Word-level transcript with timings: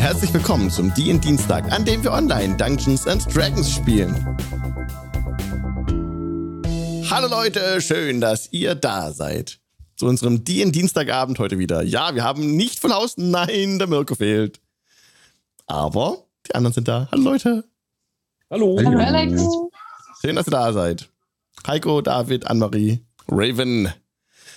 Herzlich 0.00 0.32
willkommen 0.32 0.70
zum 0.70 0.94
DIN 0.94 1.20
Dienstag, 1.20 1.70
an 1.70 1.84
dem 1.84 2.02
wir 2.02 2.12
online 2.12 2.56
Dungeons 2.56 3.06
and 3.06 3.22
Dragons 3.36 3.70
spielen. 3.70 4.14
Hallo 7.10 7.28
Leute, 7.28 7.82
schön, 7.82 8.18
dass 8.18 8.50
ihr 8.50 8.74
da 8.74 9.12
seid. 9.12 9.60
Zu 9.96 10.06
unserem 10.06 10.42
DIN 10.42 10.72
Dienstagabend 10.72 11.38
heute 11.38 11.58
wieder. 11.58 11.82
Ja, 11.82 12.14
wir 12.14 12.24
haben 12.24 12.56
nicht 12.56 12.80
von 12.80 12.94
Haus, 12.94 13.18
nein, 13.18 13.78
der 13.78 13.88
Mirko 13.88 14.14
fehlt. 14.14 14.62
Aber 15.66 16.24
die 16.46 16.54
anderen 16.54 16.72
sind 16.72 16.88
da. 16.88 17.06
Hallo 17.12 17.22
Leute. 17.22 17.64
Hallo. 18.48 18.80
Hallo 18.82 18.98
Alex. 18.98 19.42
Schön, 20.22 20.34
dass 20.34 20.48
ihr 20.48 20.52
da 20.52 20.72
seid. 20.72 21.10
Heiko, 21.66 22.00
David, 22.00 22.46
Annemarie, 22.46 23.04
Raven. 23.28 23.92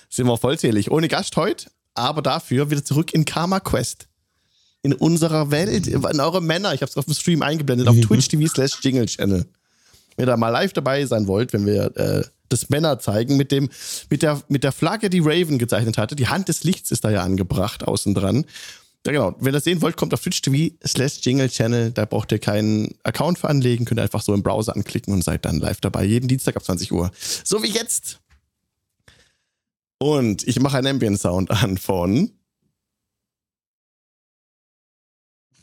Sind 0.08 0.26
wir 0.26 0.38
vollzählig. 0.38 0.90
Ohne 0.90 1.08
Gast 1.08 1.36
heute, 1.36 1.70
aber 1.92 2.22
dafür 2.22 2.70
wieder 2.70 2.82
zurück 2.82 3.12
in 3.12 3.26
Karma 3.26 3.60
Quest. 3.60 4.08
In 4.84 4.92
unserer 4.92 5.50
Welt, 5.50 5.88
in 5.88 6.20
eurem 6.20 6.46
Männer. 6.46 6.72
Ich 6.74 6.82
habe 6.82 6.90
es 6.90 6.96
auf 6.96 7.06
dem 7.06 7.14
Stream 7.14 7.42
eingeblendet, 7.42 7.88
auf 7.88 7.98
Twitch 8.00 8.28
TV 8.28 8.46
slash 8.46 8.78
Jingle 8.82 9.06
Channel. 9.06 9.44
Wenn 10.16 10.24
ihr 10.24 10.26
da 10.26 10.36
mal 10.36 10.50
live 10.50 10.72
dabei 10.72 11.04
sein 11.06 11.26
wollt, 11.26 11.52
wenn 11.52 11.66
wir 11.66 11.96
äh, 11.96 12.22
das 12.48 12.68
Männer 12.68 12.98
zeigen, 12.98 13.36
mit 13.36 13.50
dem, 13.50 13.68
mit 14.10 14.22
der, 14.22 14.40
mit 14.48 14.62
der 14.62 14.72
Flagge, 14.72 15.10
die 15.10 15.20
Raven 15.20 15.58
gezeichnet 15.58 15.98
hatte. 15.98 16.14
Die 16.14 16.28
Hand 16.28 16.48
des 16.48 16.64
Lichts 16.64 16.90
ist 16.90 17.04
da 17.04 17.10
ja 17.10 17.22
angebracht, 17.22 17.82
außen 17.82 18.14
dran. 18.14 18.44
Ja, 19.06 19.12
genau. 19.12 19.34
Wenn 19.38 19.48
ihr 19.48 19.52
das 19.52 19.64
sehen 19.64 19.82
wollt, 19.82 19.96
kommt 19.96 20.14
auf 20.14 20.20
Twitch 20.20 20.40
TV 20.40 20.74
slash 20.86 21.20
Jingle 21.22 21.48
Channel. 21.48 21.90
Da 21.90 22.04
braucht 22.06 22.32
ihr 22.32 22.38
keinen 22.38 22.94
Account 23.02 23.38
für 23.38 23.48
anlegen. 23.48 23.84
Könnt 23.84 24.00
ihr 24.00 24.04
einfach 24.04 24.22
so 24.22 24.32
im 24.32 24.42
Browser 24.42 24.74
anklicken 24.74 25.12
und 25.12 25.22
seid 25.22 25.44
dann 25.44 25.58
live 25.58 25.80
dabei. 25.80 26.04
Jeden 26.04 26.28
Dienstag 26.28 26.56
ab 26.56 26.64
20 26.64 26.92
Uhr. 26.92 27.10
So 27.44 27.62
wie 27.62 27.70
jetzt. 27.70 28.20
Und 29.98 30.46
ich 30.46 30.58
mache 30.60 30.78
einen 30.78 30.86
Ambient 30.86 31.20
Sound 31.20 31.50
an 31.50 31.76
von. 31.76 32.30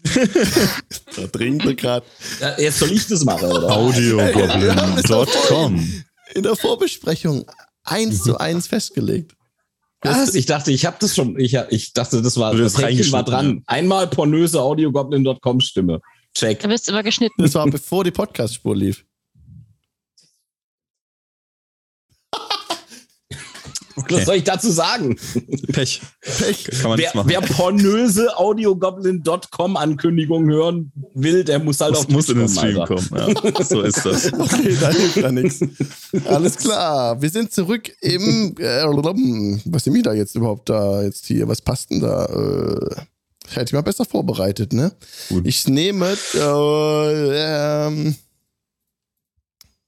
da 1.15 1.27
trinkt 1.27 1.65
er 1.65 1.75
gerade. 1.75 2.05
Ja, 2.39 2.59
jetzt 2.59 2.79
soll 2.79 2.91
ich 2.91 3.07
das 3.07 3.23
machen, 3.23 3.51
oder? 3.51 3.71
Audiogoblin.com. 3.71 6.03
In 6.33 6.43
der 6.43 6.55
Vorbesprechung 6.55 7.45
eins 7.83 8.23
zu 8.23 8.37
eins 8.37 8.67
festgelegt. 8.67 9.35
Was? 10.01 10.33
Ich 10.33 10.47
dachte, 10.47 10.71
ich 10.71 10.85
habe 10.85 10.97
das 10.99 11.15
schon. 11.15 11.39
Ich, 11.39 11.55
ich 11.69 11.93
dachte, 11.93 12.21
das 12.21 12.37
war, 12.37 12.55
das 12.55 12.77
Häkchen 12.77 13.11
war 13.11 13.23
dran. 13.23 13.63
Einmal 13.67 14.07
pornöse 14.07 14.61
audiogoblin.com 14.61 15.59
Stimme. 15.59 16.01
Check. 16.33 16.61
Da 16.61 16.69
wirst 16.69 16.87
du 16.87 16.93
immer 16.93 17.03
geschnitten. 17.03 17.41
Das 17.41 17.53
war 17.55 17.67
bevor 17.67 18.03
die 18.03 18.11
Podcast-Spur 18.11 18.75
lief. 18.75 19.05
Was 24.09 24.25
soll 24.25 24.35
ich 24.35 24.43
dazu 24.43 24.71
sagen? 24.71 25.17
Pech. 25.71 26.01
Pech. 26.21 26.63
Kann 26.81 26.89
man 26.91 26.99
Wer, 26.99 27.11
machen. 27.13 27.29
wer 27.29 27.41
pornöse 27.41 28.37
audiogoblin.com 28.37 29.77
Ankündigungen 29.77 30.49
hören 30.51 30.91
will, 31.13 31.43
der 31.43 31.59
muss 31.59 31.79
halt 31.81 31.93
das 31.95 32.01
auf 32.05 32.09
muss 32.09 32.29
in 32.29 32.39
den 32.39 32.49
Stream 32.49 32.79
Alter. 32.79 32.95
kommen. 32.95 33.09
Ja. 33.53 33.63
So 33.63 33.81
ist 33.81 34.05
das. 34.05 34.31
Okay, 34.41 34.75
da 34.79 34.89
hilft 34.89 35.17
ja 35.17 35.31
nichts. 35.31 35.59
Alles 36.25 36.57
klar. 36.57 37.21
Wir 37.21 37.29
sind 37.29 37.53
zurück 37.53 37.91
im. 38.01 38.55
Äh, 38.57 38.83
was 39.65 39.87
ist 39.87 39.93
mir 39.93 40.03
da 40.03 40.13
jetzt 40.13 40.35
überhaupt 40.35 40.69
da? 40.69 41.01
Jetzt 41.03 41.25
hier, 41.25 41.47
was 41.47 41.61
passt 41.61 41.91
denn 41.91 42.01
da? 42.01 42.25
Äh, 42.25 43.01
ich 43.47 43.55
hätte 43.55 43.65
ich 43.65 43.73
mal 43.73 43.81
besser 43.81 44.05
vorbereitet, 44.05 44.73
ne? 44.73 44.91
Gut. 45.29 45.45
Ich 45.45 45.67
nehme 45.67 46.15
äh, 46.33 47.87
ähm, 47.87 48.15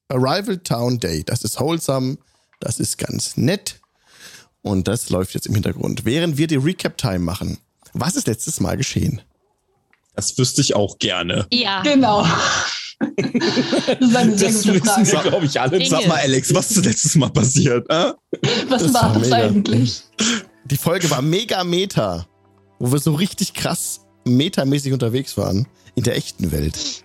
Arrival 0.09 0.57
Town 0.57 0.99
Day. 0.99 1.23
Das 1.23 1.43
ist 1.43 1.59
wholesome. 1.59 2.17
Das 2.59 2.79
ist 2.79 2.97
ganz 2.97 3.37
nett. 3.37 3.79
Und 4.63 4.87
das 4.87 5.09
läuft 5.09 5.33
jetzt 5.35 5.45
im 5.45 5.53
Hintergrund. 5.53 6.05
Während 6.05 6.37
wir 6.37 6.47
die 6.47 6.55
Recap-Time 6.55 7.19
machen. 7.19 7.59
Was 7.93 8.15
ist 8.15 8.25
letztes 8.27 8.59
Mal 8.59 8.77
geschehen? 8.77 9.21
Das 10.15 10.35
wüsste 10.37 10.61
ich 10.61 10.75
auch 10.75 10.97
gerne. 10.97 11.45
Ja. 11.51 11.81
Genau. 11.83 12.25
Das 12.99 13.99
ist 13.99 14.15
eine 14.15 14.31
Das 14.31 14.65
wissen 14.65 14.73
wir, 14.73 15.21
glaube 15.23 15.45
ich, 15.45 15.59
alle. 15.59 15.71
Dinge. 15.77 15.89
Sag 15.89 16.07
mal, 16.07 16.19
Alex, 16.19 16.53
was 16.53 16.71
ist 16.71 16.85
letztes 16.85 17.15
Mal 17.15 17.29
passiert? 17.29 17.85
Äh? 17.89 18.13
Was 18.69 18.83
Das 18.83 18.93
war 18.93 19.13
das 19.13 19.23
mega. 19.23 19.35
eigentlich? 19.35 20.03
Die 20.65 20.77
Folge 20.77 21.09
war 21.11 21.21
mega 21.21 21.63
meta, 21.63 22.25
wo 22.79 22.91
wir 22.91 22.99
so 22.99 23.13
richtig 23.13 23.53
krass 23.53 24.01
metamäßig 24.25 24.93
unterwegs 24.93 25.37
waren 25.37 25.67
in 25.95 26.03
der 26.03 26.15
echten 26.15 26.51
Welt. 26.51 27.03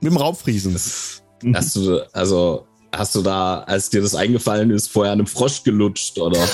Mit 0.00 0.10
dem 0.12 0.16
Raubfriesen. 0.16 0.74
Hast 0.74 1.76
du, 1.76 2.00
also, 2.12 2.66
hast 2.94 3.14
du 3.14 3.22
da, 3.22 3.60
als 3.60 3.90
dir 3.90 4.02
das 4.02 4.14
eingefallen 4.14 4.70
ist, 4.70 4.88
vorher 4.88 5.12
einem 5.12 5.26
Frosch 5.26 5.62
gelutscht, 5.62 6.18
oder? 6.18 6.40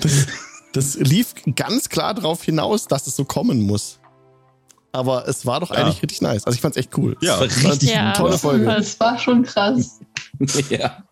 Das, 0.00 0.26
das 0.72 0.94
lief 0.96 1.34
ganz 1.56 1.88
klar 1.88 2.14
darauf 2.14 2.44
hinaus, 2.44 2.86
dass 2.86 3.06
es 3.06 3.16
so 3.16 3.24
kommen 3.24 3.60
muss. 3.60 3.98
Aber 4.92 5.26
es 5.28 5.46
war 5.46 5.60
doch 5.60 5.70
Ja. 5.70 5.76
eigentlich 5.78 6.02
richtig 6.02 6.20
nice. 6.20 6.44
Also 6.44 6.54
ich 6.56 6.60
fand's 6.60 6.76
echt 6.76 6.96
cool. 6.98 7.16
Ja, 7.20 7.38
Das 7.40 7.62
war 7.64 7.72
richtig 7.72 7.90
Ja. 7.90 8.12
Tolle 8.12 8.38
Folge. 8.38 8.64
Das 8.66 8.98
war 9.00 9.18
schon 9.18 9.42
krass. 9.44 10.00
ja. 10.70 11.04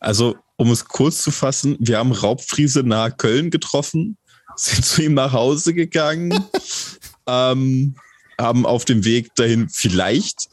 also 0.00 0.36
um 0.56 0.70
es 0.70 0.84
kurz 0.84 1.22
zu 1.22 1.30
fassen, 1.30 1.76
wir 1.78 1.98
haben 1.98 2.12
Raubfriese 2.12 2.82
nahe 2.82 3.12
Köln 3.12 3.50
getroffen, 3.50 4.16
sind 4.56 4.84
zu 4.84 5.02
ihm 5.02 5.14
nach 5.14 5.32
Hause 5.32 5.72
gegangen, 5.74 6.44
ähm, 7.26 7.94
haben 8.40 8.66
auf 8.66 8.84
dem 8.84 9.04
Weg 9.04 9.34
dahin 9.34 9.68
vielleicht 9.68 10.48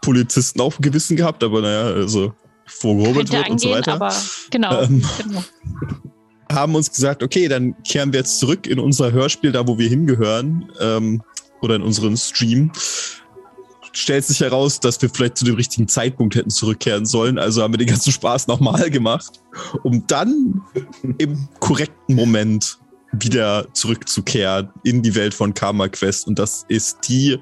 Polizisten 0.00 0.60
auf 0.60 0.76
dem 0.76 0.82
Gewissen 0.82 1.16
gehabt, 1.16 1.42
aber 1.44 1.60
naja, 1.60 1.82
also 1.94 2.32
vorgehobelt 2.66 3.32
wird 3.32 3.50
und 3.50 3.60
so 3.60 3.72
angehen, 3.72 3.86
weiter. 3.86 3.94
aber 3.94 4.14
genau. 4.50 4.82
Ähm, 4.82 5.04
genau. 5.18 5.44
haben 6.50 6.74
uns 6.74 6.90
gesagt, 6.90 7.22
okay, 7.22 7.48
dann 7.48 7.80
kehren 7.84 8.12
wir 8.12 8.20
jetzt 8.20 8.38
zurück 8.38 8.66
in 8.66 8.78
unser 8.78 9.12
Hörspiel, 9.12 9.52
da 9.52 9.66
wo 9.66 9.78
wir 9.78 9.88
hingehören, 9.88 10.70
ähm, 10.80 11.22
oder 11.60 11.76
in 11.76 11.82
unseren 11.82 12.16
Stream. 12.16 12.72
Stellt 13.92 14.24
sich 14.24 14.40
heraus, 14.40 14.80
dass 14.80 15.00
wir 15.02 15.10
vielleicht 15.10 15.36
zu 15.36 15.44
dem 15.44 15.56
richtigen 15.56 15.88
Zeitpunkt 15.88 16.34
hätten 16.34 16.50
zurückkehren 16.50 17.06
sollen. 17.06 17.38
Also 17.38 17.62
haben 17.62 17.72
wir 17.72 17.78
den 17.78 17.88
ganzen 17.88 18.12
Spaß 18.12 18.46
nochmal 18.46 18.90
gemacht, 18.90 19.40
um 19.82 20.06
dann 20.06 20.62
im 21.18 21.48
korrekten 21.58 22.14
Moment 22.14 22.78
wieder 23.12 23.66
zurückzukehren 23.74 24.70
in 24.84 25.02
die 25.02 25.14
Welt 25.16 25.34
von 25.34 25.54
Karma 25.54 25.88
Quest. 25.88 26.28
Und 26.28 26.38
das 26.38 26.64
ist 26.68 26.98
die, 27.08 27.38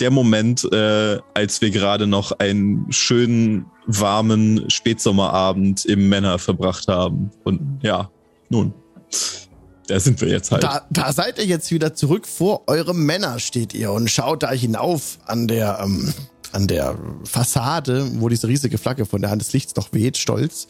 der 0.00 0.10
Moment, 0.10 0.64
äh, 0.72 1.18
als 1.34 1.60
wir 1.60 1.70
gerade 1.70 2.06
noch 2.06 2.32
einen 2.32 2.86
schönen, 2.90 3.66
warmen 3.86 4.70
Spätsommerabend 4.70 5.84
im 5.84 6.08
Männer 6.08 6.38
verbracht 6.38 6.88
haben. 6.88 7.30
Und 7.44 7.80
ja, 7.82 8.10
nun, 8.48 8.72
da 9.86 10.00
sind 10.00 10.20
wir 10.20 10.28
jetzt 10.28 10.50
halt. 10.50 10.62
Da, 10.62 10.86
da 10.90 11.12
seid 11.12 11.38
ihr 11.38 11.46
jetzt 11.46 11.70
wieder 11.70 11.94
zurück. 11.94 12.26
Vor 12.26 12.62
eurem 12.66 13.04
Männer 13.04 13.38
steht 13.38 13.74
ihr 13.74 13.92
und 13.92 14.10
schaut 14.10 14.42
da 14.42 14.50
hinauf 14.50 15.18
an 15.26 15.48
der, 15.48 15.80
ähm, 15.82 16.12
an 16.52 16.66
der 16.66 16.96
Fassade, 17.24 18.06
wo 18.20 18.28
diese 18.28 18.48
riesige 18.48 18.78
Flagge 18.78 19.06
von 19.06 19.20
der 19.20 19.30
Hand 19.30 19.42
des 19.42 19.52
Lichts 19.52 19.74
noch 19.76 19.92
weht, 19.92 20.16
stolz, 20.16 20.68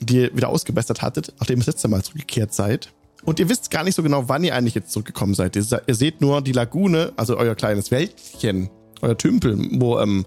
die 0.00 0.16
ihr 0.16 0.36
wieder 0.36 0.48
ausgebessert 0.48 1.02
hattet, 1.02 1.34
nachdem 1.38 1.58
ihr 1.58 1.64
das 1.64 1.74
letzte 1.74 1.88
Mal 1.88 2.02
zurückgekehrt 2.02 2.54
seid. 2.54 2.92
Und 3.24 3.38
ihr 3.38 3.48
wisst 3.48 3.70
gar 3.70 3.84
nicht 3.84 3.94
so 3.94 4.02
genau, 4.02 4.28
wann 4.28 4.44
ihr 4.44 4.54
eigentlich 4.54 4.74
jetzt 4.74 4.92
zurückgekommen 4.92 5.34
seid. 5.34 5.56
Ihr, 5.56 5.64
ihr 5.86 5.94
seht 5.94 6.20
nur 6.20 6.40
die 6.40 6.52
Lagune, 6.52 7.12
also 7.16 7.36
euer 7.36 7.54
kleines 7.54 7.90
Wäldchen, 7.90 8.70
euer 9.02 9.16
Tümpel, 9.16 9.58
wo 9.72 9.98
ähm, 9.98 10.24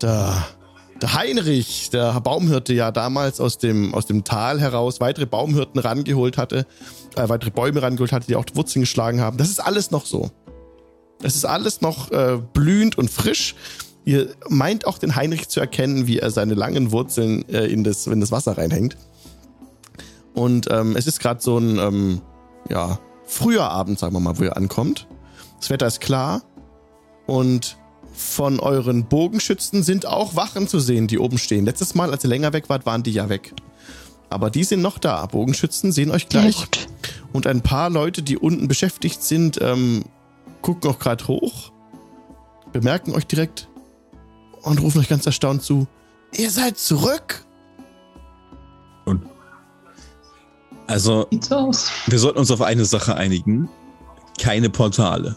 der, 0.00 0.46
der 1.02 1.14
Heinrich, 1.14 1.90
der 1.90 2.18
Baumhirte, 2.20 2.72
ja 2.72 2.90
damals 2.90 3.40
aus 3.40 3.58
dem, 3.58 3.94
aus 3.94 4.06
dem 4.06 4.24
Tal 4.24 4.60
heraus 4.60 5.00
weitere 5.00 5.26
Baumhirten 5.26 5.80
rangeholt 5.80 6.38
hatte, 6.38 6.66
äh, 7.16 7.28
weitere 7.28 7.50
Bäume 7.50 7.82
rangeholt 7.82 8.12
hatte, 8.12 8.26
die 8.26 8.36
auch 8.36 8.46
Wurzeln 8.54 8.82
geschlagen 8.82 9.20
haben. 9.20 9.36
Das 9.36 9.50
ist 9.50 9.60
alles 9.60 9.90
noch 9.90 10.06
so. 10.06 10.30
Es 11.22 11.34
ist 11.34 11.44
alles 11.44 11.80
noch 11.80 12.10
äh, 12.12 12.38
blühend 12.52 12.98
und 12.98 13.10
frisch. 13.10 13.54
Ihr 14.04 14.28
meint 14.48 14.86
auch 14.86 14.98
den 14.98 15.16
Heinrich 15.16 15.48
zu 15.48 15.60
erkennen, 15.60 16.06
wie 16.06 16.18
er 16.18 16.30
seine 16.30 16.54
langen 16.54 16.92
Wurzeln 16.92 17.48
äh, 17.48 17.66
in, 17.66 17.84
das, 17.84 18.06
in 18.06 18.20
das 18.20 18.30
Wasser 18.30 18.56
reinhängt. 18.56 18.96
Und 20.36 20.70
ähm, 20.70 20.94
es 20.96 21.06
ist 21.06 21.18
gerade 21.18 21.40
so 21.40 21.58
ein 21.58 21.78
ähm, 21.78 22.20
ja, 22.68 23.00
früher 23.24 23.70
Abend, 23.70 23.98
sagen 23.98 24.14
wir 24.14 24.20
mal, 24.20 24.38
wo 24.38 24.44
ihr 24.44 24.56
ankommt. 24.56 25.08
Das 25.58 25.70
Wetter 25.70 25.86
ist 25.86 26.00
klar 26.00 26.42
und 27.26 27.78
von 28.12 28.60
euren 28.60 29.06
Bogenschützen 29.06 29.82
sind 29.82 30.06
auch 30.06 30.36
Wachen 30.36 30.68
zu 30.68 30.78
sehen, 30.78 31.06
die 31.06 31.18
oben 31.18 31.38
stehen. 31.38 31.64
Letztes 31.64 31.94
Mal, 31.94 32.10
als 32.10 32.22
ihr 32.22 32.30
länger 32.30 32.52
weg 32.52 32.68
wart, 32.68 32.86
waren 32.86 33.02
die 33.02 33.12
ja 33.12 33.28
weg. 33.28 33.54
Aber 34.28 34.50
die 34.50 34.64
sind 34.64 34.82
noch 34.82 34.98
da. 34.98 35.24
Bogenschützen 35.26 35.90
sehen 35.90 36.10
euch 36.10 36.28
gleich. 36.28 36.56
gut. 36.56 36.88
Und 37.32 37.46
ein 37.46 37.62
paar 37.62 37.90
Leute, 37.90 38.22
die 38.22 38.36
unten 38.36 38.68
beschäftigt 38.68 39.22
sind, 39.22 39.58
ähm, 39.62 40.04
gucken 40.60 40.90
auch 40.90 40.98
gerade 40.98 41.26
hoch, 41.28 41.72
bemerken 42.72 43.12
euch 43.12 43.26
direkt 43.26 43.68
und 44.62 44.82
rufen 44.82 45.00
euch 45.00 45.08
ganz 45.08 45.24
erstaunt 45.24 45.62
zu. 45.62 45.86
Ihr 46.32 46.50
seid 46.50 46.76
zurück? 46.76 47.45
Also, 50.86 51.26
aus. 51.50 51.90
wir 52.06 52.18
sollten 52.18 52.38
uns 52.38 52.50
auf 52.50 52.62
eine 52.62 52.84
Sache 52.84 53.16
einigen. 53.16 53.68
Keine 54.40 54.70
Portale. 54.70 55.36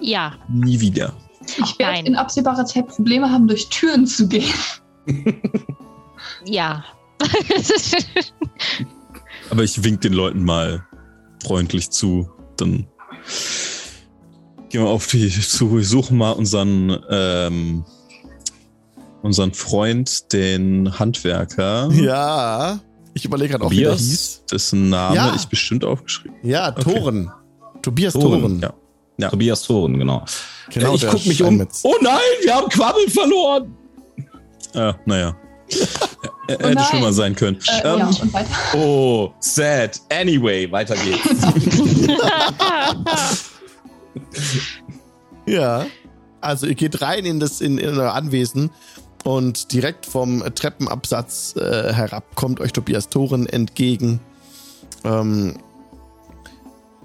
Ja, 0.00 0.34
Nie 0.48 0.80
wieder. 0.80 1.12
Ich 1.46 1.78
werde 1.78 1.98
in 2.06 2.16
absehbarer 2.16 2.64
Zeit 2.64 2.88
Probleme 2.88 3.30
haben, 3.30 3.46
durch 3.48 3.68
Türen 3.68 4.06
zu 4.06 4.28
gehen. 4.28 4.52
ja. 6.46 6.84
Aber 9.50 9.62
ich 9.62 9.84
wink 9.84 10.00
den 10.00 10.14
Leuten 10.14 10.42
mal 10.42 10.86
freundlich 11.42 11.90
zu. 11.90 12.30
dann 12.56 12.86
gehen 14.70 14.82
wir 14.82 14.88
auf 14.88 15.06
die 15.06 15.28
Suche, 15.28 15.84
suchen 15.84 16.16
mal 16.18 16.32
unseren, 16.32 16.98
ähm, 17.10 17.84
unseren 19.22 19.52
Freund, 19.52 20.32
den 20.32 20.98
Handwerker, 20.98 21.90
Ja. 21.92 22.80
Ich 23.14 23.24
überlege 23.24 23.52
gerade 23.52 23.64
auch, 23.64 23.70
wie 23.70 23.76
der 23.76 23.90
Tobias? 23.92 24.08
hieß. 24.08 24.42
dessen 24.50 24.90
Name 24.90 25.14
Ja. 25.16 25.32
ich 25.36 25.46
bestimmt 25.46 25.84
aufgeschrieben 25.84 26.36
Ja, 26.42 26.70
Okay. 26.76 26.82
Toren. 26.98 27.30
Tobias 27.82 28.12
Toren, 28.12 28.40
Toren. 28.40 28.60
ja. 28.60 28.72
Ja. 29.18 29.28
Tobias 29.30 29.62
Thoren, 29.62 29.98
genau. 29.98 30.24
Genau, 30.70 30.94
ich 30.94 31.00
der 31.02 31.10
guck 31.10 31.24
mich 31.26 31.42
um. 31.42 31.66
Oh 31.84 31.94
nein, 32.02 32.18
wir 32.42 32.54
haben 32.54 32.68
Quabbel 32.68 33.08
verloren. 33.10 33.74
Ah, 34.74 34.94
naja. 35.06 35.36
Oh 36.46 36.52
Hätte 36.52 36.74
nein. 36.74 36.84
schlimmer 36.90 37.10
sein 37.14 37.34
können. 37.34 37.56
Äh, 37.68 37.88
ähm, 37.88 37.98
ja, 38.00 38.06
und 38.06 38.32
weiter. 38.34 38.48
Oh, 38.74 39.32
sad. 39.40 39.98
Anyway, 40.12 40.70
weiter 40.70 40.94
geht's. 40.94 41.24
Ja. 45.46 45.86
Also 46.40 46.66
ihr 46.66 46.74
geht 46.74 47.00
rein 47.00 47.24
in 47.24 47.40
das 47.40 47.60
in, 47.60 47.78
in 47.78 47.98
euer 47.98 48.12
Anwesen 48.12 48.70
und 49.24 49.72
direkt 49.72 50.06
vom 50.06 50.44
Treppenabsatz 50.54 51.56
äh, 51.56 51.92
herab 51.92 52.24
kommt 52.36 52.60
euch 52.60 52.72
Tobias 52.72 53.08
Toren 53.08 53.46
entgegen. 53.46 54.20
Ähm, 55.02 55.56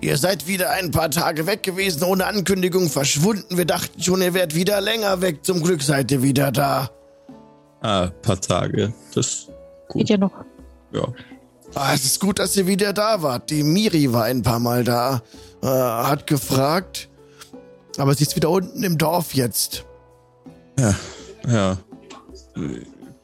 ihr 0.02 0.18
seid 0.18 0.46
wieder 0.48 0.70
ein 0.72 0.92
paar 0.92 1.10
Tage 1.10 1.48
weg 1.48 1.64
gewesen, 1.64 2.04
ohne 2.04 2.26
Ankündigung 2.26 2.90
verschwunden. 2.90 3.58
Wir 3.58 3.66
dachten 3.66 4.02
schon, 4.02 4.22
ihr 4.22 4.34
wärt 4.34 4.54
wieder 4.54 4.80
länger 4.82 5.22
weg. 5.22 5.44
Zum 5.44 5.64
Glück 5.64 5.82
seid 5.82 6.12
ihr 6.12 6.22
wieder 6.22 6.52
da. 6.52 6.90
ah, 7.82 8.08
paar 8.22 8.40
Tage. 8.40 8.94
Das 9.16 9.48
Geht 9.94 10.10
ja 10.10 10.18
noch. 10.18 10.34
ja. 10.92 11.08
Ah, 11.76 11.94
es 11.94 12.04
ist 12.04 12.20
gut, 12.20 12.40
dass 12.40 12.58
ihr 12.58 12.66
wieder 12.66 12.94
da 12.94 13.22
wart. 13.22 13.50
Die 13.52 13.62
Miri 13.64 14.12
war 14.12 14.24
ein 14.24 14.42
paar 14.42 14.60
Mal 14.60 14.84
da, 14.84 15.22
äh, 15.62 15.68
hat 15.68 16.26
gefragt. 16.26 17.10
Aber 17.98 18.14
sie 18.16 18.24
ist 18.24 18.36
wieder 18.36 18.50
unten 18.50 18.84
im 18.84 18.98
Dorf 18.98 19.34
jetzt. 19.36 19.86
Ja. 20.80 20.96
Wir 21.44 21.78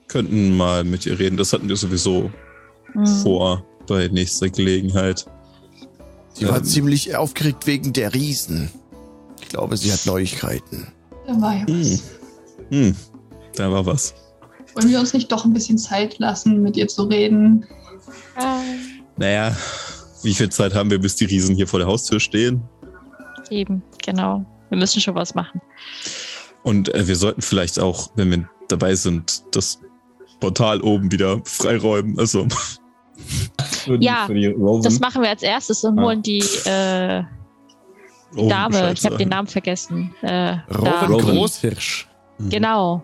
könnten 0.07 0.55
mal 0.55 0.83
mit 0.83 1.05
ihr 1.05 1.17
reden. 1.19 1.37
Das 1.37 1.53
hatten 1.53 1.67
wir 1.69 1.75
sowieso 1.75 2.31
Mhm. 2.93 3.07
vor 3.23 3.65
bei 3.87 4.07
nächster 4.07 4.49
Gelegenheit. 4.49 5.25
Sie 6.33 6.47
war 6.47 6.57
Ähm. 6.57 6.63
ziemlich 6.63 7.15
aufgeregt 7.15 7.65
wegen 7.67 7.93
der 7.93 8.13
Riesen. 8.13 8.69
Ich 9.41 9.49
glaube, 9.49 9.77
sie 9.77 9.91
hat 9.91 10.05
Neuigkeiten. 10.05 10.87
Da 11.27 11.39
war 11.41 11.55
ja 11.55 11.65
was. 11.67 12.03
Hm, 12.69 12.95
da 13.55 13.71
war 13.71 13.85
was. 13.85 14.13
Wollen 14.73 14.89
wir 14.89 14.99
uns 14.99 15.13
nicht 15.13 15.31
doch 15.31 15.45
ein 15.45 15.53
bisschen 15.53 15.77
Zeit 15.77 16.19
lassen, 16.19 16.61
mit 16.61 16.75
ihr 16.77 16.87
zu 16.87 17.03
reden? 17.03 17.65
Naja, 19.17 19.55
wie 20.23 20.33
viel 20.33 20.49
Zeit 20.49 20.73
haben 20.73 20.89
wir, 20.89 20.99
bis 20.99 21.15
die 21.15 21.25
Riesen 21.25 21.55
hier 21.55 21.67
vor 21.67 21.79
der 21.79 21.87
Haustür 21.87 22.19
stehen? 22.19 22.61
Eben, 23.49 23.81
genau. 24.03 24.45
Wir 24.69 24.77
müssen 24.77 24.99
schon 25.01 25.15
was 25.15 25.35
machen. 25.35 25.61
Und 26.63 26.93
äh, 26.93 27.07
wir 27.07 27.15
sollten 27.15 27.41
vielleicht 27.41 27.79
auch, 27.79 28.09
wenn 28.15 28.31
wir 28.31 28.49
dabei 28.67 28.95
sind, 28.95 29.43
das 29.55 29.79
Portal 30.39 30.81
oben 30.81 31.11
wieder 31.11 31.39
freiräumen. 31.45 32.19
Also, 32.19 32.47
Für 33.85 33.97
die, 33.97 34.05
Ja, 34.05 34.25
für 34.27 34.33
die. 34.33 34.53
Das 34.83 34.99
machen 34.99 35.21
wir 35.21 35.29
als 35.29 35.41
erstes 35.43 35.83
und 35.83 35.97
Ah. 35.99 36.03
holen 36.03 36.21
die 36.21 36.39
äh, 36.65 37.23
oben 38.35 38.49
Dame. 38.49 38.69
Bescheid 38.69 38.99
Ich 38.99 39.05
habe 39.05 39.17
den. 39.17 39.29
Namen 39.29 39.47
vergessen. 39.47 40.13
Äh. 40.21 40.57
Rowan. 40.73 41.19
Großhirsch. 41.21 42.07
Mhm. 42.39 42.49
Genau. 42.49 43.03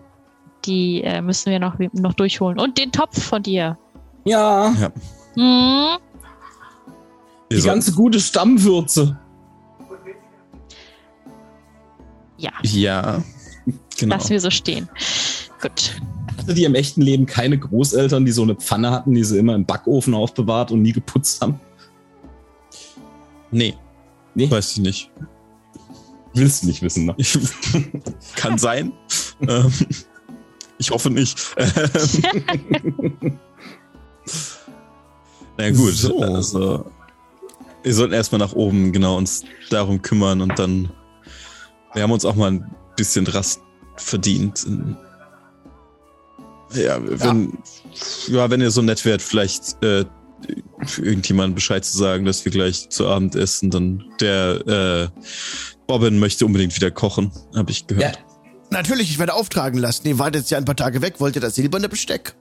Die 0.66 1.02
äh, 1.02 1.20
müssen 1.22 1.50
wir 1.50 1.58
noch, 1.58 1.76
noch 1.92 2.12
durchholen. 2.14 2.58
Und 2.60 2.78
den 2.78 2.92
Topf 2.92 3.20
von 3.22 3.42
dir. 3.42 3.78
ja, 4.24 4.72
Hm? 4.74 4.88
Wir 5.34 5.98
die 7.50 7.56
sollten- 7.56 7.66
ganze 7.80 7.92
gute 7.92 8.20
Stammwürze. 8.20 9.18
Ja, 12.38 12.50
Ja, 12.62 13.22
genau. 13.98 14.16
lassen 14.16 14.30
wir 14.30 14.40
so 14.40 14.50
stehen. 14.50 14.88
Gut. 15.62 16.00
Hatte 16.38 16.54
die 16.54 16.64
im 16.64 16.74
echten 16.74 17.00
Leben 17.02 17.24
keine 17.26 17.56
Großeltern, 17.58 18.24
die 18.24 18.32
so 18.32 18.42
eine 18.42 18.56
Pfanne 18.56 18.90
hatten, 18.90 19.14
die 19.14 19.22
sie 19.24 19.38
immer 19.38 19.54
im 19.54 19.64
Backofen 19.64 20.12
aufbewahrt 20.14 20.72
und 20.72 20.82
nie 20.82 20.92
geputzt 20.92 21.40
haben? 21.40 21.60
Nee, 23.50 23.74
Nee, 24.34 24.50
weiß 24.50 24.72
ich 24.72 24.78
nicht. 24.78 25.10
willst 26.34 26.62
du 26.62 26.66
nicht 26.68 26.80
wissen, 26.82 27.04
ne? 27.06 27.14
Ich, 27.18 27.38
kann 28.34 28.56
sein. 28.58 28.92
ähm, 29.46 29.70
ich 30.78 30.90
hoffe 30.90 31.10
nicht. 31.10 31.38
Na 35.58 35.70
gut, 35.70 35.92
So. 35.92 36.18
also 36.20 36.86
wir 37.82 37.94
sollten 37.94 38.14
erstmal 38.14 38.38
nach 38.38 38.54
oben 38.54 38.90
genau 38.92 39.18
uns 39.18 39.44
darum 39.70 40.00
kümmern 40.00 40.40
und 40.40 40.58
dann 40.58 40.90
wir 41.92 42.02
haben 42.02 42.12
uns 42.12 42.24
auch 42.24 42.36
mal 42.36 42.50
ein 42.52 42.74
bisschen 42.96 43.26
Rast 43.26 43.60
verdient. 43.96 44.66
Ja, 46.74 46.98
wenn 47.02 47.58
ja, 48.28 48.50
wenn 48.50 48.60
ihr 48.60 48.70
so 48.70 48.82
nett 48.82 49.04
wärt, 49.04 49.20
vielleicht 49.22 49.82
äh, 49.82 50.04
für 50.84 51.04
irgendjemanden 51.04 51.54
Bescheid 51.54 51.84
zu 51.84 51.96
sagen, 51.96 52.24
dass 52.24 52.44
wir 52.44 52.52
gleich 52.52 52.88
zu 52.90 53.06
Abend 53.06 53.34
essen, 53.36 53.70
dann 53.70 54.04
der 54.20 54.66
äh, 54.66 55.08
Robin 55.90 56.18
möchte 56.18 56.46
unbedingt 56.46 56.74
wieder 56.74 56.90
kochen, 56.90 57.30
habe 57.54 57.70
ich 57.70 57.80
Ja, 57.82 57.86
gehört. 57.88 58.18
Natürlich, 58.70 59.10
ich 59.10 59.18
werde 59.18 59.34
auftragen 59.34 59.78
lassen. 59.78 60.06
Ihr 60.08 60.18
wart 60.18 60.34
jetzt 60.34 60.50
ja 60.50 60.56
ein 60.58 60.64
paar 60.64 60.76
Tage 60.76 61.02
weg. 61.02 61.16
Wollt 61.18 61.34
ihr 61.36 61.42
das 61.42 61.54
silberne 61.56 61.88
Besteck? 61.90 62.34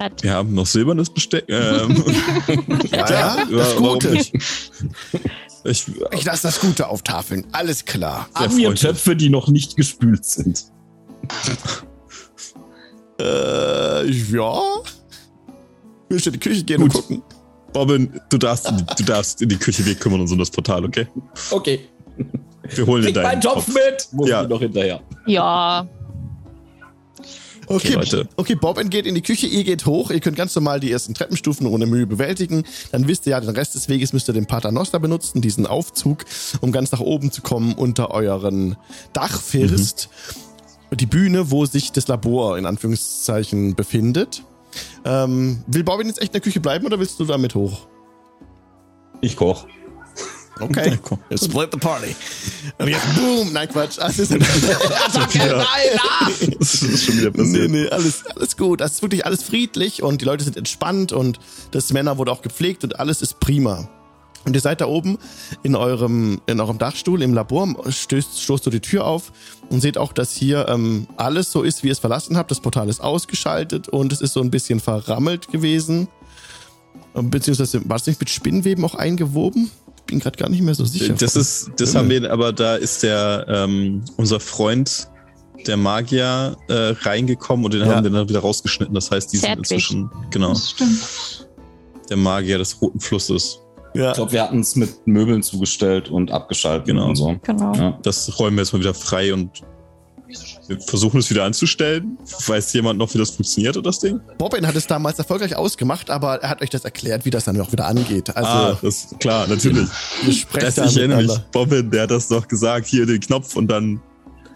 Hat- 0.00 0.22
Wir 0.22 0.32
haben 0.32 0.54
noch 0.54 0.66
silbernes 0.66 1.10
Besteck. 1.10 1.44
Ähm, 1.48 2.02
Ja, 2.90 3.10
ja, 3.10 3.44
das 3.50 3.76
Gute. 3.76 4.14
Ich, 4.14 4.32
Ich 5.64 6.24
lasse 6.24 6.42
das 6.44 6.60
Gute 6.60 6.88
auftafeln. 6.88 7.46
Alles 7.52 7.84
klar. 7.84 8.28
Haben 8.34 8.56
wir. 8.56 8.74
Töpfe, 8.74 9.16
die 9.16 9.28
noch 9.28 9.48
nicht 9.48 9.76
gespült 9.76 10.24
sind? 10.24 10.64
Äh, 13.20 14.10
ja. 14.10 14.60
Willst 16.08 16.26
du 16.26 16.30
in 16.30 16.34
die 16.34 16.40
Küche 16.40 16.64
gehen 16.64 16.80
Gut. 16.80 16.94
und 16.94 17.00
gucken? 17.02 17.22
Robin, 17.74 18.20
du 18.30 18.38
darfst, 18.38 18.68
in 18.68 18.76
die, 18.78 18.84
du 18.98 19.04
darfst 19.04 19.42
in 19.42 19.48
die 19.48 19.56
Küche, 19.56 19.84
wir 19.84 19.94
kümmern 19.96 20.20
uns 20.20 20.32
um 20.32 20.38
das 20.38 20.50
Portal, 20.50 20.84
okay? 20.84 21.06
Okay. 21.50 21.80
Wir 22.74 22.86
holen 22.86 23.02
dir 23.02 23.12
Bring 23.12 23.22
meinen 23.22 23.40
deinen 23.40 23.54
Topf 23.54 23.68
mit! 23.68 24.08
Muss 24.12 24.28
Ja. 24.28 24.42
ich 24.42 24.48
noch 24.48 24.60
hinterher. 24.60 25.00
Ja, 25.26 25.86
Okay, 27.68 27.94
Leute. 27.94 28.28
okay, 28.36 28.54
Bob 28.54 28.78
geht 28.90 29.06
in 29.06 29.14
die 29.16 29.22
Küche, 29.22 29.46
ihr 29.46 29.64
geht 29.64 29.86
hoch, 29.86 30.10
ihr 30.10 30.20
könnt 30.20 30.36
ganz 30.36 30.54
normal 30.54 30.78
die 30.78 30.90
ersten 30.92 31.14
Treppenstufen 31.14 31.66
ohne 31.66 31.86
Mühe 31.86 32.06
bewältigen. 32.06 32.62
Dann 32.92 33.08
wisst 33.08 33.26
ihr 33.26 33.30
ja, 33.32 33.40
den 33.40 33.50
Rest 33.50 33.74
des 33.74 33.88
Weges 33.88 34.12
müsst 34.12 34.28
ihr 34.28 34.34
den 34.34 34.46
Paternoster 34.46 35.00
benutzen, 35.00 35.40
diesen 35.42 35.66
Aufzug, 35.66 36.24
um 36.60 36.70
ganz 36.70 36.92
nach 36.92 37.00
oben 37.00 37.32
zu 37.32 37.42
kommen 37.42 37.74
unter 37.74 38.12
euren 38.12 38.76
Dachfirst. 39.12 40.08
Die 40.92 41.06
Bühne, 41.06 41.50
wo 41.50 41.66
sich 41.66 41.92
das 41.92 42.08
Labor 42.08 42.58
in 42.58 42.66
Anführungszeichen 42.66 43.74
befindet. 43.74 44.42
Ähm, 45.04 45.62
will 45.66 45.84
Bobbin 45.84 46.06
jetzt 46.06 46.18
echt 46.18 46.28
in 46.28 46.32
der 46.32 46.40
Küche 46.42 46.60
bleiben 46.60 46.86
oder 46.86 46.98
willst 46.98 47.18
du 47.18 47.24
damit 47.24 47.54
hoch? 47.54 47.86
Ich 49.20 49.36
koch. 49.36 49.66
Okay. 50.58 50.98
Ja. 51.30 51.36
Split 51.36 51.68
the 51.72 51.78
party. 51.78 52.16
Und 52.78 52.88
jetzt 52.88 53.04
boom. 53.14 53.52
Nein, 53.52 53.68
Quatsch. 53.68 53.98
Das 53.98 54.18
ist 54.18 54.30
Ja. 54.30 54.38
Das 56.58 56.82
ist 56.82 57.04
schon 57.04 57.18
wieder 57.18 57.30
Nee, 57.30 57.36
passiert. 57.42 57.70
nee, 57.70 57.88
alles, 57.88 58.24
alles 58.34 58.56
gut. 58.56 58.80
Das 58.80 58.92
ist 58.92 59.02
wirklich 59.02 59.26
alles 59.26 59.42
friedlich 59.42 60.02
und 60.02 60.22
die 60.22 60.24
Leute 60.24 60.44
sind 60.44 60.56
entspannt 60.56 61.12
und 61.12 61.40
das 61.72 61.92
Männer 61.92 62.16
wurde 62.16 62.32
auch 62.32 62.40
gepflegt 62.42 62.84
und 62.84 62.98
alles 62.98 63.20
ist 63.20 63.38
prima. 63.40 63.88
Und 64.46 64.54
ihr 64.54 64.60
seid 64.60 64.80
da 64.80 64.86
oben 64.86 65.18
in 65.62 65.74
eurem, 65.74 66.40
in 66.46 66.60
eurem 66.60 66.78
Dachstuhl 66.78 67.20
im 67.20 67.34
Labor, 67.34 67.68
stößt, 67.90 68.40
stoßt 68.40 68.64
du 68.64 68.70
die 68.70 68.80
Tür 68.80 69.04
auf 69.04 69.32
und 69.70 69.80
seht 69.80 69.98
auch, 69.98 70.12
dass 70.12 70.32
hier 70.32 70.68
ähm, 70.68 71.06
alles 71.16 71.50
so 71.52 71.62
ist, 71.62 71.82
wie 71.82 71.88
ihr 71.88 71.92
es 71.92 71.98
verlassen 71.98 72.36
habt. 72.36 72.50
Das 72.50 72.60
Portal 72.60 72.88
ist 72.88 73.00
ausgeschaltet 73.00 73.88
und 73.88 74.12
es 74.12 74.20
ist 74.20 74.32
so 74.32 74.40
ein 74.40 74.50
bisschen 74.50 74.80
verrammelt 74.80 75.48
gewesen. 75.50 76.08
Ähm, 77.14 77.30
Beziehungsweise 77.30 77.80
war 77.88 77.96
es 77.96 78.06
nicht 78.06 78.20
mit 78.20 78.30
Spinnweben 78.30 78.84
auch 78.84 78.94
eingewoben? 78.94 79.70
Ich 79.96 80.02
bin 80.04 80.20
gerade 80.20 80.36
gar 80.38 80.48
nicht 80.48 80.62
mehr 80.62 80.74
so 80.74 80.84
sicher. 80.84 81.14
Das 81.14 81.34
ist, 81.34 81.70
das 81.78 81.94
haben 81.96 82.08
wir, 82.08 82.30
aber 82.30 82.52
da 82.52 82.76
ist 82.76 83.02
der, 83.02 83.44
ähm, 83.48 84.04
unser 84.16 84.38
Freund, 84.38 85.08
der 85.66 85.76
Magier, 85.76 86.56
äh, 86.68 86.94
reingekommen 87.00 87.64
und 87.64 87.74
den 87.74 87.80
Ja. 87.80 87.88
haben 87.96 88.04
wir 88.04 88.10
dann 88.12 88.28
wieder 88.28 88.38
rausgeschnitten. 88.38 88.94
Das 88.94 89.10
heißt, 89.10 89.32
die 89.32 89.38
sind 89.38 89.46
Zärtlich. 89.48 89.70
inzwischen, 89.72 90.10
genau, 90.30 90.50
Das 90.50 90.70
stimmt. 90.70 91.48
der 92.08 92.16
Magier 92.18 92.58
des 92.58 92.80
Roten 92.80 93.00
Flusses. 93.00 93.58
Ja. 93.96 94.10
Ich 94.10 94.14
glaube, 94.16 94.32
wir 94.32 94.42
hatten 94.42 94.60
es 94.60 94.76
mit 94.76 95.06
Möbeln 95.06 95.42
zugestellt 95.42 96.08
und 96.10 96.30
abgeschaltet 96.30 96.86
Genau. 96.86 97.08
und 97.08 97.16
so. 97.16 97.36
genau. 97.42 97.74
Ja. 97.74 97.98
Das 98.02 98.38
räumen 98.38 98.56
wir 98.56 98.62
jetzt 98.62 98.72
mal 98.72 98.80
wieder 98.80 98.94
frei 98.94 99.32
und 99.34 99.62
wir 100.68 100.80
versuchen 100.80 101.20
es 101.20 101.30
wieder 101.30 101.44
anzustellen. 101.44 102.18
Weiß 102.46 102.72
jemand 102.72 102.98
noch, 102.98 103.14
wie 103.14 103.18
das 103.18 103.30
funktioniert, 103.30 103.78
das 103.86 104.00
Ding? 104.00 104.20
Bobbin 104.38 104.66
hat 104.66 104.74
es 104.74 104.86
damals 104.88 105.16
erfolgreich 105.18 105.54
ausgemacht, 105.54 106.10
aber 106.10 106.42
er 106.42 106.48
hat 106.50 106.60
euch 106.62 106.70
das 106.70 106.84
erklärt, 106.84 107.24
wie 107.24 107.30
das 107.30 107.44
dann 107.44 107.60
auch 107.60 107.70
wieder 107.70 107.86
angeht. 107.86 108.36
Also, 108.36 108.48
ah, 108.50 108.78
das 108.82 109.14
klar, 109.20 109.46
natürlich. 109.46 109.86
ihr 110.26 110.32
sprecht 110.32 110.66
Das, 110.66 110.74
da 110.74 110.86
ich 110.86 110.96
erinnere 110.96 111.18
mich. 111.18 111.26
miteinander. 111.28 111.48
Bobbin, 111.52 111.90
der 111.92 112.02
hat 112.02 112.10
das 112.10 112.26
doch 112.26 112.48
gesagt, 112.48 112.86
hier 112.88 113.06
den 113.06 113.20
Knopf 113.20 113.54
und 113.54 113.68
dann 113.68 114.00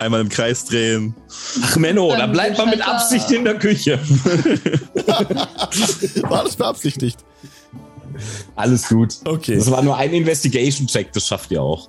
einmal 0.00 0.20
im 0.20 0.28
Kreis 0.28 0.64
drehen. 0.64 1.14
Ach 1.62 1.76
Menno, 1.76 2.10
da 2.10 2.16
Dann 2.18 2.32
bleibt 2.32 2.58
man 2.58 2.70
mit 2.70 2.80
Schalter. 2.80 2.94
Absicht 2.96 3.30
in 3.30 3.44
der 3.44 3.54
Küche. 3.58 4.00
War 6.28 6.44
das 6.44 6.56
beabsichtigt? 6.56 7.18
Alles 8.56 8.88
gut. 8.88 9.16
Okay. 9.24 9.56
Das 9.56 9.70
war 9.70 9.82
nur 9.82 9.96
ein 9.96 10.12
Investigation-Check, 10.12 11.12
das 11.12 11.26
schafft 11.26 11.50
ihr 11.50 11.62
auch. 11.62 11.88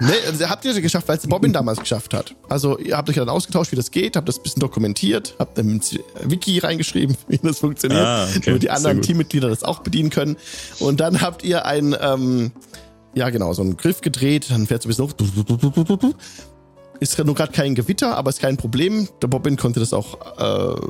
Ne, 0.00 0.14
also 0.26 0.48
habt 0.48 0.64
ihr 0.64 0.80
geschafft, 0.80 1.06
weil 1.06 1.16
es 1.16 1.26
Bobbin 1.28 1.52
damals 1.52 1.78
geschafft 1.78 2.12
hat. 2.12 2.34
Also 2.48 2.76
ihr 2.78 2.96
habt 2.96 3.08
euch 3.08 3.14
dann 3.16 3.28
ausgetauscht, 3.28 3.70
wie 3.70 3.76
das 3.76 3.90
geht, 3.92 4.16
habt 4.16 4.28
das 4.28 4.38
ein 4.38 4.42
bisschen 4.42 4.58
dokumentiert, 4.60 5.36
habt 5.38 5.56
im 5.58 5.80
Wiki 6.24 6.58
reingeschrieben, 6.58 7.16
wie 7.28 7.38
das 7.38 7.60
funktioniert, 7.60 8.00
Ah, 8.04 8.24
okay. 8.28 8.40
damit 8.46 8.62
die 8.62 8.70
anderen. 8.70 9.02
Teammitglieder 9.02 9.48
das 9.48 9.62
auch 9.62 9.80
bedienen 9.80 10.10
können. 10.10 10.36
Und 10.80 10.98
dann 10.98 11.20
habt 11.20 11.44
ihr 11.44 11.66
ein, 11.66 11.94
ähm, 12.00 12.50
ja 13.14 13.30
genau, 13.30 13.52
so 13.52 13.62
einen 13.62 13.76
Griff 13.76 14.00
gedreht, 14.00 14.46
dann 14.50 14.66
fährt 14.66 14.84
es 14.84 14.86
ein 14.86 14.88
bisschen 14.88 15.04
hoch. 15.04 16.14
Ist 16.98 17.18
nur 17.24 17.34
gerade 17.34 17.52
kein 17.52 17.74
Gewitter, 17.74 18.16
aber 18.16 18.30
ist 18.30 18.40
kein 18.40 18.56
Problem. 18.56 19.08
Der 19.20 19.28
Bobbin 19.28 19.56
konnte 19.56 19.78
das 19.78 19.92
auch 19.92 20.18
äh, 20.38 20.80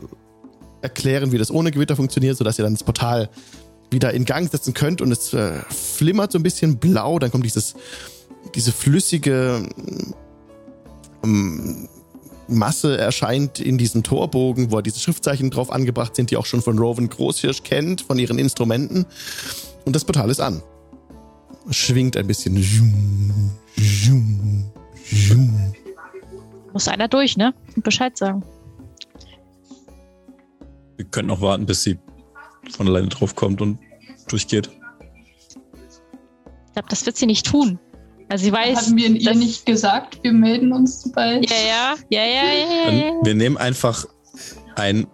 erklären, 0.80 1.32
wie 1.32 1.38
das 1.38 1.50
ohne 1.50 1.70
Gewitter 1.70 1.96
funktioniert, 1.96 2.36
sodass 2.36 2.58
ihr 2.58 2.64
dann 2.64 2.74
das 2.74 2.84
Portal 2.84 3.28
wieder 3.92 4.12
in 4.12 4.24
Gang 4.24 4.50
setzen 4.50 4.74
könnt 4.74 5.00
und 5.00 5.12
es 5.12 5.32
äh, 5.32 5.60
flimmert 5.70 6.32
so 6.32 6.38
ein 6.38 6.42
bisschen 6.42 6.78
blau, 6.78 7.18
dann 7.18 7.30
kommt 7.30 7.44
dieses 7.44 7.74
diese 8.54 8.72
flüssige 8.72 9.68
ähm, 11.24 11.88
Masse 12.48 12.98
erscheint 12.98 13.60
in 13.60 13.78
diesem 13.78 14.02
Torbogen, 14.02 14.72
wo 14.72 14.80
diese 14.80 15.00
Schriftzeichen 15.00 15.50
drauf 15.50 15.70
angebracht 15.70 16.16
sind, 16.16 16.30
die 16.30 16.36
auch 16.36 16.46
schon 16.46 16.60
von 16.60 16.78
Rowan 16.78 17.08
Großhirsch 17.08 17.62
kennt, 17.62 18.02
von 18.02 18.18
ihren 18.18 18.38
Instrumenten. 18.38 19.06
Und 19.84 19.96
das 19.96 20.04
Portal 20.04 20.30
ist 20.30 20.40
an. 20.40 20.62
Schwingt 21.70 22.16
ein 22.16 22.26
bisschen. 22.26 22.54
Muss 26.72 26.88
einer 26.88 27.08
durch, 27.08 27.36
ne? 27.36 27.54
Und 27.76 27.84
Bescheid 27.84 28.16
sagen. 28.16 28.42
Wir 30.96 31.06
können 31.06 31.28
noch 31.28 31.40
warten, 31.40 31.64
bis 31.64 31.84
sie 31.84 31.98
von 32.70 32.88
alleine 32.88 33.08
draufkommt 33.08 33.60
und 33.60 33.78
durchgeht. 34.28 34.70
Ich 36.66 36.72
glaube, 36.72 36.88
das 36.88 37.04
wird 37.04 37.16
sie 37.16 37.26
nicht 37.26 37.46
tun. 37.46 37.78
Also 38.28 38.44
sie 38.44 38.52
weiß. 38.52 38.78
Hatten 38.78 38.96
wir 38.96 39.08
ihr 39.08 39.34
nicht 39.34 39.66
gesagt, 39.66 40.18
wir 40.22 40.32
melden 40.32 40.72
uns 40.72 41.02
sobald. 41.02 41.48
Ja, 41.50 41.56
ja, 41.56 41.94
ja, 42.08 42.24
ja, 42.24 42.92
ja, 42.92 43.12
wir 43.22 43.34
nehmen 43.34 43.58
einfach 43.58 44.06
ein 44.76 45.06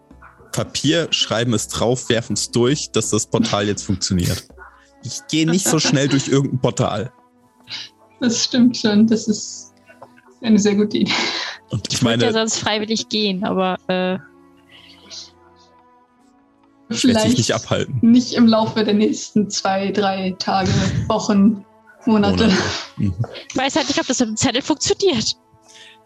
Papier, 0.53 1.09
schreiben 1.11 1.53
es 1.53 1.69
drauf, 1.69 2.09
werfen 2.09 2.35
es 2.35 2.51
durch, 2.51 2.91
dass 2.93 3.11
das 3.11 3.27
Portal 3.27 3.67
jetzt 3.67 3.83
funktioniert. 3.83 4.47
Ich 5.03 5.21
gehe 5.29 5.51
nicht 5.51 5.67
so 5.67 5.79
schnell 5.79 6.09
durch 6.09 6.29
irgendein 6.29 6.61
Portal. 6.61 7.13
Das 8.21 8.45
stimmt 8.45 8.77
schon. 8.77 9.07
Das 9.07 9.29
ist 9.29 9.73
eine 10.43 10.59
sehr 10.59 10.75
gute 10.77 10.99
Idee. 10.99 11.13
Und 11.71 11.87
ich 11.89 11.95
Ich 11.95 12.03
würde 12.03 12.25
ja 12.25 12.33
meine, 12.33 12.33
sonst 12.33 12.59
freiwillig 12.59 13.09
gehen, 13.09 13.45
aber 13.45 13.77
äh, 13.89 14.19
Vielleicht 16.91 17.37
nicht 17.39 17.53
abhalten. 17.53 17.99
nicht 18.03 18.33
im 18.35 18.47
Laufe 18.47 18.85
der 18.85 18.95
nächsten 18.95 19.51
zwei, 19.51 19.91
drei 19.91 20.35
Tage, 20.39 20.71
Wochen, 21.09 21.65
Monate. 22.07 22.45
Monate. 22.47 22.53
Mhm. 22.97 23.15
ich 23.51 23.57
weiß 23.57 23.77
halt 23.77 23.89
nicht, 23.89 24.01
ob 24.01 24.07
das 24.07 24.21
mit 24.21 24.29
dem 24.31 24.37
Zettel 24.37 24.63
funktioniert. 24.63 25.35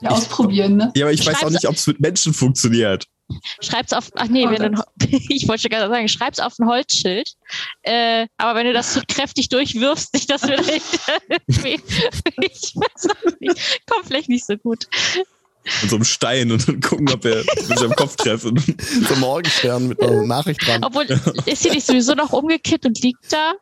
Ja, 0.01 0.11
ausprobieren, 0.11 0.77
ne? 0.77 0.93
Ja, 0.97 1.05
aber 1.05 1.13
ich 1.13 1.25
weiß 1.25 1.37
auch 1.37 1.41
Schreib's- 1.41 1.53
nicht, 1.53 1.69
ob 1.69 1.77
es 1.77 1.87
mit 1.87 2.01
Menschen 2.01 2.35
funktioniert. 2.35 3.07
Schreib's 3.61 3.93
auf. 3.93 4.11
Ach 4.17 4.27
nee, 4.27 4.47
Oh 4.47 4.51
wenn 4.51 4.73
du 4.73 4.83
ich 5.29 5.47
wollte 5.49 5.63
schon 5.63 5.71
gerade 5.71 5.89
sagen, 5.89 6.09
schreib's 6.09 6.41
auf 6.41 6.59
ein 6.59 6.67
Holzschild. 6.67 7.31
Äh, 7.83 8.27
aber 8.37 8.59
wenn 8.59 8.67
du 8.67 8.73
das 8.73 8.93
so 8.95 9.01
kräftig 9.07 9.49
durchwirfst, 9.49 10.13
nicht, 10.13 10.29
dass 10.29 10.43
wir 10.43 10.57
da 10.57 10.63
ich 10.65 10.83
weiß 12.75 13.09
auch 13.11 13.41
nicht. 13.41 13.81
Kommt 13.89 14.07
vielleicht 14.07 14.29
nicht 14.29 14.45
so 14.45 14.57
gut. 14.57 14.87
Mit 15.65 15.91
so 15.91 15.97
einem 15.97 16.05
Stein 16.05 16.51
und 16.51 16.67
dann 16.67 16.81
gucken, 16.81 17.09
ob 17.11 17.25
er 17.25 17.45
mit 17.69 17.79
seinem 17.79 17.95
Kopf 17.95 18.17
treffen. 18.17 18.55
So 19.09 19.17
Morgenstern 19.17 19.89
mit 19.89 20.03
einer 20.03 20.27
Nachricht 20.27 20.67
dran. 20.67 20.83
Obwohl, 20.85 21.07
ist 21.47 21.63
sie 21.63 21.71
nicht 21.71 21.87
sowieso 21.87 22.15
noch 22.15 22.33
umgekippt 22.33 22.85
und 22.87 23.01
liegt 23.03 23.33
da? 23.33 23.53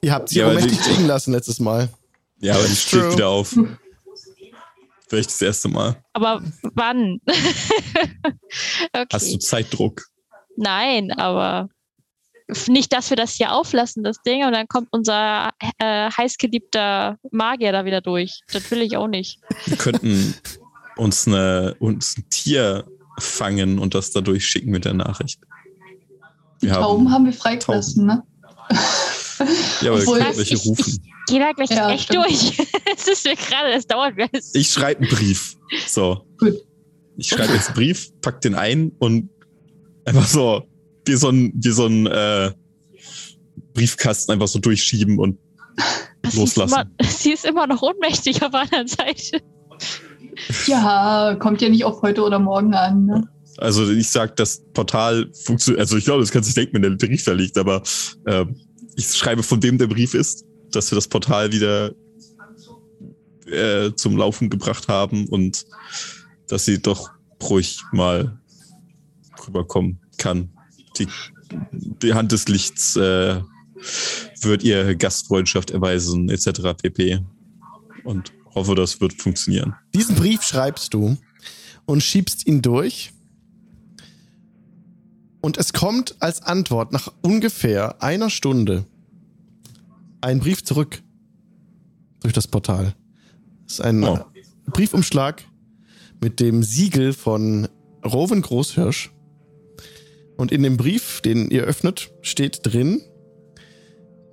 Ihr 0.00 0.12
habt 0.12 0.28
sie 0.28 0.38
Ja, 0.38 0.46
aber 0.46 0.56
ohnmächtig 0.56 0.86
liegen 0.86 1.06
lassen 1.06 1.32
letztes 1.32 1.60
Mal. 1.60 1.88
Ja, 2.40 2.54
aber 2.54 2.64
die 2.64 2.76
steht 2.76 3.12
wieder 3.12 3.28
auf. 3.28 3.56
Vielleicht 5.08 5.30
das 5.30 5.42
erste 5.42 5.68
Mal. 5.68 5.96
Aber 6.12 6.42
wann? 6.74 7.20
okay. 8.92 9.06
Hast 9.12 9.32
du 9.32 9.38
Zeitdruck? 9.38 10.02
Nein, 10.56 11.10
aber 11.12 11.68
nicht, 12.68 12.92
dass 12.92 13.08
wir 13.10 13.16
das 13.16 13.32
hier 13.34 13.52
auflassen, 13.52 14.04
das 14.04 14.20
Ding, 14.22 14.44
und 14.44 14.52
dann 14.52 14.68
kommt 14.68 14.88
unser 14.90 15.50
äh, 15.78 16.10
heißgeliebter 16.10 17.18
Magier 17.30 17.72
da 17.72 17.84
wieder 17.84 18.00
durch. 18.00 18.40
Das 18.52 18.70
will 18.70 18.82
ich 18.82 18.96
auch 18.96 19.08
nicht. 19.08 19.40
Wir 19.66 19.76
könnten 19.76 20.34
uns, 20.96 21.26
eine, 21.26 21.74
uns 21.78 22.16
ein 22.18 22.28
Tier 22.30 22.84
fangen 23.18 23.78
und 23.78 23.94
das 23.94 24.10
dadurch 24.10 24.46
schicken 24.46 24.70
mit 24.70 24.84
der 24.84 24.94
Nachricht. 24.94 25.40
Wir 26.60 26.72
Tauben 26.72 27.10
haben 27.10 27.24
wir 27.26 27.32
freigelassen, 27.32 28.06
ne? 28.06 28.22
Ja, 29.80 29.90
aber 29.90 29.98
wir 29.98 30.02
Obwohl- 30.02 30.18
können 30.18 30.36
welche 30.36 30.54
Ich- 30.54 30.62
ich- 30.62 30.66
rufen. 30.68 31.10
Geh 31.26 31.38
da 31.38 31.52
gleich 31.52 31.70
Ja, 31.70 31.90
echt 31.90 32.04
stimmt. 32.04 32.26
durch. 32.26 32.58
Es 32.96 33.08
ist 33.08 33.24
mir 33.24 33.34
gerade, 33.34 33.72
es 33.72 33.86
dauert 33.86 34.14
mir. 34.16 34.28
Ich 34.52 34.70
schreibe 34.70 35.00
einen 35.00 35.10
Brief. 35.10 35.56
So. 35.86 36.26
Gut. 36.38 36.54
Ich 37.16 37.28
schreibe 37.28 37.54
jetzt 37.54 37.68
einen 37.68 37.74
Brief, 37.76 38.10
pack 38.20 38.40
den 38.42 38.54
ein 38.54 38.92
und 38.98 39.30
einfach 40.04 40.26
so, 40.26 40.62
wie 41.06 41.16
so 41.16 41.28
ein, 41.28 41.52
wie 41.54 41.70
so 41.70 41.86
äh, 41.88 42.52
Briefkasten 43.74 44.32
einfach 44.32 44.48
so 44.48 44.58
durchschieben 44.58 45.18
und 45.18 45.38
sie, 46.22 46.28
ist 46.28 46.36
loslassen. 46.36 46.74
immer, 46.74 47.08
sie 47.10 47.32
ist 47.32 47.44
immer 47.44 47.66
noch 47.66 47.82
ohnmächtig 47.82 48.42
auf 48.42 48.50
der 48.52 48.60
anderen 48.60 48.88
Seite. 48.88 49.42
Ja, 50.66 51.36
kommt 51.38 51.62
ja 51.62 51.68
nicht 51.68 51.84
auf 51.84 52.02
heute 52.02 52.22
oder 52.22 52.38
morgen 52.38 52.74
an, 52.74 53.06
ne? 53.06 53.28
Also 53.58 53.88
ich 53.88 54.08
sag, 54.08 54.34
das 54.36 54.64
Portal 54.72 55.30
funktioniert, 55.32 55.80
also 55.80 55.96
ich 55.96 56.04
glaube, 56.04 56.20
das 56.22 56.32
kannst 56.32 56.48
du 56.48 56.50
nicht 56.50 56.56
denken, 56.56 56.74
wenn 56.74 56.98
der 56.98 57.06
Brief 57.06 57.24
da 57.24 57.32
liegt, 57.32 57.56
aber 57.56 57.82
äh, 58.24 58.44
ich 58.96 59.06
schreibe, 59.06 59.44
von 59.44 59.62
wem 59.62 59.78
der 59.78 59.86
Brief 59.86 60.14
ist, 60.14 60.44
dass 60.72 60.90
wir 60.90 60.96
das 60.96 61.06
Portal 61.06 61.52
wieder 61.52 61.92
äh, 63.46 63.92
zum 63.94 64.16
Laufen 64.16 64.50
gebracht 64.50 64.88
haben 64.88 65.28
und 65.28 65.66
dass 66.48 66.64
sie 66.64 66.80
doch 66.80 67.10
ruhig 67.42 67.80
mal 67.92 68.40
rüberkommen 69.46 70.00
kann. 70.18 70.53
Die, 70.98 71.08
die 72.02 72.14
Hand 72.14 72.32
des 72.32 72.48
Lichts 72.48 72.96
äh, 72.96 73.40
wird 74.40 74.62
ihr 74.62 74.94
Gastfreundschaft 74.94 75.70
erweisen, 75.70 76.28
etc. 76.30 76.74
pp. 76.80 77.20
Und 78.04 78.32
hoffe, 78.54 78.74
das 78.74 79.00
wird 79.00 79.14
funktionieren. 79.14 79.74
Diesen 79.94 80.14
Brief 80.14 80.42
schreibst 80.42 80.94
du 80.94 81.16
und 81.86 82.02
schiebst 82.02 82.46
ihn 82.46 82.62
durch. 82.62 83.12
Und 85.40 85.58
es 85.58 85.72
kommt 85.72 86.16
als 86.20 86.42
Antwort 86.42 86.92
nach 86.92 87.12
ungefähr 87.20 88.02
einer 88.02 88.30
Stunde 88.30 88.86
ein 90.20 90.40
Brief 90.40 90.64
zurück 90.64 91.02
durch 92.20 92.32
das 92.32 92.48
Portal. 92.48 92.94
Das 93.64 93.74
ist 93.74 93.80
ein 93.80 94.02
Oh. 94.04 94.18
Briefumschlag 94.66 95.44
mit 96.22 96.40
dem 96.40 96.62
Siegel 96.62 97.12
von 97.12 97.68
Rowan 98.04 98.40
Großhirsch. 98.40 99.10
Und 100.36 100.52
in 100.52 100.62
dem 100.62 100.76
Brief, 100.76 101.20
den 101.20 101.50
ihr 101.50 101.64
öffnet, 101.64 102.10
steht 102.22 102.60
drin, 102.62 103.02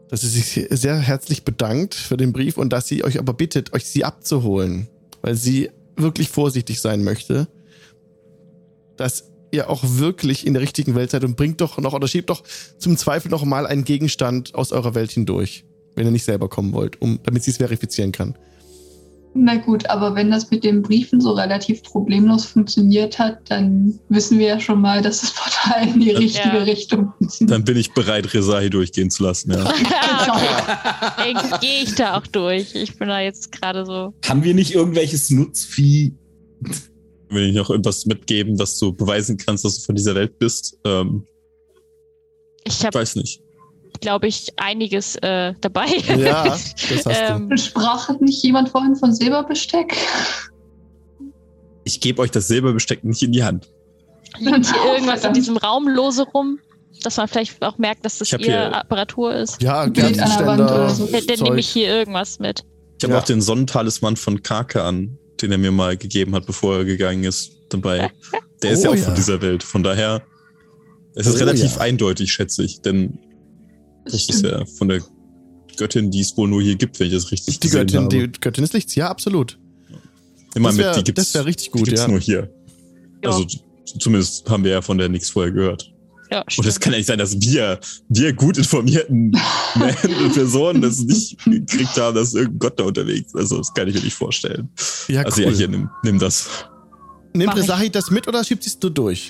dass 0.10 0.22
sie 0.22 0.28
sich 0.28 0.68
sehr 0.72 0.98
herzlich 0.98 1.44
bedankt 1.44 1.96
für 1.96 2.18
den 2.18 2.34
Brief 2.34 2.58
und 2.58 2.72
dass 2.74 2.88
sie 2.88 3.04
euch 3.04 3.20
aber 3.20 3.34
bittet, 3.34 3.74
euch 3.74 3.86
sie 3.86 4.04
abzuholen, 4.04 4.90
weil 5.22 5.36
sie 5.36 5.70
wirklich 5.96 6.30
vorsichtig 6.30 6.82
sein 6.82 7.04
möchte, 7.04 7.48
dass 8.98 9.32
ihr 9.52 9.70
auch 9.70 9.84
wirklich 9.84 10.46
in 10.46 10.54
der 10.54 10.62
richtigen 10.62 10.96
Welt 10.96 11.12
seid 11.12 11.24
und 11.24 11.36
bringt 11.36 11.62
doch 11.62 11.78
noch 11.78 11.94
oder 11.94 12.08
schiebt 12.08 12.30
doch 12.30 12.44
zum 12.78 12.98
Zweifel 12.98 13.30
noch 13.30 13.46
mal 13.46 13.68
einen 13.68 13.84
Gegenstand 13.84 14.56
aus 14.56 14.72
eurer 14.72 14.96
Welt 14.96 15.12
hindurch, 15.12 15.66
wenn 15.96 16.06
ihr 16.06 16.12
nicht 16.12 16.26
selber 16.26 16.50
kommen 16.50 16.74
wollt, 16.74 17.02
um, 17.02 17.20
damit 17.24 17.44
sie 17.44 17.52
es 17.52 17.58
verifizieren 17.58 18.12
kann. 18.12 18.36
Na 19.34 19.56
gut, 19.56 19.90
aber 19.90 20.14
wenn 20.16 20.30
das 20.30 20.52
mit 20.52 20.64
den 20.66 20.82
Briefen 20.82 21.22
so 21.22 21.32
relativ 21.32 21.84
problemlos 21.84 22.44
funktioniert 22.46 23.18
hat, 23.18 23.40
dann 23.50 23.98
wissen 24.10 24.38
wir 24.40 24.48
ja 24.48 24.60
schon 24.60 24.82
mal, 24.82 25.02
dass 25.02 25.22
das 25.22 25.34
Portal 25.34 25.88
in 25.88 26.02
die 26.02 26.10
richtige 26.12 26.58
Ja. 26.58 26.64
Richtung 26.64 27.14
funktioniert. 27.18 27.52
Dann 27.56 27.64
bin 27.64 27.78
ich 27.78 27.94
bereit, 27.94 28.34
Resahi 28.34 28.70
durchgehen 28.70 29.10
zu 29.10 29.24
lassen. 29.24 29.52
Ja. 29.52 29.64
Dann 31.18 31.60
gehe 31.62 31.84
ich 31.84 31.96
da 31.96 32.18
auch 32.18 32.28
durch. 32.28 32.76
Ich 32.76 32.98
bin 32.98 33.08
da 33.08 33.22
jetzt 33.22 33.52
gerade 33.54 33.86
so. 33.86 34.14
Haben 34.28 34.44
wir 34.44 34.54
nicht 34.54 34.74
irgendwelches 34.76 35.30
Nutzvieh? 35.30 36.14
Will 37.30 37.50
ich 37.50 37.56
noch 37.56 37.70
irgendwas 37.70 38.06
mitgeben, 38.06 38.58
dass 38.58 38.78
du 38.78 38.92
beweisen 38.92 39.38
kannst, 39.38 39.64
dass 39.64 39.80
du 39.80 39.86
von 39.86 39.96
dieser 39.96 40.14
Welt 40.16 40.38
bist? 40.40 40.78
Ähm, 40.86 41.26
Ich 42.66 42.80
ich 42.80 42.86
habe, 42.86 43.00
weiß 43.00 43.16
nicht. 43.16 43.42
Glaube 44.02 44.28
ich, 44.28 44.52
einiges 44.58 45.16
äh, 45.18 45.54
dabei. 45.62 45.86
Ja, 46.18 46.44
das 46.46 46.76
hast 47.06 47.08
Ähm, 47.08 47.56
Sprach 47.58 48.10
nicht 48.20 48.44
jemand 48.44 48.70
vorhin 48.70 48.96
von 48.96 49.14
Silberbesteck? 49.14 49.96
Ich 51.84 52.00
gebe 52.00 52.22
euch 52.22 52.32
das 52.32 52.48
Silberbesteck 52.48 53.04
nicht 53.04 53.24
in 53.24 53.32
die 53.32 53.44
Hand. 53.44 53.70
Liegt 54.40 54.66
hier 54.68 54.76
Oh, 54.86 54.94
irgendwas 54.96 55.24
in 55.24 55.34
diesem 55.34 55.58
Raum 55.58 55.88
lose 55.88 56.24
rum, 56.34 56.60
dass 57.04 57.18
man 57.18 57.28
vielleicht 57.28 57.62
auch 57.64 57.78
merkt, 57.78 58.06
dass 58.06 58.18
das 58.20 58.30
hier- 58.30 58.74
Apparatur 58.76 59.34
ist? 59.36 59.62
du. 59.62 59.66
Ja, 59.66 59.90
Kerzenständer, 59.90 60.90
so. 60.90 61.08
Dann, 61.08 61.26
dann 61.28 61.40
nehme 61.40 61.60
ich 61.60 61.70
hier 61.70 61.88
irgendwas 61.88 62.40
mit. 62.40 62.64
Ich 63.00 63.04
habe 63.04 63.14
Ja. 63.14 63.20
auch 63.20 63.26
den 63.26 63.42
Sonnentalisman 63.42 64.16
von 64.16 64.44
Kake 64.44 64.84
an, 64.84 65.18
den 65.42 65.52
er 65.52 65.58
mir 65.58 65.72
mal 65.72 65.98
gegeben 65.98 66.36
hat, 66.36 66.46
bevor 66.46 66.78
er 66.78 66.86
gegangen 66.86 67.24
ist, 67.24 67.52
dabei. 67.70 68.12
Der 68.62 68.72
ist 68.72 68.82
Oh 68.82 68.84
ja 68.86 68.90
auch 68.92 68.96
ja. 68.96 69.04
von 69.06 69.16
dieser 69.16 69.42
Welt. 69.42 69.64
Von 69.64 69.82
daher 69.84 70.22
es 71.16 71.26
ist 71.28 71.36
Oh 71.36 71.40
relativ 71.40 71.76
ja. 71.76 71.82
eindeutig, 71.82 72.32
schätze 72.32 72.64
ich. 72.64 72.82
Denn 72.82 73.18
Das 74.06 74.14
ist 74.30 74.44
ja 74.44 74.66
von 74.66 74.90
der 74.90 75.02
Göttin, 75.78 76.12
die 76.12 76.20
es 76.22 76.36
wohl 76.38 76.48
nur 76.48 76.62
hier 76.62 76.76
gibt, 76.76 77.00
wenn 77.00 77.08
ich 77.08 77.14
das 77.14 77.32
richtig 77.32 77.60
Die 77.60 77.68
gesehen 77.68 77.88
Göttin, 77.88 78.00
habe. 78.04 78.10
die 78.10 78.40
Göttin 78.40 78.64
des 78.64 78.74
Lichts, 78.74 78.96
ja, 78.96 79.10
absolut. 79.10 79.58
Immer 80.54 80.70
das 80.70 80.78
mit, 80.78 80.96
die 80.98 81.04
gibt's, 81.04 81.32
das 81.32 81.34
wär 81.34 81.46
richtig 81.46 81.72
die 81.72 81.72
gut, 81.72 81.86
gibt's 81.86 82.02
ja. 82.02 82.08
nur 82.08 82.20
hier. 82.20 82.54
Ja. 83.24 83.30
Also 83.30 83.46
zumindest 84.00 84.50
haben 84.50 84.64
wir 84.64 84.72
ja 84.72 84.82
von 84.82 84.98
der 84.98 85.10
nichts 85.10 85.30
vorher 85.30 85.52
gehört. 85.52 85.92
Ja, 86.32 86.46
Und 86.58 86.66
es 86.66 86.80
kann 86.80 86.94
ja 86.94 87.00
nicht 87.00 87.08
sein, 87.08 87.20
dass 87.20 87.42
wir, 87.42 87.80
wir 88.08 88.32
gut 88.34 88.58
informierten 88.58 89.32
Menschen 89.76 90.16
und 90.16 90.34
Personen 90.34 90.82
das 90.82 91.00
nicht 91.00 91.38
gekriegt 91.44 91.98
haben, 91.98 92.16
dass 92.16 92.34
irgendein 92.34 92.60
Gott 92.60 92.80
da 92.80 92.84
unterwegs 92.86 93.34
ist. 93.34 93.36
Also 93.36 93.58
das 93.58 93.74
kann 93.74 93.90
ich 93.90 93.96
mir 93.96 94.02
nicht 94.02 94.14
vorstellen. 94.14 94.70
Ja, 95.10 95.24
also 95.24 95.42
cool. 95.42 95.52
ja, 95.52 95.58
hier, 95.58 95.68
nimm, 95.68 95.90
nimm 96.04 96.20
das. 96.20 96.48
Nimmt. 97.34 97.56
Resahi 97.56 97.90
das 97.90 98.12
mit 98.12 98.28
oder 98.30 98.44
schiebt 98.46 98.64
sie 98.64 98.70
es 98.70 98.82
nur 98.82 98.92
durch? 98.92 99.30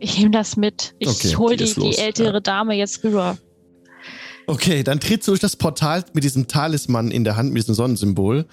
Ich 0.00 0.18
nehme 0.18 0.32
das 0.32 0.56
mit. 0.56 0.94
Ich 0.98 1.08
Okay, 1.08 1.36
hole 1.36 1.56
die 1.56 1.72
die 1.72 1.96
ältere 1.96 2.34
ja. 2.34 2.40
Dame 2.40 2.74
jetzt 2.74 3.02
rüber. 3.04 3.38
Okay, 4.46 4.82
dann 4.82 5.00
trittst 5.00 5.28
du 5.28 5.32
durch 5.32 5.40
das 5.40 5.56
Portal 5.56 6.04
mit 6.12 6.24
diesem 6.24 6.48
Talisman 6.48 7.10
in 7.10 7.24
der 7.24 7.36
Hand, 7.36 7.52
mit 7.52 7.62
diesem 7.62 7.74
Sonnensymbol. 7.74 8.46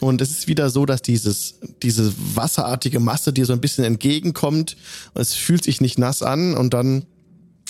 Und 0.00 0.22
es 0.22 0.30
ist 0.30 0.48
wieder 0.48 0.70
so, 0.70 0.86
dass 0.86 1.02
dieses, 1.02 1.56
diese 1.82 2.12
wasserartige 2.34 3.00
Masse 3.00 3.32
dir 3.32 3.44
so 3.44 3.52
ein 3.52 3.60
bisschen 3.60 3.84
entgegenkommt. 3.84 4.76
Es 5.14 5.34
fühlt 5.34 5.62
sich 5.62 5.80
nicht 5.80 5.98
nass 5.98 6.22
an 6.22 6.56
und 6.56 6.72
dann 6.72 7.04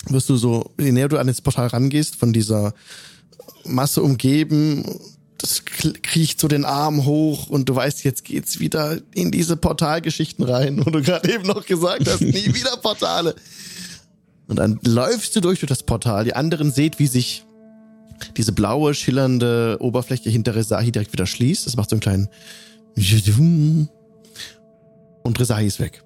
wirst 0.07 0.29
du 0.29 0.37
so, 0.37 0.71
je 0.79 0.91
näher 0.91 1.09
du 1.09 1.17
an 1.17 1.27
das 1.27 1.41
Portal 1.41 1.67
rangehst, 1.67 2.15
von 2.15 2.31
dieser 2.31 2.73
Masse 3.65 4.01
umgeben. 4.01 4.85
Das 5.37 5.65
kriecht 5.65 6.39
so 6.39 6.47
den 6.47 6.65
Arm 6.65 7.05
hoch 7.05 7.47
und 7.47 7.67
du 7.67 7.75
weißt, 7.75 8.03
jetzt 8.03 8.23
geht's 8.23 8.59
wieder 8.59 8.99
in 9.13 9.31
diese 9.31 9.57
Portalgeschichten 9.57 10.45
rein, 10.45 10.85
wo 10.85 10.89
du 10.89 11.01
gerade 11.01 11.33
eben 11.33 11.47
noch 11.47 11.65
gesagt 11.65 12.07
hast, 12.07 12.21
nie 12.21 12.45
wieder 12.53 12.77
Portale. 12.77 13.35
Und 14.51 14.57
dann 14.57 14.81
läufst 14.83 15.33
du 15.33 15.39
durch, 15.39 15.61
durch 15.61 15.69
das 15.69 15.81
Portal. 15.81 16.25
Die 16.25 16.35
anderen 16.35 16.71
seht, 16.71 16.99
wie 16.99 17.07
sich 17.07 17.45
diese 18.35 18.51
blaue, 18.51 18.93
schillernde 18.93 19.77
Oberfläche 19.79 20.29
hinter 20.29 20.55
Resahi 20.55 20.91
direkt 20.91 21.13
wieder 21.13 21.25
schließt. 21.25 21.65
Das 21.65 21.77
macht 21.77 21.89
so 21.89 21.95
einen 21.95 22.01
kleinen 22.01 22.27
und 25.23 25.39
Resahi 25.39 25.65
ist 25.65 25.79
weg. 25.79 26.03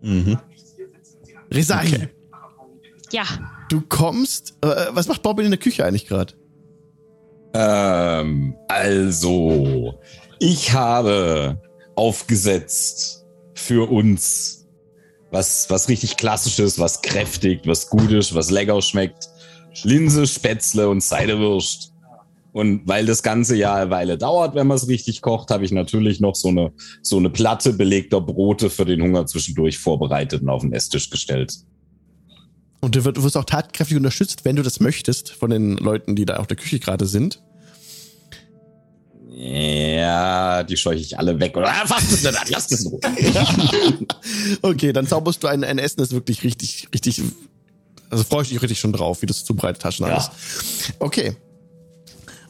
Mhm. 0.00 0.38
Resahi, 1.50 1.88
Okay. 1.88 2.08
Ja, 3.10 3.24
du 3.68 3.80
kommst. 3.80 4.54
Äh, 4.60 4.86
was 4.90 5.08
macht 5.08 5.22
Bobbin 5.24 5.46
in 5.46 5.50
der 5.50 5.58
Küche 5.58 5.84
eigentlich 5.84 6.06
gerade? 6.06 6.34
Ähm, 7.52 8.54
also, 8.68 9.98
ich 10.38 10.72
habe 10.72 11.60
aufgesetzt 11.96 13.26
für 13.54 13.90
uns 13.90 14.63
was, 15.34 15.68
was 15.68 15.88
richtig 15.88 16.16
klassisches, 16.16 16.78
was 16.78 17.02
kräftig, 17.02 17.62
was 17.64 17.90
gut 17.90 18.10
ist, 18.12 18.34
was 18.34 18.50
lecker 18.50 18.80
schmeckt. 18.80 19.28
Linse, 19.82 20.26
Spätzle 20.26 20.88
und 20.88 21.02
Seidewürst. 21.02 21.92
Und 22.52 22.86
weil 22.86 23.04
das 23.04 23.24
Ganze 23.24 23.56
ja 23.56 23.74
eine 23.74 23.90
Weile 23.90 24.16
dauert, 24.16 24.54
wenn 24.54 24.68
man 24.68 24.76
es 24.76 24.86
richtig 24.86 25.22
kocht, 25.22 25.50
habe 25.50 25.64
ich 25.64 25.72
natürlich 25.72 26.20
noch 26.20 26.36
so 26.36 26.48
eine, 26.48 26.72
so 27.02 27.16
eine 27.16 27.28
Platte 27.28 27.72
belegter 27.72 28.20
Brote 28.20 28.70
für 28.70 28.84
den 28.84 29.02
Hunger 29.02 29.26
zwischendurch 29.26 29.76
vorbereitet 29.78 30.42
und 30.42 30.48
auf 30.48 30.62
den 30.62 30.72
Esstisch 30.72 31.10
gestellt. 31.10 31.52
Und 32.80 32.94
du 32.94 33.04
wirst, 33.04 33.16
du 33.16 33.24
wirst 33.24 33.36
auch 33.36 33.44
tatkräftig 33.44 33.96
unterstützt, 33.96 34.44
wenn 34.44 34.54
du 34.54 34.62
das 34.62 34.78
möchtest, 34.78 35.32
von 35.32 35.50
den 35.50 35.76
Leuten, 35.78 36.14
die 36.14 36.26
da 36.26 36.36
auf 36.36 36.46
der 36.46 36.56
Küche 36.56 36.78
gerade 36.78 37.06
sind. 37.06 37.42
Ja, 40.04 40.62
die 40.62 40.76
scheuche 40.76 41.00
ich 41.00 41.18
alle 41.18 41.38
weg. 41.40 41.56
Oder 41.56 41.68
ah, 41.68 41.84
nicht 42.10 42.26
an, 42.26 42.34
lasst 42.48 42.72
es 42.72 42.84
in 42.84 42.88
Ruhe. 42.90 43.00
Okay, 44.62 44.92
dann 44.92 45.06
zauberst 45.06 45.42
du 45.42 45.46
ein, 45.48 45.64
ein 45.64 45.78
Essen, 45.78 45.98
das 45.98 46.10
wirklich 46.12 46.42
richtig, 46.44 46.88
richtig. 46.94 47.22
Also 48.10 48.24
freue 48.24 48.42
ich 48.42 48.50
dich 48.50 48.60
richtig 48.62 48.78
schon 48.78 48.92
drauf, 48.92 49.22
wie 49.22 49.26
du 49.26 49.32
es 49.32 49.44
zubereitet 49.44 49.84
hast 49.84 50.00
und 50.00 50.08
Ja. 50.08 50.14
alles. 50.14 50.30
Okay. 50.98 51.36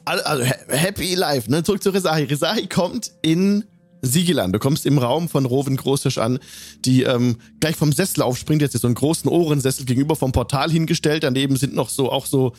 Also, 0.04 0.44
ha- 0.44 0.56
happy 0.68 1.14
life, 1.14 1.50
ne? 1.50 1.62
Zurück 1.62 1.82
zu 1.82 1.90
Resahi. 1.90 2.24
Resahi 2.24 2.66
kommt 2.66 3.12
in 3.22 3.64
Siegeland. 4.02 4.54
Du 4.54 4.58
kommst 4.58 4.84
im 4.84 4.98
Raum 4.98 5.28
von 5.30 5.46
Rowan 5.46 5.76
Großfisch 5.76 6.18
an, 6.18 6.38
die 6.84 7.04
ähm, 7.04 7.38
gleich 7.60 7.76
vom 7.76 7.92
Sessel 7.92 8.22
aufspringt. 8.22 8.60
Jetzt 8.60 8.74
ist 8.74 8.82
so 8.82 8.88
einen 8.88 8.94
großen 8.96 9.30
Ohrensessel 9.30 9.86
gegenüber 9.86 10.16
vom 10.16 10.32
Portal 10.32 10.70
hingestellt. 10.70 11.22
Daneben 11.22 11.56
sind 11.56 11.74
noch 11.74 11.88
so 11.88 12.10
auch 12.12 12.26
so 12.26 12.52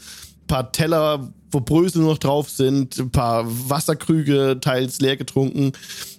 paar 0.47 0.71
Teller, 0.71 1.31
wo 1.51 1.60
Brösel 1.60 2.01
noch 2.03 2.17
drauf 2.17 2.49
sind, 2.49 2.97
ein 2.97 3.12
paar 3.12 3.45
Wasserkrüge, 3.47 4.58
teils 4.62 4.99
leer 4.99 5.17
getrunken. 5.17 5.71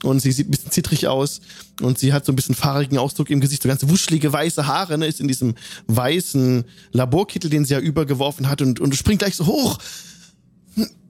Und 0.02 0.20
sie 0.20 0.32
sieht 0.32 0.48
ein 0.48 0.50
bisschen 0.50 0.70
zittrig 0.70 1.08
aus. 1.08 1.40
Und 1.82 1.98
sie 1.98 2.12
hat 2.12 2.24
so 2.24 2.32
ein 2.32 2.36
bisschen 2.36 2.54
fahrigen 2.54 2.98
Ausdruck 2.98 3.30
im 3.30 3.40
Gesicht, 3.40 3.62
so 3.62 3.68
ganz 3.68 3.86
wuschelige 3.86 4.32
weiße 4.32 4.66
Haare, 4.66 4.96
ne, 4.96 5.06
ist 5.06 5.20
in 5.20 5.28
diesem 5.28 5.54
weißen 5.88 6.64
Laborkittel, 6.92 7.50
den 7.50 7.64
sie 7.64 7.74
ja 7.74 7.80
übergeworfen 7.80 8.48
hat 8.48 8.62
und, 8.62 8.80
und 8.80 8.96
springt 8.96 9.18
gleich 9.18 9.36
so 9.36 9.46
hoch. 9.46 9.78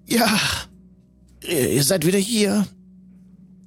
Ja, 0.09 0.38
ihr 1.48 1.83
seid 1.83 2.07
wieder 2.07 2.18
hier. 2.18 2.66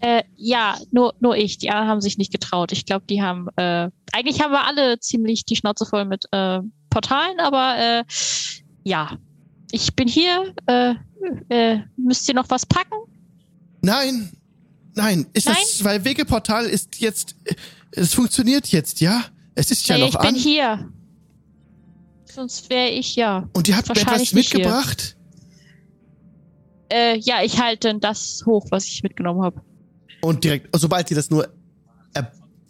äh, 0.02 0.24
ja, 0.36 0.78
nur, 0.92 1.14
nur 1.20 1.36
ich. 1.38 1.58
Die 1.58 1.70
anderen 1.70 1.90
haben 1.90 2.02
sich 2.02 2.18
nicht 2.18 2.32
getraut. 2.32 2.72
Ich 2.72 2.86
glaube, 2.86 3.06
die 3.10 3.22
haben, 3.22 3.48
äh, 3.56 3.90
eigentlich 4.12 4.42
haben 4.42 4.52
wir 4.52 4.66
alle 4.66 5.00
ziemlich 5.00 5.46
die 5.46 5.56
Schnauze 5.56 5.86
voll 5.86 6.06
mit 6.06 6.26
äh, 6.32 6.60
Portalen, 6.90 7.40
aber 7.40 7.78
äh, 7.78 8.04
ja, 8.84 9.18
ich 9.72 9.96
bin 9.96 10.08
hier. 10.08 10.54
Äh, 10.68 10.96
äh, 11.50 11.80
müsst 11.98 12.28
ihr 12.30 12.36
noch 12.36 12.50
was 12.50 12.66
packen? 12.66 12.96
Nein, 13.82 14.32
nein, 14.96 15.28
ist 15.34 15.48
das, 15.48 15.84
weil 15.84 16.04
Wegeportal 16.04 16.66
ist 16.66 17.00
jetzt, 17.00 17.36
es 17.92 18.14
funktioniert 18.14 18.68
jetzt, 18.68 19.02
ja? 19.02 19.24
Es 19.56 19.72
ist 19.72 19.88
ja 19.88 19.96
Naja, 19.96 20.06
noch 20.06 20.14
ich 20.14 20.20
an. 20.20 20.34
bin 20.34 20.42
hier. 20.42 20.90
Sonst 22.26 22.70
wäre 22.70 22.90
ich 22.90 23.16
ja. 23.16 23.50
Und 23.54 23.68
ihr 23.68 23.76
habt 23.76 23.90
etwas 23.90 24.34
mitgebracht? 24.34 25.18
Äh, 26.92 27.18
ja, 27.20 27.44
ich 27.44 27.62
halte 27.62 27.94
das 28.00 28.44
hoch, 28.46 28.66
was 28.70 28.86
ich 28.86 29.04
mitgenommen 29.04 29.42
habe. 29.44 29.62
Und 30.22 30.44
direkt, 30.44 30.70
sobald 30.76 31.08
sie 31.08 31.16
das 31.16 31.30
nur 31.30 31.48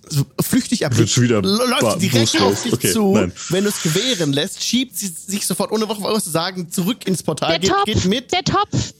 so 0.09 0.25
flüchtig 0.41 0.81
Wird 0.81 0.91
erblickt, 0.91 1.09
schon 1.11 1.23
wieder 1.23 1.41
läuft 1.41 2.01
sie 2.01 2.09
direkt 2.09 2.39
auf 2.41 2.63
dich 2.63 2.73
Okay, 2.73 2.91
zu. 2.93 3.13
nein. 3.13 3.31
Wenn 3.49 3.63
du 3.63 3.69
es 3.69 3.81
gewähren 3.81 4.33
lässt, 4.33 4.63
schiebt 4.63 4.97
sie 4.97 5.07
sich 5.07 5.45
sofort, 5.45 5.71
ohne 5.71 5.87
was 5.89 6.23
zu 6.23 6.29
sagen, 6.29 6.71
zurück 6.71 7.05
ins 7.07 7.23
Portal, 7.23 7.51
Der 7.51 7.59
geht, 7.59 7.69
Topf, 7.69 7.85
geht 7.85 8.05
mit. 8.05 8.31
der 8.31 8.43
Topf. 8.43 8.93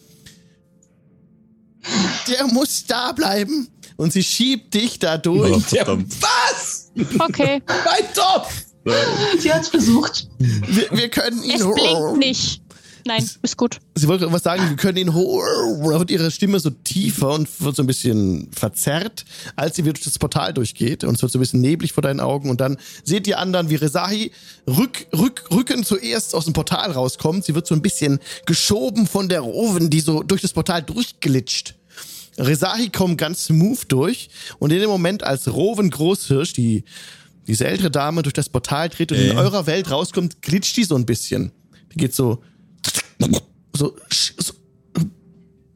Der 2.28 2.48
muss 2.48 2.86
da 2.86 3.12
bleiben. 3.12 3.68
Und 3.98 4.14
sie 4.14 4.24
schiebt 4.24 4.74
dich 4.74 5.00
da 5.00 5.18
durch. 5.18 5.52
Oh, 5.52 5.60
verdammt. 5.60 6.14
Was? 6.22 6.92
Okay, 7.20 7.62
Mein 7.68 8.14
Topf! 8.14 8.54
Sie 9.40 9.54
hat's 9.54 9.68
versucht. 9.68 10.28
Wir, 10.40 10.88
wir 10.92 11.10
können 11.10 11.44
ihn 11.44 11.52
es 11.56 11.64
blinkt 11.64 12.18
nicht. 12.18 12.62
Nein, 13.10 13.30
ist 13.42 13.58
gut. 13.58 13.80
Sie 13.96 14.08
wollte 14.08 14.32
was 14.32 14.44
sagen, 14.44 14.70
wir 14.70 14.76
können 14.78 14.98
ihn 14.98 15.14
hoch. 15.14 15.44
Da 15.84 16.00
wird 16.00 16.12
ihre 16.12 16.30
Stimme 16.32 16.60
so 16.60 16.70
tiefer 16.70 17.32
und 17.34 17.48
wird 17.60 17.76
so 17.76 17.84
ein 17.84 17.88
bisschen 17.88 18.50
verzerrt, 18.52 19.26
als 19.56 19.76
sie 19.76 19.84
wieder 19.84 19.94
durch 19.94 20.06
das 20.06 20.20
Portal 20.20 20.54
durchgeht. 20.54 21.04
Und 21.04 21.16
es 21.16 21.22
wird 21.22 21.32
so 21.32 21.40
ein 21.40 21.42
bisschen 21.42 21.62
neblig 21.62 21.92
vor 21.92 22.04
deinen 22.04 22.20
Augen. 22.20 22.50
Und 22.50 22.62
dann 22.62 22.78
seht 23.04 23.28
ihr 23.28 23.40
anderen, 23.40 23.70
wie 23.70 23.76
Resahi 23.76 24.32
rück, 24.68 25.08
rück, 25.18 25.44
Rücken 25.52 25.84
zuerst 25.84 26.36
aus 26.36 26.46
dem 26.46 26.54
Portal 26.54 26.92
rauskommt. 26.92 27.44
Sie 27.46 27.56
wird 27.56 27.66
so 27.68 27.74
ein 27.76 27.82
bisschen 27.82 28.20
geschoben 28.46 29.08
von 29.08 29.28
der 29.28 29.42
Roven, 29.42 29.90
die 29.90 30.00
so 30.00 30.22
durch 30.24 30.42
das 30.42 30.54
Portal 30.54 30.84
durchglitscht. 30.84 31.76
Resahi 32.38 32.90
kommt 32.90 33.18
ganz 33.18 33.46
smooth 33.46 33.80
durch. 33.90 34.30
Und 34.60 34.72
in 34.72 34.80
dem 34.80 34.90
Moment, 34.90 35.24
als 35.24 35.52
Roven 35.52 35.90
Großhirsch, 35.90 36.54
die, 36.54 36.84
diese 37.48 37.66
ältere 37.66 37.92
Dame, 37.92 38.22
durch 38.22 38.34
das 38.34 38.50
Portal 38.50 38.90
tritt 38.90 39.12
und 39.12 39.18
in 39.18 39.32
Äh. 39.32 39.36
eurer 39.36 39.66
Welt 39.66 39.90
rauskommt, 39.92 40.42
glitscht 40.42 40.78
die 40.78 40.84
so 40.84 40.96
ein 40.96 41.06
bisschen. 41.06 41.52
Die 41.92 41.98
geht 41.98 42.14
so 42.14 42.44
so, 43.74 43.96
so 44.40 44.54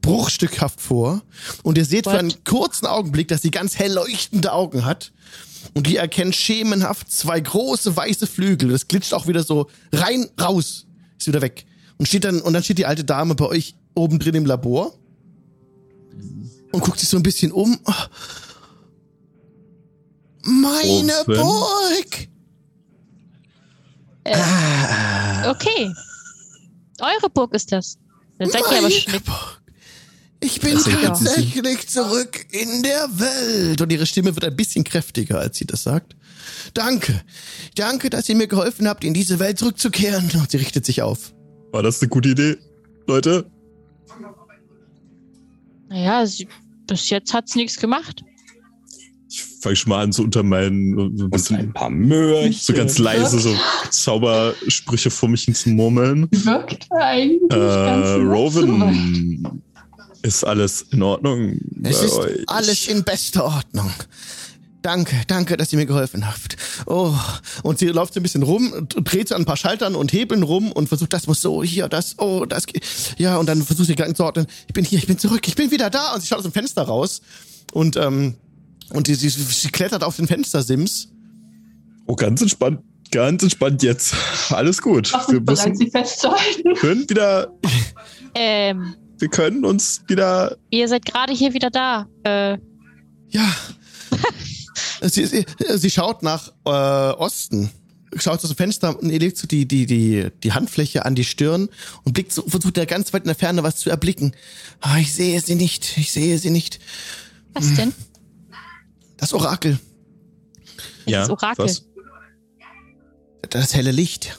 bruchstückhaft 0.00 0.80
vor. 0.80 1.22
Und 1.62 1.78
ihr 1.78 1.84
seht 1.84 2.04
für 2.04 2.12
What? 2.12 2.18
einen 2.18 2.44
kurzen 2.44 2.86
Augenblick, 2.86 3.28
dass 3.28 3.42
sie 3.42 3.50
ganz 3.50 3.78
hell 3.78 3.92
leuchtende 3.92 4.52
Augen 4.52 4.84
hat. 4.84 5.12
Und 5.72 5.88
ihr 5.88 6.00
erkennt 6.00 6.36
schemenhaft 6.36 7.10
zwei 7.10 7.40
große 7.40 7.96
weiße 7.96 8.26
Flügel. 8.26 8.68
Das 8.70 8.86
glitscht 8.86 9.14
auch 9.14 9.26
wieder 9.26 9.42
so 9.42 9.68
rein, 9.92 10.28
raus. 10.40 10.86
Ist 11.18 11.26
wieder 11.26 11.40
weg. 11.40 11.64
Und 11.96 12.06
steht 12.06 12.24
dann, 12.24 12.40
und 12.42 12.52
dann 12.52 12.62
steht 12.62 12.78
die 12.78 12.86
alte 12.86 13.04
Dame 13.04 13.34
bei 13.34 13.46
euch 13.46 13.76
oben 13.94 14.18
drin 14.18 14.34
im 14.34 14.46
Labor. 14.46 14.92
Und 16.72 16.80
guckt 16.80 16.98
sich 16.98 17.08
so 17.08 17.16
ein 17.16 17.22
bisschen 17.22 17.50
um. 17.52 17.78
Meine. 20.42 21.12
Burg! 21.24 22.28
Okay. 25.46 25.94
Eure 27.00 27.30
Burg 27.30 27.54
ist 27.54 27.72
das. 27.72 27.98
Dann 28.38 28.50
seid 28.50 28.62
ihr 28.70 28.78
aber 28.78 28.90
schnick. 28.90 29.24
Burg. 29.24 29.60
Ich 30.40 30.60
bin 30.60 30.76
tatsächlich 30.78 31.88
zurück 31.88 32.46
in 32.50 32.82
der 32.82 33.08
Welt. 33.18 33.80
Und 33.80 33.90
ihre 33.90 34.04
Stimme 34.04 34.34
wird 34.34 34.44
ein 34.44 34.54
bisschen 34.54 34.84
kräftiger, 34.84 35.38
als 35.38 35.56
sie 35.56 35.64
das 35.64 35.82
sagt. 35.82 36.16
Danke. 36.74 37.22
Danke, 37.76 38.10
dass 38.10 38.28
ihr 38.28 38.34
mir 38.34 38.46
geholfen 38.46 38.86
habt, 38.86 39.04
in 39.04 39.14
diese 39.14 39.38
Welt 39.38 39.58
zurückzukehren. 39.58 40.30
Und 40.34 40.50
sie 40.50 40.58
richtet 40.58 40.84
sich 40.84 41.00
auf. 41.00 41.32
War 41.72 41.82
das 41.82 42.02
eine 42.02 42.10
gute 42.10 42.30
Idee, 42.30 42.58
Leute? 43.06 43.50
Naja, 45.88 46.26
sie, 46.26 46.46
bis 46.86 47.08
jetzt 47.08 47.32
hat's 47.32 47.54
nichts 47.54 47.78
gemacht. 47.78 48.22
Ich 49.36 49.42
fange 49.60 49.74
schon 49.76 49.90
mal 49.90 50.02
an, 50.04 50.12
so 50.12 50.22
unter 50.22 50.42
meinen, 50.44 50.94
so 50.94 51.02
ein 51.02 51.08
Und 51.12 51.22
ein 51.22 51.30
bisschen, 51.30 51.72
paar 51.72 51.90
Möhrchen. 51.90 52.52
so 52.52 52.72
ganz 52.72 52.98
leise, 52.98 53.40
so 53.40 53.54
Zaubersprüche 53.90 55.10
vor 55.10 55.28
mich 55.28 55.42
hin 55.44 55.54
zu 55.54 55.70
murmeln. 55.70 56.28
Wirkt 56.30 56.86
eigentlich 56.92 57.40
Äh. 57.50 58.14
Rowan, 58.22 59.62
ist 60.22 60.44
alles 60.44 60.82
in 60.92 61.02
Ordnung 61.02 61.58
Es 61.82 61.98
bei 61.98 62.04
ist 62.06 62.12
euch? 62.12 62.44
alles 62.46 62.86
in 62.88 63.02
bester 63.04 63.44
Ordnung. 63.44 63.90
Danke, 64.82 65.16
danke, 65.26 65.56
dass 65.56 65.72
ihr 65.72 65.78
mir 65.78 65.86
geholfen 65.86 66.26
habt. 66.26 66.56
Oh, 66.86 67.14
und 67.62 67.78
sie 67.78 67.86
läuft 67.86 68.12
so 68.14 68.20
ein 68.20 68.22
bisschen 68.22 68.42
rum, 68.42 68.86
dreht 68.88 69.28
so 69.28 69.34
an 69.34 69.42
ein 69.42 69.46
paar 69.46 69.56
Schaltern 69.56 69.94
und 69.94 70.12
Hebeln 70.12 70.42
rum 70.42 70.70
und 70.72 70.88
versucht, 70.88 71.12
das 71.14 71.26
muss 71.26 71.40
so, 71.40 71.62
hier, 71.64 71.88
das, 71.88 72.16
oh, 72.18 72.44
das 72.44 72.66
geht. 72.66 72.84
Ja, 73.16 73.38
und 73.38 73.46
dann 73.48 73.62
versucht 73.64 73.86
sie 73.86 73.94
Gedanken 73.94 74.14
zu 74.14 74.24
ordnen. 74.24 74.46
Ich 74.66 74.74
bin 74.74 74.84
hier, 74.84 74.98
ich 74.98 75.06
bin 75.06 75.18
zurück, 75.18 75.48
ich 75.48 75.54
bin 75.54 75.70
wieder 75.70 75.88
da. 75.88 76.12
Und 76.14 76.20
sie 76.20 76.26
schaut 76.26 76.38
aus 76.38 76.44
dem 76.44 76.52
Fenster 76.52 76.82
raus 76.82 77.22
und, 77.72 77.96
ähm, 77.96 78.34
und 78.90 79.06
die, 79.06 79.14
sie, 79.14 79.28
sie 79.28 79.68
klettert 79.68 80.02
auf 80.04 80.16
den 80.16 80.26
Fenstersims. 80.26 81.08
Oh, 82.06 82.14
ganz 82.14 82.42
entspannt, 82.42 82.80
ganz 83.10 83.42
entspannt 83.42 83.82
jetzt. 83.82 84.14
Alles 84.50 84.80
gut. 84.82 85.10
Mach 85.12 85.28
Wir 85.30 85.40
müssen, 85.40 85.74
sie 85.74 85.90
festzuhalten. 85.90 86.74
können 86.74 87.08
wieder, 87.08 87.52
Ähm, 88.36 88.94
wir 89.18 89.28
können 89.28 89.64
uns 89.64 90.02
wieder, 90.08 90.56
ihr 90.70 90.88
seid 90.88 91.04
gerade 91.06 91.32
hier 91.32 91.54
wieder 91.54 91.70
da. 91.70 92.08
Äh, 92.24 92.58
Ja. 93.30 93.54
sie, 95.02 95.24
sie, 95.26 95.46
sie 95.76 95.90
schaut 95.90 96.22
nach 96.22 96.48
äh, 96.64 96.70
Osten. 96.70 97.70
Schaut 98.16 98.34
aus 98.44 98.48
dem 98.50 98.56
Fenster 98.56 98.96
und 99.00 99.10
ihr 99.10 99.18
legt 99.18 99.36
so 99.38 99.46
die, 99.48 99.66
die, 99.66 99.86
die, 99.86 100.28
die 100.44 100.52
Handfläche 100.52 101.04
an 101.04 101.14
die 101.16 101.24
Stirn 101.24 101.68
und 102.04 102.12
blickt 102.12 102.32
so, 102.32 102.42
versucht 102.42 102.76
da 102.76 102.84
ganz 102.84 103.12
weit 103.12 103.22
in 103.22 103.28
der 103.28 103.34
Ferne 103.34 103.62
was 103.64 103.76
zu 103.76 103.90
erblicken. 103.90 104.34
Ah, 104.80 104.98
ich 104.98 105.12
sehe 105.12 105.40
sie 105.40 105.56
nicht, 105.56 105.96
ich 105.96 106.12
sehe 106.12 106.38
sie 106.38 106.50
nicht. 106.50 106.78
was 107.54 107.74
denn? 107.74 107.92
Das 109.16 109.32
Orakel, 109.32 109.78
ja, 111.06 111.20
Das 111.20 111.30
Orakel. 111.30 111.64
was? 111.64 111.86
das 113.50 113.74
helle 113.74 113.92
Licht. 113.92 114.38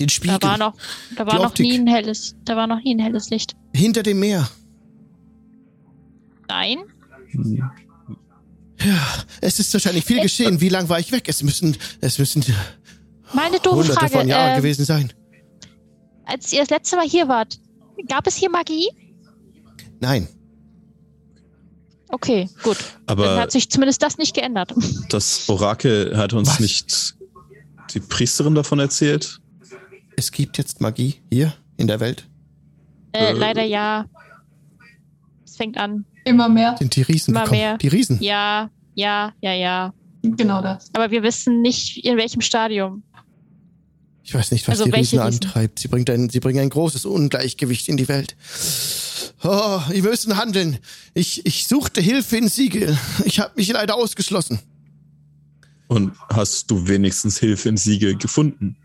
Den 0.00 0.08
Spiegel 0.08 0.38
Da 0.38 0.48
war 0.48 0.58
noch, 0.58 0.74
da 1.16 1.26
war 1.26 1.36
noch 1.40 1.56
nie 1.58 1.78
ein 1.78 1.86
helles, 1.86 2.34
da 2.44 2.56
war 2.56 2.66
noch 2.66 2.82
nie 2.82 2.94
ein 2.94 2.98
helles 2.98 3.30
Licht. 3.30 3.54
hinter 3.74 4.02
dem 4.02 4.18
Meer. 4.20 4.48
Nein? 6.48 6.78
Es 9.40 9.58
ist 9.60 9.72
wahrscheinlich 9.72 10.04
viel 10.04 10.20
geschehen. 10.20 10.60
Wie 10.60 10.68
lang 10.68 10.88
war 10.88 10.98
ich 10.98 11.12
weg? 11.12 11.28
Es 11.28 11.42
müssen, 11.42 11.76
es 12.00 12.18
müssen 12.18 12.44
Meine 13.32 13.58
doofe 13.60 13.76
hunderte 13.76 13.94
Frage. 14.00 14.12
von 14.12 14.28
Jahren 14.28 14.54
äh, 14.54 14.56
gewesen 14.56 14.84
sein. 14.84 15.12
als 16.24 16.52
ihr 16.52 16.60
das 16.60 16.70
letzte 16.70 16.96
Mal 16.96 17.08
hier 17.08 17.28
wart, 17.28 17.60
gab 18.08 18.26
es 18.26 18.34
hier 18.36 18.50
Magie? 18.50 18.88
Nein. 20.00 20.26
Okay, 22.14 22.48
gut. 22.62 22.76
Dann 23.06 23.18
Aber 23.18 23.40
hat 23.40 23.50
sich 23.50 23.68
zumindest 23.70 24.02
das 24.02 24.18
nicht 24.18 24.34
geändert. 24.34 24.72
das 25.08 25.48
Orakel 25.48 26.16
hat 26.16 26.32
uns 26.34 26.48
Was? 26.50 26.60
nicht 26.60 27.14
die 27.94 28.00
Priesterin 28.00 28.54
davon 28.54 28.78
erzählt. 28.78 29.40
Es 30.16 30.30
gibt 30.30 30.58
jetzt 30.58 30.80
Magie 30.80 31.16
hier 31.30 31.54
in 31.78 31.86
der 31.88 32.00
Welt. 32.00 32.28
Äh, 33.12 33.30
Äh. 33.30 33.32
leider 33.32 33.64
ja. 33.64 34.04
Es 35.44 35.56
fängt 35.56 35.76
an. 35.78 36.04
Immer 36.24 36.48
mehr. 36.48 36.76
Sind 36.78 36.94
die 36.96 37.02
Riesen 37.02 37.32
Immer 37.32 37.44
gekommen? 37.44 37.60
mehr. 37.60 37.78
Die 37.78 37.88
Riesen. 37.88 38.22
Ja, 38.22 38.70
ja, 38.94 39.32
ja, 39.40 39.52
ja. 39.54 39.94
Genau 40.22 40.62
das. 40.62 40.90
Aber 40.92 41.10
wir 41.10 41.22
wissen 41.22 41.62
nicht, 41.62 42.04
in 42.04 42.16
welchem 42.18 42.42
Stadium. 42.42 43.02
Ich 44.22 44.34
weiß 44.34 44.52
nicht, 44.52 44.68
was 44.68 44.72
Also 44.78 44.84
die 44.84 44.90
Riesen 44.90 45.18
Riesen? 45.18 45.46
antreibt. 45.46 45.78
Sie, 45.80 45.88
bringt 45.88 46.08
ein, 46.10 46.28
sie 46.30 46.38
bringen 46.40 46.60
ein 46.60 46.70
großes 46.70 47.06
Ungleichgewicht 47.06 47.88
in 47.88 47.96
die 47.96 48.06
Welt. 48.08 48.36
Oh, 49.42 49.80
wir 49.88 50.02
müssen 50.02 50.36
handeln. 50.36 50.78
Ich, 51.14 51.44
ich 51.46 51.66
suchte 51.66 52.00
Hilfe 52.00 52.36
in 52.36 52.48
Siegel. 52.48 52.96
Ich 53.24 53.40
habe 53.40 53.52
mich 53.56 53.68
leider 53.68 53.94
ausgeschlossen. 53.94 54.60
Und 55.88 56.12
hast 56.28 56.70
du 56.70 56.88
wenigstens 56.88 57.38
Hilfe 57.38 57.68
in 57.68 57.76
Siege 57.76 58.16
gefunden? 58.16 58.76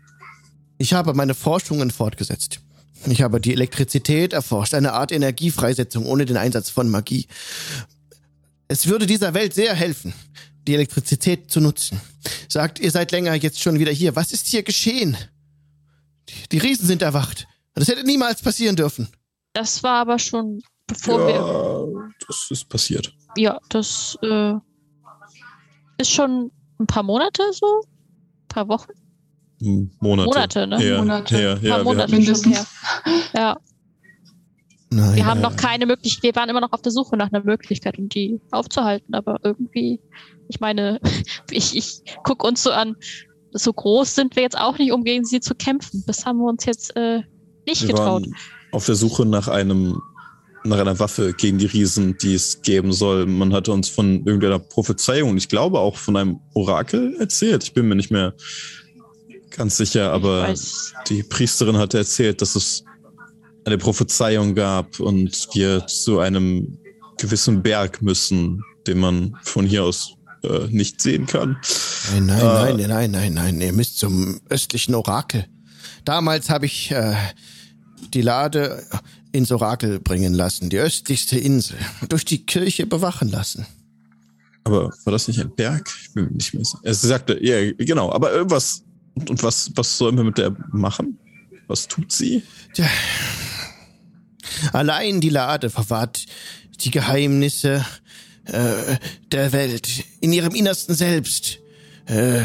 Ich 0.78 0.92
habe 0.92 1.14
meine 1.14 1.34
Forschungen 1.34 1.90
fortgesetzt. 1.90 2.60
Ich 3.06 3.22
habe 3.22 3.40
die 3.40 3.52
Elektrizität 3.52 4.32
erforscht, 4.32 4.74
eine 4.74 4.92
Art 4.92 5.12
Energiefreisetzung 5.12 6.04
ohne 6.06 6.26
den 6.26 6.36
Einsatz 6.36 6.70
von 6.70 6.88
Magie. 6.90 7.26
Es 8.66 8.86
würde 8.86 9.06
dieser 9.06 9.34
Welt 9.34 9.54
sehr 9.54 9.74
helfen, 9.74 10.12
die 10.66 10.74
Elektrizität 10.74 11.50
zu 11.50 11.60
nutzen. 11.60 12.00
Sagt, 12.48 12.78
ihr 12.80 12.90
seid 12.90 13.12
länger 13.12 13.34
jetzt 13.34 13.62
schon 13.62 13.78
wieder 13.78 13.92
hier. 13.92 14.16
Was 14.16 14.32
ist 14.32 14.46
hier 14.46 14.62
geschehen? 14.62 15.16
Die, 16.28 16.48
die 16.52 16.58
Riesen 16.58 16.86
sind 16.86 17.02
erwacht. 17.02 17.46
Das 17.74 17.88
hätte 17.88 18.04
niemals 18.04 18.42
passieren 18.42 18.76
dürfen. 18.76 19.08
Das 19.58 19.82
war 19.82 20.02
aber 20.02 20.20
schon 20.20 20.62
bevor 20.86 21.18
wir. 21.26 21.34
ja, 21.34 22.10
das 22.28 22.46
ist 22.52 22.68
passiert. 22.68 23.12
Ja, 23.36 23.58
das 23.70 24.16
äh, 24.22 24.54
ist 25.98 26.12
schon 26.12 26.52
ein 26.78 26.86
paar 26.86 27.02
Monate 27.02 27.42
so? 27.50 27.66
Ein 27.66 28.48
paar 28.48 28.68
Wochen? 28.68 28.92
Hm, 29.60 29.90
Monate. 29.98 30.28
Monate, 30.28 30.66
ne? 30.68 30.78
Her, 30.78 30.98
Monate. 30.98 31.36
Her, 31.36 31.56
Ein 31.56 31.64
ja, 31.64 31.70
paar 31.70 31.80
wir 31.80 31.84
Monate 31.84 32.14
Mindestens. 32.14 32.56
her. 32.56 32.66
Ja, 33.34 33.56
Nein, 34.90 35.16
wir 35.16 35.26
haben 35.26 35.40
noch 35.40 35.56
keine 35.56 35.86
Möglichkeit, 35.86 36.22
wir 36.22 36.40
waren 36.40 36.48
immer 36.48 36.60
noch 36.60 36.72
auf 36.72 36.82
der 36.82 36.92
Suche 36.92 37.16
nach 37.16 37.32
einer 37.32 37.42
Möglichkeit, 37.42 37.98
um 37.98 38.08
die 38.08 38.40
aufzuhalten, 38.52 39.12
aber 39.12 39.40
irgendwie, 39.42 40.00
ich 40.48 40.60
meine, 40.60 41.00
ich, 41.50 41.76
ich 41.76 42.04
guck 42.22 42.44
uns 42.44 42.62
so 42.62 42.70
an, 42.70 42.94
so 43.50 43.72
groß 43.72 44.14
sind 44.14 44.36
wir 44.36 44.44
jetzt 44.44 44.56
auch 44.56 44.78
nicht, 44.78 44.92
um 44.92 45.02
gegen 45.02 45.24
sie 45.24 45.40
zu 45.40 45.56
kämpfen. 45.56 46.04
Das 46.06 46.24
haben 46.24 46.38
wir 46.38 46.46
uns 46.46 46.64
jetzt 46.64 46.94
äh, 46.94 47.22
nicht 47.66 47.82
wir 47.82 47.88
getraut. 47.88 48.22
waren 48.22 48.36
auf 48.72 48.86
der 48.86 48.94
Suche 48.94 49.26
nach 49.26 49.48
einem 49.48 50.00
nach 50.64 50.78
einer 50.78 50.98
Waffe 50.98 51.32
gegen 51.34 51.58
die 51.58 51.66
Riesen, 51.66 52.18
die 52.18 52.34
es 52.34 52.60
geben 52.62 52.92
soll. 52.92 53.26
Man 53.26 53.52
hatte 53.52 53.72
uns 53.72 53.88
von 53.88 54.24
irgendeiner 54.26 54.58
Prophezeiung, 54.58 55.36
ich 55.36 55.48
glaube 55.48 55.78
auch 55.78 55.96
von 55.96 56.16
einem 56.16 56.40
Orakel 56.52 57.16
erzählt. 57.18 57.62
Ich 57.62 57.72
bin 57.72 57.88
mir 57.88 57.94
nicht 57.94 58.10
mehr 58.10 58.34
ganz 59.50 59.76
sicher, 59.76 60.12
aber 60.12 60.52
die 61.08 61.22
Priesterin 61.22 61.78
hatte 61.78 61.98
erzählt, 61.98 62.42
dass 62.42 62.56
es 62.56 62.84
eine 63.64 63.78
Prophezeiung 63.78 64.54
gab 64.54 64.98
und 65.00 65.48
wir 65.54 65.86
zu 65.86 66.18
einem 66.18 66.78
gewissen 67.18 67.62
Berg 67.62 68.02
müssen, 68.02 68.62
den 68.86 68.98
man 68.98 69.36
von 69.42 69.64
hier 69.64 69.84
aus 69.84 70.14
äh, 70.42 70.66
nicht 70.68 71.00
sehen 71.00 71.26
kann. 71.26 71.56
Nein, 72.12 72.26
nein, 72.26 72.40
Äh, 72.40 72.42
nein, 72.42 72.88
nein, 72.88 73.10
nein, 73.10 73.34
nein. 73.34 73.60
Ihr 73.60 73.72
müsst 73.72 73.98
zum 73.98 74.40
östlichen 74.48 74.94
Orakel. 74.94 75.46
Damals 76.04 76.48
habe 76.50 76.66
ich 76.66 76.90
äh, 76.90 77.14
die 78.14 78.22
Lade 78.22 78.86
ins 79.32 79.52
Orakel 79.52 80.00
bringen 80.00 80.34
lassen, 80.34 80.70
die 80.70 80.78
östlichste 80.78 81.38
Insel, 81.38 81.76
durch 82.08 82.24
die 82.24 82.44
Kirche 82.44 82.86
bewachen 82.86 83.30
lassen. 83.30 83.66
Aber 84.64 84.92
war 85.04 85.12
das 85.12 85.28
nicht 85.28 85.40
ein 85.40 85.54
Berg? 85.54 85.90
Ich 86.02 86.12
bin 86.12 86.32
nicht 86.32 86.54
mehr 86.54 86.64
sicher. 86.64 86.94
Sagte, 86.94 87.38
ja, 87.42 87.72
genau, 87.72 88.12
aber 88.12 88.32
irgendwas. 88.32 88.82
Und, 89.14 89.30
und 89.30 89.42
was, 89.42 89.70
was 89.74 89.96
sollen 89.96 90.16
wir 90.16 90.24
mit 90.24 90.38
der 90.38 90.54
machen? 90.72 91.18
Was 91.66 91.88
tut 91.88 92.12
sie? 92.12 92.42
Tja. 92.74 92.86
Allein 94.72 95.20
die 95.20 95.28
Lade 95.28 95.70
verwahrt 95.70 96.26
die 96.80 96.90
Geheimnisse 96.90 97.84
äh, 98.44 98.96
der 99.30 99.52
Welt 99.52 100.04
in 100.20 100.32
ihrem 100.32 100.54
Innersten 100.54 100.94
selbst. 100.94 101.58
Äh, 102.08 102.40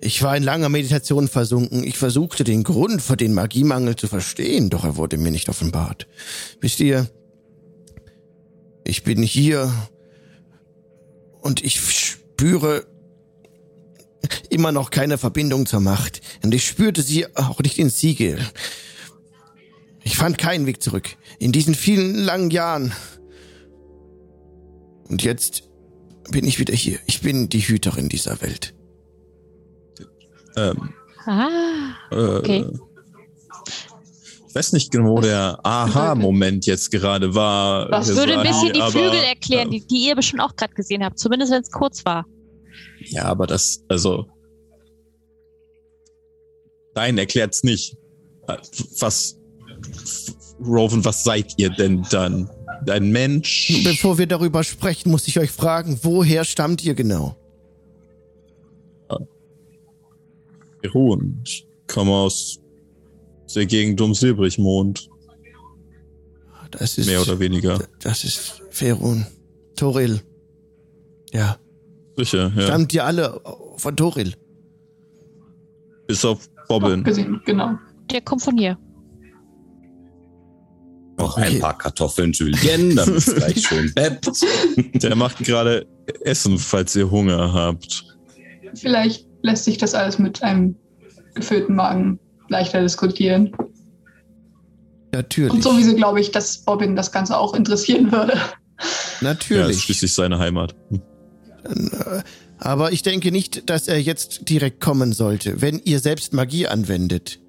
ich 0.00 0.22
war 0.22 0.36
in 0.36 0.42
langer 0.42 0.68
Meditation 0.68 1.28
versunken. 1.28 1.84
Ich 1.84 1.96
versuchte 1.96 2.44
den 2.44 2.64
Grund 2.64 3.00
für 3.00 3.16
den 3.16 3.32
Magiemangel 3.32 3.96
zu 3.96 4.08
verstehen, 4.08 4.68
doch 4.68 4.84
er 4.84 4.96
wurde 4.96 5.16
mir 5.16 5.30
nicht 5.30 5.48
offenbart. 5.48 6.06
Wisst 6.60 6.80
ihr, 6.80 7.08
ich 8.84 9.04
bin 9.04 9.22
hier 9.22 9.72
und 11.40 11.64
ich 11.64 11.80
spüre 11.80 12.86
immer 14.50 14.72
noch 14.72 14.90
keine 14.90 15.18
Verbindung 15.18 15.66
zur 15.66 15.80
Macht. 15.80 16.20
Und 16.42 16.54
ich 16.54 16.66
spürte 16.66 17.02
sie 17.02 17.26
auch 17.36 17.60
nicht 17.60 17.78
in 17.78 17.90
Siegel. 17.90 18.38
Ich 20.02 20.16
fand 20.16 20.38
keinen 20.38 20.66
Weg 20.66 20.82
zurück. 20.82 21.16
In 21.38 21.52
diesen 21.52 21.74
vielen 21.74 22.14
langen 22.14 22.50
Jahren. 22.50 22.92
Und 25.08 25.22
jetzt 25.22 25.64
bin 26.30 26.46
ich 26.46 26.58
wieder 26.58 26.74
hier. 26.74 26.98
Ich 27.06 27.20
bin 27.20 27.48
die 27.48 27.60
Hüterin 27.60 28.08
dieser 28.08 28.40
Welt. 28.40 28.75
Ähm, 30.56 30.90
ah, 31.26 31.94
äh, 32.10 32.16
Okay. 32.16 32.66
Ich 34.48 34.54
weiß 34.54 34.72
nicht 34.72 34.90
genau, 34.90 35.16
wo 35.16 35.20
der 35.20 35.58
Aha-Moment 35.62 36.64
jetzt 36.64 36.90
gerade 36.90 37.34
war. 37.34 37.90
Das 37.90 38.08
würde 38.16 38.38
ein 38.38 38.46
bisschen 38.46 38.72
die 38.72 38.80
aber, 38.80 38.90
Flügel 38.90 39.22
erklären, 39.22 39.68
äh, 39.68 39.72
die, 39.72 39.86
die 39.86 40.06
ihr 40.06 40.16
bestimmt 40.16 40.40
auch 40.40 40.56
gerade 40.56 40.72
gesehen 40.72 41.04
habt, 41.04 41.18
zumindest 41.18 41.52
wenn 41.52 41.60
es 41.60 41.70
kurz 41.70 42.06
war. 42.06 42.24
Ja, 43.00 43.24
aber 43.24 43.46
das, 43.46 43.84
also. 43.88 44.26
Nein, 46.94 47.18
erklärt's 47.18 47.64
nicht. 47.64 47.98
Äh, 48.48 48.56
Was, 48.98 49.38
Rowan, 50.64 51.04
was 51.04 51.22
seid 51.22 51.52
ihr 51.58 51.68
denn 51.68 52.06
dann? 52.10 52.48
Ein 52.88 53.10
Mensch? 53.10 53.72
Bevor 53.84 54.16
wir 54.16 54.26
darüber 54.26 54.64
sprechen, 54.64 55.10
muss 55.10 55.28
ich 55.28 55.38
euch 55.38 55.50
fragen, 55.50 55.98
woher 56.02 56.44
stammt 56.44 56.82
ihr 56.82 56.94
genau? 56.94 57.36
Ruhen. 60.86 61.42
Ich 61.44 61.66
komme 61.86 62.12
aus 62.12 62.60
der 63.54 63.66
Gegend 63.66 64.00
um 64.00 64.14
Silbrigmond, 64.14 65.08
Das 66.72 66.98
ist 66.98 67.06
mehr 67.06 67.22
oder 67.22 67.38
weniger. 67.38 67.78
Das 68.00 68.24
ist 68.24 68.62
Ferun. 68.70 69.26
Toril. 69.76 70.20
Ja. 71.32 71.58
Sicher, 72.16 72.52
ja. 72.56 72.62
Stammt 72.62 72.92
ihr 72.94 73.04
alle 73.04 73.40
von 73.76 73.96
Toril? 73.96 74.34
Bis 76.06 76.24
auf 76.24 76.48
Bobbin. 76.68 77.04
Gesehen, 77.04 77.40
genau. 77.44 77.74
Der 78.10 78.20
kommt 78.22 78.42
von 78.42 78.56
hier. 78.56 78.78
Noch 81.18 81.36
Okay. 81.38 81.54
ein 81.56 81.60
paar 81.60 81.76
Kartoffeln 81.78 82.32
Julien, 82.32 82.94
dann 82.96 83.14
ist 83.14 83.34
gleich 83.34 83.66
schön 83.66 83.92
Bett. 83.94 84.26
Der 85.02 85.14
macht 85.16 85.38
gerade 85.38 85.86
Essen, 86.20 86.58
falls 86.58 86.94
ihr 86.96 87.10
Hunger 87.10 87.52
habt. 87.52 88.04
Vielleicht 88.74 89.25
lässt 89.46 89.64
sich 89.64 89.78
das 89.78 89.94
alles 89.94 90.18
mit 90.18 90.42
einem 90.42 90.76
gefüllten 91.34 91.74
Magen 91.74 92.18
leichter 92.48 92.82
diskutieren. 92.82 93.52
Natürlich. 95.12 95.52
Und 95.52 95.62
sowieso 95.62 95.94
glaube 95.94 96.20
ich, 96.20 96.30
dass 96.30 96.58
Bobbin 96.58 96.96
das 96.96 97.12
Ganze 97.12 97.38
auch 97.38 97.54
interessieren 97.54 98.12
würde. 98.12 98.34
Ja, 98.34 98.42
ist 98.78 99.22
Natürlich. 99.22 99.82
schließlich 99.82 100.12
seine 100.12 100.38
Heimat. 100.38 100.74
Äh, 100.90 102.20
Aber 102.58 102.92
ich 102.92 103.02
denke 103.02 103.32
nicht, 103.32 103.70
dass 103.70 103.88
er 103.88 104.00
jetzt 104.00 104.48
direkt 104.48 104.80
kommen 104.80 105.12
sollte, 105.12 105.62
wenn 105.62 105.80
ihr 105.84 106.00
selbst 106.00 106.34
Magie 106.34 106.66
anwendet. 106.66 107.40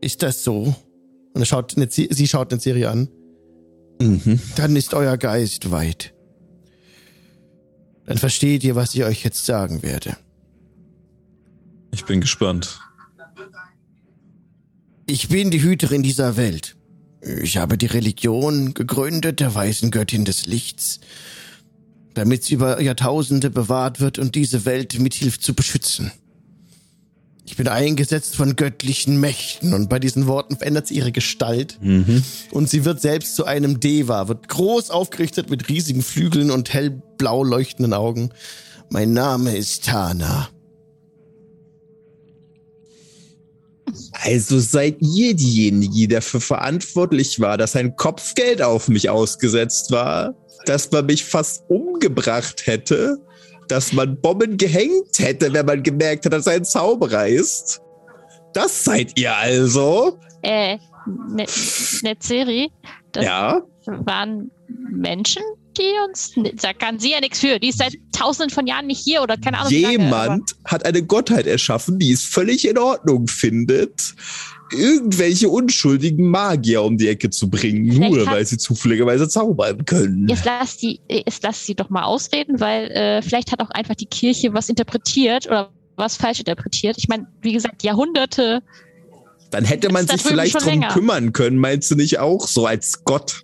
Ist 0.00 0.22
das 0.22 0.44
so? 0.44 0.74
Und 1.34 1.42
er 1.42 1.46
schaut 1.46 1.76
eine, 1.76 1.88
sie 1.90 2.28
schaut 2.28 2.52
eine 2.52 2.60
Serie 2.60 2.90
an. 2.90 3.08
Mhm. 4.00 4.40
Dann 4.56 4.76
ist 4.76 4.94
euer 4.94 5.16
Geist 5.16 5.70
weit. 5.70 6.12
Dann 8.06 8.18
versteht 8.18 8.62
ihr, 8.62 8.76
was 8.76 8.94
ich 8.94 9.04
euch 9.04 9.24
jetzt 9.24 9.46
sagen 9.46 9.82
werde. 9.82 10.16
Ich 11.96 12.04
bin 12.04 12.20
gespannt. 12.20 12.78
Ich 15.06 15.28
bin 15.28 15.50
die 15.50 15.62
Hüterin 15.62 16.02
dieser 16.02 16.36
Welt. 16.36 16.76
Ich 17.22 17.56
habe 17.56 17.78
die 17.78 17.86
Religion 17.86 18.74
gegründet, 18.74 19.40
der 19.40 19.54
weißen 19.54 19.90
Göttin 19.90 20.26
des 20.26 20.44
Lichts, 20.44 21.00
damit 22.12 22.44
sie 22.44 22.52
über 22.54 22.82
Jahrtausende 22.82 23.48
bewahrt 23.48 23.98
wird 24.00 24.18
und 24.18 24.34
diese 24.34 24.66
Welt 24.66 24.98
mithilft 24.98 25.42
zu 25.42 25.54
beschützen. 25.54 26.12
Ich 27.46 27.56
bin 27.56 27.66
eingesetzt 27.66 28.36
von 28.36 28.56
göttlichen 28.56 29.18
Mächten 29.18 29.72
und 29.72 29.88
bei 29.88 29.98
diesen 29.98 30.26
Worten 30.26 30.58
verändert 30.58 30.88
sie 30.88 30.96
ihre 30.96 31.12
Gestalt 31.12 31.78
Mhm. 31.80 32.22
und 32.50 32.68
sie 32.68 32.84
wird 32.84 33.00
selbst 33.00 33.36
zu 33.36 33.46
einem 33.46 33.80
Deva, 33.80 34.28
wird 34.28 34.48
groß 34.50 34.90
aufgerichtet 34.90 35.48
mit 35.48 35.70
riesigen 35.70 36.02
Flügeln 36.02 36.50
und 36.50 36.74
hellblau 36.74 37.42
leuchtenden 37.42 37.94
Augen. 37.94 38.30
Mein 38.90 39.14
Name 39.14 39.56
ist 39.56 39.86
Tana. 39.86 40.50
Also 44.24 44.58
seid 44.58 44.96
ihr 45.00 45.34
diejenige, 45.34 45.92
die 45.92 46.08
dafür 46.08 46.40
verantwortlich 46.40 47.40
war, 47.40 47.56
dass 47.56 47.76
ein 47.76 47.94
Kopfgeld 47.96 48.60
auf 48.60 48.88
mich 48.88 49.08
ausgesetzt 49.08 49.90
war, 49.92 50.34
dass 50.66 50.90
man 50.90 51.06
mich 51.06 51.24
fast 51.24 51.62
umgebracht 51.68 52.66
hätte, 52.66 53.18
dass 53.68 53.92
man 53.92 54.20
Bomben 54.20 54.56
gehängt 54.56 55.18
hätte, 55.18 55.52
wenn 55.52 55.66
man 55.66 55.82
gemerkt 55.82 56.24
hat, 56.24 56.32
dass 56.32 56.46
er 56.46 56.54
ein 56.54 56.64
Zauberer 56.64 57.26
ist. 57.28 57.80
Das 58.54 58.84
seid 58.84 59.18
ihr 59.18 59.34
also? 59.36 60.18
Äh, 60.42 60.78
ne, 61.28 61.46
Netzeri, 62.02 62.70
das 63.12 63.24
Ja. 63.24 63.62
waren 63.86 64.50
Menschen, 64.90 65.42
die 65.76 65.92
uns. 66.08 66.32
Da 66.62 66.72
kann 66.72 66.98
sie 66.98 67.12
ja 67.12 67.20
nichts 67.20 67.40
für. 67.40 67.60
Die 67.60 67.68
ist 67.68 67.78
seit 67.78 67.94
tausenden 68.16 68.50
von 68.50 68.66
Jahren 68.66 68.86
nicht 68.86 69.02
hier 69.02 69.22
oder 69.22 69.36
keine 69.36 69.58
Ahnung. 69.58 69.70
wie 69.70 69.82
lange, 69.82 69.92
Jemand 69.98 70.56
hat 70.64 70.84
eine 70.84 71.02
Gottheit 71.02 71.46
erschaffen, 71.46 71.98
die 71.98 72.12
es 72.12 72.24
völlig 72.24 72.68
in 72.68 72.78
Ordnung 72.78 73.26
findet, 73.28 74.14
irgendwelche 74.72 75.48
unschuldigen 75.48 76.28
Magier 76.28 76.82
um 76.82 76.98
die 76.98 77.08
Ecke 77.08 77.30
zu 77.30 77.48
bringen, 77.48 77.92
Vielleicht 77.92 78.12
nur 78.12 78.26
weil 78.26 78.44
sie 78.44 78.58
zufälligerweise 78.58 79.28
zaubern 79.28 79.84
können. 79.84 80.28
Jetzt 80.28 80.44
lass 80.44 80.76
die, 80.78 81.00
jetzt 81.08 81.42
lass 81.42 81.64
sie 81.64 81.74
doch 81.74 81.90
mal 81.90 82.04
ausreden, 82.04 82.60
weil 82.60 82.90
äh, 82.90 83.22
vielleicht 83.22 83.52
hat 83.52 83.60
auch 83.60 83.70
einfach 83.70 83.94
die 83.94 84.06
Kirche 84.06 84.52
was 84.54 84.68
interpretiert 84.68 85.46
oder 85.46 85.70
was 85.96 86.16
falsch 86.16 86.40
interpretiert. 86.40 86.96
Ich 86.98 87.08
meine, 87.08 87.26
wie 87.40 87.52
gesagt, 87.52 87.82
Jahrhunderte. 87.82 88.62
Dann 89.50 89.64
hätte 89.64 89.90
man 89.90 90.06
sich 90.06 90.20
vielleicht 90.20 90.54
drum 90.54 90.64
länger. 90.64 90.88
kümmern 90.88 91.32
können, 91.32 91.58
meinst 91.58 91.90
du 91.90 91.94
nicht 91.94 92.18
auch? 92.18 92.46
So 92.46 92.66
als 92.66 93.04
Gott. 93.04 93.42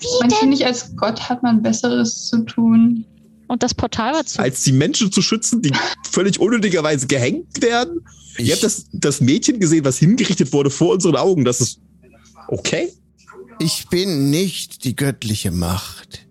Wie 0.00 0.06
Manche 0.20 0.40
denn? 0.40 0.50
nicht 0.50 0.64
als 0.64 0.94
Gott 0.96 1.28
hat 1.28 1.42
man 1.42 1.62
Besseres 1.62 2.28
zu 2.28 2.44
tun. 2.44 3.04
Und 3.48 3.62
das 3.62 3.74
Portal 3.74 4.12
war 4.12 4.24
zu. 4.24 4.38
Als 4.40 4.62
die 4.62 4.72
Menschen 4.72 5.10
zu 5.10 5.22
schützen, 5.22 5.62
die 5.62 5.72
völlig 6.10 6.38
unnötigerweise 6.38 7.06
gehängt 7.06 7.60
werden. 7.62 8.04
Ich, 8.36 8.46
Ihr 8.46 8.52
habt 8.52 8.62
das, 8.62 8.86
das 8.92 9.20
Mädchen 9.20 9.58
gesehen, 9.58 9.84
was 9.84 9.98
hingerichtet 9.98 10.52
wurde 10.52 10.70
vor 10.70 10.94
unseren 10.94 11.16
Augen. 11.16 11.44
Das 11.44 11.60
ist 11.60 11.80
okay. 12.46 12.92
ich 13.58 13.88
bin 13.88 14.30
nicht 14.30 14.84
die 14.84 14.94
göttliche 14.94 15.50
Macht. 15.50 16.26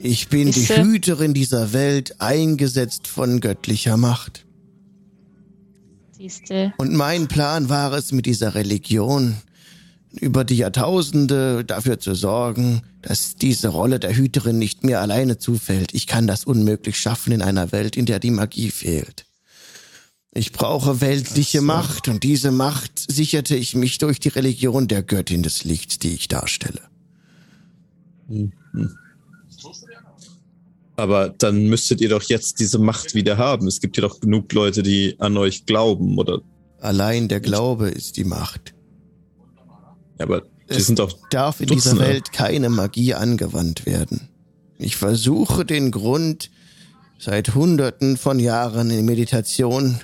Ich 0.00 0.28
bin 0.28 0.46
die 0.50 0.60
Siehste? 0.60 0.82
Hüterin 0.82 1.34
dieser 1.34 1.72
Welt, 1.72 2.20
eingesetzt 2.20 3.06
von 3.06 3.40
göttlicher 3.40 3.96
Macht. 3.96 4.46
Siehste. 6.16 6.72
Und 6.78 6.94
mein 6.94 7.28
Plan 7.28 7.68
war 7.68 7.92
es, 7.92 8.10
mit 8.12 8.26
dieser 8.26 8.54
Religion 8.54 9.36
über 10.12 10.44
die 10.44 10.56
Jahrtausende 10.56 11.64
dafür 11.64 12.00
zu 12.00 12.14
sorgen, 12.14 12.82
dass 13.02 13.36
diese 13.36 13.68
Rolle 13.68 14.00
der 14.00 14.16
Hüterin 14.16 14.58
nicht 14.58 14.84
mir 14.84 15.00
alleine 15.00 15.38
zufällt. 15.38 15.94
Ich 15.94 16.06
kann 16.06 16.26
das 16.26 16.44
unmöglich 16.44 16.98
schaffen 16.98 17.32
in 17.32 17.42
einer 17.42 17.72
Welt, 17.72 17.96
in 17.96 18.06
der 18.06 18.18
die 18.18 18.30
Magie 18.30 18.70
fehlt. 18.70 19.26
Ich 20.32 20.52
brauche 20.52 21.00
weltliche 21.00 21.60
Macht 21.60 22.08
und 22.08 22.22
diese 22.22 22.52
Macht 22.52 23.10
sicherte 23.10 23.56
ich 23.56 23.74
mich 23.74 23.98
durch 23.98 24.20
die 24.20 24.28
Religion 24.28 24.86
der 24.86 25.02
Göttin 25.02 25.42
des 25.42 25.64
Lichts, 25.64 25.98
die 25.98 26.14
ich 26.14 26.28
darstelle. 26.28 26.80
Aber 30.96 31.30
dann 31.30 31.66
müsstet 31.66 32.00
ihr 32.00 32.10
doch 32.10 32.22
jetzt 32.22 32.60
diese 32.60 32.78
Macht 32.78 33.14
wieder 33.14 33.38
haben. 33.38 33.66
Es 33.66 33.80
gibt 33.80 33.96
ja 33.96 34.02
doch 34.02 34.20
genug 34.20 34.52
Leute, 34.52 34.82
die 34.82 35.16
an 35.18 35.36
euch 35.36 35.66
glauben, 35.66 36.16
oder? 36.18 36.42
Allein 36.78 37.28
der 37.28 37.40
Glaube 37.40 37.88
ist 37.88 38.16
die 38.16 38.24
Macht. 38.24 38.74
Ja, 40.20 40.26
aber 40.26 40.42
die 40.42 40.46
Es 40.74 40.86
sind 40.86 40.98
doch. 40.98 41.16
darf 41.30 41.60
in 41.60 41.66
dieser. 41.68 41.98
Welt 41.98 42.32
keine 42.32 42.68
Magie 42.68 43.14
angewandt 43.14 43.86
werden. 43.86 44.28
Ich 44.78 44.96
versuche 44.96 45.64
den 45.64 45.90
Grund 45.90 46.50
seit 47.18 47.54
Hunderten 47.54 48.16
von 48.16 48.38
Jahren 48.38 48.90
in 48.90 49.04
Meditation 49.04 49.98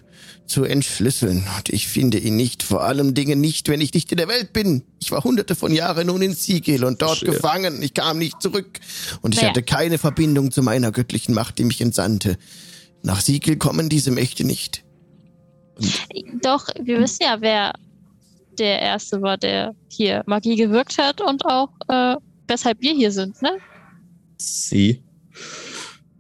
zu 0.47 0.65
entschlüsseln. 0.65 1.45
Und 1.57 1.69
ich 1.71 1.89
finde 1.89 2.19
ihn 2.19 2.37
nicht, 2.37 2.63
vor 2.63 2.83
allem 2.85 3.15
Dingen 3.15 3.41
nicht, 3.41 3.69
wenn 3.69 3.81
ich 3.81 3.93
nicht 3.95 4.11
in 4.13 4.19
der 4.19 4.29
Welt 4.29 4.53
bin. 4.53 4.83
Ich 5.01 5.11
war 5.13 5.25
hunderte 5.25 5.55
von 5.55 5.73
Jahren 5.73 6.07
nun 6.07 6.23
in 6.23 6.35
Sigil 6.35 6.85
und 6.85 7.01
dort 7.03 7.19
Verstehe. 7.19 7.33
gefangen. 7.35 7.83
Ich 7.83 7.95
kam 7.95 8.19
nicht 8.19 8.41
zurück. 8.43 8.79
Und 9.23 9.35
ich 9.35 9.41
Naja. 9.41 9.51
hatte 9.51 9.63
keine 9.63 9.99
Verbindung 9.99 10.51
zu 10.51 10.63
meiner 10.63 10.93
göttlichen 10.93 11.35
Macht, 11.35 11.59
die 11.59 11.65
mich 11.65 11.81
entsandte. 11.81 12.39
Nach 13.03 13.21
Sigil 13.21 13.57
kommen 13.57 13.89
diese 13.89 14.11
Mächte 14.11 14.45
nicht. 14.45 14.85
Doch, 16.43 16.69
wir 16.83 17.01
wissen 17.01 17.23
ja, 17.23 17.37
wer 17.41 17.73
der 18.59 18.81
Erste 18.81 19.23
war, 19.23 19.37
der 19.37 19.75
hier 19.89 20.23
Magie 20.27 20.57
gewirkt 20.57 20.99
hat 20.99 21.21
und 21.21 21.45
auch 21.47 21.69
äh, 21.89 22.17
weshalb 22.49 22.81
wir 22.81 22.93
hier 22.93 23.11
sind, 23.13 23.41
ne? 23.43 23.59
Sie. 24.39 25.03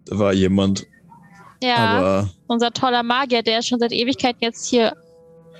Da 0.06 0.18
war 0.18 0.32
jemand. 0.32 0.86
Ja, 1.62 1.76
Aber 1.76 2.30
unser 2.46 2.70
toller 2.72 3.02
Magier, 3.02 3.42
der 3.42 3.62
schon 3.62 3.78
seit 3.80 3.92
Ewigkeiten 3.92 4.38
jetzt 4.42 4.66
hier 4.68 4.92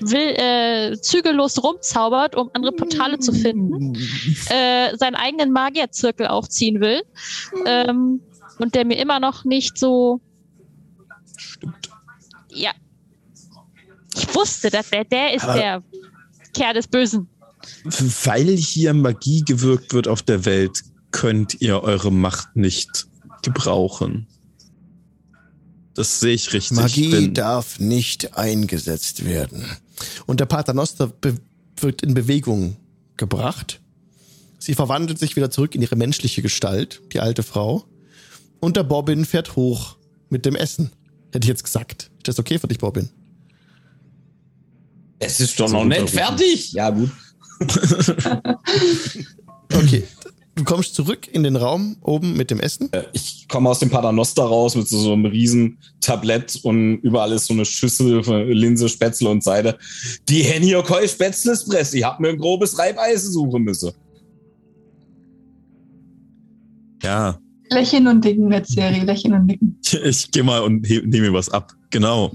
will, 0.01 0.35
äh, 0.37 0.97
zügellos 1.01 1.63
rumzaubert, 1.63 2.37
um 2.37 2.51
andere 2.53 2.73
Portale 2.73 3.19
zu 3.19 3.33
finden, 3.33 3.95
äh, 4.51 4.95
seinen 4.97 5.15
eigenen 5.15 5.53
Magierzirkel 5.53 6.27
aufziehen 6.27 6.81
will 6.81 7.03
ähm, 7.65 8.21
und 8.59 8.75
der 8.75 8.85
mir 8.85 8.99
immer 8.99 9.21
noch 9.21 9.45
nicht 9.45 9.79
so. 9.79 10.21
stimmt. 11.37 11.91
Ja. 12.51 12.73
Ich 14.15 14.35
wusste, 14.35 14.71
dass 14.71 14.91
der, 14.91 15.05
der 15.05 15.35
ist 15.35 15.45
Aber- 15.45 15.55
der 15.59 15.83
Kerl 16.57 16.75
des 16.75 16.87
Bösen. 16.89 17.29
Weil 18.25 18.57
hier 18.57 18.95
Magie 18.95 19.43
gewirkt 19.43 19.93
wird 19.95 20.09
auf 20.09 20.23
der 20.23 20.45
Welt, 20.45 20.83
könnt 21.11 21.61
ihr 21.61 21.83
eure 21.83 22.13
Macht 22.13 22.55
nicht 22.57 23.07
gebrauchen. 23.43 24.27
Das 25.95 26.21
sehe 26.21 26.35
ich 26.35 26.53
richtig. 26.53 26.77
Magie 26.77 27.13
Wenn- 27.13 27.35
darf 27.35 27.79
nicht 27.81 28.37
eingesetzt 28.37 29.25
werden. 29.25 29.65
Und 30.27 30.41
der 30.41 30.47
Paternoster 30.47 31.07
be 31.09 31.35
wird 31.79 32.03
in 32.03 32.15
Bewegung 32.15 32.77
gebracht. 33.19 33.81
Sie 34.59 34.75
verwandelt 34.75 35.19
sich 35.19 35.37
wieder 35.37 35.51
zurück 35.51 35.75
in 35.75 35.83
ihre 35.83 35.97
menschliche 35.97 36.41
Gestalt, 36.43 37.03
die 37.13 37.21
alte 37.21 37.43
Frau. 37.43 37.85
Und 38.61 38.77
der 38.77 38.83
Bobbin 38.83 39.25
fährt 39.27 39.57
hoch 39.57 39.97
mit 40.31 40.47
dem 40.47 40.57
Essen. 40.57 40.91
Hätte 41.33 41.45
ich 41.45 41.49
jetzt 41.51 41.65
gesagt. 41.65 42.11
Ist 42.17 42.29
das 42.29 42.39
okay 42.39 42.59
für 42.59 42.67
dich, 42.67 42.79
Bobbin? 42.79 43.11
Es 45.19 45.41
ist 45.41 45.59
doch 45.59 45.69
So 45.69 45.79
noch 45.79 45.85
nicht 45.85 46.11
fertig. 46.11 46.73
Ja, 46.73 46.91
gut. 46.91 47.11
Okay. 49.73 50.05
Du 50.55 50.65
kommst 50.65 50.95
zurück 50.95 51.29
in 51.31 51.43
den 51.43 51.57
Raum 51.57 51.97
oben 52.01 52.35
mit 52.35 52.51
dem 52.51 52.61
Essen. 52.61 52.91
Äh, 52.93 53.03
Ich 53.13 53.47
komme 53.47 53.69
aus 53.69 53.81
dem 53.81 53.91
Paternoster 53.91 54.45
raus 54.45 54.75
mit 54.75 54.89
so, 54.89 54.99
so 54.99 55.13
einem 55.13 55.27
riesen 55.27 55.79
Tablett 56.01 56.59
und 56.63 56.97
überall 57.03 57.33
ist 57.33 57.47
so 57.47 57.55
eine 57.55 57.67
Schüssel 57.67 58.23
von 58.23 58.49
Linse, 58.49 58.89
Spätzle 58.89 59.29
und 59.29 59.45
Seide. 59.45 59.77
Die 60.29 60.43
kein 60.83 61.09
Spätzlespress. 61.09 61.93
Ich 61.93 62.05
hab 62.05 62.21
mir 62.21 62.29
ein 62.29 62.39
grobes 62.39 62.79
Reibeisen 62.79 63.33
suchen 63.33 63.65
müssen. 63.65 63.93
Ja, 67.03 67.39
Lächeln 67.71 68.07
und 68.07 68.25
Dicken 68.25 68.49
mit 68.49 68.67
Serie, 68.67 69.05
Lächeln 69.05 69.35
und 69.35 69.49
Dicken. 69.49 69.79
Ich 70.05 70.31
gehe 70.31 70.43
mal 70.45 70.63
und 70.63 70.83
nehme 70.89 71.29
mir 71.29 71.33
was 71.33 71.49
ab. 71.49 71.73
Genau. 71.91 72.33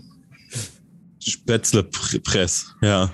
Spätzlepress, 1.24 2.74
ja. 2.82 3.14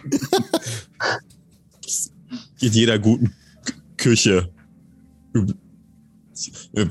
Geht 2.59 2.73
jeder 2.73 2.97
guten 2.97 3.35
Küche. 3.97 4.49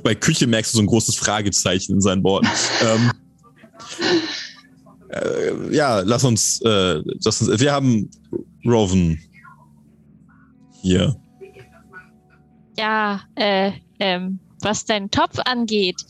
Bei 0.02 0.14
Küche 0.14 0.46
merkst 0.46 0.74
du 0.74 0.76
so 0.76 0.82
ein 0.82 0.86
großes 0.86 1.16
Fragezeichen 1.16 1.94
in 1.94 2.00
seinen 2.00 2.22
Worten. 2.22 2.48
ähm, 2.82 3.12
äh, 5.08 5.74
ja, 5.74 6.00
lass 6.00 6.24
uns, 6.24 6.60
äh, 6.62 7.02
lass 7.24 7.42
uns. 7.42 7.60
Wir 7.60 7.72
haben 7.72 8.10
Roven 8.64 9.20
hier. 10.82 11.16
Ja, 12.78 13.22
äh, 13.36 13.72
ähm, 13.98 14.38
was 14.60 14.84
deinen 14.84 15.10
Topf 15.10 15.38
angeht. 15.44 16.04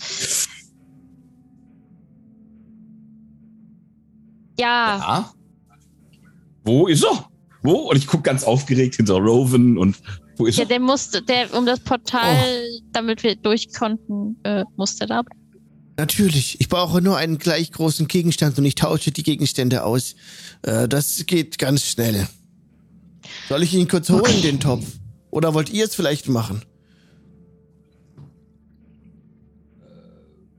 Ja, 4.59 4.99
Ja. 4.99 5.33
Wo 6.65 6.89
ist 6.89 7.05
er? 7.05 7.29
Wo? 7.63 7.91
Und 7.91 7.97
ich 7.97 8.07
gucke 8.09 8.25
ganz 8.25 8.43
aufgeregt 8.43 8.97
hinter 8.97 9.15
Roven 9.15 9.79
und 9.79 9.97
wo 10.37 10.47
ist 10.47 10.59
ja, 10.59 10.65
er? 10.65 10.69
der 10.69 10.81
musste, 10.81 11.23
der, 11.23 11.55
um 11.55 11.65
das 11.65 11.81
Portal, 11.81 12.69
damit 12.93 13.23
wir 13.23 13.37
durch 13.37 13.73
konnten, 13.73 14.37
äh, 14.43 14.65
musste 14.77 15.07
da. 15.07 15.23
Natürlich, 15.97 16.61
ich 16.61 16.69
brauche 16.69 17.01
nur 17.01 17.17
einen 17.17 17.39
gleich 17.39 17.73
großen 17.73 18.07
Gegenstand 18.09 18.59
und 18.59 18.65
ich 18.65 18.75
tausche 18.75 19.13
die 19.13 19.23
Gegenstände 19.23 19.85
aus. 19.85 20.15
Äh, 20.63 20.89
das 20.89 21.25
geht 21.27 21.59
ganz 21.59 21.85
schnell. 21.85 22.27
Soll 23.49 23.63
ich 23.63 23.73
ihn 23.73 23.89
kurz 23.89 24.11
holen, 24.11 24.43
den 24.43 24.61
Topf? 24.61 24.85
Oder 25.31 25.55
wollt 25.55 25.71
ihr 25.71 25.85
es 25.85 25.95
vielleicht 25.95 26.29
machen? 26.29 26.63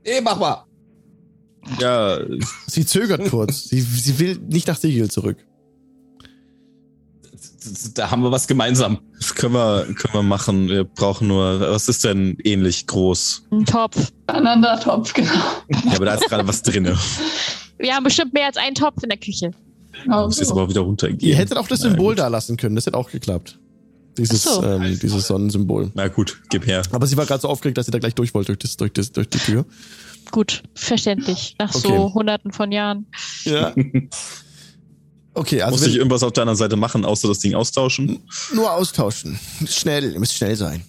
Ey, 0.04 0.20
mach 0.22 0.38
mal. 0.38 0.64
Ja, 1.80 2.18
Sie 2.66 2.86
zögert 2.86 3.28
kurz. 3.30 3.68
Sie, 3.68 3.80
sie 3.80 4.18
will 4.18 4.38
nicht 4.48 4.66
nach 4.68 4.76
Siegel 4.78 5.10
zurück. 5.10 5.36
Da 7.94 8.10
haben 8.10 8.22
wir 8.22 8.30
was 8.30 8.46
gemeinsam. 8.46 8.98
das 9.18 9.34
können 9.34 9.52
wir, 9.54 9.84
können 9.94 10.14
wir 10.14 10.22
machen. 10.22 10.68
Wir 10.68 10.84
brauchen 10.84 11.28
nur, 11.28 11.60
was 11.60 11.88
ist 11.88 12.04
denn 12.04 12.38
ähnlich 12.44 12.86
groß? 12.86 13.44
Ein 13.50 13.64
Topf. 13.66 14.10
Aneinandertopf, 14.26 15.12
genau. 15.12 15.30
Ja, 15.84 15.96
aber 15.96 16.06
da 16.06 16.14
ist 16.14 16.28
gerade 16.28 16.46
was 16.46 16.62
drinne. 16.62 16.96
Wir 17.78 17.94
haben 17.94 18.04
bestimmt 18.04 18.32
mehr 18.32 18.46
als 18.46 18.56
einen 18.56 18.74
Topf 18.74 19.02
in 19.02 19.10
der 19.10 19.18
Küche. 19.18 19.50
genau 20.04 20.26
Muss 20.26 20.38
jetzt 20.38 20.50
aber 20.50 20.68
wieder 20.68 20.80
runtergehen. 20.80 21.20
Ihr 21.20 21.36
hättet 21.36 21.58
auch 21.58 21.68
das 21.68 21.80
Na 21.80 21.90
Symbol 21.90 22.12
gut. 22.14 22.18
da 22.20 22.28
lassen 22.28 22.56
können. 22.56 22.74
Das 22.74 22.86
hätte 22.86 22.96
auch 22.96 23.10
geklappt. 23.10 23.58
Dieses, 24.16 24.42
so. 24.42 24.62
ähm, 24.64 24.98
dieses 25.00 25.28
Sonnensymbol. 25.28 25.92
Na 25.94 26.08
gut, 26.08 26.40
gib 26.50 26.66
her. 26.66 26.82
Aber 26.90 27.06
sie 27.06 27.16
war 27.16 27.26
gerade 27.26 27.40
so 27.40 27.48
aufgeregt, 27.48 27.78
dass 27.78 27.86
sie 27.86 27.92
da 27.92 27.98
gleich 28.00 28.14
durch 28.16 28.34
wollte 28.34 28.48
durch, 28.56 28.58
das, 28.58 28.76
durch, 28.76 28.92
das, 28.92 29.12
durch 29.12 29.28
die 29.28 29.38
Tür. 29.38 29.64
Gut, 30.30 30.62
verständlich. 30.74 31.56
Nach 31.58 31.74
Okay. 31.74 31.88
so 31.88 32.14
hunderten 32.14 32.52
von 32.52 32.70
Jahren. 32.72 33.06
Ja. 33.44 33.74
Okay, 35.34 35.62
also 35.62 35.76
Muss 35.76 35.86
ich 35.86 35.94
irgendwas 35.94 36.24
auf 36.24 36.32
deiner 36.32 36.56
Seite 36.56 36.74
machen, 36.74 37.04
außer 37.04 37.28
das 37.28 37.38
Ding 37.38 37.54
austauschen? 37.54 38.18
nur 38.52 38.72
austauschen. 38.72 39.38
Schnell, 39.68 40.12
ihr 40.12 40.18
müsst 40.18 40.34
schnell 40.34 40.56
sein. 40.56 40.82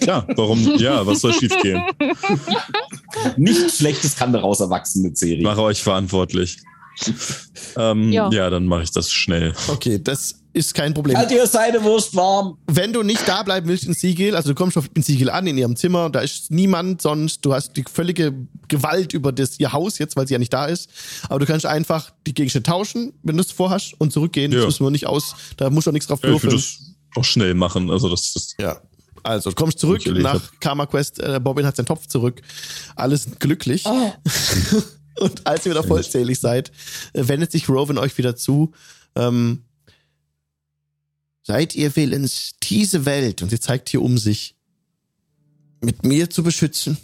Klar, 0.00 0.26
warum? 0.36 0.76
Ja, 0.76 1.06
was 1.06 1.20
soll 1.22 1.32
schiefgehen? 1.32 1.82
Nichts 3.38 3.78
Schlechtes 3.78 4.16
kann 4.16 4.34
daraus 4.34 4.60
erwachsen 4.60 5.00
mit 5.02 5.16
Serie. 5.16 5.42
mache 5.42 5.62
euch 5.62 5.82
verantwortlich. 5.82 6.58
Ähm, 7.78 8.10
Ja. 8.10 8.30
ja. 8.30 8.48
dann 8.50 8.66
mache 8.66 8.84
ich 8.84 8.90
das 8.90 9.10
schnell. 9.12 9.52
Okay, 9.68 10.00
das 10.02 10.36
ist 10.54 10.72
kein 10.72 10.94
Problem. 10.94 11.16
Halt 11.18 11.30
ihr 11.30 11.46
seine 11.46 11.82
Wurst 11.84 12.16
warm. 12.16 12.56
Wenn 12.66 12.94
du 12.94 13.02
nicht 13.02 13.28
da 13.28 13.42
bleiben 13.42 13.68
willst 13.68 13.84
in 13.84 13.92
Siegel, 13.92 14.34
also 14.34 14.48
du 14.50 14.54
kommst 14.54 14.78
auf 14.78 14.88
in 14.94 15.02
Siegel 15.02 15.28
an, 15.28 15.46
in 15.46 15.58
ihrem 15.58 15.76
Zimmer, 15.76 16.08
da 16.08 16.20
ist 16.20 16.50
niemand 16.50 17.02
sonst, 17.02 17.44
du 17.44 17.52
hast 17.52 17.76
die 17.76 17.84
völlige 17.92 18.32
Gewalt 18.68 19.12
über 19.12 19.30
das, 19.32 19.60
ihr 19.60 19.72
Haus 19.74 19.98
jetzt, 19.98 20.16
weil 20.16 20.26
sie 20.26 20.32
ja 20.32 20.38
nicht 20.38 20.54
da 20.54 20.64
ist. 20.66 20.88
Aber 21.28 21.38
du 21.40 21.44
kannst 21.44 21.66
einfach 21.66 22.10
die 22.26 22.32
Gegenstände 22.32 22.70
tauschen, 22.70 23.12
wenn 23.22 23.36
du 23.36 23.42
es 23.42 23.52
vorhast, 23.52 23.92
und 23.98 24.10
zurückgehen. 24.12 24.50
Das 24.50 24.60
Ja. 24.60 24.66
müssen 24.66 24.84
wir 24.86 24.90
nicht 24.90 25.06
aus, 25.06 25.34
da 25.58 25.68
musst 25.68 25.86
du 25.86 25.90
auch 25.90 25.92
nichts 25.92 26.06
drauf 26.08 26.20
Ja, 26.22 26.30
ich 26.30 26.42
würde 26.42 26.56
würfeln. 26.56 26.62
das 26.62 26.94
auch 27.16 27.24
schnell 27.24 27.52
machen. 27.52 27.90
Also 27.90 28.08
das 28.08 28.34
ist 28.34 28.54
Ja. 28.58 28.80
Also, 29.22 29.50
du 29.50 29.56
kommst 29.56 29.80
zurück 29.80 30.06
nach 30.06 30.34
hab. 30.34 30.60
Karma 30.60 30.86
Quest, 30.86 31.18
äh, 31.18 31.40
Bobbin 31.42 31.66
hat 31.66 31.74
seinen 31.76 31.86
Topf 31.86 32.06
zurück. 32.06 32.40
Alles 32.94 33.26
glücklich. 33.40 33.84
Und 35.20 35.46
als 35.46 35.64
ihr 35.66 35.70
wieder 35.72 35.82
vollzählig 35.82 36.38
seid, 36.40 36.70
äh, 37.12 37.26
wendet 37.28 37.52
sich 37.52 37.68
Rowan 37.68 37.98
euch 37.98 38.16
wieder 38.18 38.36
zu. 38.36 38.72
Ähm, 39.14 39.64
seid 41.42 41.74
ihr 41.74 41.94
willens, 41.96 42.56
diese 42.62 43.04
Welt, 43.06 43.42
und 43.42 43.50
sie 43.50 43.60
zeigt 43.60 43.88
hier 43.88 44.02
um 44.02 44.18
sich, 44.18 44.56
mit 45.82 46.04
mir 46.04 46.28
zu 46.30 46.42
beschützen? 46.42 46.96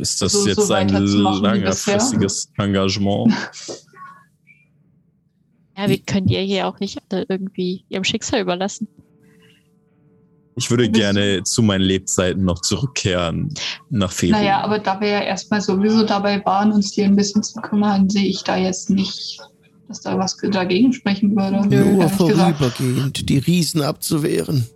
ist 0.00 0.20
das 0.22 0.32
So- 0.32 0.40
so 0.40 0.48
jetzt 0.48 0.70
ein 0.70 0.88
wie 0.88 1.00
bisher. 1.00 1.40
längerfristiges 1.40 2.50
Engagement? 2.58 3.32
Ja, 5.76 5.88
wir 5.88 5.98
können 5.98 6.28
ihr 6.28 6.40
hier 6.40 6.66
auch 6.66 6.80
nicht 6.80 6.98
irgendwie 7.10 7.84
ihrem 7.88 8.02
Schicksal 8.04 8.40
überlassen. 8.40 8.88
Ich 10.58 10.70
würde 10.70 10.88
gerne 10.88 11.42
zu 11.44 11.62
meinen 11.62 11.82
Lebzeiten 11.82 12.44
noch 12.44 12.62
zurückkehren 12.62 13.52
nach 13.90 14.10
Februar. 14.10 14.40
Naja, 14.40 14.60
aber 14.62 14.78
da 14.78 14.98
wir 15.00 15.08
ja 15.08 15.20
erstmal 15.20 15.60
sowieso 15.60 16.02
dabei 16.04 16.42
waren, 16.46 16.72
uns 16.72 16.92
hier 16.94 17.04
ein 17.04 17.14
bisschen 17.14 17.42
zu 17.42 17.60
kümmern, 17.60 18.08
sehe 18.08 18.24
ich 18.26 18.42
da 18.42 18.56
jetzt 18.56 18.88
nicht, 18.88 19.38
dass 19.88 20.00
da 20.00 20.18
was 20.18 20.36
dagegen 20.50 20.94
sprechen 20.94 21.36
würde. 21.36 21.60
Nur 21.60 21.72
ehrlich 21.72 21.98
gesagt. 22.16 22.16
vorübergehend 22.16 23.28
die 23.28 23.38
Riesen 23.38 23.82
abzuwehren. 23.82 24.66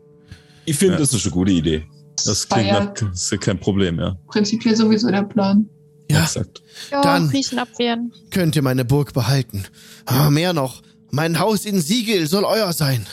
Ich 0.66 0.76
finde, 0.76 0.94
Ja. 0.94 1.00
das 1.00 1.14
ist 1.14 1.24
eine 1.24 1.32
gute 1.32 1.52
Idee. 1.52 1.84
das 2.26 2.46
klingt 2.46 2.66
ja 2.68 2.84
nach, 2.84 2.92
das 2.94 3.22
ist 3.22 3.32
ja 3.32 3.38
kein 3.38 3.58
Problem, 3.58 3.98
ja. 3.98 4.14
prinzipiell 4.28 4.76
sowieso 4.76 5.08
der 5.10 5.22
Plan. 5.22 5.66
Ja, 6.10 6.24
Exakt. 6.24 6.60
Ja, 6.90 7.00
Dann- 7.00 7.28
Riesen 7.30 7.58
abwehren. 7.58 8.12
könnt 8.30 8.54
ihr 8.54 8.62
meine 8.62 8.84
Burg 8.84 9.14
behalten. 9.14 9.64
Aber 10.04 10.30
mehr 10.30 10.52
noch, 10.52 10.82
mein 11.10 11.38
Haus 11.38 11.64
in 11.64 11.80
Siegel 11.80 12.26
soll 12.26 12.44
euer 12.44 12.74
sein. 12.74 13.06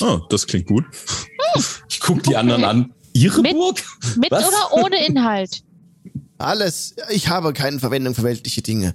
Oh, 0.00 0.20
das 0.28 0.46
klingt 0.46 0.66
gut. 0.66 0.84
Ich 1.88 2.00
guck 2.00 2.22
die 2.24 2.34
anderen 2.36 2.64
an. 2.64 2.92
Ihre 3.12 3.40
Mit- 3.40 3.52
Burg? 3.52 3.80
Mit 4.16 4.30
Was? 4.32 4.48
oder 4.48 4.84
ohne 4.84 5.06
Inhalt? 5.06 5.62
Alles. 6.38 6.96
Ich 7.10 7.28
habe 7.28 7.52
keine 7.52 7.78
Verwendung 7.78 8.12
für 8.16 8.24
weltliche 8.24 8.60
Dinge. 8.60 8.92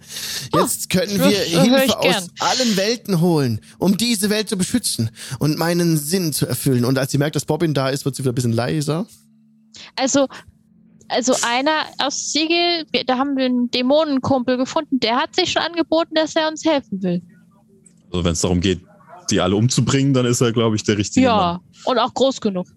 Jetzt 0.54 0.90
können 0.90 1.18
das, 1.18 1.30
wir 1.30 1.38
Hilfe 1.40 1.86
ich 1.86 1.96
aus 1.96 2.02
gern. 2.04 2.28
allen 2.40 2.76
Welten 2.76 3.22
holen, 3.22 3.62
um 3.78 3.96
diese 3.96 4.30
Welt 4.30 4.50
zu 4.50 4.58
beschützen 4.58 5.10
und 5.40 5.58
meinen 5.58 5.96
Sinn 5.98 6.34
zu 6.34 6.46
erfüllen. 6.48 6.84
Und 6.84 6.98
als 6.98 7.14
sie 7.14 7.18
merkt, 7.18 7.38
dass 7.38 7.46
Bobbin 7.46 7.74
da 7.74 7.90
ist, 7.90 8.04
wird 8.04 8.16
sie 8.16 8.24
wieder 8.24 8.34
ein 8.34 8.36
bisschen 8.36 8.52
leiser. 8.52 9.08
Also, 9.96 10.28
also 11.08 11.34
einer 11.44 11.86
aus 12.00 12.34
Siegel, 12.34 12.86
da 13.08 13.18
haben 13.18 13.38
wir 13.38 13.46
einen 13.46 13.72
Dämonenkumpel 13.72 14.58
gefunden, 14.58 15.00
der 15.00 15.16
hat 15.16 15.34
sich 15.34 15.50
schon 15.54 15.62
angeboten, 15.62 16.16
dass 16.16 16.36
er 16.36 16.50
uns 16.50 16.66
helfen 16.66 17.02
will. 17.02 17.22
Also 18.12 18.26
wenn 18.26 18.34
es 18.34 18.42
darum 18.42 18.60
geht, 18.60 18.82
die 19.32 19.40
alle 19.42 19.56
umzubringen, 19.56 20.14
dann 20.14 20.26
ist 20.26 20.42
er, 20.42 20.52
glaube 20.52 20.76
ich, 20.76 20.84
der 20.84 20.98
richtige 20.98 21.28
Mann. 21.28 21.38
Ja, 21.38 21.62
und 21.86 21.98
auch 21.98 22.14
groß 22.14 22.42
genug. 22.42 22.68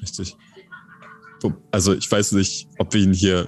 Richtig. 0.00 0.36
So, 1.40 1.52
Also 1.70 1.94
ich 1.94 2.10
weiß 2.10 2.32
nicht, 2.32 2.68
ob 2.78 2.92
wir 2.94 3.02
ihn 3.02 3.12
hier 3.12 3.46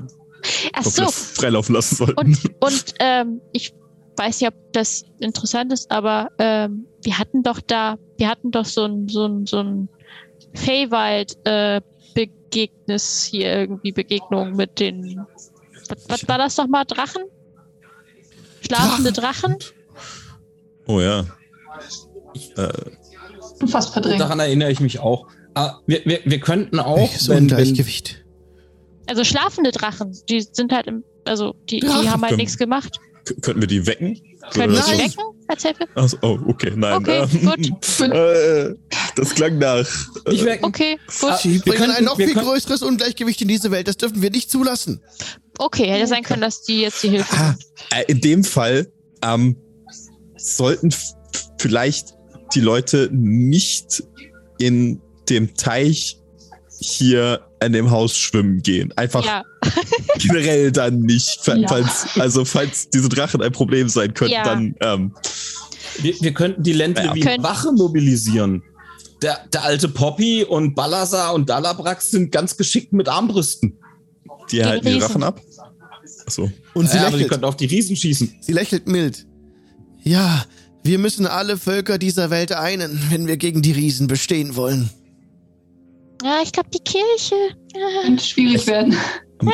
so, 0.83 1.11
freilaufen 1.11 1.75
lassen 1.75 1.97
sollten. 1.97 2.19
und, 2.19 2.39
und 2.61 2.95
ähm, 3.01 3.41
ich 3.53 3.73
weiß 4.17 4.41
nicht, 4.41 4.49
ob 4.49 4.73
das 4.73 5.05
interessant 5.19 5.73
ist, 5.73 5.91
aber 5.91 6.29
ähm, 6.39 6.87
wir 7.03 7.19
hatten 7.19 7.43
doch 7.43 7.61
da, 7.61 7.99
wir 8.19 8.29
hatten 8.29 8.51
doch 8.51 8.65
so 8.65 8.85
ein, 8.85 9.09
so 9.09 9.27
ein, 9.27 9.47
so 9.47 9.59
ein 9.59 9.89
Feywild 10.55 11.37
äh, 11.45 11.81
Begegnis 12.15 13.25
hier 13.25 13.53
irgendwie, 13.53 13.93
Begegnung 13.93 14.55
mit 14.57 14.79
den, 14.79 15.25
was, 15.89 16.09
was 16.09 16.29
war 16.29 16.39
das 16.39 16.57
nochmal, 16.57 16.85
Drachen? 16.85 17.23
Schlafende 18.61 19.13
Drachen? 19.13 19.57
Oh 20.87 21.01
ja. 21.01 21.25
Äh, 22.57 22.69
Fast 23.69 23.93
verdrängt. 23.93 24.21
Daran 24.21 24.41
erinnere 24.41 24.71
ich 24.71 24.81
mich 24.81 24.99
auch. 24.99 25.27
Ah, 25.55 25.79
wir, 25.87 26.01
wir, 26.05 26.21
wir 26.25 26.41
könnten 26.41 26.81
auch, 26.81 26.97
Welches 26.99 27.29
wenn, 27.29 27.45
Ungleichgewicht. 27.45 28.25
Also 29.07 29.23
schlafende 29.23 29.71
Drachen, 29.71 30.17
die 30.29 30.41
sind 30.41 30.73
halt 30.73 30.87
im, 30.87 31.05
also 31.25 31.55
die, 31.71 31.81
die 31.81 31.87
haben 31.89 32.07
halt 32.23 32.31
können- 32.31 32.37
nichts 32.39 32.59
gemacht. 32.59 32.99
k- 33.25 33.35
könnten 33.41 33.61
wir 33.61 33.69
die 33.69 33.87
wecken? 33.87 34.21
Können 34.53 34.73
wir 34.75 34.83
sie 34.83 34.91
Nein. 34.97 35.01
wecken 35.11 35.25
als 35.47 35.63
Hilfe? 35.63 35.87
Oh, 36.23 36.39
okay, 36.49 36.73
nein. 36.75 36.97
Okay, 36.97 37.27
ähm, 38.01 38.13
äh, 38.13 38.75
das 39.15 39.35
klang 39.35 39.59
nach. 39.59 39.87
nicht 40.29 40.45
wecken. 40.45 40.65
Okay, 40.65 40.99
gut. 41.21 41.31
Ah, 41.31 41.37
Sie 41.37 41.65
wir 41.65 41.75
könnten- 41.75 41.97
ein 41.97 42.05
noch 42.05 42.17
viel 42.17 42.33
können- 42.33 42.47
größeres 42.47 42.83
Ungleichgewicht 42.83 43.41
in 43.43 43.49
diese 43.49 43.71
Welt. 43.71 43.87
Das 43.89 43.97
dürfen 43.97 44.21
wir 44.23 44.31
nicht 44.31 44.51
zulassen. 44.51 45.01
Okay, 45.59 45.87
hätte 45.87 46.07
sein 46.09 46.23
können, 46.25 46.41
dass 46.43 46.63
die 46.63 46.81
jetzt 46.81 47.03
die 47.03 47.11
Hilfe 47.11 47.33
Ah, 47.37 47.55
äh, 47.91 48.05
in 48.09 48.21
dem 48.21 48.43
Fall 48.43 48.91
ähm, 49.23 49.57
sollten 50.37 50.93
vielleicht 51.59 52.15
die 52.55 52.61
Leute 52.61 53.09
nicht 53.13 54.03
in 54.59 55.01
dem 55.29 55.55
Teich 55.55 56.19
hier 56.81 57.41
an 57.61 57.73
dem 57.73 57.91
Haus 57.91 58.17
schwimmen 58.17 58.61
gehen. 58.63 58.93
Einfach 58.97 59.25
Ja, 59.25 59.43
generell 60.19 60.71
dann 60.73 61.01
nicht. 61.01 61.39
Fa- 61.41 61.55
Ja. 61.57 61.69
Falls, 61.69 62.07
also 62.19 62.45
falls 62.45 62.91
diese 62.91 63.09
Drachen 63.09 63.41
ein 63.43 63.53
Problem 63.53 63.89
sein 63.89 64.13
könnten, 64.13 64.35
Ja. 64.35 64.45
dann 64.45 64.75
ähm, 64.81 65.15
Wir, 66.03 66.15
wir 66.21 66.35
könnten 66.35 66.63
die 66.63 66.73
Ländle 66.73 67.05
Ja. 67.07 67.15
wie 67.15 67.21
Können- 67.21 67.43
Wache 67.43 67.73
mobilisieren. 67.73 68.63
der, 69.23 69.39
der 69.53 69.65
alte 69.65 69.89
Poppy 69.89 70.45
und 70.45 70.75
Balazar 70.75 71.33
und 71.33 71.49
Dalabrax 71.49 72.11
sind 72.11 72.31
ganz 72.31 72.57
geschickt 72.57 72.93
mit 72.93 73.09
Armbrüsten. 73.09 73.79
Die 74.51 74.63
halten 74.65 74.87
die. 74.87 75.01
Waffen 75.01 75.23
ab. 75.23 75.41
Achso. 76.27 76.51
Und 76.75 76.91
sie 76.91 76.97
Ja, 76.97 77.03
aber 77.03 77.13
die 77.13 77.17
lächelt. 77.17 77.31
können 77.31 77.45
auf 77.45 77.57
die 77.57 77.65
Riesen 77.67 77.97
schießen. 77.97 78.37
Sie 78.43 78.53
lächelt 78.53 78.87
mild. 78.89 79.27
Ja, 80.03 80.45
wir 80.85 80.99
müssen 80.99 81.27
alle 81.27 81.57
Völker 81.57 81.99
dieser 81.99 82.31
Welt 82.31 82.53
einen, 82.53 83.01
wenn 83.11 83.27
wir 83.27 83.37
gegen 83.37 83.63
die 83.63 83.73
Riesen 83.73 84.07
bestehen 84.07 84.55
wollen. 84.55 84.91
Ja, 86.23 86.41
ich 86.43 86.53
glaube, 86.53 86.69
die 86.73 86.79
Kirche. 86.85 87.35
Ja. 87.75 88.03
Könnte 88.03 88.25
schwierig 88.25 88.67
werden. 88.67 88.97
Und 89.41 89.53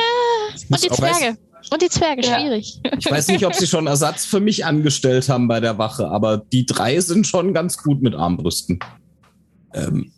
die 0.83 0.91
auch 0.91 0.99
weiß- 0.99 1.17
Zwerge. 1.17 1.37
Und 1.71 1.81
die 1.81 1.89
Zwerge, 1.89 2.25
Ja. 2.25 2.39
schwierig. 2.39 2.79
Ich 2.99 3.09
weiß 3.09 3.27
nicht, 3.29 3.45
ob 3.45 3.53
sie 3.55 3.67
schon 3.67 3.87
Ersatz 3.87 4.25
für 4.25 4.39
mich 4.39 4.65
angestellt 4.65 5.29
haben 5.29 5.47
bei 5.47 5.59
der 5.59 5.77
Wache, 5.77 6.07
aber 6.09 6.37
die 6.51 6.65
drei 6.65 6.99
sind 6.99 7.27
schon 7.27 7.53
ganz 7.53 7.77
gut 7.77 8.01
mit 8.01 8.13
Armbrüsten. 8.15 8.79
Ähm, 9.73 10.11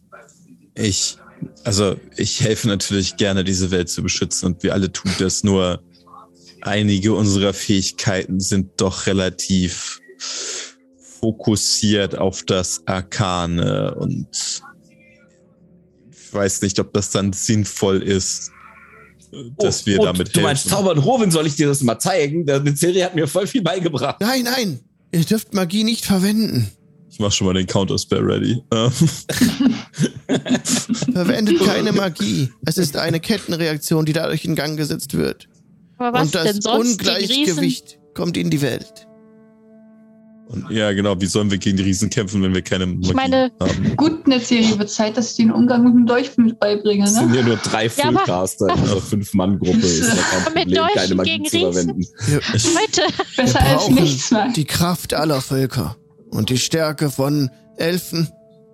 ich, 0.76 1.18
also 1.64 1.95
ich 2.18 2.41
helfe 2.41 2.68
natürlich 2.68 3.18
gerne, 3.18 3.43
diese 3.43 3.72
Welt 3.72 3.89
zu 3.89 4.01
beschützen 4.01 4.47
und 4.47 4.64
wir 4.64 4.74
alle 4.74 4.91
tun 4.91 5.11
das, 5.20 5.43
nur 5.43 5.84
einige 6.61 7.14
unserer 7.14 7.53
Fähigkeiten 7.53 8.39
sind 8.39 8.72
doch 8.78 9.05
relativ 9.05 9.99
fokussiert 11.24 12.17
auf 12.17 12.43
das 12.43 12.82
Arkane 12.86 13.95
und 13.95 14.28
ich 16.11 16.34
weiß 16.34 16.61
nicht, 16.63 16.78
ob 16.82 16.91
das 16.91 17.11
dann 17.11 17.32
sinnvoll 17.32 18.03
ist, 18.03 18.51
dass 19.57 19.86
wir 19.86 20.01
Oh, 20.01 20.05
damit 20.05 20.36
Du 20.36 20.41
meinst 20.41 20.65
helfen. 20.65 20.78
Zaubern 20.78 20.97
Rovin, 20.97 21.32
soll 21.32 21.47
ich 21.47 21.55
dir 21.55 21.67
das 21.67 21.82
mal 21.82 21.97
zeigen? 21.97 22.45
Der 22.45 22.61
Serie 22.76 23.05
hat 23.05 23.15
mir 23.15 23.26
voll 23.26 23.47
viel 23.47 23.61
beigebracht. 23.61 24.17
Nein, 24.19 24.43
nein, 24.43 24.82
ihr 25.13 25.24
dürft 25.24 25.53
Magie 25.53 25.86
nicht 25.86 26.03
verwenden. 26.03 26.69
Ich 27.09 27.19
mach 27.19 27.32
schon 27.32 27.47
mal 27.47 27.53
den 27.53 27.67
Counter-Spell 27.67 28.19
ready. 28.19 28.61
Ähm, 28.74 28.91
Verwendet 31.13 31.61
keine 31.63 31.93
Magie. 31.93 32.49
Es 32.65 32.78
ist 32.78 32.97
eine 32.97 33.21
Kettenreaktion, 33.21 34.03
die 34.03 34.11
dadurch 34.11 34.43
in 34.43 34.55
Gang 34.55 34.76
gesetzt 34.76 35.13
wird. 35.15 35.47
Aber 35.97 36.19
was 36.19 36.26
Und 36.26 36.36
das 36.36 36.43
denn 36.43 36.61
sonst? 36.61 36.91
Ungleichgewicht 36.99 37.97
kommt 38.13 38.36
in 38.36 38.49
die 38.49 38.61
Welt. 38.61 39.07
Und 40.54 40.70
ja, 40.70 40.91
genau, 40.93 41.20
wie 41.20 41.26
sollen 41.26 41.49
wir 41.51 41.58
gegen 41.58 41.78
die 41.78 41.84
Riesen 41.84 42.10
kämpfen, 42.10 42.41
wenn 42.43 42.54
wir 42.54 42.62
keine 42.62 42.86
Magie 42.86 43.14
meine- 43.14 43.51
haben? 43.60 43.95
Gut, 43.97 44.24
Serie 44.39 44.78
wird 44.78 44.89
Zeit, 44.89 45.18
dass 45.18 45.32
ich 45.32 45.38
den 45.38 45.51
Umgang 45.51 45.84
mit 45.84 45.93
dem 45.93 46.06
Dolch 46.06 46.36
mit 46.38 46.60
beibringe, 46.60 47.06
Es 47.06 47.16
sind 47.16 47.32
ne? 47.32 47.38
ja 47.38 47.43
nur 47.43 47.58
drei 47.58 47.86
Ja, 47.86 47.89
Fullcaster 47.89 48.66
in 48.68 48.72
einer 48.72 48.97
Fünf-Mann-Gruppe. 49.01 49.78
Ist 49.80 50.16
ja 50.16 50.22
kein 50.24 50.43
mit 50.54 50.64
Problem, 50.66 50.88
keine 50.95 51.16
Magie 51.16 51.32
gegen 51.32 51.45
zu 51.45 51.58
Riesen? 51.58 51.74
verwenden. 51.74 52.08
Leute, 52.51 53.01
wir 53.36 53.43
Besser 53.43 53.62
als 53.62 53.89
nichts, 53.89 54.32
nein. 54.32 54.54
die 54.54 54.66
Kraft 54.66 55.14
aller 55.14 55.41
Völker 55.41 55.97
und 56.30 56.49
die 56.49 56.58
Stärke 56.58 57.10
von 57.10 57.49
Elfen, 57.78 58.30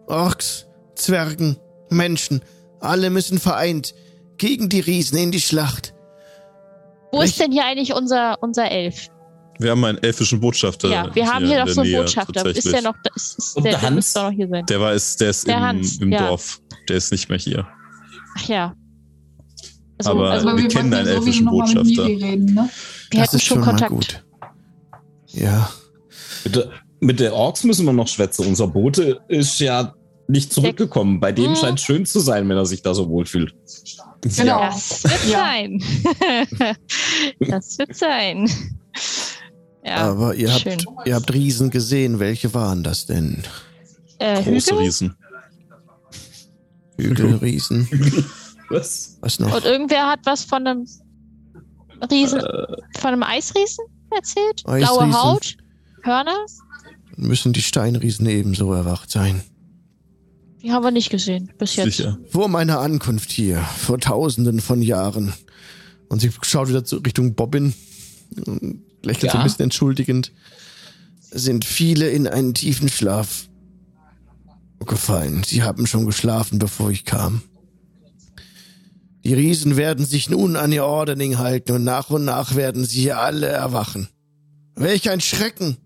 Orks, 0.08 0.66
Zwergen, 0.96 1.58
Menschen. 1.90 2.42
Alle 2.82 3.10
müssen 3.10 3.40
vereint 3.40 3.94
gegen 4.38 4.70
die 4.70 4.80
Riesen 4.82 5.18
in 5.18 5.32
die 5.32 5.42
Schlacht. 5.42 5.94
wo 7.12 7.22
ist 7.22 7.40
denn 7.40 7.52
hier 7.52 7.66
eigentlich 7.66 7.94
unser, 7.94 8.38
unser 8.42 8.70
Elf? 8.72 9.10
Wir 9.60 9.72
haben 9.72 9.84
einen 9.84 9.98
elfischen 9.98 10.40
Botschafter. 10.40 10.88
ja, 10.90 11.14
wir 11.14 11.28
haben 11.28 11.46
hier 11.46 11.60
doch 11.60 11.66
der 11.66 11.74
so 11.74 11.82
einen 11.82 11.90
Nähe, 11.92 12.00
Botschafter. 12.02 12.46
Ist 12.46 12.72
der 12.72 12.82
noch, 12.82 12.96
da- 13.04 13.12
ist, 13.16 13.38
ist 13.38 13.56
Und 13.58 13.64
der, 13.66 13.74
der 13.74 13.82
der 13.82 13.90
Hans? 13.90 14.14
doch 14.14 14.24
noch 14.24 14.32
hier 14.32 14.48
sein. 14.48 14.66
Der 14.68 14.80
war 14.80 14.94
ist, 14.94 15.20
der 15.22 15.30
ist 15.32 15.48
Der 15.48 15.58
im, 15.58 15.62
Hans, 15.64 15.98
im 15.98 16.12
ja. 16.12 16.28
Dorf. 16.28 16.62
Der 16.88 16.96
ist 16.98 17.12
nicht 17.12 17.30
mehr 17.30 17.38
hier. 17.38 17.68
Ach 18.38 18.48
ja. 18.48 18.74
Also, 19.98 20.12
Aber- 20.12 20.32
also 20.32 20.48
wir 20.48 20.58
wir 20.58 20.68
kennen 20.70 20.94
einen 20.94 21.08
ja 21.08 21.14
elfischen 21.16 21.46
noch 21.46 21.52
Botschafter. 21.52 22.06
Reden, 22.06 22.46
ne? 22.54 22.70
wir 23.12 23.20
das 23.20 23.28
hatten 23.28 23.36
ist 23.36 23.44
schon 23.44 23.58
schon 23.58 23.66
Kontakt. 23.66 23.92
mal 23.92 23.96
gut. 23.98 24.24
Ja, 25.28 25.70
Mit 26.46 26.56
der, 26.56 26.70
mit 27.02 27.20
der 27.20 27.34
Orks 27.34 27.64
müssen 27.66 27.86
wir 27.86 27.94
noch 27.94 28.08
schwätzen. 28.08 28.48
Unser 28.48 28.68
Bote 28.68 29.20
ist 29.28 29.60
ja 29.60 29.94
nicht 30.30 30.54
zurückgekommen. 30.54 31.20
Bei 31.20 31.32
dem 31.34 31.52
Mhm. 31.52 31.56
scheint 31.58 31.80
es 31.80 31.86
schön 31.86 32.06
zu 32.06 32.20
sein, 32.22 32.48
wenn 32.48 32.56
er 32.58 32.66
sich 32.66 32.82
da 32.82 32.94
so 32.94 33.10
wohlfühlt. 33.10 33.54
Genau. 34.22 34.60
Das 34.62 35.04
wird 35.04 35.28
Ja. 35.32 35.38
sein. 35.40 35.84
das 37.40 37.78
wird 37.78 37.96
sein. 37.96 38.50
Ja, 39.86 39.96
aber 40.12 40.36
ihr 40.36 40.54
habt, 40.54 40.86
ihr 41.06 41.16
habt 41.16 41.34
Riesen 41.34 41.70
gesehen. 41.70 42.20
Welche 42.20 42.54
waren 42.54 42.84
das 42.84 43.06
denn? 43.06 43.44
Äh, 44.20 44.44
Große 44.44 44.72
Hügel? 44.72 44.78
Riesen. 44.86 45.16
Hügelriesen. 46.98 47.88
Was? 48.70 49.18
Was 49.22 49.40
noch? 49.40 49.56
Und 49.56 49.66
irgendwer 49.66 50.08
hat 50.08 50.20
was 50.26 50.44
von 50.44 50.68
einem 50.68 50.86
Riesen, 52.12 52.40
Äh, 52.40 52.68
von 53.00 53.14
einem 53.14 53.24
Eisriesen 53.24 53.84
erzählt? 54.12 54.62
Eisriesen. 54.68 54.96
Blaue 55.10 55.14
Haut? 55.24 55.58
Hörner? 56.04 56.46
Müssen 57.16 57.52
die 57.52 57.62
Steinriesen 57.64 58.28
ebenso 58.28 58.72
erwacht 58.74 59.10
sein. 59.10 59.42
Die 60.62 60.72
haben 60.72 60.84
wir 60.84 60.92
nicht 60.92 61.10
gesehen 61.10 61.52
bis 61.58 61.76
jetzt. 61.78 61.98
sicher. 61.98 62.20
Vor 62.30 62.48
meiner 62.48 62.80
Ankunft 62.80 63.32
hier, 63.32 63.58
vor 63.62 63.98
tausenden 64.00 64.60
von 64.60 64.82
Jahren. 64.82 65.34
Und 66.10 66.20
sie 66.20 66.32
schaut 66.44 66.70
wieder 66.70 66.84
zu 66.84 66.98
Richtung 66.98 67.34
Bobbin, 67.34 67.74
lächelt 69.04 69.32
so 69.32 69.38
ein 69.38 69.44
bisschen 69.44 69.64
entschuldigend. 69.64 70.32
Sind 71.32 71.66
viele 71.66 72.10
in 72.10 72.28
einen 72.28 72.54
tiefen 72.54 72.90
Schlaf 72.90 73.50
gefallen. 74.86 75.44
Sie 75.44 75.64
haben 75.64 75.86
schon 75.86 76.06
geschlafen, 76.06 76.60
bevor 76.60 76.90
ich 76.90 77.06
kam. 77.06 77.42
Die 79.24 79.34
Riesen 79.34 79.76
werden 79.76 80.06
sich 80.06 80.30
nun 80.30 80.56
an 80.56 80.72
ihr 80.72 80.86
Ordening 80.86 81.38
halten 81.38 81.74
und 81.74 81.84
nach 81.84 82.10
und 82.10 82.26
nach 82.26 82.56
werden 82.56 82.86
sie 82.86 83.02
hier 83.02 83.20
alle 83.20 83.48
erwachen. 83.48 84.08
Welch 84.76 85.10
ein 85.10 85.20
Schrecken! 85.20 85.78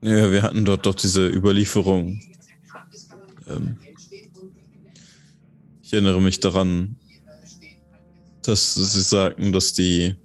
Ja, 0.00 0.30
wir 0.30 0.42
hatten 0.42 0.64
dort 0.64 0.86
doch 0.86 0.94
diese 0.94 1.28
Überlieferung. 1.28 2.20
Ähm, 3.48 3.78
ich 5.82 5.92
erinnere 5.92 6.20
mich 6.20 6.40
daran, 6.40 6.96
dass 8.48 8.74
sie 8.74 9.00
sagten, 9.02 9.52
dass 9.52 9.72
die 9.72 10.16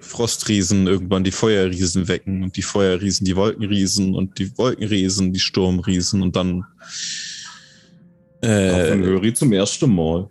Frostriesen 0.00 0.86
irgendwann 0.86 1.22
die 1.24 1.30
Feuerriesen 1.30 2.08
wecken 2.08 2.42
und 2.42 2.56
die 2.56 2.62
Feuerriesen 2.62 3.24
die 3.24 3.36
Wolkenriesen 3.36 4.14
und 4.14 4.38
die 4.38 4.56
Wolkenriesen 4.58 5.32
die 5.32 5.40
Sturmriesen 5.40 6.22
und 6.22 6.34
dann 6.36 6.64
Äh, 8.42 8.90
äh, 8.90 8.98
Öri 8.98 9.34
zum 9.34 9.52
ersten 9.52 9.94
Mal. 9.94 10.28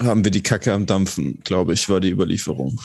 haben 0.00 0.24
wir 0.24 0.30
die 0.30 0.42
Kacke 0.42 0.72
am 0.72 0.86
Dampfen, 0.86 1.40
glaube 1.44 1.74
ich, 1.74 1.88
war 1.88 2.00
die 2.00 2.10
Überlieferung. 2.10 2.80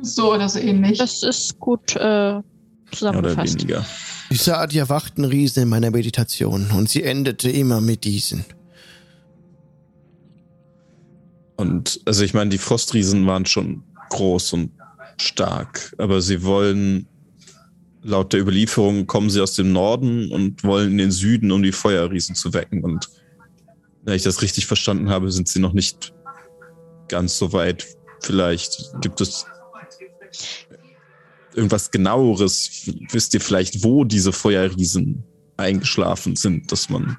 So 0.00 0.34
oder 0.34 0.48
so 0.48 0.58
ähnlich. 0.58 0.98
Das 0.98 1.22
ist 1.22 1.58
gut 1.58 1.96
äh, 1.96 2.40
zusammengefasst. 2.92 3.62
weniger. 3.62 3.86
Ich 4.30 4.42
sah 4.42 4.66
die 4.66 4.78
erwachten 4.78 5.24
Riesen 5.24 5.64
in 5.64 5.68
meiner 5.68 5.90
Meditation 5.90 6.70
und 6.70 6.88
sie 6.88 7.02
endete 7.02 7.50
immer 7.50 7.80
mit 7.80 8.04
diesen. 8.04 8.44
Und 11.56 12.00
also 12.04 12.24
ich 12.24 12.34
meine, 12.34 12.50
die 12.50 12.58
Frostriesen 12.58 13.26
waren 13.26 13.46
schon 13.46 13.84
groß 14.10 14.52
und 14.54 14.70
stark, 15.16 15.94
aber 15.98 16.20
sie 16.20 16.42
wollen 16.42 17.06
laut 18.04 18.32
der 18.32 18.40
Überlieferung 18.40 19.06
kommen 19.06 19.30
sie 19.30 19.40
aus 19.40 19.54
dem 19.54 19.72
Norden 19.72 20.30
und 20.30 20.62
wollen 20.62 20.92
in 20.92 20.98
den 20.98 21.10
Süden, 21.10 21.50
um 21.50 21.62
die 21.62 21.72
Feuerriesen 21.72 22.34
zu 22.34 22.52
wecken. 22.52 22.84
Und 22.84 23.08
wenn 24.02 24.14
ich 24.14 24.22
das 24.22 24.42
richtig 24.42 24.66
verstanden 24.66 25.08
habe, 25.08 25.32
sind 25.32 25.48
sie 25.48 25.58
noch 25.58 25.72
nicht 25.72 26.12
ganz 27.08 27.38
so 27.38 27.52
weit. 27.52 27.86
Vielleicht 28.20 28.92
gibt 29.00 29.20
es 29.20 29.46
irgendwas 31.54 31.90
genaueres. 31.90 32.90
Wisst 33.10 33.34
ihr 33.34 33.40
vielleicht, 33.40 33.82
wo 33.82 34.04
diese 34.04 34.32
Feuerriesen 34.32 35.24
eingeschlafen 35.56 36.36
sind, 36.36 36.70
dass 36.72 36.90
man 36.90 37.16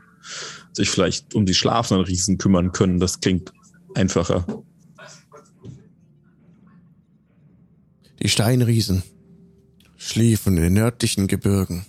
sich 0.73 0.89
vielleicht 0.89 1.33
um 1.33 1.45
die 1.45 1.53
schlafenden 1.53 2.05
Riesen 2.05 2.37
kümmern 2.37 2.71
können? 2.71 2.99
Das 2.99 3.19
klingt 3.19 3.51
einfacher. 3.95 4.45
Die 8.21 8.29
Steinriesen 8.29 9.03
schliefen 9.97 10.57
in 10.57 10.63
den 10.63 10.73
nördlichen 10.73 11.27
Gebirgen, 11.27 11.85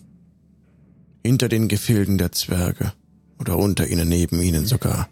hinter 1.25 1.49
den 1.49 1.69
Gefilden 1.69 2.19
der 2.19 2.33
Zwerge 2.33 2.93
oder 3.39 3.57
unter 3.59 3.87
ihnen, 3.89 4.09
neben 4.09 4.41
ihnen 4.41 4.67
sogar. 4.67 5.09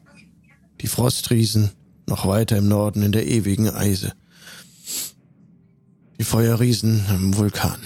Die 0.81 0.87
Frostriesen 0.87 1.71
noch 2.09 2.27
weiter 2.27 2.59
im 2.59 2.69
Norden 2.69 3.03
in 3.03 3.13
der 3.13 3.27
ewigen 3.27 3.69
Eise. 3.71 4.13
Die 6.19 6.25
Feuerriesen 6.25 7.05
im 7.11 7.37
Vulkan. 7.37 7.79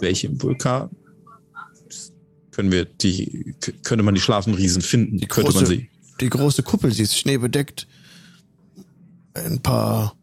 Welchem 0.00 0.40
Vulkan? 0.42 0.90
Können 2.50 2.70
wir 2.70 2.84
die, 2.84 3.54
könnte 3.82 4.04
man 4.04 4.14
die 4.14 4.20
schlafenden 4.20 4.60
Riesen 4.60 4.82
finden? 4.82 5.18
Die 5.18 5.26
könnte 5.26 5.52
man 5.52 5.64
große- 5.64 5.68
sie? 5.68 5.88
Die 6.20 6.30
große 6.30 6.62
Kuppel, 6.62 6.92
sie 6.92 7.02
ist 7.02 7.18
schneebedeckt. 7.18 7.86
Ein 9.34 9.60
paar 9.60 10.14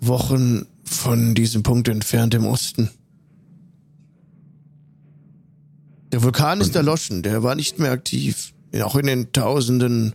Wochen 0.00 0.66
von 0.84 1.34
diesem 1.34 1.62
Punkt 1.62 1.88
entfernt 1.88 2.34
im 2.34 2.46
Osten. 2.46 2.90
Der 6.12 6.22
Vulkan 6.22 6.60
ist 6.60 6.74
erloschen, 6.74 7.22
der 7.22 7.42
war 7.42 7.54
nicht 7.54 7.78
mehr 7.78 7.90
aktiv. 7.90 8.54
Auch 8.82 8.96
in 8.96 9.06
den 9.06 9.32
Tausenden 9.32 10.14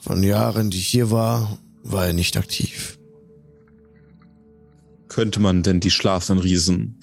von 0.00 0.22
Jahren, 0.22 0.70
die 0.70 0.78
ich 0.78 0.88
hier 0.88 1.10
war, 1.10 1.58
war 1.82 2.06
er 2.06 2.12
nicht 2.12 2.36
aktiv. 2.36 2.98
Könnte 5.08 5.40
man 5.40 5.62
denn 5.62 5.80
die 5.80 5.90
schlafenden 5.90 6.42
Riesen 6.42 7.00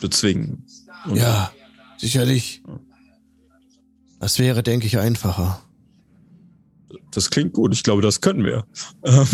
bezwingen. 0.00 0.64
Und 1.06 1.16
Ja, 1.16 1.52
sicherlich. 1.98 2.62
Das 4.20 4.38
wäre, 4.38 4.62
denke 4.62 4.86
ich, 4.86 4.98
einfacher. 4.98 5.62
Das 7.12 7.30
klingt 7.30 7.52
gut. 7.52 7.72
Ich 7.74 7.82
glaube, 7.82 8.02
das 8.02 8.20
können 8.20 8.44
wir. 8.44 8.64
Ähm, 9.04 9.26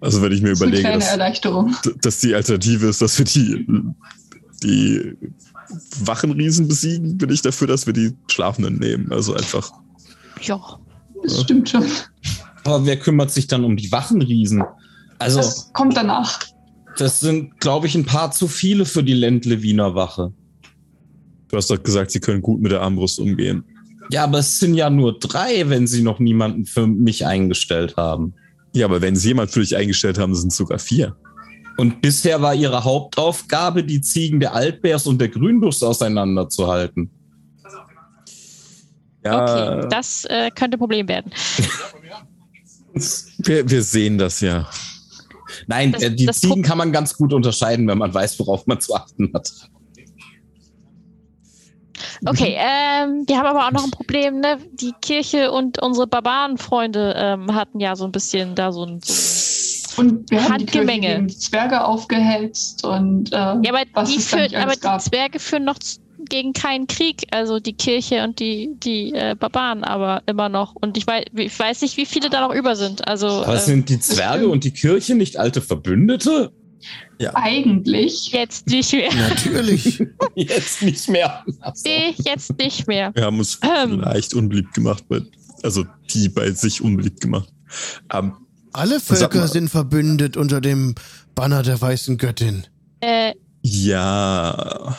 Also 0.00 0.20
wenn 0.20 0.32
ich 0.32 0.42
mir 0.42 0.50
Das 0.50 0.60
überlege, 0.60 0.92
dass, 0.92 1.08
Erleichterung. 1.08 1.74
dass 2.02 2.18
die 2.20 2.34
Alternative 2.34 2.88
ist, 2.88 3.00
dass 3.00 3.18
wir 3.18 3.24
die, 3.24 3.66
die 4.62 5.16
Wachenriesen 6.00 6.68
besiegen, 6.68 7.16
bin 7.16 7.30
ich 7.30 7.40
dafür, 7.40 7.68
dass 7.68 7.86
wir 7.86 7.94
die 7.94 8.12
Schlafenden 8.30 8.78
nehmen. 8.78 9.10
Also 9.12 9.32
einfach. 9.34 9.70
Ja. 10.42 10.60
Das 11.22 11.40
stimmt 11.40 11.70
schon. 11.70 11.84
Aber 12.64 12.84
wer 12.84 12.98
kümmert 12.98 13.30
sich 13.30 13.46
dann 13.46 13.64
um 13.64 13.76
die 13.78 13.90
Wachenriesen? 13.90 14.62
Also, 15.18 15.38
Das 15.38 15.72
kommt 15.72 15.96
danach. 15.96 16.38
das 16.98 17.20
sind, 17.20 17.58
glaube 17.60 17.86
ich, 17.86 17.94
ein 17.94 18.04
paar 18.04 18.30
zu 18.30 18.46
viele 18.46 18.84
für 18.84 19.02
die 19.02 19.14
Ländle-Wiener 19.14 19.94
Wache. 19.94 20.34
Du 21.48 21.56
hast 21.56 21.70
doch 21.70 21.82
gesagt, 21.82 22.10
sie 22.10 22.20
können 22.20 22.42
gut 22.42 22.60
mit 22.60 22.72
der 22.72 22.82
Armbrust 22.82 23.18
umgehen. 23.20 23.64
Ja, 24.10 24.24
aber 24.24 24.38
es 24.38 24.58
sind 24.58 24.74
ja 24.74 24.90
nur 24.90 25.18
drei, 25.18 25.68
wenn 25.68 25.86
sie 25.86 26.02
noch 26.02 26.18
niemanden 26.18 26.66
für 26.66 26.86
mich 26.86 27.24
eingestellt 27.26 27.96
haben. 27.96 28.34
Ja, 28.74 28.86
aber 28.86 29.00
wenn 29.00 29.16
sie 29.16 29.28
jemand 29.28 29.50
für 29.50 29.60
dich 29.60 29.76
eingestellt 29.76 30.18
haben, 30.18 30.34
sind 30.34 30.48
es 30.52 30.56
sogar 30.56 30.78
vier. 30.78 31.16
Und 31.76 32.00
bisher 32.02 32.40
war 32.42 32.54
ihre 32.54 32.84
Hauptaufgabe, 32.84 33.82
die 33.82 34.00
Ziegen 34.00 34.40
der 34.40 34.54
Altbärs 34.54 35.06
und 35.06 35.20
der 35.20 35.28
Grünbuchs 35.28 35.82
auseinanderzuhalten. 35.82 37.10
Ja, 39.24 39.42
Okay, 39.80 39.88
das 39.90 40.24
äh, 40.26 40.50
könnte 40.54 40.76
ein 40.76 40.80
Problem 40.80 41.08
werden. 41.08 41.32
wir, 43.38 43.68
wir 43.70 43.82
sehen 43.82 44.18
das 44.18 44.40
ja. 44.40 44.68
Nein, 45.66 45.92
Das- 45.92 46.02
äh, 46.02 46.10
die 46.14 46.26
das 46.26 46.40
Ziegen 46.40 46.62
kann 46.62 46.78
man 46.78 46.92
ganz 46.92 47.16
gut 47.16 47.32
unterscheiden, 47.32 47.88
wenn 47.88 47.98
man 47.98 48.12
weiß, 48.12 48.38
worauf 48.38 48.66
man 48.66 48.80
zu 48.80 48.94
achten 48.94 49.30
hat. 49.34 49.50
Okay, 52.26 52.56
ähm, 52.58 53.24
wir 53.26 53.38
haben 53.38 53.46
aber 53.46 53.66
auch 53.66 53.72
noch 53.72 53.84
ein 53.84 53.90
Problem, 53.90 54.40
ne? 54.40 54.58
Die 54.72 54.92
Kirche 55.02 55.52
und 55.52 55.80
unsere 55.82 56.06
Barbarenfreunde 56.06 57.14
ähm, 57.16 57.54
hatten 57.54 57.80
ja 57.80 57.96
so 57.96 58.04
ein 58.04 58.12
bisschen 58.12 58.54
da 58.54 58.72
so 58.72 58.84
ein. 58.84 59.00
So 59.02 60.00
Und 60.00 60.30
wir 60.30 60.42
haben 60.42 60.54
Handgemenge. 60.54 61.08
gegen 61.08 61.28
die 61.28 61.38
Zwerge 61.38 61.84
aufgehetzt 61.84 62.84
und 62.84 63.32
äh, 63.32 63.36
ja, 63.36 63.60
aber 63.68 63.82
was 63.92 64.10
die, 64.10 64.20
führen, 64.20 64.54
aber 64.54 64.72
die. 64.72 64.98
Zwerge 64.98 65.38
führen 65.38 65.64
noch 65.64 65.78
gegen 66.28 66.52
keinen 66.52 66.86
Krieg, 66.86 67.26
also 67.30 67.60
die 67.60 67.74
Kirche 67.74 68.24
und 68.24 68.38
die, 68.40 68.70
die 68.74 69.12
äh, 69.12 69.36
Barbaren 69.38 69.84
aber 69.84 70.22
immer 70.26 70.48
noch. 70.48 70.74
Und 70.74 70.96
ich 70.96 71.06
weiß, 71.06 71.24
ich 71.34 71.58
weiß 71.58 71.82
nicht, 71.82 71.96
wie 71.96 72.06
viele 72.06 72.30
da 72.30 72.40
noch 72.40 72.54
über 72.54 72.76
sind. 72.76 73.06
Also 73.06 73.26
Aber 73.26 73.56
äh, 73.56 73.58
sind 73.58 73.88
die 73.88 74.00
Zwerge 74.00 74.48
und 74.48 74.64
die 74.64 74.70
Kirche 74.72 75.14
nicht 75.14 75.36
alte 75.38 75.60
Verbündete? 75.60 76.52
Eigentlich. 77.34 78.32
jetzt 78.32 78.66
nicht 78.66 78.92
mehr. 78.92 79.14
Natürlich. 79.14 80.02
Jetzt 80.34 80.82
nicht 80.82 81.08
mehr. 81.08 81.42
So. 81.46 81.72
Nee, 81.86 82.14
jetzt 82.24 82.58
nicht 82.58 82.86
mehr. 82.88 83.12
Wir 83.14 83.24
haben 83.24 83.38
uns 83.38 83.58
Ähm. 83.62 84.00
leicht 84.00 84.34
unbeliebt 84.34 84.74
gemacht, 84.74 85.04
bei, 85.08 85.20
also 85.62 85.84
die 86.12 86.28
bei 86.28 86.50
sich 86.50 86.82
unbeliebt 86.82 87.20
gemacht. 87.20 87.48
Ähm, 88.12 88.32
Alle 88.72 88.98
Völker 89.00 89.38
mal. 89.40 89.48
sind 89.48 89.68
verbündet 89.68 90.36
unter 90.36 90.60
dem 90.60 90.94
Banner 91.34 91.62
der 91.62 91.80
weißen 91.80 92.18
Göttin. 92.18 92.66
Äh, 93.00 93.32
ja. 93.62 94.96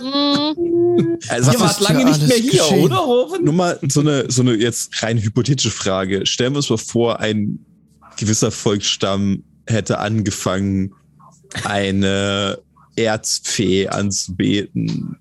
mh, 0.00 0.54
Also 1.28 1.52
Ihr 1.52 1.60
wart 1.60 1.70
ist 1.72 1.80
lange 1.80 2.04
nicht 2.04 2.26
mehr 2.26 2.36
hier, 2.36 2.50
geschehen? 2.52 2.84
oder, 2.84 2.96
Rowan? 2.96 3.44
Nur 3.44 3.54
mal 3.54 3.78
so 3.88 4.00
eine, 4.00 4.30
so 4.30 4.42
eine 4.42 4.54
jetzt 4.54 5.02
rein 5.02 5.18
hypothetische 5.18 5.70
Frage. 5.70 6.26
Stellen 6.26 6.52
wir 6.54 6.58
uns 6.58 6.70
mal 6.70 6.76
vor, 6.78 7.20
ein 7.20 7.58
gewisser 8.16 8.50
Volksstamm 8.50 9.42
hätte 9.66 9.98
angefangen, 9.98 10.94
eine 11.64 12.58
Erzfee 12.96 13.88
anzubeten. 13.88 15.18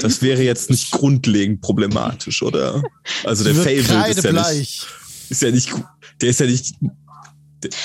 Das 0.00 0.22
wäre 0.22 0.42
jetzt 0.42 0.70
nicht 0.70 0.90
grundlegend 0.90 1.60
problematisch, 1.60 2.42
oder? 2.42 2.82
Also 3.24 3.44
der 3.44 3.54
Fable 3.54 4.08
ist 4.10 4.24
ja, 4.24 4.32
nicht, 4.32 4.86
ist 5.28 5.42
ja 5.42 5.50
nicht, 5.50 5.72
der 6.20 6.30
ist 6.30 6.40
ja 6.40 6.46
nicht, 6.46 6.74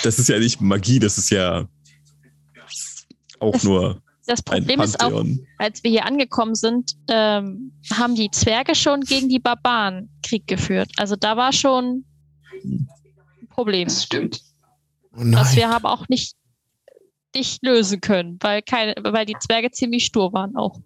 das 0.03 0.19
ist 0.19 0.29
ja 0.29 0.39
nicht 0.39 0.61
Magie, 0.61 0.99
das 0.99 1.17
ist 1.17 1.29
ja 1.29 1.67
auch 3.39 3.51
Das- 3.53 3.63
nur 3.63 4.01
das 4.25 4.39
ein 4.39 4.43
Problem 4.45 4.79
ist 4.79 5.03
auch, 5.03 5.25
als 5.57 5.83
wir 5.83 5.91
hier 5.91 6.05
angekommen 6.05 6.55
sind, 6.55 6.95
ähm, 7.09 7.73
haben 7.91 8.15
die 8.15 8.31
Zwerge 8.31 8.73
schon 8.73 9.01
gegen 9.01 9.27
die 9.27 9.39
Barbaren 9.39 10.09
Krieg 10.23 10.47
geführt. 10.47 10.89
Also 10.95 11.17
da 11.17 11.35
war 11.35 11.51
schon 11.51 12.05
ein 12.63 12.87
Problem. 13.49 13.89
Das 13.89 14.03
stimmt. 14.05 14.41
Oh 15.15 15.21
was 15.23 15.55
wir 15.55 15.69
haben 15.69 15.85
auch 15.85 16.07
nicht, 16.09 16.35
nicht 17.35 17.63
lösen 17.63 18.01
können, 18.01 18.37
weil 18.41 18.61
keine, 18.61 18.95
weil 19.01 19.25
die 19.25 19.37
Zwerge 19.39 19.71
ziemlich 19.71 20.05
stur 20.05 20.33
waren 20.33 20.55
auch. 20.55 20.79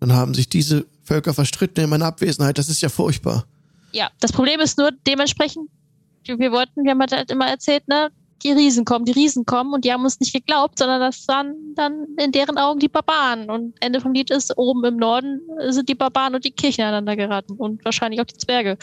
Dann 0.00 0.12
haben 0.12 0.34
sich 0.34 0.48
diese 0.48 0.86
Völker 1.02 1.34
verstritten 1.34 1.84
in 1.84 1.90
meiner 1.90 2.06
Abwesenheit. 2.06 2.58
Das 2.58 2.68
ist 2.68 2.82
ja 2.82 2.88
furchtbar. 2.88 3.46
Ja, 3.92 4.10
das 4.20 4.32
Problem 4.32 4.60
ist 4.60 4.78
nur 4.78 4.90
dementsprechend, 5.06 5.70
wir 6.26 6.52
wollten, 6.52 6.84
wir 6.84 6.90
haben 6.90 7.00
halt 7.00 7.30
immer 7.30 7.48
erzählt, 7.48 7.86
ne, 7.88 8.10
die 8.42 8.52
Riesen 8.52 8.84
kommen, 8.84 9.04
die 9.04 9.12
Riesen 9.12 9.46
kommen 9.46 9.72
und 9.72 9.84
die 9.84 9.92
haben 9.92 10.04
uns 10.04 10.20
nicht 10.20 10.32
geglaubt, 10.32 10.78
sondern 10.78 11.00
das 11.00 11.26
waren 11.28 11.54
dann 11.74 12.06
in 12.18 12.32
deren 12.32 12.58
Augen 12.58 12.78
die 12.78 12.88
Barbaren. 12.88 13.48
Und 13.50 13.74
Ende 13.80 14.00
vom 14.00 14.12
Lied 14.12 14.30
ist, 14.30 14.56
oben 14.56 14.84
im 14.84 14.96
Norden 14.96 15.40
sind 15.68 15.88
die 15.88 15.94
Barbaren 15.94 16.34
und 16.34 16.44
die 16.44 16.50
Kirchen 16.50 16.82
aneinander 16.82 17.16
geraten 17.16 17.54
und 17.54 17.84
wahrscheinlich 17.84 18.20
auch 18.20 18.26
die 18.26 18.36
Zwerge. 18.36 18.76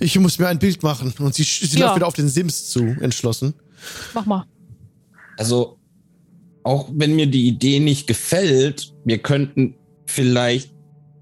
Ich 0.00 0.18
muss 0.18 0.38
mir 0.38 0.48
ein 0.48 0.58
Bild 0.58 0.82
machen. 0.82 1.12
Und 1.18 1.34
sie, 1.34 1.42
sie 1.44 1.78
Ja. 1.78 1.86
läuft 1.86 1.96
wieder 1.96 2.06
auf 2.06 2.14
den 2.14 2.28
Sims 2.28 2.68
zu, 2.68 2.80
entschlossen. 3.00 3.54
Mach 4.14 4.26
mal. 4.26 4.44
Also, 5.36 5.78
auch 6.62 6.88
wenn 6.94 7.14
mir 7.16 7.26
die 7.26 7.46
Idee 7.48 7.80
nicht 7.80 8.06
gefällt, 8.06 8.94
wir 9.04 9.18
könnten 9.18 9.74
vielleicht 10.06 10.72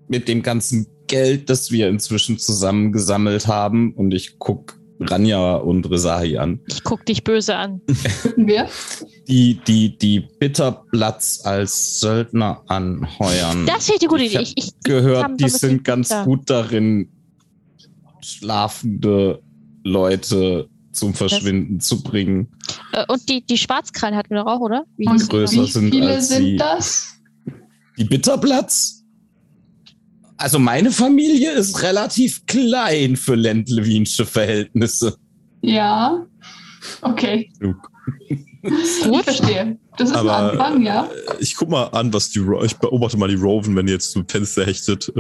mit 0.09 0.29
dem 0.29 0.43
ganzen 0.43 0.87
Geld, 1.07 1.51
das 1.51 1.71
wir 1.71 1.89
inzwischen 1.89 2.39
zusammengesammelt 2.39 3.47
haben, 3.47 3.93
und 3.95 4.13
ich 4.15 4.39
guck 4.39 4.79
Ranja 5.01 5.57
und 5.57 5.91
Resahi 5.91 6.39
an, 6.39 6.61
Ich 6.69 6.85
guck 6.85 7.05
dich 7.07 7.25
böse 7.25 7.57
an. 7.57 7.81
Wir? 8.37 8.69
die, 9.27 9.59
die, 9.67 9.97
die 9.99 10.21
Bitterplatz 10.21 11.41
als 11.45 11.99
Söldner 12.01 12.63
anheuern. 12.69 13.67
Das 13.67 13.87
finde 13.87 13.97
ich 13.97 14.03
eine 14.03 14.09
gute 14.09 14.25
Ich 14.25 14.35
Idee. 14.35 14.43
Ich, 14.43 14.55
ich, 14.57 14.71
gehört, 14.85 15.41
die 15.41 15.49
sind 15.49 15.83
ganz 15.85 16.13
gut 16.25 16.49
darin, 16.49 17.09
schlafende 18.25 19.43
Leute 19.85 20.69
zum 20.93 21.15
Verschwinden 21.15 21.81
zu 21.81 22.03
bringen. 22.03 22.49
Äh, 22.93 23.05
Und 23.09 23.29
die, 23.29 23.45
die 23.45 23.57
Schwarzkrallen 23.59 24.15
hatten 24.17 24.31
wir 24.35 24.45
doch 24.45 24.51
auch, 24.53 24.61
oder? 24.61 24.85
Wie 24.97 25.07
Und 25.09 25.23
die? 25.23 25.29
größer 25.29 25.63
wie 25.63 25.71
sind 25.71 25.91
viele 25.91 26.09
als 26.15 26.29
sind 26.29 26.43
sie. 26.45 26.57
das? 26.57 27.15
Die 27.99 28.05
Bitterplatz? 28.05 29.03
Also 30.37 30.59
meine 30.59 30.91
Familie 30.91 31.53
ist 31.53 31.83
relativ 31.83 32.45
klein 32.47 33.17
für 33.17 33.35
ländlewinsche 33.37 34.27
Verhältnisse. 34.27 35.17
Ja. 35.63 36.27
Okay. 37.01 37.51
Ich 38.63 39.23
verstehe. 39.25 39.79
Das 39.97 40.11
ist 40.11 40.17
Aber- 40.17 40.37
ein 40.53 40.59
Anfang, 40.61 40.83
ja. 40.83 41.09
Ich 41.41 41.55
guck 41.57 41.69
mal 41.69 41.85
an, 41.89 42.13
was 42.13 42.31
die, 42.31 42.41
Ro- 42.41 42.65
ich 42.65 42.77
beobachte 42.77 43.17
mal 43.17 43.29
die 43.29 43.35
Roven, 43.37 43.77
wenn 43.77 43.87
die 43.87 43.93
jetzt 43.93 44.11
zum 44.11 44.27
Fenster 44.29 44.65
hechtet. 44.67 45.13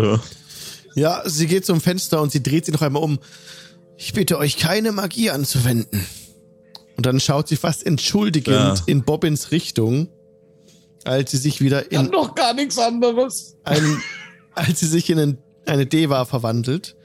Ja, 0.94 1.22
sie 1.24 1.46
geht 1.46 1.64
zum 1.66 1.80
Fenster 1.80 2.20
und 2.20 2.32
sie 2.32 2.42
dreht 2.42 2.66
sich 2.66 2.74
noch 2.74 2.82
einmal 2.82 3.02
um. 3.02 3.18
Ich 3.96 4.12
bitte 4.12 4.38
euch, 4.38 4.56
keine 4.58 4.92
Magie 4.92 5.30
anzuwenden. 5.30 6.04
Und 6.96 7.06
dann 7.06 7.20
schaut 7.20 7.48
sie 7.48 7.56
fast 7.56 7.86
entschuldigend 7.86 8.54
Ja. 8.54 8.74
in 8.86 9.02
Bobbins 9.02 9.50
Richtung, 9.50 10.08
als 11.04 11.30
sie 11.30 11.38
sich 11.38 11.60
wieder 11.60 11.90
in 11.90 12.06
noch 12.06 12.34
gar 12.34 12.54
nichts 12.54 12.78
anderes. 12.78 13.56
einen, 13.64 14.02
als 14.54 14.80
sie 14.80 14.86
sich 14.86 15.08
in 15.10 15.18
einen, 15.18 15.38
eine 15.66 15.86
Deva 15.86 16.24
verwandelt. 16.24 16.96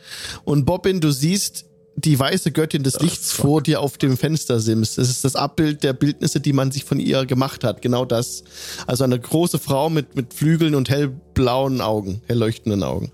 Und 0.44 0.66
Bobbin, 0.66 1.00
du 1.00 1.12
siehst 1.12 1.66
die 1.96 2.20
weiße 2.20 2.52
Göttin 2.52 2.84
des 2.84 3.00
Lichts 3.00 3.32
fuck. 3.32 3.46
vor 3.46 3.62
dir 3.64 3.82
auf 3.82 3.98
dem 3.98 4.18
Fenstersims. 4.18 4.96
Das 4.96 5.10
ist 5.10 5.24
das 5.24 5.36
Abbild 5.36 5.82
der 5.84 5.94
Bildnisse, 5.94 6.40
die 6.40 6.54
man 6.54 6.72
sich 6.72 6.84
von 6.84 7.00
ihr 7.00 7.26
gemacht 7.26 7.64
hat. 7.64 7.82
Genau 7.82 8.06
das. 8.06 8.44
Also 8.86 9.04
eine 9.04 9.20
große 9.20 9.58
Frau 9.58 9.90
mit, 9.90 10.16
mit 10.16 10.34
Flügeln 10.34 10.76
und 10.76 10.90
hellblauen 10.90 11.82
Augen, 11.82 12.22
hell 12.28 12.38
leuchtenden 12.38 12.84
Augen. 12.84 13.12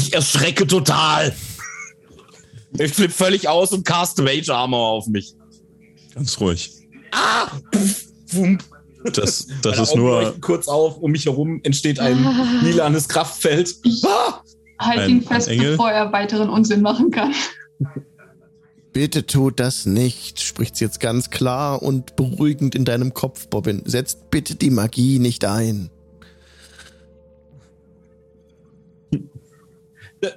Ich 0.00 0.14
erschrecke 0.14 0.66
total. 0.66 1.34
Ich 2.78 2.92
flipp 2.94 3.12
völlig 3.12 3.48
aus 3.48 3.72
und 3.72 3.84
cast 3.84 4.18
Rage 4.20 4.54
Armor 4.54 4.88
auf 4.92 5.06
mich. 5.08 5.34
ganz 6.14 6.40
ruhig. 6.40 6.72
Ah! 7.12 7.48
Wump. 8.32 8.64
Das, 9.14 9.46
das 9.62 9.78
ist 9.78 9.96
nur, 9.96 10.36
kurz 10.40 10.68
auf, 10.68 10.98
um 10.98 11.10
mich 11.12 11.24
herum 11.26 11.60
entsteht 11.62 11.98
ein 12.00 12.24
Ah. 12.26 12.60
lilanes 12.62 13.08
Kraftfeld. 13.08 13.74
Ich 13.84 14.02
Ah! 14.04 14.42
halte 14.78 15.02
ein- 15.02 15.10
ihn 15.10 15.22
fest, 15.22 15.48
bevor 15.48 15.90
er 15.90 16.12
weiteren 16.12 16.48
Unsinn 16.50 16.80
machen 16.82 17.10
kann. 17.10 17.34
Bitte 18.92 19.24
tut 19.26 19.60
das 19.60 19.86
nicht, 19.86 20.40
spricht 20.40 20.76
sie 20.76 20.84
jetzt 20.84 21.00
ganz 21.00 21.30
klar 21.30 21.82
und 21.82 22.16
beruhigend 22.16 22.74
in 22.74 22.84
deinem 22.84 23.14
Kopf, 23.14 23.46
Bobbin. 23.48 23.82
Setzt 23.84 24.30
bitte 24.30 24.54
die 24.56 24.70
Magie 24.70 25.18
nicht 25.18 25.44
ein. 25.44 25.90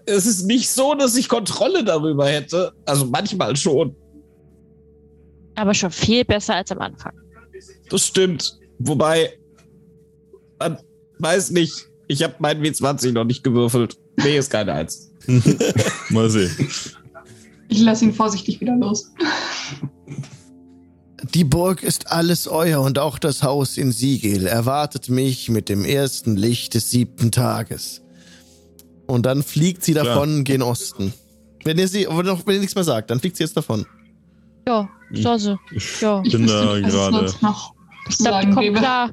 Es 0.06 0.26
ist 0.26 0.46
nicht 0.46 0.70
so, 0.70 0.94
dass 0.96 1.16
ich 1.16 1.28
Kontrolle 1.28 1.84
darüber 1.84 2.28
hätte. 2.28 2.74
Also 2.86 3.06
manchmal 3.06 3.56
schon. 3.56 3.96
Aber 5.56 5.74
schon 5.74 5.92
viel 5.92 6.26
besser 6.26 6.56
als 6.56 6.72
am 6.72 6.80
Anfang. 6.80 7.14
Das 7.90 8.08
stimmt. 8.08 8.58
Wobei, 8.80 9.38
man 10.60 10.78
weiß 11.20 11.52
nicht, 11.52 11.88
ich 12.08 12.24
habe 12.24 12.36
mein 12.40 12.62
W20 12.62 13.12
noch 13.12 13.26
nicht 13.26 13.44
gewürfelt. 13.44 13.98
Nee, 14.18 14.38
ist 14.38 14.50
keine 14.50 14.74
Eins. 14.74 15.12
Mal 16.10 16.30
sehen. 16.30 16.52
Ich 17.70 17.82
lasse 17.82 18.06
ihn 18.06 18.14
vorsichtig 18.14 18.62
wieder 18.62 18.76
los. 18.76 19.12
Die 21.34 21.44
Burg 21.44 21.82
ist 21.82 22.12
alles 22.12 22.48
euer 22.48 22.82
und 22.82 23.00
auch 23.00 23.18
das 23.18 23.42
Haus 23.44 23.78
in 23.78 23.92
Siegel 23.92 24.46
erwartet 24.46 25.10
mich 25.10 25.50
mit 25.50 25.70
dem 25.70 25.86
ersten 25.86 26.36
Licht 26.36 26.74
des 26.74 26.92
siebten 26.92 27.32
Tages. 27.32 28.03
Und 29.08 29.26
dann 29.26 29.44
fliegt 29.44 29.84
sie 29.84 29.94
davon 29.94 30.44
gen 30.44 30.62
Osten. 30.62 31.14
Wenn 31.64 31.78
ihr 31.78 31.88
sie, 31.88 32.08
wenn 32.10 32.26
ihr 32.26 32.60
nichts 32.60 32.76
mehr 32.76 32.84
sagt, 32.84 33.10
dann 33.10 33.20
fliegt 33.20 33.38
sie 33.38 33.44
jetzt 33.44 33.56
davon. 33.56 33.86
Ja, 34.68 34.90
so, 35.12 35.38
so. 35.38 35.58
Ja. 36.02 36.22
Ich 36.24 36.32
Bin 36.32 36.44
wüsste 36.44 36.66
da 36.66 36.76
nicht, 36.76 36.90
gerade. 36.90 37.34
Ich 38.10 38.18
sagen 38.18 38.54
kommt 38.54 38.76
klar. 38.76 39.12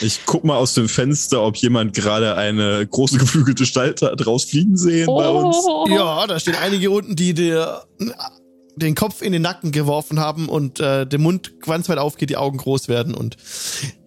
Ich 0.00 0.20
guck 0.26 0.44
mal 0.44 0.56
aus 0.56 0.74
dem 0.74 0.88
Fenster, 0.88 1.42
ob 1.42 1.56
jemand 1.56 1.94
gerade 1.94 2.36
eine 2.36 2.86
große 2.86 3.18
geflügelte 3.18 3.62
Gestalt 3.62 4.02
hat 4.02 4.26
rausfliegen 4.26 4.76
sehen 4.76 5.06
bei 5.06 5.28
uns. 5.28 5.56
Oh, 5.66 5.86
Ja, 5.88 6.26
da 6.26 6.38
stehen 6.40 6.56
einige 6.56 6.90
unten, 6.90 7.14
die 7.14 7.32
der, 7.32 7.84
den 8.76 8.94
Kopf 8.94 9.22
in 9.22 9.32
den 9.32 9.42
Nacken 9.42 9.70
geworfen 9.70 10.18
haben 10.18 10.48
und 10.48 10.80
äh, 10.80 11.06
der 11.06 11.18
Mund 11.18 11.60
ganz 11.60 11.88
weit 11.88 11.98
aufgeht, 11.98 12.30
die 12.30 12.36
Augen 12.36 12.58
groß 12.58 12.88
werden 12.88 13.14
und 13.14 13.36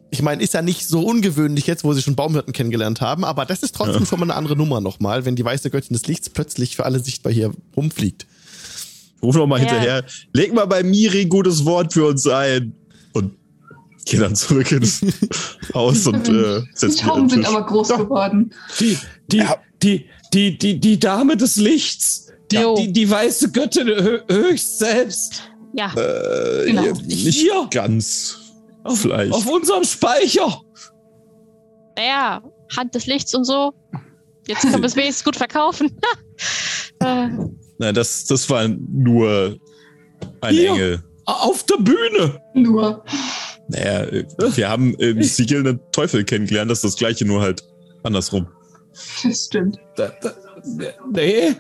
ich 0.10 0.22
meine, 0.22 0.42
ist 0.42 0.54
ja 0.54 0.62
nicht 0.62 0.88
so 0.88 1.02
ungewöhnlich 1.02 1.68
jetzt, 1.68 1.84
wo 1.84 1.94
sie 1.94 2.02
schon 2.02 2.16
Baumhirten 2.16 2.54
kennengelernt 2.54 3.02
haben, 3.02 3.26
aber 3.26 3.46
das 3.46 3.62
ist 3.64 3.76
trotzdem 3.76 4.06
schon 4.06 4.20
mal 4.20 4.26
eine 4.26 4.36
andere 4.36 4.56
Nummer 4.56 4.80
nochmal, 4.82 5.26
wenn 5.26 5.36
die 5.36 5.44
weiße 5.44 5.70
Göttin 5.70 5.94
des 5.94 6.08
Lichts 6.08 6.30
plötzlich 6.30 6.76
für 6.76 6.86
alle 6.86 7.00
sichtbar 7.00 7.34
hier 7.34 7.52
rumfliegt. 7.76 8.26
Ruf 9.22 9.36
noch 9.36 9.48
mal 9.48 9.58
Ja. 9.62 9.68
hinterher. 9.68 10.06
Leg 10.34 10.54
mal 10.54 10.66
bei 10.66 10.84
Miri 10.84 11.22
ein 11.22 11.30
gutes 11.30 11.66
Wort 11.66 11.94
für 11.94 12.06
uns 12.08 12.26
ein. 12.28 12.74
Und 13.14 13.34
geh 14.06 14.18
dann 14.18 14.36
zurück 14.36 14.72
ins 14.72 15.02
Haus 15.74 16.06
und 16.08 16.30
äh, 16.30 16.62
Die 16.62 16.66
setz 16.74 17.02
an 17.02 17.08
Tauben 17.08 17.30
sind 17.30 17.46
aber 17.46 17.66
groß 17.66 17.90
geworden. 17.90 18.54
Die, 18.80 18.98
die, 19.32 19.44
die, 19.84 20.06
die, 20.34 20.58
die, 20.58 20.80
die 20.80 21.00
Dame 21.00 21.36
des 21.36 21.56
Lichts. 21.58 22.28
Die, 22.52 22.64
die, 22.78 22.94
die 22.94 23.10
weiße 23.10 23.52
Göttin 23.52 23.88
hö 23.88 24.20
höchst 24.30 24.80
selbst. 24.80 25.42
ja. 25.74 25.92
Äh, 25.96 26.68
Genau. 26.68 26.84
ja, 26.86 26.94
nicht 27.06 27.40
Hier. 27.40 27.68
ganz. 27.72 28.38
Auf, 28.88 29.02
Vielleicht. 29.02 29.34
auf 29.34 29.46
unserem 29.46 29.84
Speicher. 29.84 30.62
Naja, 31.98 32.42
Hand 32.76 32.96
des 32.96 33.06
Lichts 33.06 33.34
und 33.34 33.44
so. 33.44 33.74
Jetzt 34.48 34.62
können 34.62 34.82
wir 34.82 34.86
es 34.86 34.96
wenigstens 34.96 35.26
gut 35.26 35.36
verkaufen. 35.36 35.96
äh, 37.00 37.28
Nein, 37.80 37.94
das, 37.94 38.26
das 38.26 38.50
war 38.50 38.68
nur 38.68 39.58
ein 40.42 40.54
Hier. 40.54 40.70
Engel. 40.72 41.04
Auf 41.26 41.64
der 41.64 41.78
Bühne. 41.78 42.42
Nur. 42.54 43.04
Naja, 43.68 44.04
äh, 44.04 44.26
wir 44.56 44.70
haben 44.70 44.94
im 44.96 45.22
Siegel 45.24 45.60
einen 45.60 45.80
Teufel 45.92 46.24
kennengelernt, 46.24 46.72
das 46.72 46.80
ist 46.80 46.94
das 46.94 46.96
gleiche, 46.96 47.26
nur 47.26 47.42
halt 47.42 47.62
andersrum. 48.04 48.48
Das 49.24 49.46
stimmt. 49.46 49.78
Da, 49.96 50.12
da, 50.22 50.34
nee, 51.12 51.56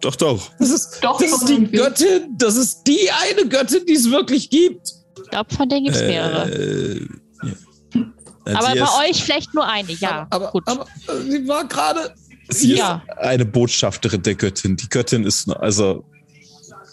Doch, 0.00 0.16
doch. 0.16 0.50
das 0.58 0.70
ist, 0.70 0.98
Doch, 1.02 1.18
das 1.18 1.32
ist 1.32 1.48
die 1.48 1.52
irgendwie. 1.54 1.76
Göttin. 1.78 2.34
Das 2.36 2.56
ist 2.56 2.82
die 2.86 3.08
eine 3.10 3.48
Göttin, 3.48 3.86
die 3.86 3.94
es 3.94 4.10
wirklich 4.10 4.50
gibt. 4.50 5.03
Ich 5.34 5.36
glaube, 5.36 5.54
von 5.54 5.68
denen 5.68 5.84
gibt 5.84 5.96
es 5.96 6.02
mehrere. 6.02 6.48
Äh, 6.48 7.08
ja. 7.42 8.54
Aber 8.54 8.68
bei 8.68 8.74
ist, 8.74 9.10
euch 9.10 9.24
vielleicht 9.24 9.52
nur 9.54 9.66
eine, 9.66 9.90
ja. 9.92 10.26
aber, 10.30 10.50
gut. 10.52 10.62
aber 10.66 10.86
äh, 11.08 11.30
sie 11.30 11.48
war 11.48 11.66
gerade. 11.66 12.14
sie 12.50 12.76
ja. 12.76 13.02
ist 13.08 13.18
eine 13.18 13.44
Botschafterin 13.44 14.22
der 14.22 14.36
Göttin. 14.36 14.76
Die 14.76 14.88
Göttin 14.88 15.24
ist, 15.24 15.50
also, 15.50 16.04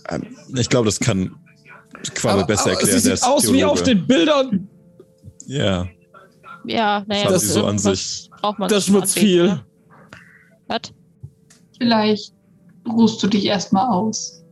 ähm, 0.10 0.36
ich 0.56 0.70
glaube, 0.70 0.86
das 0.86 1.00
kann 1.00 1.36
Quabe 2.16 2.39
aber, 2.39 2.48
besser 2.48 2.72
aber 2.72 2.80
erklären. 2.80 3.00
Sie 3.00 3.10
sieht 3.12 3.24
aus 3.24 3.44
wie 3.44 3.58
Theologe. 3.58 3.72
auf 3.72 3.84
den 3.84 4.08
Bildern. 4.08 4.68
Ja, 5.46 5.88
ja, 6.66 7.04
naja, 7.08 7.30
das 7.30 7.42
sie 7.42 7.48
so 7.50 7.62
an 7.62 7.78
irgendwas 7.78 8.30
braucht 8.42 8.60
man. 8.60 8.70
Das 8.70 8.88
Anbeten, 8.88 9.08
viel. 9.08 9.44
ne? 9.44 9.66
Was? 10.68 10.82
Vielleicht 11.78 12.34
ruhst 12.88 13.22
du 13.22 13.28
dich 13.28 13.46
erstmal 13.46 13.88
aus. 13.88 14.44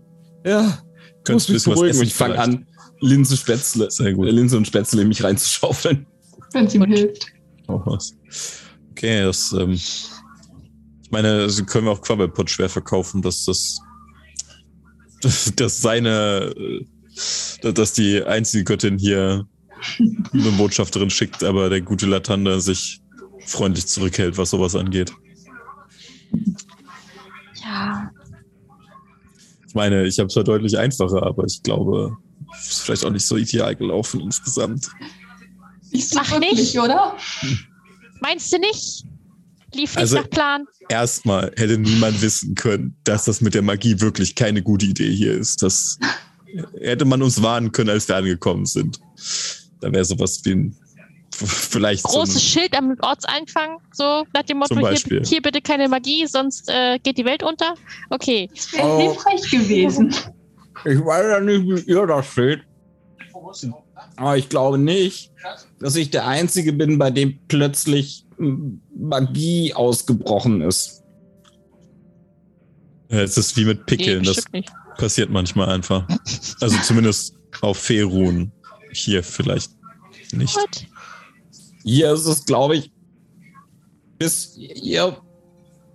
Ja. 0.46 0.80
Könntest 1.24 1.50
du 1.50 1.54
was 1.54 1.64
beruhigen. 1.64 1.90
essen 1.92 2.04
Ich 2.04 2.14
fange 2.14 2.40
an, 2.40 2.68
Linse 3.02 3.38
Spätzle, 3.38 3.90
Sehr 3.92 4.14
gut. 4.14 4.28
äh, 4.28 4.32
Linse 4.32 4.58
und 4.58 4.68
Spätzle 4.68 5.02
in 5.02 5.08
mich 5.08 5.24
reinzuschaufeln. 5.24 6.06
Wenn 6.54 6.66
es 6.66 6.76
ihm 6.76 6.84
hilft. 6.86 7.28
Auch 7.68 7.86
was. 7.86 8.16
Okay, 8.92 9.24
das, 9.24 9.54
ähm, 9.54 9.72
ich 9.74 10.10
meine, 11.12 11.50
sie 11.50 11.64
können 11.64 11.86
wir 11.86 11.92
auch 11.92 12.02
Quabbelpot 12.02 12.50
schwer 12.50 12.70
verkaufen, 12.70 13.22
dass 13.22 13.46
das, 13.46 13.80
dass, 15.22 15.54
dass 15.56 15.82
seine, 15.82 16.54
äh, 17.64 17.74
dass 17.74 17.94
die 17.94 18.24
einzige 18.24 18.64
Göttin 18.64 18.98
hier 18.98 19.46
eine 20.34 20.52
Botschafterin 20.58 21.10
schickt, 21.10 21.44
aber 21.44 21.70
der 21.70 21.82
gute 21.82 22.06
Latanda 22.06 22.60
sich 22.60 23.02
freundlich 23.46 23.88
zurückhält, 23.88 24.38
was 24.38 24.50
sowas 24.50 24.76
angeht. 24.76 25.14
Ja, 27.64 28.12
Ich 29.68 29.76
meine, 29.76 30.06
ich 30.06 30.20
habe 30.20 30.28
es 30.28 30.34
zwar 30.34 30.44
deutlich 30.44 30.78
einfacher, 30.78 31.24
aber 31.24 31.46
ich 31.46 31.62
glaube, 31.64 32.18
ist 32.58 32.82
vielleicht 32.82 33.06
auch 33.06 33.12
nicht 33.12 33.26
so 33.26 33.38
ideal 33.38 33.76
gelaufen 33.76 34.20
insgesamt. 34.22 34.88
Nicht 35.92 36.10
so 36.10 36.20
Ach, 36.22 36.32
wirklich, 36.32 36.54
nicht? 36.60 36.80
oder? 36.80 37.16
meinst 38.22 38.52
du 38.54 38.58
nicht? 38.60 39.04
Lief 39.74 39.92
nicht 39.92 39.98
Also- 39.98 40.18
nach 40.18 40.30
Plan? 40.30 40.66
Erstmal 40.90 41.52
hätte 41.58 41.78
niemand 41.78 42.22
wissen 42.22 42.56
können, 42.56 42.96
dass 43.04 43.26
das 43.26 43.42
mit 43.42 43.54
der 43.54 43.62
Magie 43.62 44.00
wirklich 44.02 44.34
keine 44.36 44.62
gute 44.64 44.88
Idee 44.88 45.12
hier 45.14 45.34
ist. 45.34 45.62
Das 45.62 46.00
hätte 46.82 47.06
man 47.06 47.22
uns 47.22 47.42
warnen 47.44 47.72
können, 47.72 47.92
als 47.92 48.08
wir 48.08 48.16
angekommen 48.16 48.66
sind. 48.66 49.00
Da 49.82 49.92
wäre 49.92 50.04
sowas 50.06 50.42
wie 50.46 50.52
ein 50.56 50.76
vielleicht 51.32 52.02
so 52.08 52.18
Großes 52.20 52.36
ein, 52.36 52.42
Schild 52.42 52.76
am 52.76 52.96
Ortseinfang, 53.02 53.78
so 53.94 54.26
nach 54.34 54.42
dem 54.44 54.58
Motto, 54.58 54.76
hier, 54.90 55.22
hier 55.24 55.42
bitte 55.42 55.62
keine 55.62 55.88
Magie, 55.88 56.26
sonst 56.26 56.68
äh, 56.68 56.98
geht 57.00 57.18
die 57.20 57.24
Welt 57.26 57.44
unter. 57.44 57.76
Okay. 58.10 58.50
Das 58.54 58.74
wäre 58.74 58.88
Oh. 58.88 59.00
hilfreich 59.00 59.50
gewesen. 59.52 60.14
Ich 60.86 61.00
weiß 61.00 61.26
ja 61.32 61.40
nicht, 61.40 61.66
wie 61.66 61.92
ihr 61.92 62.06
das 62.06 62.34
seht. 62.34 62.62
Aber 64.16 64.38
ich 64.38 64.50
glaube 64.50 64.78
nicht, 64.78 65.32
dass 65.80 65.96
ich 65.96 66.10
der 66.10 66.28
Einzige 66.28 66.74
bin, 66.74 66.98
bei 66.98 67.12
dem 67.12 67.40
plötzlich 67.48 68.26
Magie 68.38 69.74
ausgebrochen 69.74 70.62
ist. 70.62 71.04
Ja, 73.10 73.22
es 73.22 73.38
ist 73.38 73.58
wie 73.58 73.66
mit 73.66 73.86
Pickeln, 73.86 74.24
das 74.24 74.44
passiert 74.98 75.30
manchmal 75.30 75.70
einfach. 75.70 76.08
Also 76.62 76.78
zumindest 76.84 77.36
auf 77.62 77.78
Ferun. 77.78 78.52
Hier 78.92 79.24
vielleicht 79.24 79.72
nicht. 80.32 80.56
What? 80.56 80.86
Hier 81.84 82.14
ist 82.14 82.26
es, 82.26 82.46
glaube 82.46 82.78
ich, 82.78 82.92
bis 84.18 84.58
ihr, 84.58 85.18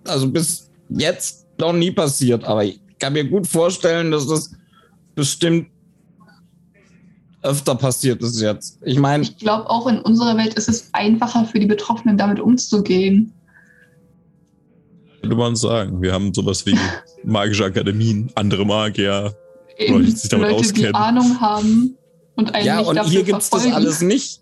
also 0.05 0.29
bis 0.29 0.69
jetzt 0.89 1.45
noch 1.59 1.73
nie 1.73 1.91
passiert. 1.91 2.43
Aber 2.43 2.63
ich 2.65 2.79
kann 2.99 3.13
mir 3.13 3.23
gut 3.23 3.47
vorstellen, 3.47 4.11
dass 4.11 4.27
das 4.27 4.51
bestimmt 5.15 5.67
öfter 7.45 7.75
passiert 7.75 8.21
ist 8.21 8.41
jetzt. 8.41 8.79
Ich 8.83 8.97
meine, 8.99 9.23
Ich 9.23 9.37
glaube, 9.37 9.69
auch 9.69 9.87
in 9.87 9.99
unserer 9.99 10.35
Welt 10.35 10.55
ist 10.55 10.67
es 10.67 10.89
einfacher 10.93 11.45
für 11.45 11.59
die 11.59 11.67
Betroffenen, 11.67 12.17
damit 12.17 12.39
umzugehen. 12.39 13.33
Könnte 15.21 15.35
man 15.35 15.55
sagen. 15.55 16.01
Wir 16.01 16.11
haben 16.11 16.33
sowas 16.33 16.65
wie 16.65 16.77
magische 17.23 17.65
Akademien, 17.65 18.31
andere 18.35 18.65
Magier. 18.65 19.35
Eben 19.77 20.05
die 20.05 20.11
sich 20.11 20.29
damit 20.29 20.51
Leute, 20.51 20.61
die 20.61 20.69
auskennen. 20.69 20.95
Ahnung 20.95 21.39
haben 21.39 21.97
und 22.35 22.53
einen 22.55 22.65
ja, 22.65 22.77
nicht 22.79 22.87
und 22.87 22.95
dafür 22.95 23.11
hier 23.11 23.23
gibt's 23.23 23.49
das 23.49 23.61
verfolgen. 23.61 23.75
alles 23.75 24.01
nicht. 24.01 24.41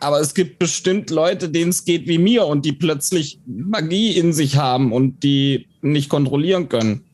Aber 0.00 0.20
es 0.20 0.32
gibt 0.34 0.58
bestimmt 0.58 1.10
Leute, 1.10 1.48
denen 1.48 1.70
es 1.70 1.84
geht 1.84 2.06
wie 2.06 2.18
mir 2.18 2.46
und 2.46 2.64
die 2.64 2.72
plötzlich 2.72 3.40
Magie 3.46 4.12
in 4.12 4.32
sich 4.32 4.56
haben 4.56 4.92
und 4.92 5.22
die 5.24 5.66
nicht 5.82 6.08
kontrollieren 6.08 6.68
können. 6.68 7.07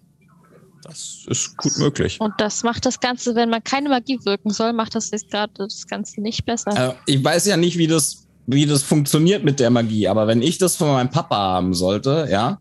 Ist 1.27 1.57
gut 1.57 1.79
möglich. 1.79 2.21
Und 2.21 2.35
das 2.39 2.63
macht 2.63 2.87
das 2.87 3.01
Ganze, 3.01 3.35
wenn 3.35 3.51
man 3.51 3.63
keine 3.63 3.89
Magie 3.89 4.19
wirken 4.25 4.51
soll, 4.51 4.73
macht 4.73 4.95
das 4.95 5.11
jetzt 5.11 5.31
gerade 5.31 5.53
das 5.57 5.87
Ganze 5.87 6.21
nicht 6.21 6.45
besser. 6.45 6.91
Äh, 6.91 6.95
ich 7.07 7.23
weiß 7.23 7.47
ja 7.47 7.57
nicht, 7.57 7.79
wie 7.79 7.87
das, 7.87 8.27
wie 8.47 8.67
das 8.67 8.83
funktioniert 8.83 9.45
mit 9.45 9.61
der 9.61 9.71
Magie, 9.71 10.09
aber 10.09 10.27
wenn 10.27 10.43
ich 10.43 10.59
das 10.59 10.77
von 10.77 10.89
meinem 10.89 11.11
Papa 11.11 11.37
haben 11.37 11.75
sollte, 11.75 12.29
ja, 12.31 12.59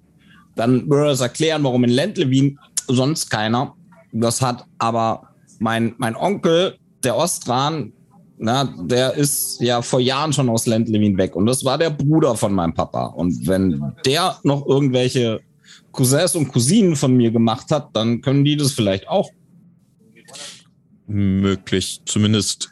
dann 0.55 0.89
würde 0.89 1.09
das 1.09 1.21
erklären, 1.21 1.63
warum 1.63 1.83
in 1.83 1.89
Lentlewin 1.89 2.59
sonst 2.87 3.29
keiner 3.29 3.75
das 4.11 4.41
hat. 4.41 4.65
Aber 4.77 5.29
mein, 5.59 5.95
mein 5.97 6.15
Onkel, 6.15 6.77
der 7.03 7.17
Ostran, 7.17 7.91
na, 8.37 8.65
der 8.65 9.13
ist 9.13 9.61
ja 9.61 9.81
vor 9.81 9.99
Jahren 9.99 10.33
schon 10.33 10.49
aus 10.49 10.65
Lentlewin 10.65 11.17
weg 11.17 11.35
und 11.35 11.45
das 11.45 11.63
war 11.63 11.77
der 11.77 11.89
Bruder 11.89 12.35
von 12.35 12.53
meinem 12.53 12.73
Papa. 12.73 13.05
Und 13.05 13.47
wenn 13.47 13.93
der 14.05 14.37
noch 14.43 14.65
irgendwelche 14.65 15.41
Cousins 15.93 16.35
und 16.35 16.49
Cousinen 16.49 16.97
von 16.97 17.15
mir 17.15 17.31
gemacht 17.31 17.71
hat, 17.71 17.95
dann 17.95 18.21
können 18.21 18.43
die 18.43 18.57
das 18.57 18.73
vielleicht 18.73 19.07
auch. 19.07 19.31
Möglich. 21.07 22.01
Zumindest, 22.05 22.69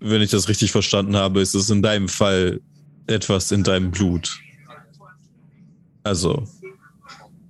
wenn 0.00 0.20
ich 0.20 0.30
das 0.30 0.48
richtig 0.48 0.70
verstanden 0.70 1.16
habe, 1.16 1.40
ist 1.40 1.54
es 1.54 1.70
in 1.70 1.80
deinem 1.80 2.08
Fall 2.08 2.60
etwas 3.06 3.50
in 3.52 3.62
deinem 3.62 3.90
Blut. 3.90 4.38
Also 6.02 6.46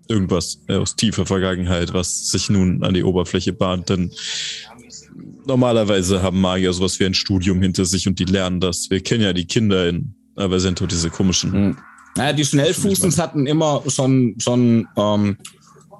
irgendwas 0.06 0.60
aus 0.68 0.94
tiefer 0.94 1.26
Vergangenheit, 1.26 1.92
was 1.92 2.30
sich 2.30 2.48
nun 2.48 2.84
an 2.84 2.94
die 2.94 3.02
Oberfläche 3.02 3.52
bahnt. 3.52 3.88
Denn 3.88 4.12
Normalerweise 5.46 6.22
haben 6.22 6.40
Magier 6.40 6.72
sowas 6.72 6.98
wie 7.00 7.04
ein 7.04 7.14
Studium 7.14 7.60
hinter 7.60 7.84
sich 7.84 8.08
und 8.08 8.18
die 8.18 8.24
lernen 8.24 8.60
das. 8.60 8.88
Wir 8.90 9.00
kennen 9.00 9.22
ja 9.22 9.32
die 9.32 9.46
Kinder 9.46 9.88
in 9.88 10.14
Aversento, 10.36 10.86
diese 10.86 11.10
komischen. 11.10 11.52
Hm. 11.52 11.76
Naja, 12.16 12.32
die 12.32 12.44
Schnellfußens 12.44 13.18
hatten 13.18 13.46
immer 13.46 13.82
schon, 13.88 14.36
schon 14.38 14.86
ähm, 14.96 15.36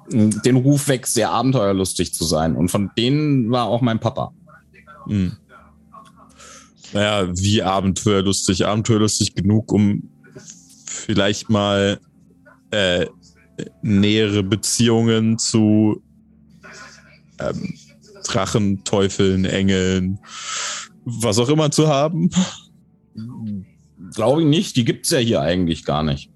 den 0.09 0.55
Ruf 0.55 0.87
weg, 0.87 1.07
sehr 1.07 1.31
abenteuerlustig 1.31 2.13
zu 2.13 2.25
sein. 2.25 2.55
Und 2.55 2.69
von 2.69 2.91
denen 2.97 3.51
war 3.51 3.65
auch 3.65 3.81
mein 3.81 3.99
Papa. 3.99 4.33
Hm. 5.07 5.35
Naja, 6.93 7.27
wie 7.37 7.61
abenteuerlustig? 7.61 8.65
Abenteuerlustig 8.65 9.35
genug, 9.35 9.71
um 9.73 10.09
vielleicht 10.85 11.49
mal 11.49 11.99
äh, 12.71 13.07
nähere 13.81 14.43
Beziehungen 14.43 15.37
zu 15.37 16.01
ähm, 17.39 17.73
Drachen, 18.25 18.83
Teufeln, 18.83 19.45
Engeln, 19.45 20.19
was 21.03 21.37
auch 21.39 21.49
immer 21.49 21.71
zu 21.71 21.87
haben. 21.87 22.29
Glaube 24.15 24.41
ich 24.41 24.47
nicht, 24.47 24.75
die 24.75 24.85
gibt's 24.85 25.09
ja 25.11 25.19
hier 25.19 25.41
eigentlich 25.41 25.85
gar 25.85 26.03
nicht. 26.03 26.29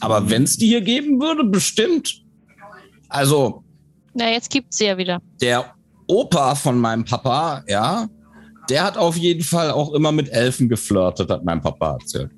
Aber 0.00 0.30
wenn's 0.30 0.56
die 0.56 0.66
hier 0.66 0.80
geben 0.80 1.20
würde, 1.20 1.44
bestimmt. 1.44 2.22
Also, 3.08 3.62
Na, 4.14 4.30
jetzt 4.30 4.50
gibt's 4.50 4.78
sie 4.78 4.86
ja 4.86 4.98
wieder. 4.98 5.20
der 5.40 5.74
Opa 6.08 6.54
von 6.54 6.78
meinem 6.78 7.04
Papa, 7.04 7.62
ja, 7.68 8.08
der 8.68 8.84
hat 8.84 8.96
auf 8.98 9.16
jeden 9.16 9.44
Fall 9.44 9.70
auch 9.70 9.92
immer 9.94 10.10
mit 10.12 10.28
Elfen 10.30 10.68
geflirtet, 10.68 11.30
hat 11.30 11.44
mein 11.44 11.60
Papa 11.60 11.92
erzählt. 12.00 12.30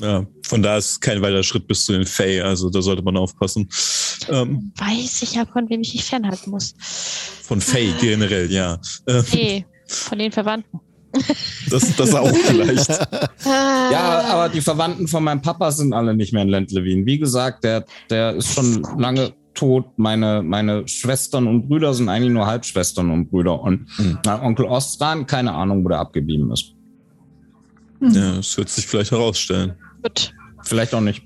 Ja, 0.00 0.26
von 0.42 0.60
da 0.62 0.76
ist 0.78 1.00
kein 1.00 1.22
weiterer 1.22 1.42
Schritt 1.44 1.68
bis 1.68 1.84
zu 1.84 1.92
den 1.92 2.04
Fey, 2.06 2.40
also 2.40 2.68
da 2.70 2.82
sollte 2.82 3.02
man 3.02 3.16
aufpassen. 3.16 3.68
Ähm, 4.28 4.72
Weiß 4.76 5.22
ich 5.22 5.34
ja, 5.34 5.44
von 5.46 5.68
wem 5.70 5.82
ich 5.82 5.92
mich 5.92 6.04
fernhalten 6.04 6.50
muss. 6.50 6.74
von 7.42 7.60
Fey 7.60 7.92
generell, 8.00 8.50
ja. 8.50 8.78
Nee, 9.32 9.64
von 9.86 10.18
den 10.18 10.32
Verwandten. 10.32 10.80
Das, 11.70 11.96
das 11.96 12.14
auch 12.14 12.28
vielleicht. 12.44 12.88
Ja, 13.44 14.24
aber 14.28 14.48
die 14.48 14.60
Verwandten 14.60 15.08
von 15.08 15.24
meinem 15.24 15.42
Papa 15.42 15.70
sind 15.70 15.92
alle 15.92 16.14
nicht 16.14 16.32
mehr 16.32 16.42
in 16.42 16.48
Lentlewin. 16.48 17.06
Wie 17.06 17.18
gesagt, 17.18 17.64
der, 17.64 17.84
der 18.10 18.34
ist 18.34 18.52
schon 18.54 18.82
lange 18.98 19.32
tot. 19.54 19.86
Meine, 19.96 20.42
meine 20.42 20.86
Schwestern 20.88 21.46
und 21.46 21.68
Brüder 21.68 21.94
sind 21.94 22.08
eigentlich 22.08 22.32
nur 22.32 22.46
Halbschwestern 22.46 23.10
und 23.10 23.30
Brüder. 23.30 23.60
Und 23.60 23.86
Hm. 23.96 24.18
mein 24.24 24.40
Onkel 24.40 24.66
Ostran, 24.66 25.26
keine 25.26 25.52
Ahnung, 25.52 25.84
wo 25.84 25.88
der 25.88 25.98
abgeblieben 26.00 26.50
ist. 26.52 26.72
Ja, 28.00 28.36
das 28.36 28.56
wird 28.58 28.68
sich 28.68 28.86
vielleicht 28.86 29.12
herausstellen. 29.12 29.74
Gut. 30.02 30.32
Vielleicht 30.62 30.94
auch 30.94 31.00
nicht. 31.00 31.22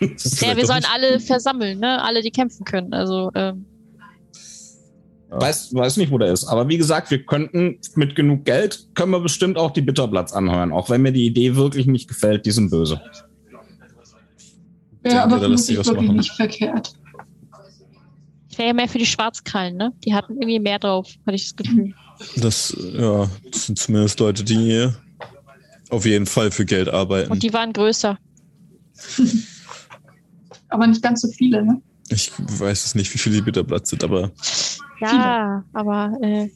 Ja, 0.00 0.56
wir 0.56 0.66
sollen 0.66 0.80
nicht. 0.80 0.90
alle 0.92 1.18
versammeln, 1.20 1.78
ne? 1.80 2.02
Alle, 2.02 2.22
die 2.22 2.30
kämpfen 2.30 2.64
können. 2.64 2.92
Also, 2.92 3.30
ähm, 3.34 3.64
Weiß, 5.40 5.74
weiß 5.74 5.96
nicht, 5.96 6.10
wo 6.10 6.18
der 6.18 6.32
ist. 6.32 6.44
Aber 6.44 6.68
wie 6.68 6.76
gesagt, 6.76 7.10
wir 7.10 7.24
könnten 7.24 7.78
mit 7.94 8.14
genug 8.14 8.44
Geld, 8.44 8.88
können 8.94 9.12
wir 9.12 9.20
bestimmt 9.20 9.58
auch 9.58 9.70
die 9.70 9.82
Bitterblatts 9.82 10.32
anhören. 10.32 10.72
Auch 10.72 10.90
wenn 10.90 11.02
mir 11.02 11.12
die 11.12 11.26
Idee 11.26 11.56
wirklich 11.56 11.86
nicht 11.86 12.08
gefällt, 12.08 12.46
die 12.46 12.50
sind 12.50 12.70
böse. 12.70 13.00
Ja, 15.04 15.10
denke, 15.10 15.22
aber 15.22 15.38
da 15.38 15.46
lässt 15.46 15.66
sich 15.66 15.76
vermutlich 15.76 15.78
was 15.78 15.86
wirklich 15.86 16.06
machen. 16.08 16.16
nicht 16.16 16.32
verkehrt. 16.32 16.94
ich 18.48 18.58
wäre 18.58 18.68
ja 18.68 18.74
mehr 18.74 18.88
für 18.88 18.98
die 18.98 19.06
Schwarzkrallen, 19.06 19.76
ne? 19.76 19.92
Die 20.04 20.14
hatten 20.14 20.34
irgendwie 20.34 20.60
mehr 20.60 20.78
drauf, 20.78 21.08
hatte 21.26 21.36
ich 21.36 21.44
das 21.44 21.56
Gefühl. 21.56 21.94
Das, 22.36 22.76
ja, 22.92 23.28
das 23.50 23.66
sind 23.66 23.78
zumindest 23.78 24.20
Leute, 24.20 24.44
die 24.44 24.88
auf 25.90 26.06
jeden 26.06 26.26
Fall 26.26 26.50
für 26.50 26.64
Geld 26.64 26.88
arbeiten. 26.88 27.30
Und 27.30 27.42
die 27.42 27.52
waren 27.52 27.72
größer. 27.72 28.16
Aber 30.68 30.86
nicht 30.86 31.02
ganz 31.02 31.20
so 31.20 31.28
viele, 31.28 31.64
ne? 31.64 31.82
Ich 32.08 32.32
weiß 32.38 32.84
es 32.84 32.94
nicht, 32.94 33.12
wie 33.14 33.18
viele 33.18 33.36
die 33.36 33.42
Bitterblatt 33.42 33.86
sind, 33.86 34.04
aber 34.04 34.30
Ja, 35.00 35.64
aber 35.72 36.12
äh, 36.22 36.48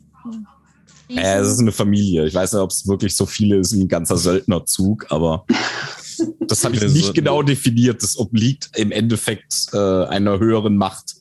Äh, 1.11 1.39
es 1.39 1.49
ist 1.49 1.61
eine 1.61 1.72
Familie. 1.72 2.26
Ich 2.26 2.34
weiß 2.34 2.53
nicht, 2.53 2.61
ob 2.61 2.70
es 2.70 2.86
wirklich 2.86 3.16
so 3.16 3.24
viele 3.26 3.57
ist 3.57 3.74
wie 3.74 3.82
ein 3.82 3.89
ganzer 3.89 4.16
Söldnerzug, 4.18 5.07
aber 5.11 5.47
das 6.41 6.64
habe 6.64 6.74
ich 6.74 6.82
Wir 6.82 6.89
nicht 6.91 7.14
genau 7.14 7.43
definiert. 7.43 8.03
Das 8.03 8.18
obliegt 8.18 8.70
im 8.76 8.93
Endeffekt 8.93 9.68
äh, 9.72 10.05
einer 10.05 10.39
höheren 10.39 10.76
Macht. 10.76 11.14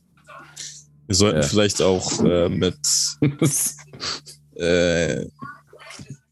wir 1.07 1.15
sollten 1.15 1.41
Ja. 1.41 1.47
vielleicht 1.47 1.81
auch 1.81 2.21
äh, 2.23 2.49
mit 2.49 2.77
äh, 4.55 5.25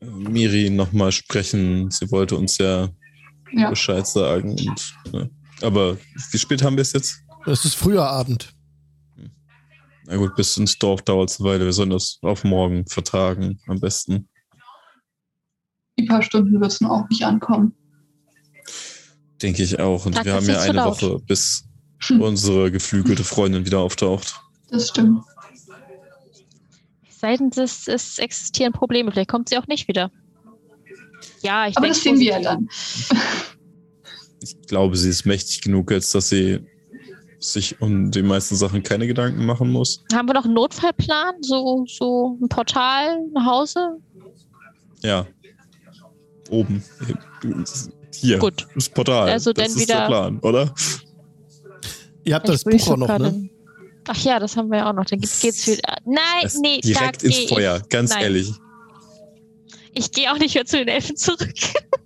Miri 0.02 0.70
nochmal 0.70 1.12
sprechen. 1.12 1.90
Sie 1.92 2.12
wollte 2.12 2.36
uns 2.36 2.58
ja, 2.58 2.90
Ja. 3.54 3.70
Bescheid 3.70 4.06
sagen. 4.08 4.52
Und, 4.52 4.96
ja. 5.14 5.28
Aber 5.62 5.98
wie 6.32 6.38
spät 6.38 6.62
haben 6.62 6.76
wir 6.76 6.82
es 6.82 6.92
jetzt? 6.94 7.20
Es 7.46 7.64
ist 7.64 7.76
früher 7.76 8.06
Abend. 8.08 8.54
Na 10.08 10.18
gut, 10.18 10.36
bis 10.36 10.56
ins 10.58 10.78
Dorf 10.78 11.02
dauert 11.02 11.30
es 11.32 11.40
eine 11.40 11.50
Weile. 11.50 11.66
Wir 11.66 11.74
sollen 11.74 11.90
das 11.90 12.20
auf 12.22 12.44
morgen 12.44 12.86
vertagen, 12.88 13.60
am 13.68 13.80
besten. 13.80 14.28
Die 15.98 16.06
paar 16.06 16.22
Stunden 16.22 16.60
wird 16.60 16.72
es 16.72 16.82
noch 16.82 16.92
auch 16.92 17.10
nicht 17.10 17.24
ankommen. 17.24 17.74
Denke 19.42 19.64
ich 19.64 19.80
auch. 19.80 20.06
Und 20.06 20.14
Sag 20.16 20.26
wir 20.26 20.34
das 20.34 20.44
haben 20.44 20.54
ja 20.54 20.62
eine 20.62 20.74
laut. 20.74 21.02
Woche, 21.02 21.20
bis 21.26 21.68
Hm. 22.08 22.22
unsere 22.22 22.72
geflügelte 22.72 23.24
Freundin 23.24 23.66
wieder 23.66 23.80
auftaucht. 23.80 24.40
Das 24.70 24.90
stimmt. 24.90 25.22
seitens 27.10 27.58
es, 27.58 27.88
es 27.88 28.20
existieren 28.20 28.74
Probleme. 28.74 29.12
Vielleicht 29.12 29.30
kommt 29.30 29.50
sie 29.50 29.58
auch 29.58 29.68
nicht 29.68 29.88
wieder. 29.88 30.12
Ja, 31.42 31.68
ich 31.68 31.78
Aber 31.78 31.88
denke 31.88 31.96
das 31.96 32.04
sehen 32.04 32.20
wir 32.20 32.32
ja 32.32 32.40
dann. 32.42 32.68
Ich 34.42 34.62
glaube, 34.68 34.96
sie 34.98 35.10
ist 35.10 35.26
mächtig 35.26 35.62
genug, 35.62 35.92
als 35.92 36.12
dass 36.12 36.30
sie 36.30 36.60
sich 37.40 37.82
um 37.82 38.12
die 38.12 38.22
meisten 38.24 38.56
Sachen 38.56 38.82
keine 38.84 39.08
Gedanken 39.08 39.46
machen 39.46 39.72
muss. 39.72 40.04
Haben 40.14 40.28
wir 40.30 40.34
noch 40.34 40.46
einen 40.46 40.54
Notfallplan? 40.54 41.36
So, 41.42 41.86
so 41.88 42.38
ein 42.42 42.50
Portal 42.50 43.20
nach 43.34 43.46
Hause? 43.46 43.98
Ja. 45.04 45.26
Oben. 46.50 46.84
Hier. 48.14 48.38
Gut. 48.40 48.68
Das 48.76 48.90
Portal. 48.90 49.30
Also 49.30 49.52
das 49.54 49.64
dann 49.68 49.76
ist 49.76 49.82
wieder- 49.82 50.00
der 50.02 50.08
Plan, 50.08 50.40
oder? 50.40 50.74
Ihr 52.24 52.36
habt 52.36 52.48
das 52.50 52.66
Ich 52.66 52.84
Buch 52.86 52.92
auch 52.94 52.98
noch, 52.98 53.18
ne? 53.20 53.50
Ach 54.08 54.18
ja, 54.24 54.40
das 54.40 54.56
haben 54.56 54.70
wir 54.70 54.80
ja 54.80 54.90
auch 54.90 54.94
noch. 54.94 55.06
Dann 55.06 55.20
geht's, 55.20 55.68
wieder. 55.68 55.96
Nein, 56.06 56.16
Das 56.44 56.56
nee, 56.60 56.80
direkt 56.80 57.24
ins 57.24 57.50
Feuer, 57.50 57.78
Ich, 57.84 57.90
ganz 57.90 58.12
nein. 58.12 58.24
ehrlich. 58.24 58.52
ich 59.94 60.12
gehe 60.12 60.32
auch 60.32 60.38
nicht 60.38 60.54
mehr 60.56 60.66
zu 60.66 60.78
den 60.78 60.88
Elfen 60.88 61.16
zurück. 61.16 61.54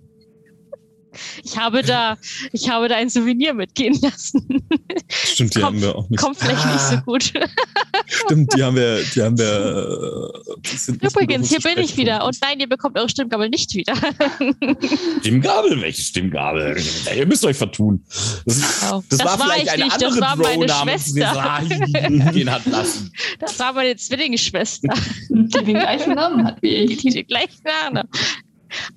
Ich 1.42 1.56
habe 1.58 1.82
da, 1.82 2.16
ich 2.52 2.68
habe 2.70 2.88
da 2.88 2.96
ein 2.96 3.08
Souvenir 3.08 3.54
mitgehen 3.54 3.98
lassen. 4.00 4.62
Stimmt, 5.08 5.54
die 5.54 5.60
Kommt- 5.60 5.66
haben 5.76 5.80
wir 5.82 5.96
auch 5.96 6.08
nicht. 6.08 6.20
Kommt 6.22 6.36
vielleicht 6.38 6.64
nicht 6.66 6.80
so 6.80 6.96
gut. 6.98 7.32
Stimmt, 8.06 8.52
die 8.56 8.62
haben 8.62 8.76
wir, 8.76 9.02
die 9.14 9.22
haben 9.22 9.38
wir. 9.38 10.32
äh, 10.64 10.96
die 10.98 11.06
Übrigens, 11.06 11.48
hier 11.48 11.60
bin 11.60 11.78
ich 11.78 11.96
wieder. 11.96 12.24
Und 12.24 12.36
nein, 12.42 12.60
ihr 12.60 12.68
bekommt 12.68 12.96
eure 12.98 13.08
Stimmgabel 13.08 13.48
nicht 13.48 13.74
wieder. 13.74 13.94
Stimmgabel? 15.20 15.80
Welche 15.80 16.02
Stimmgabel? 16.02 16.76
Ihr 17.16 17.26
müsst 17.26 17.44
euch 17.44 17.56
vertun. 17.56 18.04
Das, 18.46 18.60
Oh, 18.92 19.02
das, 19.08 19.18
das 19.18 19.26
war 19.26 19.38
war 19.38 19.46
vielleicht 19.46 19.64
ich 19.66 19.72
eine 19.72 19.84
nicht, 19.84 19.96
das 20.02 20.12
andere 20.14 20.20
war 20.20 20.36
meine 20.36 20.68
Schwester. 20.68 22.30
Den 22.32 22.50
hat 22.50 22.66
lassen. 22.66 23.12
Das 23.38 23.58
war 23.58 23.72
meine 23.72 23.96
Zwillingsschwester, 23.96 24.92
Die 25.28 25.48
den 25.48 25.64
gleichen 25.78 26.14
Namen 26.14 26.44
hat 26.46 26.60
wie 26.62 26.68
ich. 26.74 26.98
die 26.98 27.24
gleichen 27.24 27.62
Namen. 27.64 28.08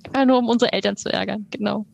Einfach 0.06 0.26
nur, 0.26 0.38
um 0.38 0.48
unsere 0.48 0.72
Eltern 0.72 0.96
zu 0.96 1.12
ärgern. 1.12 1.46
Genau. 1.50 1.86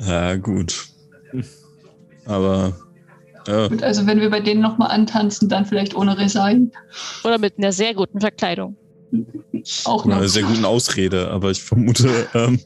Ja, 0.00 0.36
gut. 0.36 0.88
Aber. 2.26 2.76
Ja, 3.46 3.68
Gut, 3.68 3.82
also 3.82 4.06
wenn 4.06 4.20
wir 4.20 4.28
bei 4.30 4.40
denen 4.40 4.60
nochmal 4.60 4.90
antanzen, 4.90 5.48
dann 5.48 5.64
vielleicht 5.64 5.94
ohne 5.94 6.18
Resai. 6.18 6.60
Oder 7.24 7.38
mit 7.38 7.54
einer 7.56 7.72
sehr 7.72 7.94
guten 7.94 8.20
Verkleidung. 8.20 8.76
Auch 9.84 10.04
mit 10.04 10.12
noch. 10.12 10.20
einer 10.20 10.28
sehr 10.28 10.42
guten 10.42 10.66
Ausrede, 10.66 11.30
aber 11.30 11.50
ich 11.50 11.62
vermute, 11.62 12.28
ähm, 12.34 12.60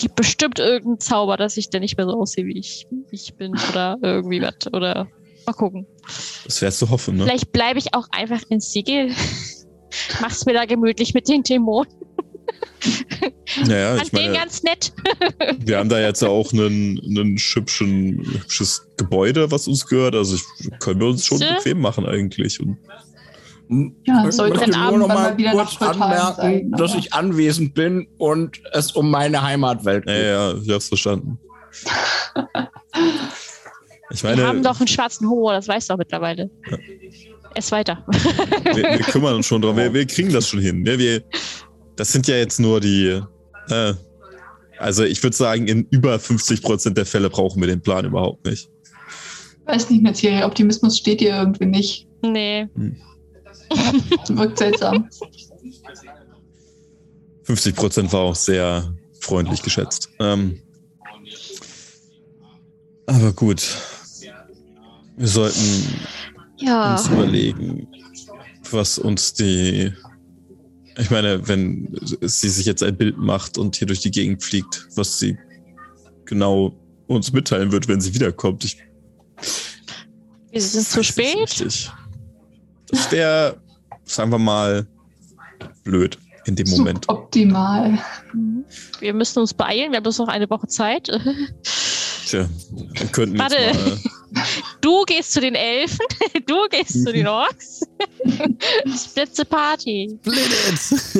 Gibt 0.00 0.16
bestimmt 0.16 0.58
irgendeinen 0.58 1.00
Zauber, 1.00 1.36
dass 1.36 1.58
ich 1.58 1.68
dann 1.68 1.82
nicht 1.82 1.98
mehr 1.98 2.06
so 2.06 2.14
aussehe, 2.14 2.46
wie 2.46 2.58
ich, 2.58 2.86
ich 3.10 3.34
bin. 3.36 3.52
Oder 3.70 3.98
irgendwie 4.00 4.40
was. 4.40 4.72
Oder 4.72 5.08
mal 5.46 5.52
gucken. 5.52 5.86
das 6.44 6.62
wäre 6.62 6.72
zu 6.72 6.88
hoffen, 6.88 7.18
ne? 7.18 7.24
Vielleicht 7.24 7.52
bleibe 7.52 7.78
ich 7.78 7.92
auch 7.92 8.08
einfach 8.10 8.40
in 8.48 8.60
Sigil. 8.60 9.12
Mach's 10.22 10.46
mir 10.46 10.54
da 10.54 10.64
gemütlich 10.64 11.12
mit 11.12 11.28
den 11.28 11.42
Dämonen. 11.42 11.92
Naja, 13.66 13.90
Fand 13.96 14.02
ich 14.04 14.10
den 14.10 14.22
meine, 14.22 14.34
ganz 14.38 14.62
nett. 14.62 14.92
wir 15.58 15.78
haben 15.78 15.88
da 15.88 15.98
jetzt 16.00 16.22
ja 16.22 16.28
auch 16.28 16.52
einen, 16.52 17.00
einen 17.04 17.36
hübschen, 17.36 18.24
hübsches 18.32 18.86
Gebäude, 18.96 19.50
was 19.50 19.66
uns 19.66 19.86
gehört. 19.86 20.14
Also 20.14 20.36
ich, 20.36 20.70
können 20.78 21.00
wir 21.00 21.08
uns 21.08 21.26
schon 21.26 21.38
Siehste? 21.38 21.54
bequem 21.56 21.80
machen 21.80 22.06
eigentlich. 22.06 22.60
Und 22.60 22.78
Ja, 24.06 24.24
Ich 24.28 24.36
sollte 24.36 24.56
möchte 24.58 24.78
nur 24.78 24.98
noch 24.98 25.08
mal 25.08 25.36
kurz 25.36 25.80
anmerken, 25.82 26.34
sein. 26.36 26.70
dass 26.72 26.94
ich 26.94 27.12
anwesend 27.12 27.74
bin 27.74 28.06
und 28.18 28.60
es 28.72 28.92
um 28.92 29.10
meine 29.10 29.42
Heimatwelt 29.42 30.06
ja, 30.06 30.12
geht. 30.14 30.24
ja, 30.24 30.54
ich 30.62 30.70
hab's 30.70 30.88
verstanden. 30.88 31.38
Ich 34.12 34.24
Wir 34.24 34.30
meine, 34.30 34.44
haben 34.44 34.62
doch 34.64 34.80
einen 34.80 34.88
schwarzen 34.88 35.28
Humor, 35.30 35.52
das 35.52 35.68
weißt 35.68 35.88
du 35.88 35.94
auch 35.94 35.98
mittlerweile. 35.98 36.50
Es 37.54 37.70
weiter. 37.70 38.04
wir, 38.64 38.74
wir 38.74 38.98
kümmern 38.98 39.36
uns 39.36 39.46
schon 39.46 39.62
drum. 39.62 39.76
Wir, 39.76 39.94
wir 39.94 40.04
kriegen 40.06 40.32
das 40.32 40.48
schon 40.48 40.58
hin. 40.60 40.82
Ne? 40.82 40.98
Wir, 40.98 41.22
das 42.00 42.12
sind 42.12 42.26
ja 42.28 42.36
jetzt 42.36 42.58
nur 42.58 42.80
die. 42.80 43.20
Äh, 43.68 43.92
also 44.78 45.04
ich 45.04 45.22
würde 45.22 45.36
sagen, 45.36 45.68
in 45.68 45.86
über 45.90 46.18
50 46.18 46.62
Prozent 46.62 46.96
der 46.96 47.04
Fälle 47.04 47.28
brauchen 47.28 47.60
wir 47.60 47.68
den 47.68 47.82
Plan 47.82 48.06
überhaupt 48.06 48.46
nicht. 48.46 48.70
Weiß 49.66 49.90
nicht, 49.90 50.02
Netzierie, 50.02 50.42
Optimismus 50.42 50.96
steht 50.96 51.20
dir 51.20 51.36
irgendwie 51.36 51.66
nicht. 51.66 52.08
Nee. 52.22 52.66
Wirkt 54.28 54.56
seltsam. 54.56 55.10
50 57.42 57.76
Prozent 57.76 58.12
war 58.14 58.20
auch 58.20 58.34
sehr 58.34 58.94
freundlich 59.20 59.60
geschätzt. 59.60 60.08
Ähm, 60.20 60.62
aber 63.04 63.34
gut. 63.34 63.62
Wir 65.18 65.28
sollten 65.28 65.84
Ja. 66.56 66.92
uns 66.92 67.08
überlegen, 67.08 67.88
was 68.70 68.96
uns 68.96 69.34
die. 69.34 69.92
Ich 71.00 71.10
meine, 71.10 71.48
wenn 71.48 71.88
sie 72.02 72.48
sich 72.50 72.66
jetzt 72.66 72.82
ein 72.82 72.96
Bild 72.96 73.16
macht 73.16 73.56
und 73.58 73.76
hier 73.76 73.86
durch 73.86 74.00
die 74.00 74.10
Gegend 74.10 74.42
fliegt, 74.42 74.86
was 74.96 75.18
sie 75.18 75.38
genau 76.26 76.76
uns 77.06 77.32
mitteilen 77.32 77.72
wird, 77.72 77.88
wenn 77.88 78.00
sie 78.00 78.14
wiederkommt. 78.14 78.64
Ich 78.64 78.76
Wir 80.50 80.60
sind 80.60 80.86
zu 80.86 81.00
es 81.00 81.06
spät. 81.06 81.60
nicht. 81.64 81.92
Das 82.88 83.10
wäre, 83.10 83.60
sagen 84.04 84.30
wir 84.30 84.38
mal, 84.38 84.86
blöd 85.84 86.18
in 86.44 86.56
dem 86.56 86.68
Moment. 86.70 87.08
Optimal. 87.08 87.98
Wir 89.00 89.14
müssen 89.14 89.38
uns 89.40 89.54
beeilen. 89.54 89.90
Wir 89.92 89.96
haben 89.96 90.02
bloß 90.02 90.18
noch 90.18 90.28
eine 90.28 90.48
Woche 90.50 90.66
Zeit. 90.66 91.08
Tja, 92.30 92.48
wir 92.92 93.06
könnten 93.08 93.38
Warte. 93.38 93.56
jetzt 93.56 93.74
mal. 93.86 93.98
Du 94.80 95.02
gehst 95.06 95.32
zu 95.32 95.40
den 95.40 95.56
Elfen. 95.56 95.98
Du 96.46 96.54
gehst 96.70 97.04
zu 97.04 97.12
den 97.12 97.26
Orks. 97.26 97.80
Splitze 99.04 99.44
Party. 99.44 100.16
Blitz! 100.22 101.18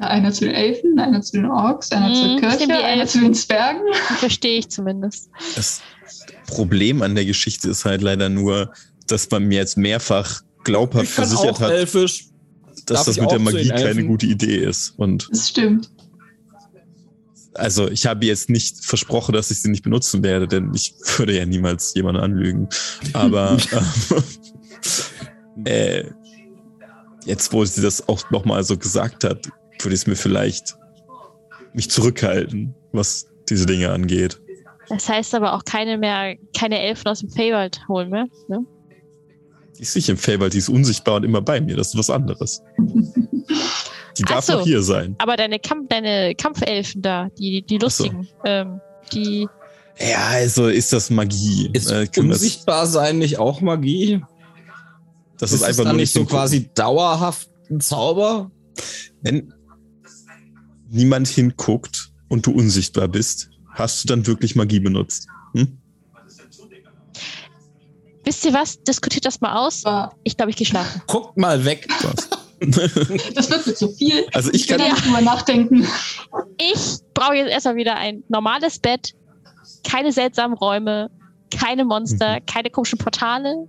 Ja, 0.00 0.08
einer 0.08 0.32
zu 0.32 0.46
den 0.46 0.54
Elfen, 0.54 0.98
einer 0.98 1.22
zu 1.22 1.36
den 1.36 1.46
Orks, 1.46 1.92
einer 1.92 2.08
Mhm, 2.08 2.14
zur 2.14 2.24
stimmt, 2.24 2.40
Kirche, 2.40 2.66
die 2.66 2.72
einer 2.84 3.06
zu 3.06 3.20
den 3.20 3.34
Zwergen. 3.34 3.82
Verstehe 4.18 4.58
ich 4.58 4.68
zumindest. 4.68 5.30
Das 5.54 5.80
Problem 6.48 7.00
an 7.02 7.14
der 7.14 7.24
Geschichte 7.24 7.70
ist 7.70 7.84
halt 7.84 8.02
leider 8.02 8.28
nur, 8.28 8.72
dass 9.06 9.30
man 9.30 9.44
mir 9.44 9.58
jetzt 9.58 9.76
mehrfach 9.76 10.42
glaubhaft 10.64 11.06
versichert 11.06 11.60
hat, 11.60 11.70
Elfisch. 11.70 12.26
dass 12.86 13.04
Darf 13.04 13.06
das 13.06 13.20
mit 13.20 13.30
der 13.30 13.38
Magie 13.38 13.68
keine 13.68 14.04
gute 14.04 14.26
Idee 14.26 14.56
ist. 14.64 14.94
Und 14.96 15.28
Das 15.30 15.48
stimmt. 15.50 15.90
Also 17.54 17.88
ich 17.88 18.06
habe 18.06 18.26
jetzt 18.26 18.50
nicht 18.50 18.84
versprochen, 18.84 19.32
dass 19.32 19.50
ich 19.50 19.62
sie 19.62 19.70
nicht 19.70 19.82
benutzen 19.82 20.22
werde, 20.22 20.48
denn 20.48 20.72
ich 20.74 20.94
würde 21.16 21.36
ja 21.36 21.46
niemals 21.46 21.94
jemanden 21.94 22.20
anlügen. 22.20 22.68
Aber 23.12 23.56
ähm, 25.56 25.64
äh, 25.64 26.04
jetzt, 27.24 27.52
wo 27.52 27.64
sie 27.64 27.82
das 27.82 28.08
auch 28.08 28.30
nochmal 28.30 28.64
so 28.64 28.76
gesagt 28.76 29.24
hat, 29.24 29.48
würde 29.80 29.94
ich 29.94 30.02
es 30.02 30.06
mir 30.06 30.16
vielleicht 30.16 30.76
mich 31.72 31.90
zurückhalten, 31.90 32.74
was 32.92 33.28
diese 33.48 33.66
Dinge 33.66 33.90
angeht. 33.90 34.40
Das 34.88 35.08
heißt 35.08 35.34
aber 35.34 35.54
auch 35.54 35.64
keine 35.64 35.98
mehr, 35.98 36.36
keine 36.56 36.80
Elfen 36.80 37.08
aus 37.08 37.20
dem 37.20 37.30
Feywald 37.30 37.80
holen 37.88 38.10
mehr. 38.10 38.26
Ne? 38.48 38.64
Die 39.78 39.82
ist 39.82 39.96
nicht 39.96 40.08
im 40.08 40.16
Fable, 40.16 40.50
die 40.50 40.58
ist 40.58 40.68
unsichtbar 40.68 41.16
und 41.16 41.24
immer 41.24 41.40
bei 41.40 41.60
mir. 41.60 41.76
Das 41.76 41.88
ist 41.88 41.98
was 41.98 42.10
anderes. 42.10 42.62
Die 44.18 44.22
darf 44.22 44.44
so. 44.44 44.54
noch 44.54 44.64
hier 44.64 44.82
sein. 44.82 45.16
Aber 45.18 45.36
deine, 45.36 45.58
Kamp 45.58 45.88
deine 45.90 46.34
Kampfelfen 46.34 47.02
da, 47.02 47.28
die, 47.38 47.62
die 47.62 47.76
Ach 47.76 47.90
so. 47.90 48.04
lustigen, 48.04 48.28
ähm, 48.44 48.80
die. 49.12 49.48
Ja, 49.98 50.26
also 50.28 50.68
ist 50.68 50.92
das 50.92 51.10
Magie. 51.10 51.70
Ist 51.72 51.90
Äh, 51.90 52.00
wir 52.02 52.06
das, 52.06 52.18
unsichtbar 52.18 52.86
sein 52.86 53.18
nicht 53.18 53.38
auch 53.38 53.60
Magie? 53.60 54.22
das 55.38 55.52
ist, 55.52 55.60
es 55.60 55.66
einfach 55.66 55.84
nur 55.84 55.94
nicht 55.94 56.12
so 56.12 56.24
quasi 56.24 56.70
dauerhaft 56.74 57.48
ein 57.70 57.80
Zauber? 57.80 58.50
Wenn 59.22 59.52
niemand 60.88 61.28
hinguckt 61.28 62.10
und 62.28 62.46
du 62.46 62.52
unsichtbar 62.52 63.08
bist, 63.08 63.50
hast 63.70 64.02
du 64.04 64.08
dann 64.08 64.26
wirklich 64.26 64.54
Magie 64.56 64.80
benutzt. 64.80 65.26
Hm? 65.54 65.78
Wisst 68.24 68.44
ihr 68.44 68.54
was? 68.54 68.82
Diskutiert 68.82 69.26
das 69.26 69.40
mal 69.40 69.54
aus. 69.54 69.84
Ich 70.22 70.36
glaube, 70.36 70.50
ich 70.50 70.56
gehe 70.56 70.66
schlafen. 70.66 71.02
Guckt 71.06 71.36
mal 71.36 71.64
weg. 71.64 71.86
Das 73.34 73.50
wird 73.50 73.66
mir 73.66 73.74
zu 73.74 73.88
viel. 73.92 74.24
also 74.32 74.50
ich 74.50 74.62
Ich 74.62 74.66
kann, 74.68 74.80
nicht 74.80 75.04
drüber 75.06 75.20
nachdenken. 75.20 75.86
Ich 76.58 76.98
brauche 77.14 77.34
jetzt 77.34 77.50
erstmal 77.50 77.76
wieder 77.76 77.96
ein 77.96 78.22
normales 78.28 78.78
Bett, 78.78 79.12
keine 79.88 80.12
seltsamen 80.12 80.56
Räume, 80.56 81.10
keine 81.50 81.84
Monster, 81.84 82.36
Mhm. 82.40 82.46
keine 82.46 82.70
komischen 82.70 82.98
Portale. 82.98 83.66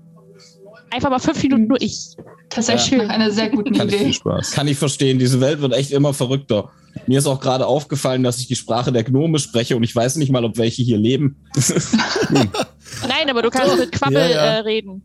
Einfach 0.92 1.10
mal 1.10 1.20
fünf 1.20 1.42
Minuten 1.42 1.68
nur 1.68 1.82
ich. 1.82 2.16
Tatsächlich 2.50 2.92
Ja. 2.92 3.04
nach 3.06 3.10
einer 3.14 3.32
sehr 3.32 3.50
guten 3.50 3.74
Kann 3.74 3.88
ich 3.90 3.96
viel 3.96 4.04
Idee. 4.06 4.14
Spaß. 4.14 4.52
Kann 4.52 4.68
ich 4.68 4.78
verstehen. 4.78 5.20
Diese 5.20 5.42
Welt 5.42 5.60
wird 5.62 5.74
echt 5.74 5.92
immer 5.92 6.14
verrückter. 6.14 6.70
Mir 7.08 7.20
ist 7.20 7.28
auch 7.28 7.42
gerade 7.42 7.66
aufgefallen, 7.68 8.24
dass 8.24 8.40
ich 8.40 8.48
die 8.48 8.56
Sprache 8.56 8.92
der 8.94 9.04
Gnome 9.04 9.40
spreche 9.40 9.76
und 9.76 9.84
ich 9.84 9.94
weiß 9.96 10.16
nicht 10.16 10.32
mal, 10.32 10.46
ob 10.46 10.58
welche 10.58 10.82
hier 10.84 10.98
leben. 10.98 11.44
Nein, 12.30 13.30
aber 13.30 13.42
du 13.42 13.50
kannst 13.50 13.78
mit 13.78 13.92
Quabbel 13.92 14.14
Ja, 14.18 14.30
ja. 14.30 14.36
Äh, 14.46 14.60
reden. 14.60 15.04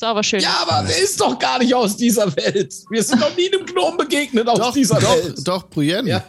Ist 0.00 0.04
aber 0.04 0.22
schön. 0.22 0.40
Ja, 0.40 0.64
aber 0.66 0.88
der 0.88 0.96
ist 0.96 1.20
doch 1.20 1.38
gar 1.38 1.58
nicht 1.58 1.74
aus 1.74 1.94
dieser 1.94 2.34
Welt. 2.34 2.74
Wir 2.88 3.02
sind 3.02 3.20
noch 3.20 3.36
nie 3.36 3.52
einem 3.52 3.66
Gnom 3.66 3.98
begegnet 3.98 4.48
aus 4.48 4.58
Doch, 4.58 4.72
dieser 4.72 4.98
doch, 4.98 5.14
Welt. 5.14 5.46
doch, 5.46 5.68
Brienne. 5.68 6.08
Ja. 6.08 6.24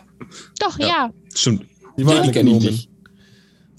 Doch, 0.59 0.77
Ja. 0.77 0.87
ja. 0.87 1.09
Stimmt. 1.33 1.65
Die 1.97 2.05
war 2.05 2.15
Die 2.15 2.19
eine 2.19 2.31
Gnomin. 2.33 2.57
nicht. 2.63 2.89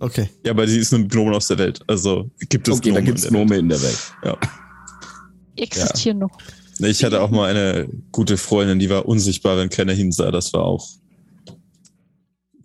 Okay. 0.01 0.31
Ja, 0.47 0.53
aber 0.53 0.67
sie 0.67 0.79
ist 0.79 0.95
eine 0.95 1.07
Gnome 1.07 1.37
aus 1.37 1.49
der 1.49 1.59
Welt. 1.59 1.81
Also 1.87 2.31
gibt 2.49 2.69
es 2.69 2.79
Okay, 2.79 2.89
da 2.89 3.01
Gnomen 3.01 3.05
gibt's 3.05 3.25
in 3.25 3.35
der 3.35 3.41
Welt. 3.41 3.49
Gnome 3.51 3.59
in 3.59 3.69
der 3.69 3.83
Welt. 3.83 4.39
Existieren 5.57 6.19
noch. 6.21 6.31
Ich 6.79 7.05
hatte 7.05 7.21
auch 7.21 7.29
mal 7.31 7.51
eine 7.51 7.87
gute 8.13 8.39
Freundin, 8.39 8.79
die 8.79 8.89
war 8.89 9.05
unsichtbar, 9.07 9.59
wenn 9.59 9.69
keiner 9.69 9.93
hinsah. 9.93 10.31
Das 10.31 10.55
war 10.55 10.65
auch 10.65 10.89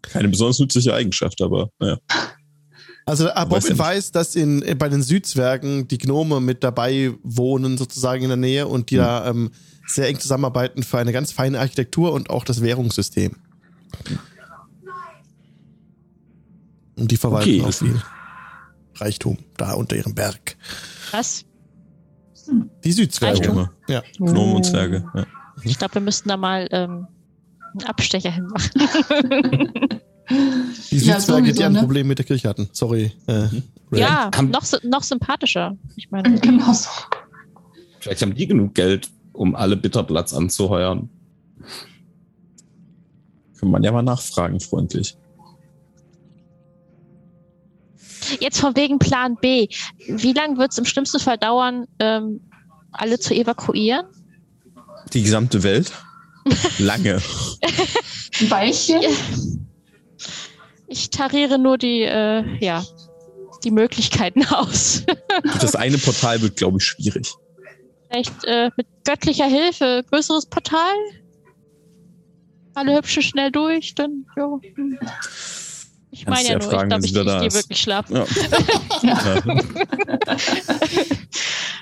keine 0.01 0.29
besonders 0.29 0.59
nützliche 0.59 0.93
Eigenschaft, 0.93 1.41
aber 1.41 1.71
naja. 1.77 1.97
Also 3.07 3.27
ja 3.27 3.45
nicht. 3.73 3.79
weiß, 3.79 4.11
dass 4.11 4.35
in, 4.35 4.61
äh, 4.63 4.75
bei 4.75 4.89
den 4.89 5.01
Südzwergen 5.01 5.87
die 5.87 5.97
Gnome 5.97 6.41
mit 6.41 6.63
dabei 6.63 7.13
wohnen, 7.23 7.77
sozusagen 7.77 8.23
in 8.23 8.29
der 8.29 8.37
Nähe 8.37 8.67
und 8.67 8.91
die 8.91 8.95
Hm. 8.97 9.03
da 9.03 9.27
ähm, 9.29 9.51
sehr 9.87 10.07
eng 10.09 10.19
zusammenarbeiten 10.19 10.83
für 10.83 10.97
eine 10.99 11.13
ganz 11.13 11.31
feine 11.31 11.59
Architektur 11.59 12.11
und 12.11 12.29
auch 12.29 12.43
das 12.43 12.61
Währungssystem. 12.61 13.37
Und 16.97 17.11
die 17.11 17.17
verwalten 17.17 17.49
Okay. 17.61 17.63
auch 17.63 17.73
viel 17.73 18.01
Reichtum 18.95 19.37
da 19.55 19.73
unter 19.73 19.95
ihrem 19.95 20.13
Berg. 20.13 20.57
Was? 21.11 21.45
Die 22.83 22.91
Südzwerge. 22.91 23.39
Reichtum? 23.39 23.55
Gnome. 23.55 23.69
Ja. 23.87 24.03
Gnomen 24.17 24.55
und 24.57 24.65
Zwerge. 24.65 25.05
Ja. 25.13 25.25
Ich 25.63 25.77
glaube, 25.77 25.95
wir 25.95 26.01
müssten 26.01 26.29
da 26.29 26.37
mal 26.37 26.67
ähm, 26.71 27.07
einen 27.73 27.87
Abstecher 27.87 28.31
hinmachen. 28.31 28.71
Die 30.29 30.97
Ja, 30.97 31.19
Südzwerge, 31.19 31.53
die 31.53 31.63
ein 31.63 31.73
ne? 31.73 31.79
Problem 31.79 32.07
mit 32.07 32.17
der 32.17 32.25
Kirche 32.25 32.49
hatten. 32.49 32.69
Sorry. 32.73 33.11
Äh, 33.27 33.47
Ray. 33.91 34.01
ja, 34.01 34.29
noch, 34.41 34.63
noch 34.83 35.03
sympathischer. 35.03 35.77
Ich 35.95 36.11
meine, 36.11 36.39
Genau 36.39 36.73
so. 36.73 36.89
Vielleicht 37.99 38.21
haben 38.21 38.35
die 38.35 38.47
genug 38.47 38.73
Geld, 38.75 39.09
um 39.33 39.55
alle 39.55 39.77
Bitterplatz 39.77 40.33
anzuheuern. 40.33 41.09
Kann 43.59 43.71
man 43.71 43.83
ja 43.83 43.91
mal 43.91 44.01
nachfragen, 44.03 44.59
freundlich. 44.59 45.17
jetzt 48.39 48.59
von 48.59 48.75
wegen 48.75 48.99
Plan 48.99 49.37
B. 49.39 49.67
Wie 50.07 50.33
lange 50.33 50.57
wird 50.57 50.71
es 50.71 50.77
im 50.77 50.85
schlimmsten 50.85 51.19
Fall 51.19 51.37
dauern, 51.37 51.87
ähm, 51.99 52.41
alle 52.91 53.19
zu 53.19 53.33
evakuieren? 53.33 54.05
Die 55.13 55.23
gesamte 55.23 55.63
Welt? 55.63 55.91
Lange. 56.79 57.21
Ja. 58.39 58.99
Ich 60.87 61.09
tariere 61.09 61.57
nur 61.59 61.77
die, 61.77 62.01
äh, 62.03 62.43
ja, 62.63 62.83
die 63.63 63.71
Möglichkeiten 63.71 64.45
aus. 64.49 65.03
Das 65.61 65.75
eine 65.75 65.97
Portal 65.97 66.41
wird, 66.41 66.55
glaube 66.57 66.77
ich, 66.79 66.85
schwierig. 66.85 67.33
Vielleicht 68.09 68.45
äh, 68.45 68.69
mit 68.77 68.87
göttlicher 69.05 69.47
Hilfe 69.47 70.03
größeres 70.09 70.45
Portal? 70.45 70.95
Alle 72.73 72.95
hübsche 72.95 73.21
schnell 73.21 73.51
durch, 73.51 73.95
dann, 73.95 74.25
hm. 74.35 74.99
Ich 76.11 76.25
meine 76.25 76.47
ja 76.47 76.57
nur, 76.57 76.69
fragen, 76.69 77.03
ich 77.03 77.13
glaube, 77.13 77.31
wenn 77.31 77.43
ich, 77.43 77.49
gehe 77.49 77.61
wirklich 77.61 77.81
schlafen. 77.81 78.15
Ja. 78.15 78.25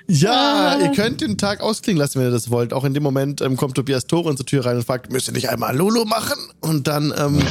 Ja, 0.08 0.78
Ah. 0.78 0.80
ihr 0.82 0.92
könnt 0.92 1.22
den 1.22 1.38
Tag 1.38 1.62
ausklingen 1.62 2.00
lassen, 2.00 2.20
wenn 2.20 2.28
ihr 2.28 2.32
das 2.32 2.52
wollt. 2.52 2.74
Auch 2.74 2.84
in 2.84 2.94
dem 2.94 3.02
Moment 3.02 3.42
ähm, 3.42 3.58
kommt 3.58 3.76
Tobias 3.76 4.06
Tore 4.06 4.36
zur 4.36 4.46
Tür 4.46 4.66
rein 4.66 4.78
und 4.78 4.84
fragt, 4.86 5.12
müsst 5.12 5.28
ihr 5.28 5.34
nicht 5.34 5.50
einmal 5.50 5.76
Lulu 5.76 6.06
machen? 6.06 6.38
Und 6.62 6.88
dann 6.88 7.12
ähm, 7.18 7.42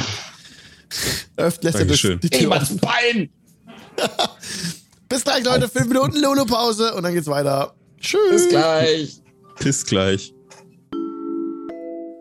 öffnet 1.37 1.63
lässt 1.63 1.75
er 1.79 1.85
das, 1.85 2.01
Dankeschön. 2.01 2.19
die 2.19 2.29
Tür 2.29 2.51
offen. 2.51 2.77
Bein! 2.79 3.29
Bis 5.09 5.23
gleich, 5.23 5.43
Leute. 5.43 5.69
Fünf 5.69 5.87
Minuten 5.87 6.19
Lulu-Pause 6.21 6.93
und 6.95 7.03
dann 7.03 7.13
geht's 7.13 7.27
weiter. 7.27 7.75
Tschüss. 7.99 8.19
Bis 8.31 8.49
gleich. 8.49 9.21
Bis 9.59 9.85
gleich. 9.85 10.33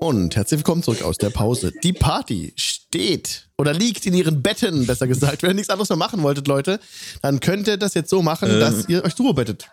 Und 0.01 0.37
herzlich 0.37 0.59
willkommen 0.61 0.83
zurück 0.83 1.03
aus 1.03 1.17
der 1.17 1.31
Pause. 1.31 1.73
Die 1.83 1.95
Party 1.95 2.53
steht 2.57 3.49
oder 3.57 3.73
liegt 3.73 4.05
in 4.07 4.13
ihren 4.15 4.43
Betten, 4.43 4.87
besser 4.87 5.07
gesagt. 5.09 5.43
Wenn 5.43 5.51
ihr 5.51 5.55
nichts 5.55 5.71
anderes 5.71 5.89
mehr 5.89 5.97
machen 5.97 6.23
wolltet, 6.23 6.47
Leute, 6.47 6.79
dann 7.23 7.41
könnt 7.41 7.67
ihr 7.69 7.79
das 7.79 7.95
jetzt 7.95 8.11
so 8.11 8.21
machen, 8.21 8.51
Äh. 8.51 8.61
dass 8.61 8.89
ihr 8.89 9.03
euch 9.05 9.15
drüber 9.15 9.33
bettet. 9.35 9.69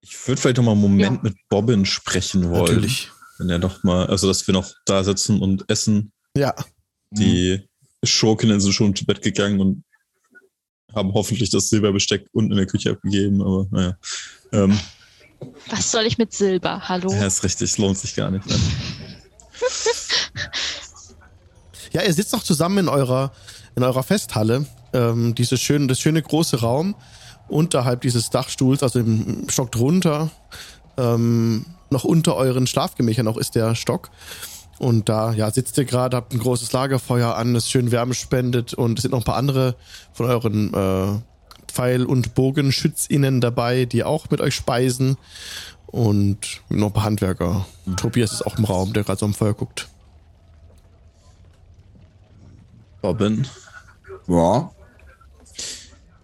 Ich 0.00 0.16
würde 0.26 0.40
vielleicht 0.40 0.56
noch 0.56 0.64
mal 0.64 0.72
einen 0.72 0.80
Moment 0.80 1.16
Ja. 1.16 1.20
mit 1.22 1.36
Bobbin 1.50 1.84
sprechen 1.84 2.48
wollen. 2.48 2.64
Natürlich. 2.76 3.10
Wenn 3.36 3.50
er 3.50 3.58
doch 3.58 3.82
mal, 3.84 4.06
also 4.06 4.26
dass 4.26 4.46
wir 4.46 4.54
noch 4.54 4.72
da 4.86 5.04
sitzen 5.04 5.40
und 5.40 5.64
essen. 5.70 6.12
Ja. 6.36 6.54
Die 7.10 7.60
Schurkinnen 8.04 8.60
sind 8.60 8.72
schon 8.72 8.94
zu 8.94 9.04
Bett 9.04 9.22
gegangen 9.22 9.60
und 9.60 9.84
haben 10.94 11.12
hoffentlich 11.14 11.50
das 11.50 11.68
Silberbesteck 11.68 12.26
unten 12.32 12.52
in 12.52 12.56
der 12.56 12.66
Küche 12.66 12.90
abgegeben, 12.90 13.42
aber 13.42 13.66
naja. 13.70 13.96
Ähm, 14.52 14.78
Was 15.68 15.90
soll 15.90 16.06
ich 16.06 16.18
mit 16.18 16.32
Silber? 16.32 16.88
Hallo? 16.88 17.12
ja, 17.12 17.26
ist 17.26 17.44
richtig, 17.44 17.70
es 17.70 17.78
lohnt 17.78 17.98
sich 17.98 18.14
gar 18.14 18.30
nicht. 18.30 18.46
Ne? 18.46 18.56
Ja, 21.92 22.02
ihr 22.02 22.12
sitzt 22.12 22.32
noch 22.32 22.42
zusammen 22.42 22.78
in 22.78 22.88
eurer, 22.88 23.32
in 23.74 23.82
eurer 23.82 24.02
Festhalle. 24.02 24.66
Ähm, 24.92 25.34
dieses 25.34 25.60
schöne, 25.60 25.86
das 25.86 25.98
schöne 26.00 26.22
große 26.22 26.60
Raum 26.60 26.94
unterhalb 27.48 28.02
dieses 28.02 28.30
Dachstuhls, 28.30 28.82
also 28.82 28.98
im 28.98 29.48
Stock 29.48 29.72
drunter, 29.72 30.30
ähm, 30.98 31.64
noch 31.90 32.04
unter 32.04 32.36
euren 32.36 32.66
Schlafgemächern 32.66 33.24
noch 33.24 33.38
ist 33.38 33.54
der 33.54 33.74
Stock. 33.74 34.10
Und 34.78 35.08
da 35.08 35.32
ja, 35.32 35.50
sitzt 35.50 35.76
ihr 35.78 35.84
gerade, 35.84 36.16
habt 36.16 36.32
ein 36.32 36.38
großes 36.38 36.72
Lagerfeuer 36.72 37.34
an, 37.34 37.54
das 37.54 37.68
schön 37.68 37.90
Wärme 37.90 38.14
spendet 38.14 38.74
und 38.74 38.98
es 38.98 39.02
sind 39.02 39.10
noch 39.10 39.18
ein 39.18 39.24
paar 39.24 39.36
andere 39.36 39.74
von 40.12 40.26
euren 40.26 40.72
äh, 40.72 41.20
Pfeil- 41.66 42.06
und 42.06 42.34
Bogenschützinnen 42.34 43.40
dabei, 43.40 43.86
die 43.86 44.04
auch 44.04 44.30
mit 44.30 44.40
euch 44.40 44.54
speisen. 44.54 45.16
Und 45.86 46.60
noch 46.68 46.88
ein 46.88 46.92
paar 46.92 47.04
Handwerker. 47.04 47.66
Tobias 47.96 48.32
ist 48.32 48.46
auch 48.46 48.58
im 48.58 48.64
Raum, 48.64 48.92
der 48.92 49.04
gerade 49.04 49.18
so 49.18 49.26
am 49.26 49.32
Feuer 49.34 49.54
guckt. 49.54 49.88
Robin, 53.02 53.46
Ja. 54.26 54.70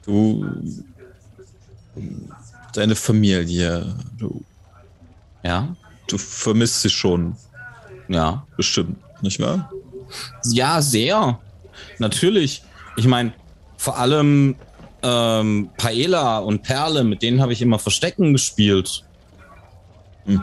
du. 0.05 0.44
Deine 2.74 2.94
Familie, 2.96 3.94
du, 4.18 4.42
Ja. 5.42 5.74
du 6.09 6.18
vermisst 6.18 6.82
sie 6.82 6.90
schon 6.90 7.36
Ja. 8.09 8.46
bestimmt, 8.57 8.98
nicht 9.22 9.40
wahr? 9.40 9.70
Ja, 10.44 10.80
sehr. 10.82 11.38
Natürlich. 11.98 12.62
Ich 12.96 13.07
meine, 13.07 13.32
vor 13.76 13.98
allem 13.98 14.57
ähm, 15.02 15.70
Paella 15.76 16.38
und 16.38 16.62
Perle, 16.62 17.05
mit 17.05 17.22
denen 17.22 17.40
habe 17.40 17.52
ich 17.52 17.62
immer 17.62 17.78
Verstecken 17.78 18.32
gespielt. 18.32 19.05
Hm. 20.24 20.42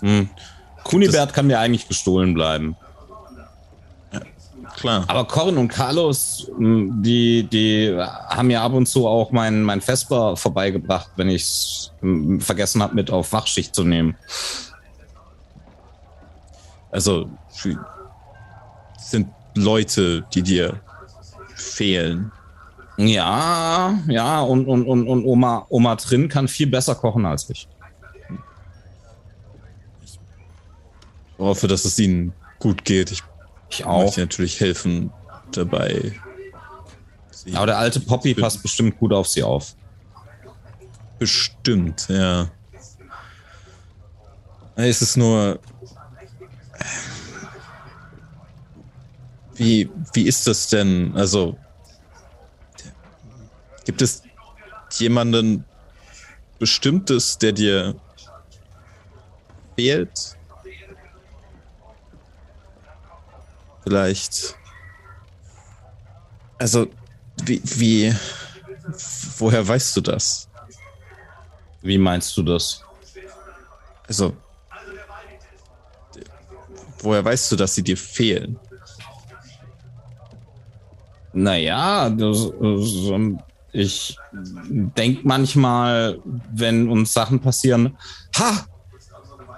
Hm. 0.00 0.28
Kunibert 0.84 1.32
kann 1.34 1.46
mir 1.46 1.58
eigentlich 1.58 1.88
gestohlen 1.88 2.34
bleiben. 2.34 2.76
Klar. 4.76 5.04
Aber 5.08 5.26
Corin 5.26 5.58
und 5.58 5.68
Carlos, 5.68 6.50
mh, 6.56 7.02
die, 7.02 7.42
die 7.44 7.94
haben 7.94 8.50
ja 8.50 8.62
ab 8.62 8.72
und 8.72 8.86
zu 8.86 9.06
auch 9.06 9.30
mein, 9.30 9.62
mein 9.62 9.80
Vesper 9.80 10.36
vorbeigebracht, 10.36 11.10
wenn 11.16 11.28
ich 11.28 11.42
es 11.42 11.92
vergessen 12.38 12.82
habe, 12.82 12.94
mit 12.94 13.10
auf 13.10 13.32
Wachschicht 13.32 13.74
zu 13.74 13.84
nehmen. 13.84 14.16
Also, 16.90 17.30
sind 18.98 19.28
Leute, 19.54 20.24
die 20.34 20.42
dir 20.42 20.80
fehlen. 21.54 22.32
Ja, 22.96 23.98
ja, 24.08 24.40
und, 24.40 24.66
und, 24.66 24.86
und, 24.86 25.08
und 25.08 25.24
Oma, 25.24 25.66
Oma 25.70 25.96
Trin 25.96 26.28
kann 26.28 26.48
viel 26.48 26.66
besser 26.66 26.94
kochen 26.94 27.24
als 27.24 27.48
ich. 27.48 27.66
Ich 30.02 30.18
hoffe, 31.38 31.66
dass 31.68 31.84
es 31.86 31.98
ihnen 31.98 32.34
gut 32.58 32.84
geht. 32.84 33.10
Ich 33.10 33.22
Ich 33.70 33.84
auch. 33.86 34.02
möchte 34.04 34.20
natürlich 34.20 34.60
helfen 34.60 35.10
dabei. 35.52 36.12
Aber 37.54 37.66
der 37.66 37.78
alte 37.78 38.00
Poppy 38.00 38.34
passt 38.34 38.62
bestimmt 38.62 38.98
gut 38.98 39.12
auf 39.12 39.26
sie 39.26 39.42
auf. 39.42 39.74
bestimmt, 41.18 42.06
ja. 42.08 42.48
Es 44.76 45.00
ist 45.02 45.16
nur. 45.16 45.58
Wie, 49.54 49.90
wie 50.14 50.26
ist 50.26 50.46
das 50.46 50.68
denn? 50.68 51.12
Also, 51.14 51.58
gibt 53.84 54.00
es 54.00 54.22
jemanden 54.92 55.64
Bestimmtes, 56.58 57.36
der 57.38 57.52
dir 57.52 57.94
fehlt? 59.76 60.36
Vielleicht. 63.82 64.56
Also, 66.58 66.86
wie, 67.42 67.60
wie, 67.64 68.14
woher 69.38 69.66
weißt 69.66 69.96
du 69.96 70.00
das? 70.00 70.48
Wie 71.82 71.98
meinst 71.98 72.36
du 72.36 72.42
das? 72.42 72.82
Also, 74.06 74.36
woher 77.04 77.24
weißt 77.24 77.52
du, 77.52 77.56
dass 77.56 77.74
sie 77.74 77.82
dir 77.82 77.96
fehlen? 77.96 78.58
Naja, 81.32 82.10
das, 82.10 82.50
das, 82.60 83.38
ich 83.72 84.16
denke 84.32 85.20
manchmal, 85.24 86.18
wenn 86.52 86.88
uns 86.88 87.12
Sachen 87.12 87.40
passieren, 87.40 87.96
ha, 88.36 88.66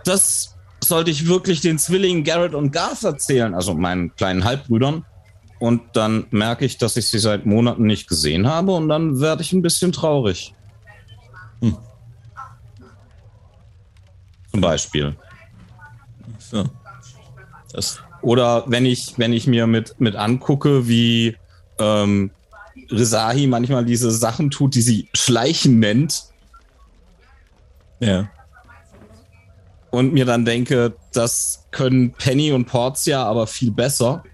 das 0.05 0.57
sollte 0.85 1.11
ich 1.11 1.27
wirklich 1.27 1.61
den 1.61 1.79
Zwillingen 1.79 2.25
Garrett 2.25 2.55
und 2.55 2.73
Garth 2.73 3.05
erzählen, 3.05 3.55
also 3.55 3.75
meinen 3.75 4.15
kleinen 4.17 4.45
Halbbrüdern. 4.45 5.05
Und 5.61 5.81
dann 5.95 6.27
merke 6.31 6.65
ich, 6.65 6.77
dass 6.77 6.97
ich 6.97 7.07
sie 7.07 7.21
seit 7.21 7.47
Monaten 7.47 7.85
nicht 7.87 8.09
gesehen 8.09 8.49
habe 8.49 8.73
und 8.73 8.89
dann 8.89 9.21
werde 9.21 9.43
ich 9.43 9.53
ein 9.53 9.63
bisschen 9.63 9.93
traurig. 9.93 10.55
Hm. 11.61 11.77
Zum 14.51 14.61
Beispiel. 14.61 15.17
So. 16.39 16.69
Das, 17.73 18.01
Oder 18.21 18.65
wenn 18.67 18.85
ich, 18.85 19.15
wenn 19.17 19.33
ich 19.33 19.47
mir 19.47 19.67
mit, 19.67 20.01
mit 20.01 20.17
angucke, 20.17 20.87
wie 20.89 21.37
ähm, 21.79 22.31
Rizahi 22.91 23.47
manchmal 23.47 23.85
diese 23.85 24.11
Sachen 24.11 24.51
tut, 24.51 24.75
die 24.75 24.83
sie 24.83 25.09
Schleichen 25.15 25.79
nennt, 25.79 26.25
ja. 28.01 28.29
und 29.91 30.13
mir 30.13 30.25
dann 30.25 30.45
denke, 30.45 30.95
das 31.13 31.67
können 31.71 32.13
Penny 32.13 32.53
und 32.53 32.67
Portia 32.67 33.25
aber 33.25 33.47
viel 33.47 33.71
besser. 33.71 34.25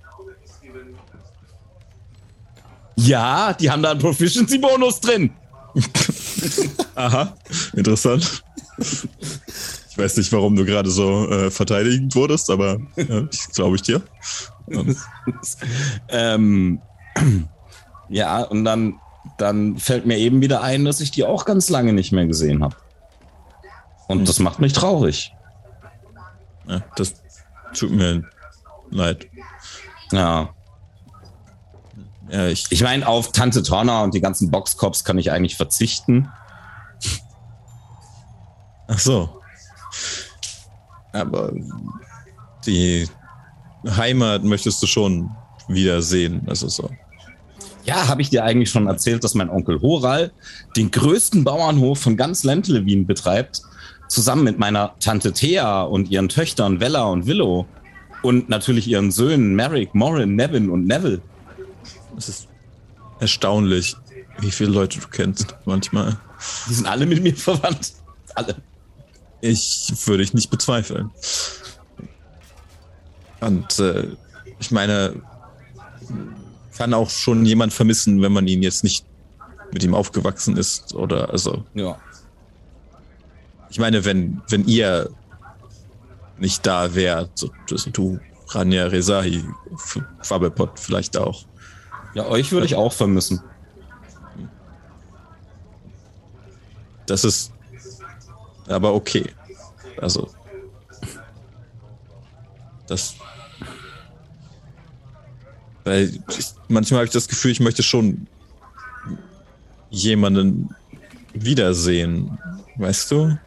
Ja, 2.96 3.52
die 3.52 3.70
haben 3.70 3.82
da 3.82 3.92
einen 3.92 4.00
Proficiency-Bonus 4.00 5.00
drin. 5.00 5.30
Aha, 6.96 7.36
interessant. 7.74 8.42
Ich 9.98 10.04
weiß 10.04 10.16
nicht, 10.18 10.32
warum 10.32 10.54
du 10.54 10.64
gerade 10.64 10.92
so 10.92 11.28
äh, 11.28 11.50
verteidigend 11.50 12.14
wurdest, 12.14 12.50
aber 12.50 12.78
ja, 12.94 13.24
ich 13.32 13.48
glaube 13.48 13.74
ich 13.74 13.82
dir. 13.82 14.00
Ähm, 16.08 16.80
ja, 18.08 18.42
und 18.42 18.64
dann, 18.64 19.00
dann 19.38 19.76
fällt 19.76 20.06
mir 20.06 20.18
eben 20.18 20.40
wieder 20.40 20.62
ein, 20.62 20.84
dass 20.84 21.00
ich 21.00 21.10
die 21.10 21.24
auch 21.24 21.44
ganz 21.44 21.68
lange 21.68 21.92
nicht 21.92 22.12
mehr 22.12 22.26
gesehen 22.26 22.62
habe. 22.62 22.76
Und 24.06 24.28
das 24.28 24.38
macht 24.38 24.60
mich 24.60 24.72
traurig. 24.72 25.34
Ja, 26.68 26.82
das 26.94 27.14
tut 27.74 27.90
mir 27.90 28.22
leid. 28.90 29.26
Ja. 30.12 30.50
Ja, 32.30 32.46
ich, 32.46 32.66
Ich 32.70 32.82
meine, 32.84 33.08
auf 33.08 33.32
Tante 33.32 33.64
Torna 33.64 34.04
und 34.04 34.14
die 34.14 34.20
ganzen 34.20 34.50
Boxcops 34.50 35.02
kann 35.02 35.18
ich 35.18 35.32
eigentlich 35.32 35.56
verzichten. 35.56 36.28
ach 38.86 38.98
so. 39.00 39.37
Aber 41.12 41.52
die 42.66 43.08
Heimat 43.86 44.44
möchtest 44.44 44.82
du 44.82 44.86
schon 44.86 45.30
wiedersehen. 45.68 46.42
Also 46.46 46.68
so. 46.68 46.90
Ja, 47.84 48.08
habe 48.08 48.20
ich 48.20 48.30
dir 48.30 48.44
eigentlich 48.44 48.70
schon 48.70 48.86
erzählt, 48.86 49.24
dass 49.24 49.34
mein 49.34 49.48
Onkel 49.48 49.80
Horal 49.80 50.30
den 50.76 50.90
größten 50.90 51.44
Bauernhof 51.44 51.98
von 51.98 52.16
ganz 52.16 52.44
Lentlewin 52.44 53.06
betreibt, 53.06 53.62
zusammen 54.08 54.44
mit 54.44 54.58
meiner 54.58 54.94
Tante 55.00 55.32
Thea 55.32 55.82
und 55.82 56.10
ihren 56.10 56.28
Töchtern 56.28 56.80
Vella 56.80 57.04
und 57.04 57.26
Willow 57.26 57.66
und 58.22 58.48
natürlich 58.48 58.88
ihren 58.88 59.10
Söhnen 59.10 59.54
Merrick, 59.54 59.94
Morin, 59.94 60.36
Nevin 60.36 60.70
und 60.70 60.86
Neville. 60.86 61.22
Es 62.16 62.28
ist 62.28 62.48
erstaunlich, 63.20 63.96
wie 64.40 64.50
viele 64.50 64.70
Leute 64.70 65.00
du 65.00 65.08
kennst 65.08 65.54
manchmal. 65.64 66.16
Die 66.68 66.74
sind 66.74 66.86
alle 66.86 67.06
mit 67.06 67.22
mir 67.22 67.34
verwandt. 67.34 67.92
Alle. 68.34 68.56
Ich 69.40 69.92
würde 70.06 70.22
ich 70.22 70.34
nicht 70.34 70.50
bezweifeln. 70.50 71.10
Und 73.40 73.78
äh, 73.78 74.08
ich 74.58 74.70
meine, 74.70 75.22
kann 76.76 76.94
auch 76.94 77.10
schon 77.10 77.44
jemand 77.44 77.72
vermissen, 77.72 78.20
wenn 78.22 78.32
man 78.32 78.46
ihn 78.48 78.62
jetzt 78.62 78.84
nicht 78.84 79.04
mit 79.72 79.82
ihm 79.82 79.94
aufgewachsen 79.94 80.56
ist 80.56 80.94
oder 80.94 81.30
also. 81.30 81.64
Ja. 81.74 81.98
Ich 83.70 83.78
meine, 83.78 84.04
wenn 84.04 84.40
wenn 84.48 84.66
ihr 84.66 85.10
nicht 86.38 86.64
da 86.66 86.94
wärt, 86.94 87.30
so, 87.34 87.50
also 87.70 87.90
du, 87.90 88.18
Rania 88.48 88.86
Rezahi, 88.86 89.44
Quabbelpot 90.22 90.78
vielleicht 90.78 91.16
auch. 91.16 91.44
Ja, 92.14 92.26
euch 92.26 92.50
würde 92.52 92.66
ich 92.66 92.74
auch 92.74 92.92
vermissen. 92.92 93.42
Das 97.06 97.24
ist 97.24 97.52
aber 98.68 98.94
okay. 98.94 99.24
Also 100.00 100.28
das 102.86 103.14
weil 105.84 106.10
ich, 106.36 106.46
manchmal 106.68 106.98
habe 106.98 107.06
ich 107.06 107.12
das 107.12 107.28
Gefühl, 107.28 107.50
ich 107.50 107.60
möchte 107.60 107.82
schon 107.82 108.26
jemanden 109.90 110.68
wiedersehen. 111.32 112.38
Weißt 112.76 113.10
du? 113.10 113.38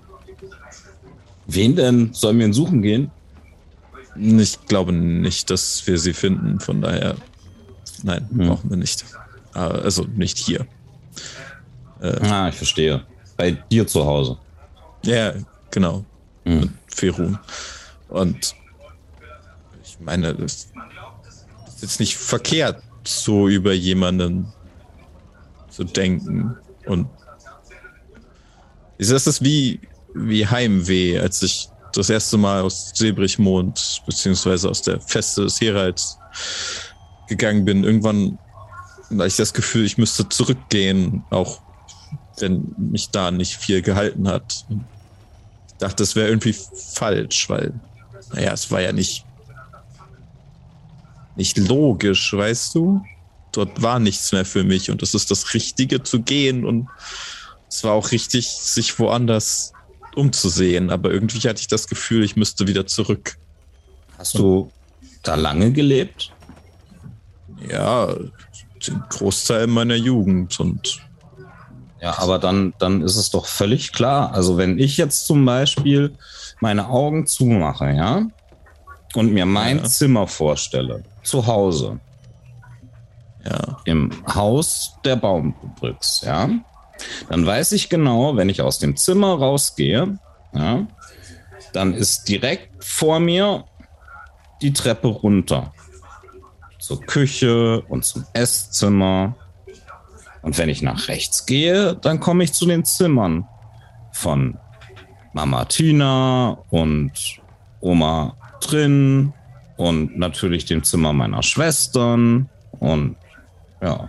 Wen 1.46 1.76
denn? 1.76 2.14
Sollen 2.14 2.40
wir 2.40 2.46
ihn 2.48 2.54
suchen 2.54 2.82
gehen? 2.82 3.12
Ich 4.16 4.66
glaube 4.66 4.92
nicht, 4.92 5.50
dass 5.50 5.86
wir 5.86 5.98
sie 6.00 6.14
finden. 6.14 6.60
Von 6.60 6.82
daher, 6.82 7.16
nein, 8.04 8.28
Hm. 8.32 8.48
brauchen 8.48 8.70
wir 8.70 8.78
nicht. 8.78 9.06
Äh, 9.54 9.60
Also 9.60 10.04
nicht 10.16 10.38
hier. 10.40 10.66
Ah, 12.02 12.50
ich 12.50 12.56
verstehe. 12.56 13.04
Bei 13.38 13.52
dir 13.52 13.86
zu 13.86 14.04
Hause. 14.06 14.38
Ja, 15.04 15.34
genau. 15.72 16.06
Hm. 16.46 16.60
Mit 16.60 16.72
Ferun. 16.88 17.40
Und 18.10 18.56
ich 19.84 20.00
meine, 20.00 20.34
das 20.36 20.68
ist 21.68 21.82
jetzt 21.82 22.00
nicht 22.00 22.18
verkehrt, 22.18 22.82
so 23.04 23.48
über 23.48 23.74
jemanden 23.74 24.52
zu 25.70 25.84
denken. 25.84 26.56
Und 26.86 27.08
das 28.98 29.28
ist 29.28 29.44
wie, 29.44 29.80
wie 30.14 30.46
Heimweh, 30.46 31.20
als 31.20 31.42
ich 31.42 31.70
das 31.94 32.10
erste 32.10 32.38
Mal 32.38 32.62
aus 32.62 32.92
Sebrichmond 32.94 34.04
beziehungsweise 34.06 34.70
aus 34.70 34.82
der 34.82 35.00
Feste 35.02 35.44
des 35.44 35.60
Heralds 35.60 36.18
gegangen 37.28 37.66
bin. 37.66 37.84
Irgendwann 37.84 38.38
hatte 39.10 39.28
ich 39.28 39.36
das 39.36 39.54
Gefühl, 39.54 39.86
ich 39.86 39.98
müsste 39.98 40.28
zurückgehen, 40.30 41.24
auch 41.30 41.62
wenn 42.40 42.74
mich 42.78 43.10
da 43.10 43.32
nicht 43.32 43.58
viel 43.58 43.82
gehalten 43.82 44.28
hat. 44.28 44.66
Ich 44.70 45.78
dachte, 45.80 46.04
es 46.04 46.16
wäre 46.16 46.30
irgendwie 46.30 46.56
falsch, 46.94 47.50
weil, 47.50 47.74
naja, 48.34 48.54
es 48.54 48.70
war 48.72 48.82
ja 48.82 48.92
nicht, 48.92 49.26
nicht 51.36 51.58
logisch, 51.58 52.34
weißt 52.34 52.76
du? 52.76 53.04
Dort 53.52 53.82
war 53.82 54.00
nichts 54.00 54.32
mehr 54.32 54.46
für 54.46 54.64
mich 54.64 54.90
und 54.90 55.04
es 55.04 55.14
ist 55.14 55.30
das 55.32 55.54
Richtige 55.54 56.04
zu 56.04 56.22
gehen 56.22 56.66
und 56.66 56.88
es 57.68 57.84
war 57.84 57.94
auch 57.94 58.12
richtig, 58.12 58.48
sich 58.48 58.98
woanders 59.00 59.74
umzusehen, 60.16 60.90
aber 60.90 61.12
irgendwie 61.12 61.40
hatte 61.48 61.62
ich 61.62 61.68
das 61.68 61.88
Gefühl, 61.88 62.24
ich 62.24 62.36
müsste 62.36 62.68
wieder 62.68 62.86
zurück. 62.86 63.38
Hast 64.18 64.38
du 64.38 64.72
da 65.24 65.36
lange 65.36 65.72
gelebt? 65.72 66.32
Ja, 67.70 68.14
den 68.88 69.04
Großteil 69.10 69.68
meiner 69.68 69.96
Jugend 69.96 70.60
und 70.60 71.02
Ja, 72.02 72.18
aber 72.18 72.40
dann, 72.40 72.74
dann 72.80 73.02
ist 73.02 73.16
es 73.16 73.30
doch 73.30 73.46
völlig 73.46 73.94
klar. 73.94 74.34
Also 74.34 74.58
wenn 74.58 74.80
ich 74.80 74.98
jetzt 74.98 75.28
zum 75.28 75.46
Beispiel 75.46 76.16
meine 76.60 76.90
Augen 76.90 77.28
zumache, 77.28 77.92
ja, 77.92 78.24
und 79.14 79.32
mir 79.32 79.46
mein 79.46 79.78
Ja. 79.78 79.84
Zimmer 79.84 80.28
vorstelle, 80.28 81.04
zu 81.24 81.46
Hause, 81.46 82.00
ja, 83.46 83.78
im 83.86 84.10
Haus 84.34 84.96
der 85.06 85.16
Baumbrücks, 85.16 86.22
ja, 86.26 86.50
dann 87.30 87.46
weiß 87.46 87.72
ich 87.74 87.90
genau, 87.90 88.36
wenn 88.36 88.50
ich 88.50 88.62
aus 88.62 88.80
dem 88.80 88.98
Zimmer 88.98 89.38
rausgehe, 89.38 90.18
ja, 90.54 90.88
dann 91.74 91.94
ist 91.94 92.28
direkt 92.28 92.84
vor 92.84 93.20
mir 93.20 93.66
die 94.62 94.74
Treppe 94.74 95.08
runter 95.08 95.72
zur 96.80 97.00
Küche 97.02 97.82
und 97.90 98.06
zum 98.06 98.26
Esszimmer. 98.34 99.36
Und 100.42 100.58
wenn 100.58 100.70
ich 100.70 100.82
nach 100.82 101.08
rechts 101.08 101.46
gehe, 101.46 101.96
dann 101.96 102.20
komme 102.20 102.44
ich 102.44 102.54
zu 102.54 102.66
den 102.66 102.84
Zimmern 102.86 103.48
von 104.12 104.58
Mama 105.34 105.66
Tina 105.66 106.58
und 106.70 107.12
Oma 107.80 108.36
drin 108.60 109.34
und 109.78 110.18
natürlich 110.18 110.66
dem 110.66 110.84
Zimmer 110.84 111.14
meiner 111.14 111.44
Schwestern 111.44 112.50
und 112.80 113.16
ja. 113.82 114.08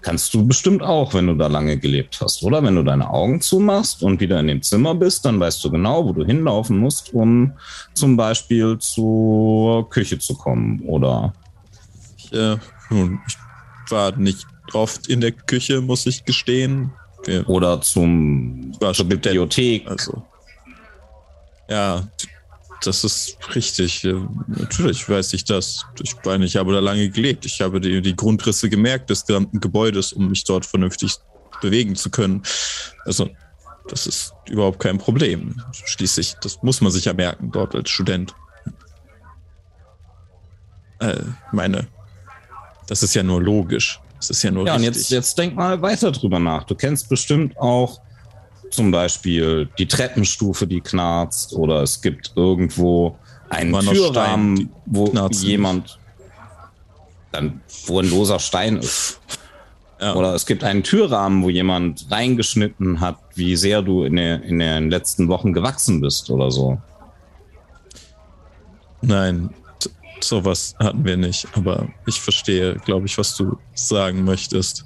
Kannst 0.00 0.34
du 0.34 0.46
bestimmt 0.46 0.82
auch, 0.82 1.14
wenn 1.14 1.28
du 1.28 1.34
da 1.34 1.46
lange 1.46 1.76
gelebt 1.76 2.20
hast, 2.20 2.42
oder? 2.42 2.62
Wenn 2.62 2.74
du 2.74 2.82
deine 2.82 3.08
Augen 3.08 3.40
zumachst 3.40 4.02
und 4.02 4.20
wieder 4.20 4.40
in 4.40 4.48
dem 4.48 4.62
Zimmer 4.62 4.94
bist, 4.94 5.24
dann 5.24 5.38
weißt 5.38 5.62
du 5.64 5.70
genau, 5.70 6.04
wo 6.04 6.12
du 6.12 6.24
hinlaufen 6.24 6.78
musst, 6.78 7.14
um 7.14 7.52
zum 7.94 8.16
Beispiel 8.16 8.78
zur 8.78 9.88
Küche 9.90 10.18
zu 10.18 10.34
kommen, 10.34 10.80
oder? 10.80 11.32
ich, 12.16 12.32
äh, 12.32 12.54
ich 13.26 13.36
war 13.88 14.16
nicht 14.16 14.46
oft 14.72 15.08
in 15.08 15.20
der 15.20 15.32
Küche, 15.32 15.80
muss 15.80 16.06
ich 16.06 16.24
gestehen. 16.24 16.92
Wir, 17.24 17.48
Oder 17.48 17.80
zum, 17.80 18.72
war 18.80 18.94
zur 18.94 19.06
Student, 19.06 19.22
Bibliothek. 19.22 19.88
Also, 19.88 20.24
ja, 21.68 22.08
das 22.84 23.04
ist 23.04 23.36
richtig. 23.54 24.06
Natürlich 24.46 25.08
weiß 25.08 25.32
ich 25.34 25.44
das. 25.44 25.86
Ich 26.02 26.16
meine, 26.24 26.44
ich 26.44 26.56
habe 26.56 26.72
da 26.72 26.80
lange 26.80 27.08
gelebt. 27.10 27.46
Ich 27.46 27.60
habe 27.60 27.80
die, 27.80 28.02
die 28.02 28.16
Grundrisse 28.16 28.68
gemerkt 28.68 29.10
des 29.10 29.24
gesamten 29.24 29.60
Gebäudes, 29.60 30.12
um 30.12 30.28
mich 30.28 30.44
dort 30.44 30.66
vernünftig 30.66 31.16
bewegen 31.60 31.94
zu 31.94 32.10
können. 32.10 32.42
Also, 33.04 33.30
das 33.88 34.06
ist 34.06 34.34
überhaupt 34.48 34.80
kein 34.80 34.98
Problem. 34.98 35.60
Schließlich, 35.72 36.34
das 36.42 36.62
muss 36.62 36.80
man 36.80 36.92
sich 36.92 37.04
ja 37.04 37.12
merken, 37.12 37.50
dort 37.52 37.74
als 37.74 37.90
Student. 37.90 38.34
Äh, 40.98 41.22
meine, 41.52 41.88
das 42.86 43.02
ist 43.02 43.14
ja 43.14 43.22
nur 43.22 43.42
logisch. 43.42 44.00
Das 44.16 44.30
ist 44.30 44.42
ja 44.42 44.50
nur 44.50 44.66
Ja, 44.66 44.74
und 44.74 44.80
richtig. 44.80 44.96
jetzt, 44.98 45.10
jetzt 45.10 45.38
denk 45.38 45.56
mal 45.56 45.80
weiter 45.82 46.12
drüber 46.12 46.38
nach. 46.38 46.64
Du 46.64 46.74
kennst 46.74 47.08
bestimmt 47.08 47.58
auch 47.58 48.00
zum 48.70 48.90
Beispiel 48.90 49.68
die 49.78 49.86
Treppenstufe, 49.86 50.66
die 50.66 50.80
knarzt, 50.80 51.54
oder 51.54 51.82
es 51.82 52.00
gibt 52.00 52.32
irgendwo 52.36 53.18
einen 53.50 53.78
Türrahmen, 53.80 54.70
wo 54.86 55.04
knarzen. 55.06 55.46
jemand 55.48 55.98
dann, 57.32 57.60
wo 57.86 57.98
ein 57.98 58.08
loser 58.08 58.38
Stein 58.38 58.76
ist. 58.76 59.20
Ja. 60.00 60.14
Oder 60.14 60.34
es 60.34 60.46
gibt 60.46 60.64
einen 60.64 60.82
Türrahmen, 60.82 61.42
wo 61.42 61.50
jemand 61.50 62.06
reingeschnitten 62.10 63.00
hat, 63.00 63.18
wie 63.34 63.56
sehr 63.56 63.82
du 63.82 64.04
in, 64.04 64.16
der, 64.16 64.42
in 64.42 64.58
den 64.58 64.90
letzten 64.90 65.28
Wochen 65.28 65.52
gewachsen 65.52 66.00
bist 66.00 66.28
oder 66.30 66.50
so. 66.50 66.80
Nein, 69.00 69.50
sowas 70.24 70.74
hatten 70.78 71.04
wir 71.04 71.16
nicht. 71.16 71.46
Aber 71.54 71.88
ich 72.06 72.20
verstehe, 72.20 72.74
glaube 72.84 73.06
ich, 73.06 73.18
was 73.18 73.36
du 73.36 73.58
sagen 73.74 74.24
möchtest. 74.24 74.84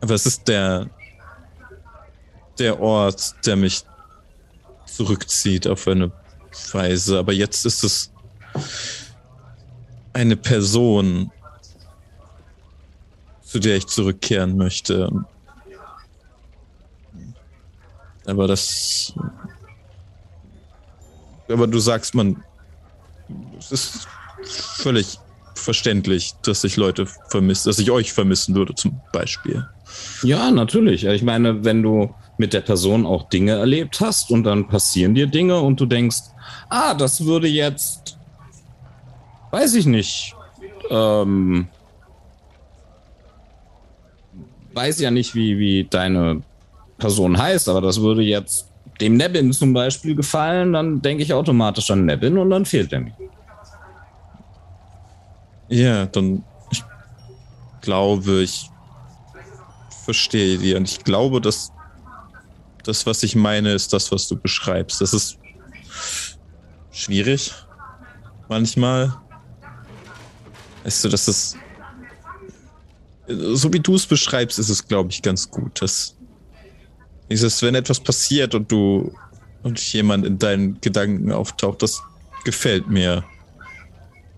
Aber 0.00 0.14
es 0.14 0.26
ist 0.26 0.46
der, 0.48 0.88
der 2.58 2.80
Ort, 2.80 3.34
der 3.46 3.56
mich 3.56 3.82
zurückzieht 4.86 5.66
auf 5.66 5.88
eine 5.88 6.12
Weise. 6.72 7.18
Aber 7.18 7.32
jetzt 7.32 7.64
ist 7.64 7.84
es 7.84 8.12
eine 10.12 10.36
Person, 10.36 11.30
zu 13.42 13.58
der 13.58 13.76
ich 13.76 13.86
zurückkehren 13.86 14.56
möchte. 14.56 15.10
Aber 18.26 18.46
das. 18.46 19.12
Aber 21.48 21.66
du 21.66 21.78
sagst, 21.78 22.14
man. 22.14 22.42
Es 23.58 23.72
ist 23.72 24.08
völlig 24.42 25.18
verständlich, 25.54 26.34
dass 26.42 26.64
ich 26.64 26.76
Leute 26.76 27.06
vermisse, 27.28 27.68
dass 27.68 27.78
ich 27.78 27.90
euch 27.90 28.12
vermissen 28.12 28.54
würde, 28.54 28.74
zum 28.74 29.00
Beispiel. 29.12 29.66
Ja, 30.22 30.50
natürlich. 30.50 31.04
Ich 31.04 31.22
meine, 31.22 31.64
wenn 31.64 31.82
du 31.82 32.14
mit 32.36 32.52
der 32.52 32.60
Person 32.60 33.06
auch 33.06 33.28
Dinge 33.28 33.52
erlebt 33.52 34.00
hast 34.00 34.30
und 34.30 34.44
dann 34.44 34.68
passieren 34.68 35.14
dir 35.14 35.26
Dinge 35.26 35.60
und 35.60 35.80
du 35.80 35.86
denkst, 35.86 36.18
ah, 36.68 36.94
das 36.94 37.24
würde 37.24 37.48
jetzt, 37.48 38.18
weiß 39.52 39.74
ich 39.74 39.86
nicht, 39.86 40.34
ähm, 40.90 41.68
weiß 44.72 44.98
ja 45.00 45.10
nicht, 45.10 45.34
wie, 45.34 45.58
wie 45.58 45.84
deine 45.84 46.42
Person 46.98 47.38
heißt, 47.38 47.68
aber 47.68 47.80
das 47.80 48.00
würde 48.00 48.22
jetzt 48.22 48.68
dem 49.00 49.16
Nevin 49.16 49.52
zum 49.52 49.72
Beispiel 49.72 50.14
gefallen, 50.14 50.72
dann 50.72 51.02
denke 51.02 51.22
ich 51.22 51.32
automatisch 51.32 51.90
an 51.90 52.04
Nevin 52.04 52.38
und 52.38 52.50
dann 52.50 52.64
fehlt 52.64 52.92
er 52.92 53.00
mir. 53.00 53.14
Ja, 55.68 56.06
dann. 56.06 56.44
Ich 56.70 56.84
glaube, 57.80 58.42
ich 58.42 58.70
verstehe 60.04 60.58
dir. 60.58 60.76
Und 60.76 60.88
ich 60.88 61.02
glaube, 61.02 61.40
dass 61.40 61.72
das, 62.84 63.06
was 63.06 63.22
ich 63.22 63.34
meine, 63.34 63.72
ist 63.72 63.92
das, 63.92 64.12
was 64.12 64.28
du 64.28 64.36
beschreibst. 64.36 65.00
Das 65.00 65.12
ist 65.12 65.38
schwierig. 66.90 67.52
Manchmal. 68.48 69.14
Weißt 70.84 71.04
du, 71.04 71.08
das 71.08 71.28
ist. 71.28 71.56
So 73.26 73.72
wie 73.72 73.80
du 73.80 73.94
es 73.94 74.06
beschreibst, 74.06 74.58
ist 74.58 74.68
es, 74.68 74.86
glaube 74.86 75.10
ich, 75.10 75.22
ganz 75.22 75.50
gut. 75.50 75.80
Das, 75.80 76.14
dieses, 77.30 77.62
wenn 77.62 77.74
etwas 77.74 78.00
passiert 78.00 78.54
und 78.54 78.70
du 78.70 79.12
und 79.62 79.80
jemand 79.92 80.26
in 80.26 80.38
deinen 80.38 80.80
Gedanken 80.80 81.32
auftaucht, 81.32 81.82
das 81.82 82.02
gefällt 82.44 82.88
mir. 82.88 83.24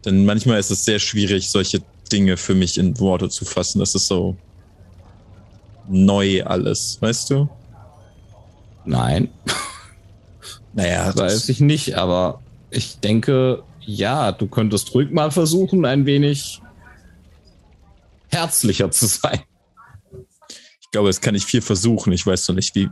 Denn 0.05 0.25
manchmal 0.25 0.61
ist 0.61 0.71
es 0.71 0.85
sehr 0.85 1.01
schwierig, 1.01 1.51
solche 1.51 1.83
Dinge 2.13 2.37
für 2.37 2.55
mich 2.55 2.79
in 2.79 2.99
Worte 3.01 3.29
zu 3.29 3.45
fassen. 3.45 3.81
Das 3.81 3.95
ist 3.95 4.07
so 4.07 4.37
neu 5.89 6.45
alles, 6.45 6.99
weißt 7.01 7.31
du? 7.31 7.49
Nein, 8.85 9.29
Naja, 10.77 11.11
weiß 11.17 11.49
ich 11.49 11.61
nicht, 11.61 11.95
aber 11.95 12.43
ich 12.71 13.01
denke, 13.01 13.63
ja, 13.81 14.31
du 14.31 14.47
könntest 14.47 14.95
ruhig 14.95 15.11
mal 15.11 15.31
versuchen, 15.31 15.87
ein 15.87 16.05
wenig 16.05 16.61
herzlicher 18.29 18.91
zu 18.91 19.07
sein. 19.07 19.41
Ich 20.97 20.99
glaube, 20.99 21.11
das 21.11 21.21
kann 21.21 21.35
ich 21.35 21.45
viel 21.45 21.61
versuchen. 21.61 22.11
Ich 22.15 22.27
weiß 22.27 22.49
noch 22.49 22.55
nicht, 22.55 22.75
wie 22.75 22.89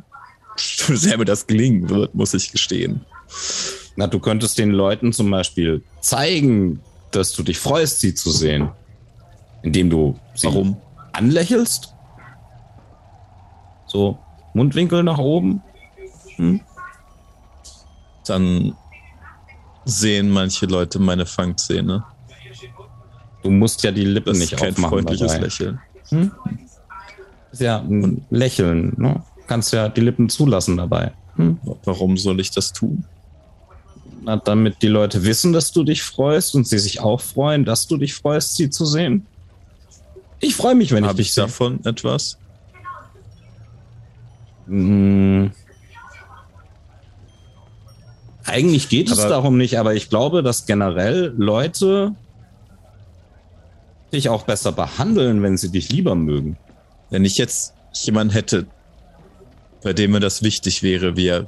sehr 0.94 1.16
mir 1.16 1.24
das 1.24 1.46
gelingen 1.46 1.88
wird, 1.88 2.14
muss 2.14 2.34
ich 2.34 2.52
gestehen. 2.52 3.06
Na, 3.96 4.06
du 4.06 4.18
könntest 4.18 4.58
den 4.58 4.72
Leuten 4.72 5.14
zum 5.14 5.30
Beispiel 5.30 5.82
zeigen, 6.02 6.80
dass 7.12 7.32
du 7.32 7.42
dich 7.42 7.58
freust, 7.58 8.00
sie 8.00 8.14
zu 8.14 8.30
sehen. 8.30 8.70
Indem 9.62 9.88
du 9.88 10.20
sie 10.34 10.48
Warum? 10.48 10.76
anlächelst. 11.12 11.94
So, 13.86 14.18
Mundwinkel 14.52 15.02
nach 15.02 15.16
oben. 15.16 15.62
Dann 18.26 18.76
sehen 19.86 20.28
manche 20.28 20.66
Leute 20.66 20.98
meine 20.98 21.24
Fangzähne. 21.24 22.04
Du 23.42 23.48
musst 23.50 23.82
ja 23.82 23.92
die 23.92 24.04
Lippen 24.04 24.34
Das 24.34 24.38
nicht 24.40 24.52
ist 24.52 24.58
kein 24.60 24.72
aufmachen. 24.74 24.90
freundliches 24.90 25.32
dabei. 25.32 25.44
Lächeln. 25.44 25.80
Ist 27.54 27.60
ja 27.60 27.78
ein 27.78 28.24
Lächeln. 28.30 28.94
Ne? 28.96 29.22
Kannst 29.46 29.72
ja 29.72 29.88
die 29.88 30.00
Lippen 30.00 30.28
zulassen 30.28 30.76
dabei. 30.76 31.12
Hm? 31.36 31.58
Warum 31.84 32.16
soll 32.16 32.40
ich 32.40 32.50
das 32.50 32.72
tun? 32.72 33.04
Na, 34.22 34.36
damit 34.36 34.80
die 34.82 34.88
Leute 34.88 35.24
wissen, 35.24 35.52
dass 35.52 35.72
du 35.72 35.84
dich 35.84 36.02
freust 36.02 36.54
und 36.54 36.66
sie 36.66 36.78
sich 36.78 37.00
auch 37.00 37.20
freuen, 37.20 37.64
dass 37.64 37.86
du 37.86 37.96
dich 37.96 38.14
freust, 38.14 38.56
sie 38.56 38.70
zu 38.70 38.86
sehen. 38.86 39.26
Ich 40.40 40.56
freue 40.56 40.74
mich, 40.74 40.92
wenn 40.92 41.04
ich 41.04 41.08
Habe 41.08 41.16
dich 41.18 41.28
ich 41.28 41.34
sehe. 41.34 41.44
davon 41.44 41.84
etwas? 41.84 42.38
Hm. 44.66 45.50
Eigentlich 48.46 48.88
geht 48.88 49.10
es 49.10 49.18
Aber- 49.20 49.28
darum 49.28 49.56
nicht, 49.58 49.78
aber 49.78 49.94
ich 49.94 50.08
glaube, 50.10 50.42
dass 50.42 50.66
generell 50.66 51.34
Leute 51.36 52.14
dich 54.12 54.28
auch 54.28 54.44
besser 54.44 54.72
behandeln, 54.72 55.42
wenn 55.42 55.56
sie 55.56 55.70
dich 55.70 55.90
lieber 55.90 56.14
mögen. 56.14 56.56
Wenn 57.14 57.24
ich 57.24 57.38
jetzt 57.38 57.74
jemanden 57.92 58.32
hätte, 58.32 58.66
bei 59.84 59.92
dem 59.92 60.10
mir 60.10 60.18
das 60.18 60.42
wichtig 60.42 60.82
wäre, 60.82 61.16
wie 61.16 61.28
er 61.28 61.46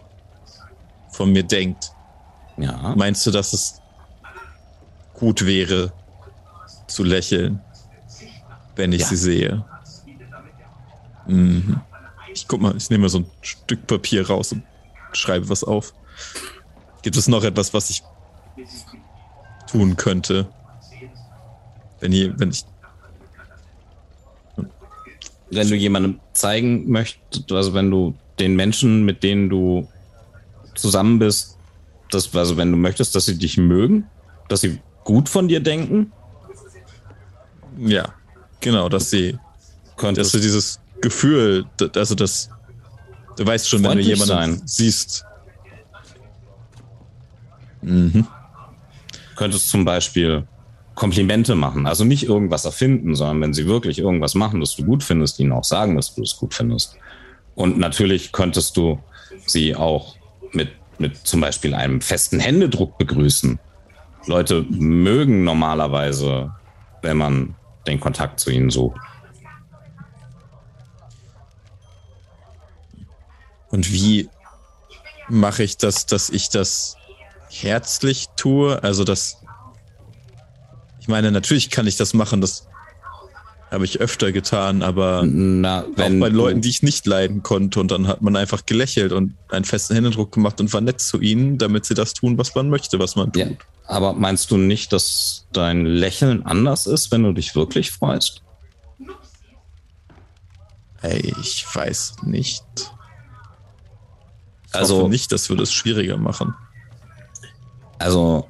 von 1.11 1.33
mir 1.33 1.43
denkt, 1.43 1.91
Ja. 2.57 2.95
meinst 2.97 3.27
du, 3.27 3.33
dass 3.33 3.53
es 3.53 3.81
gut 5.13 5.45
wäre, 5.45 5.93
zu 6.87 7.03
lächeln, 7.03 7.61
wenn 8.77 8.93
ich 8.93 9.01
Ja. 9.01 9.07
sie 9.09 9.17
sehe? 9.17 9.65
Mhm. 11.27 11.81
Ich 12.33 12.47
guck 12.47 12.61
mal, 12.61 12.77
ich 12.77 12.89
nehme 12.89 13.03
mal 13.03 13.09
so 13.09 13.19
ein 13.19 13.31
Stück 13.41 13.89
Papier 13.89 14.25
raus 14.25 14.53
und 14.53 14.63
schreibe 15.15 15.49
was 15.49 15.65
auf. 15.65 15.93
Gibt 17.03 17.17
es 17.17 17.27
noch 17.27 17.43
etwas, 17.43 17.75
was 17.75 17.91
ich 17.91 18.05
tun 19.67 19.97
könnte? 19.97 20.49
Wenn, 21.99 22.13
ihr, 22.13 22.39
wenn 22.39 22.51
ich 22.51 22.65
wenn 25.51 25.69
du 25.69 25.77
jemandem 25.77 26.21
zeigen 26.33 26.91
möchtest, 26.91 27.51
also 27.53 27.75
wenn 27.75 27.91
du 27.91 28.15
den 28.39 28.57
Menschen, 28.57 29.05
mit 29.05 29.23
denen 29.23 29.49
du 29.49 29.89
zusammen 30.75 31.19
bist, 31.19 31.57
das, 32.11 32.35
also 32.35 32.57
wenn 32.57 32.71
du 32.71 32.77
möchtest, 32.77 33.15
dass 33.15 33.27
sie 33.27 33.39
dich 33.39 33.57
mögen, 33.57 34.09
dass 34.49 34.61
sie 34.61 34.81
gut 35.05 35.29
von 35.29 35.49
dir 35.49 35.61
denken, 35.61 36.13
Ja, 37.79 38.15
genau, 38.61 38.89
dass 38.89 39.11
sie, 39.11 39.33
dass 39.33 39.97
könntest 39.97 40.35
du 40.35 40.39
dieses 40.39 40.81
Gefühl, 41.01 41.67
also 41.95 42.15
das, 42.15 42.49
du 43.37 43.47
weißt 43.47 43.69
schon, 43.69 43.81
wenn 43.81 43.99
du 43.99 44.05
Freundlich 44.05 44.09
jemanden 44.09 44.57
sein. 44.57 44.63
siehst. 44.67 45.25
Mhm. 47.83 48.27
könntest 49.37 49.69
zum 49.69 49.85
Beispiel 49.85 50.45
Komplimente 50.97 51.55
machen. 51.55 51.87
Also 51.87 52.05
nicht 52.05 52.25
irgendwas 52.25 52.65
erfinden, 52.65 53.15
sondern 53.15 53.41
wenn 53.43 53.55
sie 53.55 53.67
wirklich 53.67 53.99
irgendwas 53.99 54.35
machen, 54.35 54.61
das 54.61 54.75
du 54.75 54.85
gut 54.85 55.05
findest, 55.05 55.39
ihnen 55.39 55.53
auch 55.53 55.63
sagen, 55.63 55.95
dass 55.95 56.15
du 56.15 56.23
es 56.23 56.37
gut 56.37 56.55
findest. 56.55 56.97
Und 57.55 57.79
natürlich 57.79 58.33
könntest 58.33 58.77
du 58.77 58.99
sie 59.47 59.77
auch 59.77 60.17
mit, 60.53 60.71
mit 60.99 61.19
zum 61.19 61.43
Beispiel 61.43 61.75
einem 61.75 62.01
festen 62.01 62.41
Händedruck 62.41 62.97
begrüßen. 62.97 63.59
Leute 64.27 64.65
mögen 64.71 65.45
normalerweise, 65.45 66.53
wenn 67.03 67.19
man 67.19 67.55
den 67.87 68.01
Kontakt 68.01 68.41
zu 68.41 68.51
ihnen 68.51 68.71
sucht. 68.71 68.99
Und 73.69 73.93
wie 73.93 74.31
mache 75.29 75.63
ich 75.63 75.77
das, 75.77 76.07
dass 76.07 76.31
ich 76.31 76.49
das 76.49 76.97
herzlich 77.51 78.29
tue? 78.37 78.83
Also 78.83 79.05
das, 79.05 79.43
ich 81.07 81.09
meine, 81.09 81.31
natürlich 81.31 81.71
kann 81.71 81.87
ich 81.87 81.95
das 81.95 82.15
machen, 82.15 82.41
das 82.41 82.67
habe 83.71 83.85
ich 83.85 84.01
öfter 84.01 84.33
getan, 84.33 84.83
aber 84.83 85.23
Na, 85.25 85.83
auch 85.83 85.87
bei 85.97 86.09
Leuten, 86.09 86.63
die 86.63 86.69
ich 86.69 86.83
nicht 86.83 87.07
leiden 87.07 87.45
konnte 87.45 87.79
und 87.79 87.93
dann 87.93 88.09
hat 88.09 88.23
man 88.23 88.35
einfach 88.35 88.67
gelächelt 88.67 89.13
und 89.13 89.35
einen 89.49 89.65
festen 89.65 89.95
Händedruck 89.95 90.33
gemacht 90.33 90.61
und 90.61 90.73
war 90.73 90.81
nett 90.81 91.01
zu 91.01 91.21
ihnen, 91.21 91.59
damit 91.59 91.85
sie 91.85 91.95
das 91.95 92.13
tun, 92.13 92.39
was 92.39 92.57
man 92.57 92.71
möchte, 92.71 92.99
was 92.99 93.15
man 93.15 93.33
tut. 93.33 93.41
Ja, 93.45 93.51
aber 93.87 94.15
meinst 94.15 94.51
du 94.51 94.57
nicht, 94.57 94.93
dass 94.93 95.47
dein 95.53 95.87
Lächeln 95.87 96.45
anders 96.45 96.89
ist, 96.89 97.13
wenn 97.13 97.23
du 97.23 97.33
dich 97.33 97.55
wirklich 97.55 97.93
freust? 97.93 98.43
Hey, 101.03 101.33
ich 101.41 101.65
weiß 101.73 102.17
nicht. 102.25 102.65
Ich 104.67 104.75
Also- 104.75 104.97
hoffe 105.03 105.09
nicht, 105.11 105.31
das 105.31 105.49
würde 105.51 105.63
es 105.63 105.73
schwieriger 105.73 106.17
machen. 106.17 106.53
Also, 108.01 108.49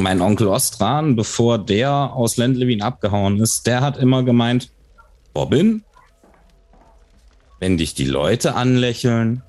mein 0.00 0.20
Onkel 0.20 0.48
Ostran, 0.48 1.16
bevor 1.16 1.58
der 1.58 2.14
aus 2.14 2.36
Lendlewin 2.36 2.82
abgehauen 2.82 3.40
ist, 3.40 3.66
der 3.66 3.80
hat 3.80 3.96
immer 3.96 4.22
gemeint, 4.22 4.72
Robin, 5.36 5.84
wenn 7.60 7.76
dich 7.76 7.94
die 7.94 8.06
Leute 8.06 8.54
anlächeln, 8.54 9.42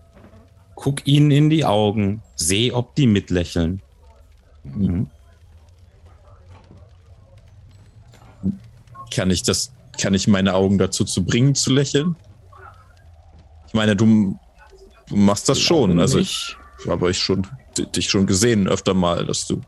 guck 0.76 1.08
ihnen 1.08 1.32
in 1.32 1.50
die 1.50 1.66
Augen, 1.66 2.22
seh, 2.36 2.72
ob 2.72 2.96
die 2.96 3.08
mitlächeln. 3.08 3.82
Mhm. 4.64 5.10
Kann 9.14 9.32
ich 9.32 9.44
das, 9.44 9.74
kann 10.00 10.14
ich 10.14 10.28
meine 10.28 10.54
Augen 10.54 10.78
dazu 10.78 11.04
zu 11.04 11.24
bringen, 11.24 11.56
zu 11.56 11.72
lächeln? 11.72 12.16
Ich 13.68 13.74
meine, 13.74 13.96
du, 13.96 14.38
du 15.08 15.16
machst 15.16 15.48
das 15.50 15.60
schon. 15.60 16.00
Also 16.00 16.20
ich 16.20 16.56
habe 16.88 17.06
euch 17.06 17.20
schon, 17.20 17.48
dich 17.96 18.10
schon 18.10 18.26
gesehen 18.26 18.68
öfter 18.68 18.94
mal, 18.94 19.26
dass 19.26 19.48
du. 19.48 19.62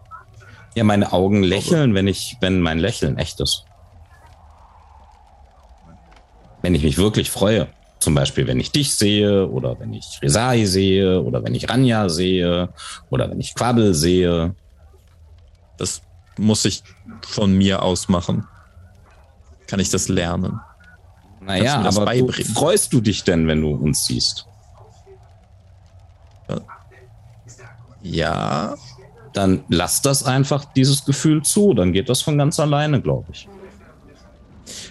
Ja, 0.76 0.84
meine 0.84 1.14
Augen 1.14 1.44
lächeln, 1.44 1.94
wenn 1.94 2.08
ich, 2.08 2.38
wenn 2.42 2.60
mein 2.60 2.80
Lächeln 2.80 3.18
echt 3.18 3.40
ist. 3.40 3.66
Wenn 6.62 6.76
ich 6.76 6.84
mich 6.84 6.98
wirklich 6.98 7.30
freue. 7.30 7.68
Zum 8.00 8.16
Beispiel, 8.16 8.48
wenn 8.48 8.60
ich 8.60 8.72
dich 8.72 8.96
sehe 8.96 9.48
oder 9.48 9.80
wenn 9.80 9.94
ich 9.94 10.20
Resai 10.22 10.66
sehe 10.66 11.22
oder 11.22 11.44
wenn 11.44 11.56
ich 11.56 11.70
Ranja 11.70 12.10
sehe 12.10 12.74
oder 13.10 13.30
wenn 13.30 13.40
ich 13.40 13.54
Quabbel 13.54 13.94
sehe. 13.94 14.56
Das 15.78 16.02
muss 16.38 16.66
ich 16.66 16.84
von 17.22 17.56
mir 17.56 17.82
aus 17.82 18.10
machen. 18.10 18.46
Kann 19.68 19.80
ich 19.80 19.90
das 19.90 20.10
lernen? 20.10 20.60
Naja, 21.40 21.84
das 21.84 21.98
aber 21.98 22.14
freust 22.54 22.94
du 22.94 23.02
dich 23.02 23.24
denn, 23.24 23.48
wenn 23.48 23.62
du 23.62 23.72
uns 23.72 24.06
siehst? 24.06 24.46
Ja. 28.02 28.76
Dann 29.34 29.64
lass 29.68 30.02
das 30.02 30.24
einfach, 30.24 30.66
dieses 30.66 31.06
Gefühl 31.06 31.42
zu. 31.42 31.74
Dann 31.74 31.92
geht 31.92 32.10
das 32.10 32.22
von 32.22 32.38
ganz 32.38 32.60
alleine, 32.60 33.02
glaube 33.02 33.28
ich. 33.32 33.48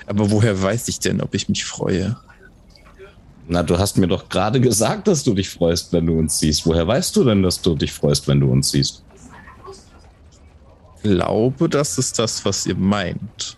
Aber 0.07 0.31
woher 0.31 0.61
weiß 0.61 0.89
ich 0.89 0.99
denn, 0.99 1.21
ob 1.21 1.35
ich 1.35 1.49
mich 1.49 1.65
freue? 1.65 2.17
Na, 3.49 3.63
du 3.63 3.79
hast 3.79 3.99
mir 3.99 4.07
doch 4.07 4.29
gerade 4.29 4.61
gesagt, 4.61 5.09
dass 5.09 5.25
du 5.25 5.35
dich 5.35 5.49
freust, 5.49 5.93
wenn 5.93 6.07
du 6.07 6.19
uns 6.19 6.39
siehst. 6.39 6.67
Woher 6.67 6.87
weißt 6.87 7.15
du 7.17 7.25
denn, 7.25 7.43
dass 7.43 7.61
du 7.61 7.75
dich 7.75 7.93
freust, 7.93 8.29
wenn 8.29 8.41
du 8.41 8.51
uns 8.51 8.71
siehst? 8.71 9.03
Ich 10.97 11.03
glaube, 11.03 11.69
das 11.69 11.99
ist 11.99 12.19
das, 12.19 12.45
was 12.45 12.67
ihr 12.67 12.77
meint. 12.77 13.57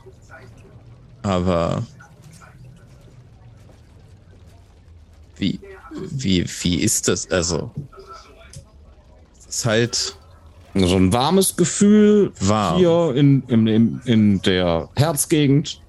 Aber 1.23 1.83
wie, 5.37 5.61
wie, 6.11 6.47
wie 6.63 6.77
ist 6.77 7.09
das? 7.09 7.31
Also, 7.31 7.71
es 9.39 9.57
ist 9.57 9.65
halt 9.65 10.17
So 10.75 10.97
ein 10.97 11.13
warmes 11.13 11.55
Gefühl 11.57 12.33
Warm. 12.41 12.79
hier 12.79 13.15
in, 13.15 13.43
in, 13.47 13.67
in, 13.69 14.01
in 14.07 14.43
der 14.43 14.89
Herzgegend. 14.97 15.81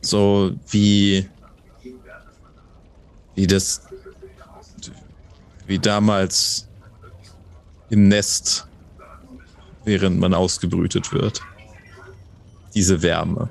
so 0.00 0.52
wie, 0.68 1.28
wie 3.36 3.46
das, 3.46 3.82
wie 5.68 5.78
damals 5.78 6.66
im 7.90 8.08
Nest, 8.08 8.66
während 9.84 10.18
man 10.18 10.34
ausgebrütet 10.34 11.12
wird. 11.12 11.40
Diese 12.74 13.02
Wärme. 13.02 13.48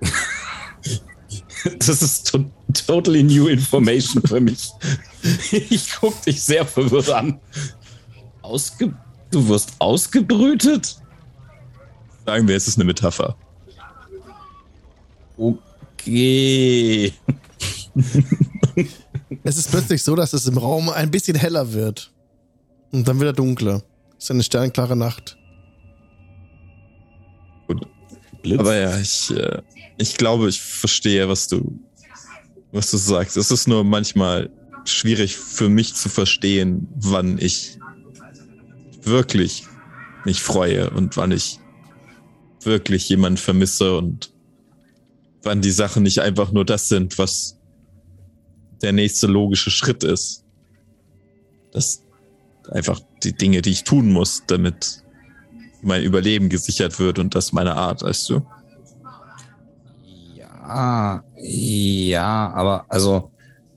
Das 1.80 2.02
ist 2.02 2.30
to 2.30 2.44
totally 2.86 3.22
new 3.22 3.48
information 3.48 4.22
für 4.22 4.40
mich. 4.40 4.70
Ich 5.50 5.90
guck 6.00 6.22
dich 6.22 6.40
sehr 6.40 6.64
verwirrt 6.64 7.10
an. 7.10 7.40
Ausge 8.40 8.94
du 9.30 9.48
wirst 9.48 9.72
ausgebrütet? 9.78 11.00
Sagen 12.26 12.48
wir, 12.48 12.56
es 12.56 12.68
ist 12.68 12.76
eine 12.76 12.84
Metapher. 12.84 13.36
Okay. 15.36 17.12
Es 19.44 19.58
ist 19.58 19.70
plötzlich 19.70 20.02
so, 20.02 20.14
dass 20.16 20.32
es 20.32 20.46
im 20.46 20.56
Raum 20.56 20.88
ein 20.88 21.10
bisschen 21.10 21.36
heller 21.36 21.72
wird. 21.72 22.12
Und 22.92 23.06
dann 23.06 23.20
wieder 23.20 23.32
dunkler. 23.32 23.82
Es 24.16 24.24
ist 24.24 24.30
eine 24.30 24.42
sternklare 24.42 24.96
Nacht. 24.96 25.36
Blitz. 28.42 28.60
Aber 28.60 28.76
ja, 28.76 28.98
ich, 28.98 29.30
äh, 29.30 29.62
ich 29.98 30.16
glaube, 30.16 30.48
ich 30.48 30.60
verstehe, 30.60 31.28
was 31.28 31.48
du, 31.48 31.78
was 32.72 32.90
du 32.90 32.96
sagst. 32.96 33.36
Es 33.36 33.50
ist 33.50 33.68
nur 33.68 33.84
manchmal 33.84 34.50
schwierig 34.84 35.36
für 35.36 35.68
mich 35.68 35.94
zu 35.94 36.08
verstehen, 36.08 36.88
wann 36.94 37.38
ich 37.38 37.78
wirklich 39.08 39.66
mich 40.24 40.42
freue 40.42 40.90
und 40.90 41.16
wann 41.16 41.32
ich 41.32 41.60
wirklich 42.62 43.08
jemanden 43.08 43.38
vermisse 43.38 43.96
und 43.96 44.32
wann 45.42 45.62
die 45.62 45.70
Sachen 45.70 46.02
nicht 46.02 46.20
einfach 46.20 46.52
nur 46.52 46.64
das 46.64 46.88
sind, 46.88 47.18
was 47.18 47.58
der 48.82 48.92
nächste 48.92 49.26
logische 49.26 49.70
Schritt 49.70 50.04
ist. 50.04 50.44
Das 51.72 52.02
einfach 52.70 53.00
die 53.22 53.32
Dinge, 53.32 53.62
die 53.62 53.70
ich 53.70 53.84
tun 53.84 54.12
muss, 54.12 54.42
damit 54.46 55.02
mein 55.82 56.02
Überleben 56.02 56.48
gesichert 56.48 56.98
wird 56.98 57.18
und 57.18 57.34
das 57.34 57.52
meine 57.52 57.74
Art, 57.74 58.02
weißt 58.02 58.30
du? 58.30 58.46
Ja, 60.36 61.24
ja, 61.40 62.52
aber 62.54 62.84
also, 62.88 63.30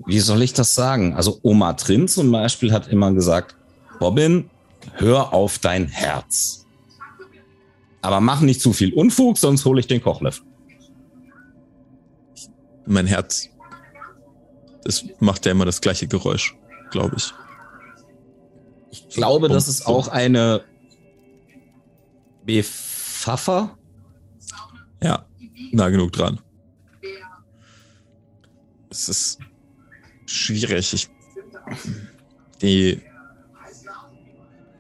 wie 0.06 0.20
soll 0.20 0.42
ich 0.42 0.54
das 0.54 0.76
sagen? 0.76 1.14
Also 1.14 1.40
Oma 1.42 1.74
Trin 1.74 2.08
zum 2.08 2.32
Beispiel 2.32 2.74
hat 2.74 2.88
immer 2.88 3.14
gesagt, 3.14 3.56
Robin, 4.02 4.50
hör 4.94 5.34
auf 5.34 5.60
dein 5.60 5.88
Herz. 5.88 6.66
Aber 8.02 8.20
mach 8.20 8.42
nicht 8.42 8.62
zu 8.62 8.74
viel 8.74 8.94
Unfug, 8.94 9.38
sonst 9.38 9.66
hole 9.66 9.80
ich 9.80 9.88
den 9.88 10.02
Kochlöffel. 10.02 10.46
Mein 12.86 13.06
Herz, 13.06 13.50
das 14.84 15.06
macht 15.20 15.46
ja 15.46 15.52
immer 15.52 15.66
das 15.66 15.82
gleiche 15.82 16.08
Geräusch, 16.08 16.56
glaube 16.90 17.16
ich. 17.18 17.34
Ich 18.92 19.10
glaube, 19.10 19.48
das 19.48 19.68
ist 19.68 19.86
auch 19.86 20.08
eine 20.08 20.64
Befaffer. 22.44 23.78
Ja, 25.02 25.26
nah 25.72 25.90
genug 25.90 26.12
dran. 26.12 26.40
Es 28.90 29.08
ist 29.08 29.40
schwierig. 30.26 30.94
Ich, 30.94 31.10
die, 32.62 33.02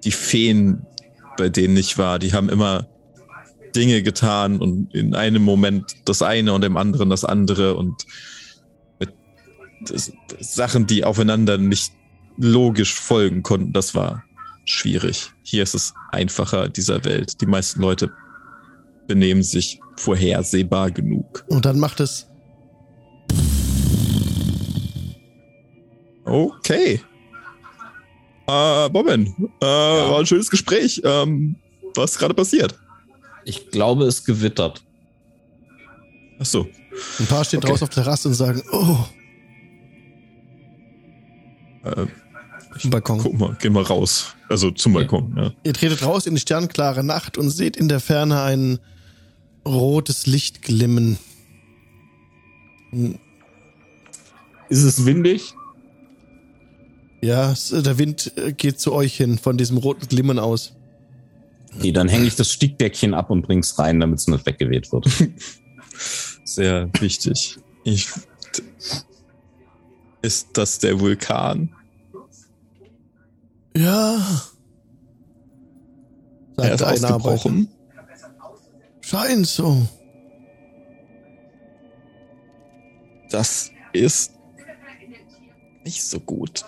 die 0.03 0.11
Feen, 0.11 0.85
bei 1.37 1.49
denen 1.49 1.77
ich 1.77 1.97
war, 1.97 2.19
die 2.19 2.33
haben 2.33 2.49
immer 2.49 2.87
Dinge 3.75 4.03
getan 4.03 4.59
und 4.59 4.93
in 4.93 5.15
einem 5.15 5.43
Moment 5.43 5.95
das 6.05 6.21
eine 6.21 6.53
und 6.53 6.63
im 6.65 6.77
anderen 6.77 7.09
das 7.09 7.23
andere 7.23 7.75
und 7.75 8.05
mit 8.99 9.13
Sachen, 10.39 10.87
die 10.87 11.03
aufeinander 11.03 11.57
nicht 11.57 11.93
logisch 12.37 12.93
folgen 12.93 13.43
konnten, 13.43 13.73
das 13.73 13.95
war 13.95 14.23
schwierig. 14.65 15.31
Hier 15.43 15.63
ist 15.63 15.73
es 15.73 15.93
einfacher 16.11 16.69
dieser 16.69 17.03
Welt. 17.05 17.41
Die 17.41 17.45
meisten 17.45 17.81
Leute 17.81 18.11
benehmen 19.07 19.43
sich 19.43 19.79
vorhersehbar 19.97 20.91
genug. 20.91 21.45
Und 21.47 21.65
dann 21.65 21.79
macht 21.79 21.99
es. 21.99 22.27
Okay. 26.25 27.01
Äh, 28.47 28.89
Bobbin, 28.89 29.33
äh, 29.61 29.65
war 29.65 30.19
ein 30.19 30.25
schönes 30.25 30.49
Gespräch. 30.49 31.01
Ähm, 31.03 31.55
was 31.95 32.11
ist 32.11 32.19
gerade 32.19 32.33
passiert? 32.33 32.77
Ich 33.45 33.69
glaube, 33.71 34.05
es 34.05 34.23
gewittert. 34.23 34.83
Ach 36.39 36.45
so. 36.45 36.67
Ein 37.19 37.25
paar 37.27 37.45
stehen 37.45 37.59
Okay. 37.59 37.69
draußen 37.69 37.83
auf 37.83 37.89
der 37.93 38.03
Terrasse 38.03 38.27
und 38.27 38.33
sagen, 38.35 38.61
oh, 38.71 38.97
Äh, 41.83 42.05
dem 42.83 42.89
Balkon. 42.91 43.17
guck 43.19 43.33
mal, 43.39 43.57
geh 43.59 43.69
mal 43.69 43.83
raus. 43.83 44.35
Also 44.49 44.71
zum 44.71 44.93
Balkon. 44.93 45.33
Ja. 45.37 45.51
Ihr 45.63 45.73
tretet 45.73 46.03
raus 46.05 46.25
in 46.27 46.35
die 46.35 46.41
sternklare 46.41 47.03
Nacht 47.03 47.37
und 47.37 47.49
seht 47.49 47.75
in 47.77 47.87
der 47.87 47.99
Ferne 47.99 48.41
ein 48.41 48.79
rotes 49.65 50.25
Licht 50.27 50.61
glimmen. 50.61 51.17
Ist 54.69 54.83
es 54.83 55.05
windig? 55.05 55.53
Ja, 57.21 57.53
der 57.71 57.97
Wind 57.99 58.33
äh, 58.35 58.51
geht 58.51 58.79
zu 58.79 58.93
euch 58.93 59.17
hin, 59.17 59.37
von 59.37 59.57
diesem 59.57 59.77
roten 59.77 60.07
Glimmen 60.07 60.39
aus. 60.39 60.73
Nee, 61.79 61.91
dann 61.91 62.09
hänge 62.09 62.25
ich 62.25 62.35
das 62.35 62.51
Stickdeckchen 62.51 63.13
ab 63.13 63.29
und 63.29 63.43
bring's 63.43 63.77
rein, 63.77 63.99
damit 63.99 64.19
es 64.19 64.27
nicht 64.27 64.45
weggeweht 64.45 64.91
wird. 64.91 65.07
Sehr 66.43 66.89
wichtig. 66.99 67.57
Ich, 67.83 68.09
ist 70.21 70.49
das 70.53 70.79
der 70.79 70.99
Vulkan? 70.99 71.73
Ja. 73.75 74.19
Er 76.57 76.73
ist 76.73 76.83
ausgebrochen. 76.83 77.69
Scheint 79.01 79.47
so. 79.47 79.87
Das 83.29 83.71
ist 83.93 84.33
nicht 85.85 86.03
so 86.03 86.19
gut. 86.19 86.65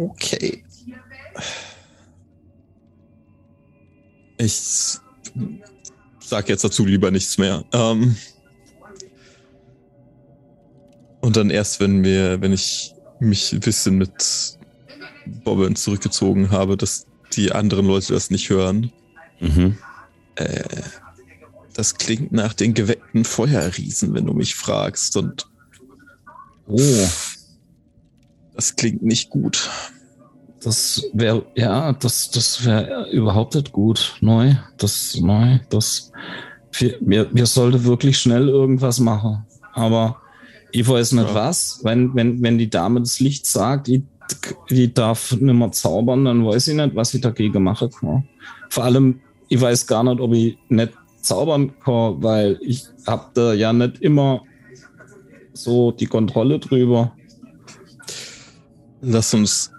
Okay. 0.00 0.64
Ich 4.38 4.98
sag 6.20 6.48
jetzt 6.48 6.64
dazu 6.64 6.86
lieber 6.86 7.10
nichts 7.10 7.36
mehr. 7.36 7.64
Ähm 7.72 8.16
und 11.20 11.36
dann 11.36 11.50
erst, 11.50 11.80
wenn 11.80 12.02
wir, 12.02 12.40
wenn 12.40 12.52
ich 12.52 12.94
mich 13.18 13.52
ein 13.52 13.60
bisschen 13.60 13.98
mit 13.98 14.58
Bobbin 15.44 15.76
zurückgezogen 15.76 16.50
habe, 16.50 16.78
dass 16.78 17.06
die 17.34 17.52
anderen 17.52 17.86
Leute 17.86 18.14
das 18.14 18.30
nicht 18.30 18.48
hören. 18.48 18.90
Mhm. 19.40 19.76
Äh, 20.36 20.64
das 21.74 21.96
klingt 21.96 22.32
nach 22.32 22.54
den 22.54 22.72
geweckten 22.72 23.24
Feuerriesen, 23.24 24.14
wenn 24.14 24.24
du 24.24 24.32
mich 24.32 24.54
fragst. 24.54 25.16
Und 25.18 25.46
Oh, 26.72 27.08
das 28.60 28.76
klingt 28.76 29.02
nicht 29.02 29.30
gut. 29.30 29.70
das 30.62 31.02
wäre, 31.14 31.46
ja, 31.54 31.94
das, 31.94 32.30
das 32.30 32.62
wäre 32.66 33.10
überhaupt 33.10 33.54
nicht 33.54 33.72
gut. 33.72 34.18
Neu, 34.20 34.54
das, 34.76 35.16
neu, 35.18 35.60
das, 35.70 36.12
wir, 37.00 37.28
wir, 37.32 37.46
sollte 37.46 37.84
wirklich 37.84 38.18
schnell 38.18 38.50
irgendwas 38.50 39.00
machen. 39.00 39.46
Aber 39.72 40.18
ich 40.72 40.86
weiß 40.86 41.12
nicht 41.12 41.28
Ja. 41.28 41.34
was. 41.34 41.80
Wenn, 41.84 42.14
wenn, 42.14 42.42
wenn 42.42 42.58
die 42.58 42.68
Dame 42.68 43.00
das 43.00 43.18
Licht 43.18 43.46
sagt, 43.46 43.86
die, 43.86 44.04
die 44.68 44.92
darf 44.92 45.32
nicht 45.32 45.54
mehr 45.54 45.72
zaubern, 45.72 46.26
dann 46.26 46.44
weiß 46.44 46.68
ich 46.68 46.74
nicht, 46.74 46.94
was 46.94 47.14
ich 47.14 47.22
dagegen 47.22 47.62
mache. 47.62 47.88
kann. 47.88 48.28
Vor 48.68 48.84
allem, 48.84 49.20
ich 49.48 49.58
weiß 49.58 49.86
gar 49.86 50.04
nicht, 50.04 50.20
ob 50.20 50.34
ich 50.34 50.58
nicht 50.68 50.92
zaubern 51.22 51.72
kann, 51.82 52.22
weil 52.22 52.58
ich 52.60 52.84
hab 53.06 53.32
da 53.32 53.54
ja 53.54 53.72
nicht 53.72 54.02
immer 54.02 54.42
so 55.54 55.92
die 55.92 56.06
Kontrolle 56.06 56.58
drüber. 56.58 57.12
Lass 59.02 59.32
uns 59.32 59.70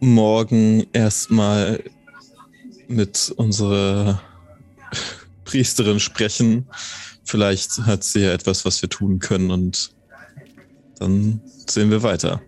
morgen 0.00 0.86
erstmal 0.92 1.82
mit 2.86 3.32
unserer 3.36 4.22
Priesterin 5.44 5.98
sprechen. 5.98 6.68
Vielleicht 7.24 7.78
hat 7.80 8.04
sie 8.04 8.20
ja 8.20 8.32
etwas, 8.32 8.64
was 8.64 8.80
wir 8.82 8.88
tun 8.88 9.18
können 9.18 9.50
und 9.50 9.94
dann 10.98 11.40
sehen 11.68 11.90
wir 11.90 12.02
weiter. 12.02 12.40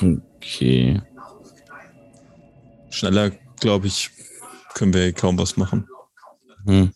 Okay. 0.00 1.02
Schneller, 2.90 3.30
glaube 3.60 3.88
ich, 3.88 4.10
können 4.74 4.94
wir 4.94 5.12
kaum 5.12 5.38
was 5.38 5.56
machen. 5.56 5.88
Hm. 6.64 6.92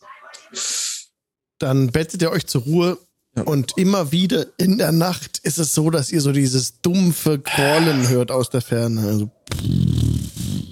Dann 1.59 1.91
bettet 1.91 2.23
ihr 2.23 2.31
euch 2.31 2.47
zur 2.47 2.63
Ruhe 2.63 2.99
Ja. 3.37 3.45
und 3.45 3.79
immer 3.79 4.11
wieder 4.11 4.47
in 4.57 4.79
der 4.79 4.91
Nacht 4.91 5.39
ist 5.45 5.59
es 5.59 5.73
so, 5.73 5.91
dass 5.91 6.11
ihr 6.11 6.21
so 6.21 6.33
dieses 6.33 6.81
dumpfe 6.83 7.39
Crawlen 7.39 8.09
hört 8.09 8.31
aus 8.33 8.51
der 8.51 8.61
Ferne. 8.61 9.03
Also, 9.03 9.31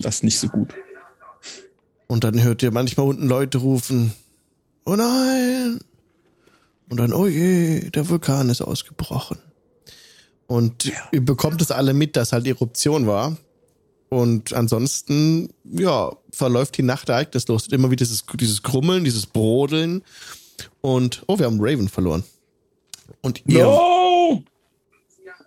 Das 0.00 0.16
ist 0.16 0.24
nicht 0.24 0.38
so 0.38 0.48
gut. 0.48 0.74
und 2.08 2.24
dann 2.24 2.42
hört 2.42 2.62
ihr 2.62 2.72
manchmal 2.72 3.06
unten 3.06 3.28
Leute 3.28 3.58
rufen, 3.58 4.12
oh 4.86 4.96
nein. 4.96 5.78
Und 6.90 6.96
dann, 6.98 7.12
oh 7.12 7.26
je, 7.26 7.90
der 7.90 8.08
Vulkan 8.08 8.48
ist 8.50 8.62
ausgebrochen. 8.62 9.38
Und 10.46 10.90
ihr 11.12 11.22
bekommt 11.24 11.60
es 11.60 11.70
alle 11.70 11.92
mit, 11.92 12.16
dass 12.16 12.32
halt 12.32 12.46
Eruption 12.46 13.06
war. 13.06 13.36
Und 14.08 14.54
ansonsten, 14.54 15.50
ja, 15.64 16.10
verläuft 16.32 16.78
die 16.78 16.82
Nacht 16.82 17.10
ereignislos. 17.10 17.66
Immer 17.68 17.90
wieder 17.90 18.06
dieses, 18.06 18.24
dieses 18.40 18.62
Grummeln, 18.62 19.04
dieses 19.04 19.26
Brodeln. 19.26 20.02
Und, 20.80 21.22
oh, 21.26 21.38
wir 21.38 21.44
haben 21.44 21.58
Raven 21.60 21.88
verloren. 21.88 22.24
Und 23.22 23.42
ihr, 23.46 23.64
No! 23.64 24.42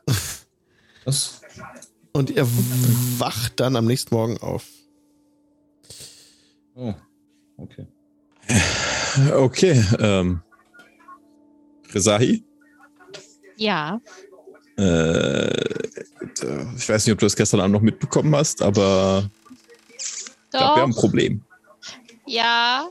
Was? 1.06 1.42
und 2.14 2.30
ihr 2.30 2.48
wacht 3.20 3.60
dann 3.60 3.76
am 3.76 3.86
nächsten 3.86 4.14
Morgen 4.16 4.38
auf. 4.38 4.66
Oh, 6.76 6.94
okay. 7.58 7.88
Okay, 9.34 9.84
ähm. 10.00 10.42
Rezahi? 11.94 12.46
Ja. 13.58 14.00
Äh, 14.78 15.50
ich 16.78 16.88
weiß 16.90 17.06
nicht, 17.06 17.14
ob 17.14 17.20
du 17.20 17.26
das 17.26 17.36
gestern 17.36 17.60
Abend 17.60 17.74
noch 17.74 17.82
mitbekommen 17.82 18.34
hast, 18.36 18.62
aber 18.62 19.30
ich 19.98 20.26
glaube, 20.52 20.76
wir 20.76 20.82
haben 20.82 20.92
ein 20.92 20.92
Doch. 20.92 21.00
Problem. 21.00 21.44
Ja. 22.26 22.90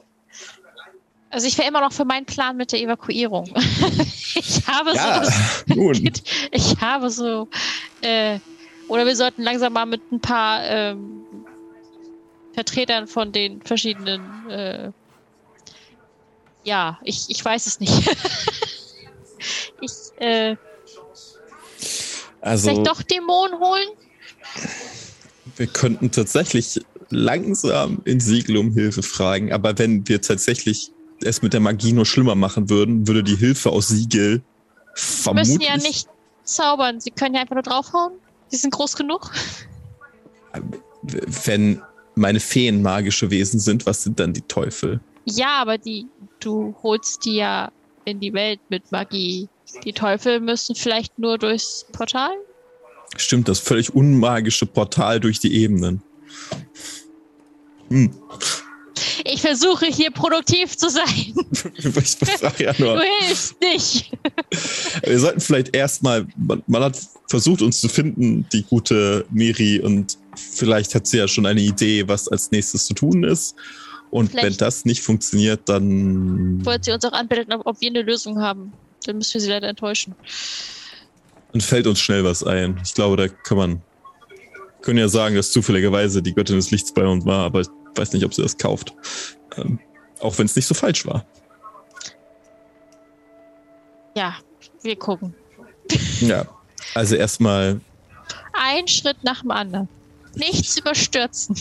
Also 1.30 1.46
ich 1.46 1.56
wäre 1.58 1.68
immer 1.68 1.80
noch 1.80 1.92
für 1.92 2.04
meinen 2.04 2.26
Plan 2.26 2.56
mit 2.56 2.72
der 2.72 2.80
Evakuierung. 2.80 3.46
ich 4.34 4.66
habe 4.66 4.94
Ja, 4.94 5.24
so. 5.24 5.32
nun. 5.74 6.12
Ich 6.50 6.76
habe 6.80 7.10
so. 7.10 7.48
Äh, 8.00 8.40
oder 8.88 9.06
wir 9.06 9.14
sollten 9.14 9.42
langsam 9.42 9.72
mal 9.72 9.86
mit 9.86 10.00
ein 10.10 10.20
paar 10.20 10.64
ähm, 10.64 11.22
Vertretern 12.54 13.06
von 13.06 13.30
den 13.30 13.62
verschiedenen. 13.62 14.50
Äh, 14.50 14.90
ja, 16.64 16.98
ich, 17.04 17.26
ich 17.28 17.44
weiß 17.44 17.66
es 17.66 17.78
nicht. 17.78 17.92
ich 19.80 19.92
äh, 20.18 20.56
Also, 22.40 22.70
vielleicht 22.70 22.86
doch 22.86 23.02
Dämonen 23.02 23.58
holen? 23.60 23.88
wir 25.56 25.66
könnten 25.66 26.10
tatsächlich 26.10 26.80
langsam 27.10 28.00
in 28.04 28.20
Siegel 28.20 28.56
um 28.56 28.72
Hilfe 28.72 29.02
fragen, 29.02 29.52
aber 29.52 29.78
wenn 29.78 30.06
wir 30.08 30.20
tatsächlich 30.20 30.90
es 31.22 31.42
mit 31.42 31.52
der 31.52 31.60
Magie 31.60 31.92
nur 31.92 32.06
schlimmer 32.06 32.34
machen 32.34 32.70
würden, 32.70 33.06
würde 33.06 33.22
die 33.22 33.36
Hilfe 33.36 33.70
aus 33.70 33.88
Siegel 33.88 34.42
Sie 34.94 35.22
vermutlich... 35.22 35.58
müssen 35.58 35.60
ja 35.62 35.76
nicht 35.76 36.08
zaubern. 36.44 37.00
Sie 37.00 37.10
können 37.10 37.34
ja 37.34 37.42
einfach 37.42 37.54
nur 37.54 37.62
draufhauen. 37.62 38.12
Sie 38.48 38.56
sind 38.56 38.72
groß 38.72 38.96
genug. 38.96 39.30
Wenn 41.02 41.80
meine 42.14 42.40
Feen 42.40 42.82
magische 42.82 43.30
Wesen 43.30 43.60
sind, 43.60 43.86
was 43.86 44.02
sind 44.02 44.18
dann 44.18 44.32
die 44.32 44.42
Teufel? 44.42 45.00
Ja, 45.24 45.60
aber 45.60 45.78
die, 45.78 46.06
du 46.40 46.74
holst 46.82 47.24
die 47.24 47.36
ja 47.36 47.70
in 48.04 48.20
die 48.20 48.32
Welt 48.32 48.60
mit 48.68 48.90
Magie. 48.90 49.48
Die 49.84 49.92
Teufel 49.92 50.40
müssen 50.40 50.74
vielleicht 50.74 51.18
nur 51.18 51.38
durchs 51.38 51.86
Portal? 51.92 52.32
Stimmt, 53.16 53.48
das 53.48 53.60
völlig 53.60 53.94
unmagische 53.94 54.66
Portal 54.66 55.20
durch 55.20 55.38
die 55.38 55.54
Ebenen. 55.54 56.02
Hm. 57.88 58.12
Ich 59.24 59.40
versuche 59.40 59.86
hier 59.86 60.10
produktiv 60.10 60.76
zu 60.76 60.88
sein. 60.90 61.04
Ich 62.02 62.16
frage 62.38 62.64
ja 62.64 62.72
Du 62.72 62.84
nur. 62.84 63.02
hilfst 63.20 63.56
nicht. 63.60 64.12
Wir 65.06 65.18
sollten 65.18 65.40
vielleicht 65.40 65.74
erstmal, 65.74 66.26
man, 66.36 66.62
man 66.66 66.82
hat 66.84 66.98
versucht 67.28 67.62
uns 67.62 67.80
zu 67.80 67.88
finden, 67.88 68.46
die 68.52 68.62
gute 68.64 69.24
Miri, 69.30 69.80
und 69.80 70.16
vielleicht 70.36 70.94
hat 70.94 71.06
sie 71.06 71.18
ja 71.18 71.28
schon 71.28 71.46
eine 71.46 71.60
Idee, 71.60 72.06
was 72.08 72.28
als 72.28 72.50
nächstes 72.50 72.86
zu 72.86 72.94
tun 72.94 73.24
ist. 73.24 73.54
Und 74.10 74.32
wenn 74.32 74.40
Vielleicht- 74.40 74.60
das 74.60 74.84
nicht 74.84 75.02
funktioniert, 75.02 75.60
dann, 75.68 76.64
Wollt 76.64 76.84
sie 76.84 76.90
uns 76.92 77.04
auch 77.04 77.12
anbieten, 77.12 77.52
ob, 77.52 77.80
wir 77.80 77.90
eine 77.90 78.02
Lösung 78.02 78.40
haben? 78.40 78.72
Dann 79.06 79.18
müssen 79.18 79.34
wir 79.34 79.40
sie 79.40 79.48
leider 79.48 79.68
enttäuschen. 79.68 80.14
dann 81.52 81.60
fällt 81.60 81.86
uns 81.86 82.00
schnell 82.00 82.24
was 82.24 82.42
ein. 82.42 82.80
Ich 82.84 82.94
glaube, 82.94 83.16
da 83.16 83.28
kann 83.28 83.56
man, 83.56 83.82
können 84.82 84.98
ja 84.98 85.08
sagen, 85.08 85.36
dass 85.36 85.52
zufälligerweise 85.52 86.22
die 86.22 86.34
Göttin 86.34 86.56
des 86.56 86.70
Lichts 86.72 86.92
bei 86.92 87.06
uns 87.06 87.24
war, 87.24 87.44
aber 87.44 87.62
weiß 87.94 88.12
nicht, 88.12 88.24
ob 88.24 88.34
sie 88.34 88.42
das 88.42 88.56
kauft. 88.56 88.94
Ähm, 89.56 89.78
auch 90.20 90.38
wenn 90.38 90.46
es 90.46 90.56
nicht 90.56 90.66
so 90.66 90.74
falsch 90.74 91.06
war. 91.06 91.24
Ja, 94.16 94.34
wir 94.82 94.96
gucken. 94.96 95.34
Ja, 96.20 96.46
also 96.94 97.16
erstmal 97.16 97.80
Ein 98.52 98.86
Schritt 98.88 99.22
nach 99.22 99.40
dem 99.40 99.50
anderen. 99.50 99.88
Nichts 100.34 100.78
überstürzen. 100.78 101.56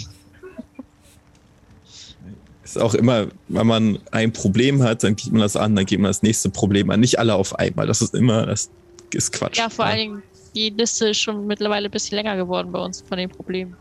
ist 2.63 2.77
auch 2.77 2.93
immer, 2.93 3.27
wenn 3.47 3.67
man 3.67 3.99
ein 4.11 4.31
Problem 4.31 4.83
hat, 4.83 5.03
dann 5.03 5.15
geht 5.15 5.31
man 5.31 5.41
das 5.41 5.55
an, 5.55 5.75
dann 5.75 5.85
geht 5.85 5.99
man 5.99 6.09
das 6.09 6.21
nächste 6.21 6.49
Problem 6.49 6.89
an. 6.91 6.99
Nicht 6.99 7.17
alle 7.17 7.33
auf 7.35 7.57
einmal. 7.57 7.87
Das 7.87 8.01
ist 8.01 8.13
immer, 8.13 8.45
das 8.45 8.69
ist 9.13 9.31
Quatsch. 9.31 9.57
Ja, 9.57 9.69
vor 9.69 9.85
allen 9.85 9.97
Dingen, 9.97 10.23
die 10.53 10.69
Liste 10.69 11.09
ist 11.09 11.19
schon 11.19 11.47
mittlerweile 11.47 11.85
ein 11.87 11.91
bisschen 11.91 12.17
länger 12.17 12.35
geworden 12.35 12.71
bei 12.71 12.79
uns 12.79 13.01
von 13.01 13.17
den 13.17 13.29
Problemen. 13.29 13.75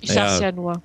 Ich 0.00 0.10
Naja, 0.10 0.28
sag's 0.28 0.40
ja 0.40 0.52
nur. 0.52 0.80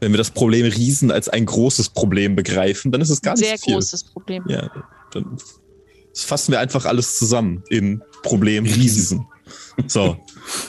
Wenn 0.00 0.12
wir 0.12 0.18
das 0.18 0.30
Problem 0.30 0.66
Riesen 0.66 1.10
als 1.10 1.28
ein 1.28 1.46
großes 1.46 1.90
Problem 1.90 2.36
begreifen, 2.36 2.92
dann 2.92 3.00
ist 3.00 3.10
es 3.10 3.22
gar 3.22 3.34
Ein 3.34 3.40
nicht 3.40 3.48
sehr 3.48 3.58
viel. 3.58 3.74
großes 3.74 4.04
Problem. 4.04 4.44
Ja, 4.48 4.70
dann 5.12 5.38
fassen 6.14 6.52
wir 6.52 6.60
einfach 6.60 6.84
alles 6.84 7.18
zusammen 7.18 7.62
in 7.70 8.02
Problem 8.22 8.64
Riesen. 8.64 9.26
So. 9.88 10.16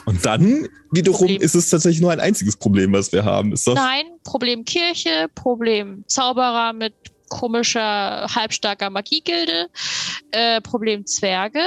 Und 0.06 0.26
dann 0.26 0.68
wiederum 0.92 1.20
Problem. 1.20 1.42
ist 1.42 1.56
es 1.56 1.70
tatsächlich 1.70 2.02
nur 2.02 2.12
ein 2.12 2.20
einziges 2.20 2.58
Problem, 2.58 2.94
was 2.94 3.12
wir 3.12 3.24
haben. 3.24 3.52
Ist 3.54 3.68
doch, 3.68 3.76
Nein, 3.76 4.06
Problem 4.24 4.66
Kirche, 4.66 5.28
Problem 5.36 6.04
Zauberer 6.08 6.74
mit 6.74 6.94
komischer, 7.30 8.28
halbstarker 8.34 8.90
Magiegilde, 8.90 9.68
äh, 10.32 10.62
Problem 10.62 11.06
Zwerge, 11.06 11.62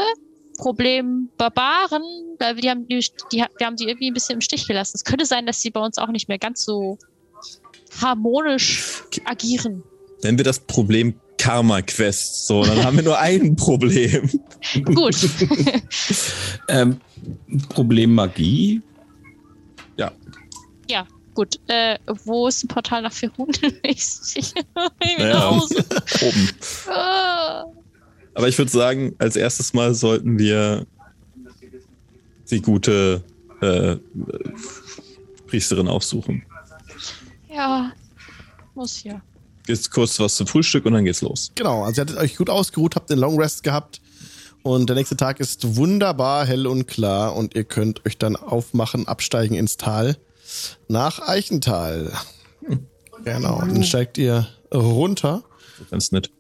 Problem 0.59 1.31
Barbaren, 1.37 2.03
weil 2.39 2.57
wir 2.57 2.63
die 2.63 2.71
haben 2.71 2.89
die, 2.89 2.99
die, 3.33 3.39
wir 3.57 3.67
haben 3.67 3.77
die 3.77 3.85
irgendwie 3.85 4.11
ein 4.11 4.15
bisschen 4.15 4.37
im 4.37 4.41
Stich 4.41 4.67
gelassen. 4.67 4.93
Es 4.97 5.05
könnte 5.05 5.27
sein, 5.27 5.47
dass 5.47 5.61
sie 5.61 5.71
bei 5.71 5.81
uns 5.81 5.99
auch 5.99 6.09
nicht 6.09 6.29
mehr 6.29 6.39
ganz 6.39 6.65
so 6.65 6.99
harmonisch 8.01 9.03
agieren. 9.25 9.83
nennen 10.23 10.39
wir 10.39 10.45
das 10.45 10.61
Problem 10.61 11.15
Karma 11.39 11.81
Quest. 11.83 12.47
So, 12.47 12.65
dann 12.65 12.85
haben 12.85 12.97
wir 12.97 13.05
nur 13.05 13.19
ein 13.19 13.57
Problem. 13.57 14.29
Gut. 14.85 15.17
Ähm, 16.71 17.01
Problem 17.71 18.15
Magie. 18.15 18.83
ja, 20.91 21.07
gut. 21.35 21.59
Äh, 21.69 21.99
wo 22.25 22.47
ist 22.49 22.63
ein 22.65 22.69
Portal 22.69 23.01
nach 23.01 23.13
Firun? 23.13 23.49
ich 23.83 24.05
Naja. 25.19 25.51
Oben. 25.53 26.51
Ah. 26.89 27.65
Aber 28.35 28.49
ich 28.49 28.59
würde 28.59 28.71
sagen, 28.71 29.15
als 29.19 29.37
erstes 29.37 29.73
Mal 29.73 29.95
sollten 29.95 30.39
wir 30.39 30.87
die 32.51 32.61
gute 32.61 33.25
äh, 33.63 33.97
Priesterin 35.47 35.89
aufsuchen. 35.89 36.45
Ja, 37.59 37.93
muss 38.77 39.03
ja. 39.03 39.21
Jetzt 39.67 39.91
kurz 39.91 40.21
was 40.21 40.37
zum 40.37 40.47
Frühstück 40.47 40.87
und 40.87 40.93
dann 40.93 41.05
geht's 41.05 41.23
los. 41.23 41.51
Genau, 41.57 41.83
also 41.83 42.01
ihr 42.01 42.03
hattet 42.03 42.17
euch 42.17 42.37
gut 42.37 42.49
ausgeruht, 42.49 42.95
habt 42.95 43.11
den 43.11 43.19
Long 43.19 43.39
Rest 43.39 43.65
gehabt 43.65 44.01
und 44.63 44.89
der 44.89 44.95
nächste 44.95 45.17
Tag 45.17 45.41
ist 45.41 45.75
wunderbar 45.75 46.47
hell 46.47 46.69
und 46.69 46.87
klar 46.87 47.35
und 47.35 47.57
ihr 47.57 47.65
könnt 47.65 48.07
euch 48.07 48.17
dann 48.17 48.37
aufmachen, 48.37 49.09
absteigen 49.09 49.57
ins 49.57 49.77
Tal 49.77 50.17
nach 50.87 51.27
Eichental. 51.27 52.13
Genau, 53.25 53.59
dann 53.59 53.83
steigt 53.83 54.19
ihr 54.19 54.47
runter. 54.73 55.43
Ganz 55.91 56.13
nett. 56.13 56.31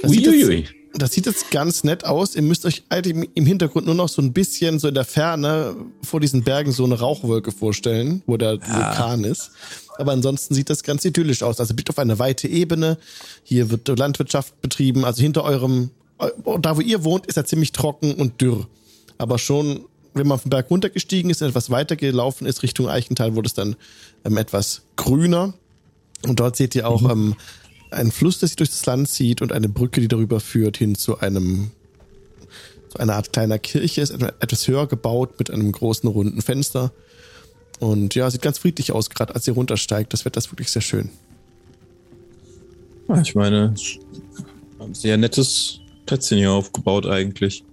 Das 0.00 0.10
sieht, 0.10 0.26
jetzt, 0.26 0.72
das 0.94 1.12
sieht 1.12 1.26
jetzt 1.26 1.50
ganz 1.50 1.84
nett 1.84 2.04
aus. 2.04 2.34
Ihr 2.34 2.42
müsst 2.42 2.64
euch 2.66 2.82
halt 2.90 3.06
im, 3.06 3.26
im 3.34 3.46
Hintergrund 3.46 3.86
nur 3.86 3.94
noch 3.94 4.08
so 4.08 4.22
ein 4.22 4.32
bisschen 4.32 4.78
so 4.78 4.88
in 4.88 4.94
der 4.94 5.04
Ferne 5.04 5.76
vor 6.02 6.18
diesen 6.18 6.42
Bergen 6.42 6.72
so 6.72 6.84
eine 6.84 6.98
Rauchwolke 6.98 7.52
vorstellen, 7.52 8.22
wo 8.26 8.36
der 8.36 8.60
Vulkan 8.60 9.24
ist. 9.24 9.50
Aber 9.98 10.12
ansonsten 10.12 10.54
sieht 10.54 10.70
das 10.70 10.82
ganz 10.82 11.04
idyllisch 11.04 11.42
aus. 11.42 11.60
Also 11.60 11.74
blickt 11.74 11.90
auf 11.90 11.98
eine 11.98 12.18
weite 12.18 12.48
Ebene. 12.48 12.98
Hier 13.44 13.70
wird 13.70 13.88
Landwirtschaft 13.88 14.60
betrieben. 14.62 15.04
Also 15.04 15.22
hinter 15.22 15.44
eurem, 15.44 15.90
eu- 16.18 16.58
da 16.58 16.76
wo 16.76 16.80
ihr 16.80 17.04
wohnt, 17.04 17.26
ist 17.26 17.36
er 17.36 17.44
ziemlich 17.44 17.72
trocken 17.72 18.14
und 18.14 18.40
dürr. 18.40 18.66
Aber 19.18 19.38
schon, 19.38 19.84
wenn 20.14 20.26
man 20.26 20.38
vom 20.38 20.50
Berg 20.50 20.70
runtergestiegen 20.70 21.30
ist 21.30 21.42
und 21.42 21.48
etwas 21.48 21.70
weiter 21.70 21.96
gelaufen 21.96 22.46
ist 22.46 22.62
Richtung 22.62 22.88
Eichental, 22.88 23.34
wurde 23.34 23.46
es 23.46 23.54
dann 23.54 23.76
ähm, 24.24 24.36
etwas 24.36 24.82
grüner. 24.96 25.54
Und 26.26 26.40
dort 26.40 26.56
seht 26.56 26.74
ihr 26.74 26.88
auch 26.88 27.10
ähm, 27.10 27.34
einen 27.90 28.12
Fluss, 28.12 28.38
der 28.38 28.48
sich 28.48 28.56
durch 28.56 28.70
das 28.70 28.86
Land 28.86 29.08
zieht 29.10 29.42
und 29.42 29.52
eine 29.52 29.68
Brücke, 29.68 30.00
die 30.00 30.08
darüber 30.08 30.40
führt 30.40 30.76
hin 30.78 30.94
zu 30.94 31.18
einem 31.18 31.70
zu 32.88 32.98
einer 32.98 33.14
Art 33.16 33.32
kleiner 33.32 33.58
Kirche, 33.58 34.02
ist 34.02 34.10
etwa- 34.10 34.32
etwas 34.40 34.68
höher 34.68 34.86
gebaut 34.86 35.38
mit 35.38 35.50
einem 35.50 35.72
großen 35.72 36.08
runden 36.08 36.42
Fenster. 36.42 36.92
Und 37.82 38.14
ja, 38.14 38.30
sieht 38.30 38.42
ganz 38.42 38.58
friedlich 38.58 38.92
aus, 38.92 39.10
gerade 39.10 39.34
als 39.34 39.48
ihr 39.48 39.54
runtersteigt. 39.54 40.12
Das 40.12 40.24
Wetter 40.24 40.38
ist 40.38 40.52
wirklich 40.52 40.70
sehr 40.70 40.82
schön. 40.82 41.10
Ja, 43.08 43.20
ich 43.20 43.34
meine, 43.34 43.74
ein 44.78 44.94
sehr 44.94 45.16
nettes 45.16 45.80
Plätzchen 46.06 46.38
hier 46.38 46.52
aufgebaut 46.52 47.06
eigentlich. 47.06 47.64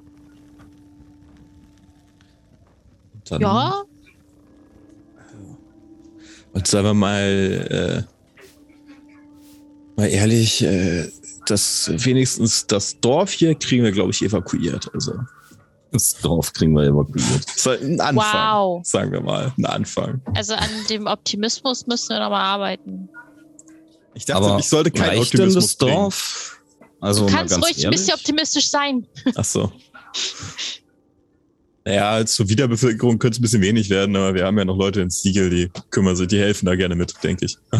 Dann, 3.26 3.40
Ja, 3.40 3.84
Und 6.53 6.65
sagen 6.65 6.88
wir 6.88 6.94
mal, 6.95 8.07
äh, 8.10 8.11
mal 9.95 10.07
ehrlich, 10.07 10.64
äh, 10.64 11.07
das 11.45 11.91
wenigstens 11.94 12.65
das 12.65 12.99
Dorf 12.99 13.31
hier 13.31 13.53
kriegen 13.53 13.84
wir, 13.84 13.91
glaube 13.91 14.10
ich, 14.10 14.23
evakuiert. 14.23 14.90
Also 14.91 15.19
Das 15.91 16.13
Dorf 16.21 16.53
kriegen 16.53 16.73
wir 16.73 16.83
evakuiert. 16.83 17.45
das 17.47 17.65
war 17.65 17.73
ein 17.73 17.99
Anfang, 17.99 18.51
Wow. 18.57 18.85
sagen 18.85 19.11
wir 19.11 19.21
mal, 19.21 19.51
ein 19.57 19.65
Anfang. 19.65 20.21
also 20.35 20.53
an 20.53 20.69
dem 20.89 21.07
Optimismus 21.07 21.87
müssen 21.87 22.09
wir 22.09 22.19
nochmal 22.19 22.41
arbeiten. 22.43 23.09
Ich 24.13 24.25
dachte, 24.25 24.43
Aber 24.45 24.59
ich 24.59 24.67
sollte 24.67 24.91
kein 24.91 25.11
denn 25.11 25.19
Optimismus 25.19 25.65
das 25.65 25.77
Dorf? 25.77 26.59
Also 27.01 27.25
Du 27.27 27.33
kannst 27.33 27.53
ganz 27.53 27.65
ruhig 27.65 27.77
ein 27.77 27.83
ehrlich. 27.85 27.99
bisschen 28.01 28.13
optimistisch 28.15 28.69
sein. 28.69 29.07
Ach 29.35 29.45
so. 29.45 29.71
Ja, 31.87 32.23
zur 32.25 32.49
Wiederbevölkerung 32.49 33.17
könnte 33.17 33.35
es 33.35 33.39
ein 33.39 33.41
bisschen 33.41 33.61
wenig 33.63 33.89
werden, 33.89 34.15
aber 34.15 34.35
wir 34.35 34.45
haben 34.45 34.57
ja 34.59 34.65
noch 34.65 34.77
Leute 34.77 35.01
in 35.01 35.09
Siegel, 35.09 35.49
die 35.49 35.71
kümmern 35.89 36.15
sich, 36.15 36.27
die 36.27 36.37
helfen 36.37 36.67
da 36.67 36.75
gerne 36.75 36.93
mit, 36.93 37.15
denke 37.23 37.45
ich. 37.45 37.57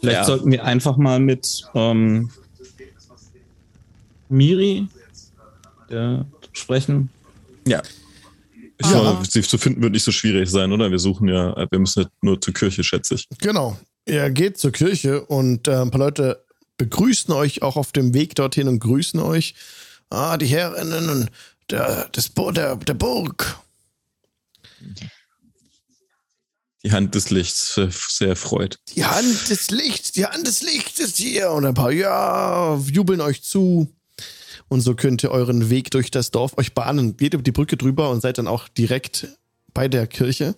Vielleicht 0.00 0.18
Ja. 0.18 0.24
sollten 0.24 0.52
wir 0.52 0.64
einfach 0.64 0.96
mal 0.96 1.18
mit 1.18 1.62
ähm, 1.74 2.30
Miri 4.28 4.88
der, 5.90 6.26
sprechen. 6.52 7.10
Ja. 7.66 7.82
Ich 8.80 8.86
Ja. 8.86 9.00
glaube, 9.00 9.26
sie 9.28 9.42
zu 9.42 9.58
finden 9.58 9.82
wird 9.82 9.92
nicht 9.92 10.04
so 10.04 10.12
schwierig 10.12 10.48
sein, 10.48 10.70
oder? 10.72 10.90
Wir 10.90 10.98
suchen 10.98 11.28
ja, 11.28 11.54
wir 11.70 11.78
müssen 11.78 12.00
nicht 12.00 12.10
nur 12.22 12.40
zur 12.40 12.54
Kirche, 12.54 12.84
schätze 12.84 13.14
ich. 13.16 13.26
Genau. 13.40 13.76
Ihr 14.06 14.30
geht 14.30 14.58
zur 14.58 14.72
Kirche 14.72 15.24
und 15.26 15.66
äh, 15.68 15.76
ein 15.82 15.90
paar 15.90 15.98
Leute 16.00 16.44
begrüßen 16.76 17.32
euch 17.34 17.62
auch 17.62 17.76
auf 17.76 17.92
dem 17.92 18.14
Weg 18.14 18.34
dorthin 18.36 18.68
und 18.68 18.78
grüßen 18.78 19.18
euch. 19.20 19.54
Ah, 20.10 20.36
die 20.36 20.46
Herrinnen 20.46 21.28
der, 21.70 22.08
des 22.10 22.28
Bo 22.28 22.50
der, 22.52 22.76
der 22.76 22.94
Burg. 22.94 23.58
Die 26.84 26.92
Hand 26.92 27.14
des 27.14 27.30
Lichts 27.30 27.76
äh, 27.76 27.88
sehr 27.90 28.28
erfreut. 28.28 28.78
Die 28.94 29.04
Hand 29.04 29.50
des 29.50 29.70
Lichts, 29.70 30.12
die 30.12 30.24
Hand 30.24 30.46
des 30.46 30.62
Lichts 30.62 31.00
ist 31.00 31.16
hier. 31.18 31.50
Und 31.50 31.66
ein 31.66 31.74
paar, 31.74 31.90
ja, 31.90 32.76
jubeln 32.76 33.20
euch 33.20 33.42
zu. 33.42 33.92
Und 34.68 34.80
so 34.82 34.94
könnt 34.94 35.22
ihr 35.22 35.30
euren 35.30 35.70
Weg 35.70 35.90
durch 35.90 36.10
das 36.10 36.30
Dorf 36.30 36.58
euch 36.58 36.74
bahnen. 36.74 37.16
Geht 37.16 37.34
über 37.34 37.42
die 37.42 37.52
Brücke 37.52 37.76
drüber 37.76 38.10
und 38.10 38.20
seid 38.20 38.38
dann 38.38 38.46
auch 38.46 38.68
direkt 38.68 39.28
bei 39.72 39.88
der 39.88 40.06
Kirche, 40.06 40.54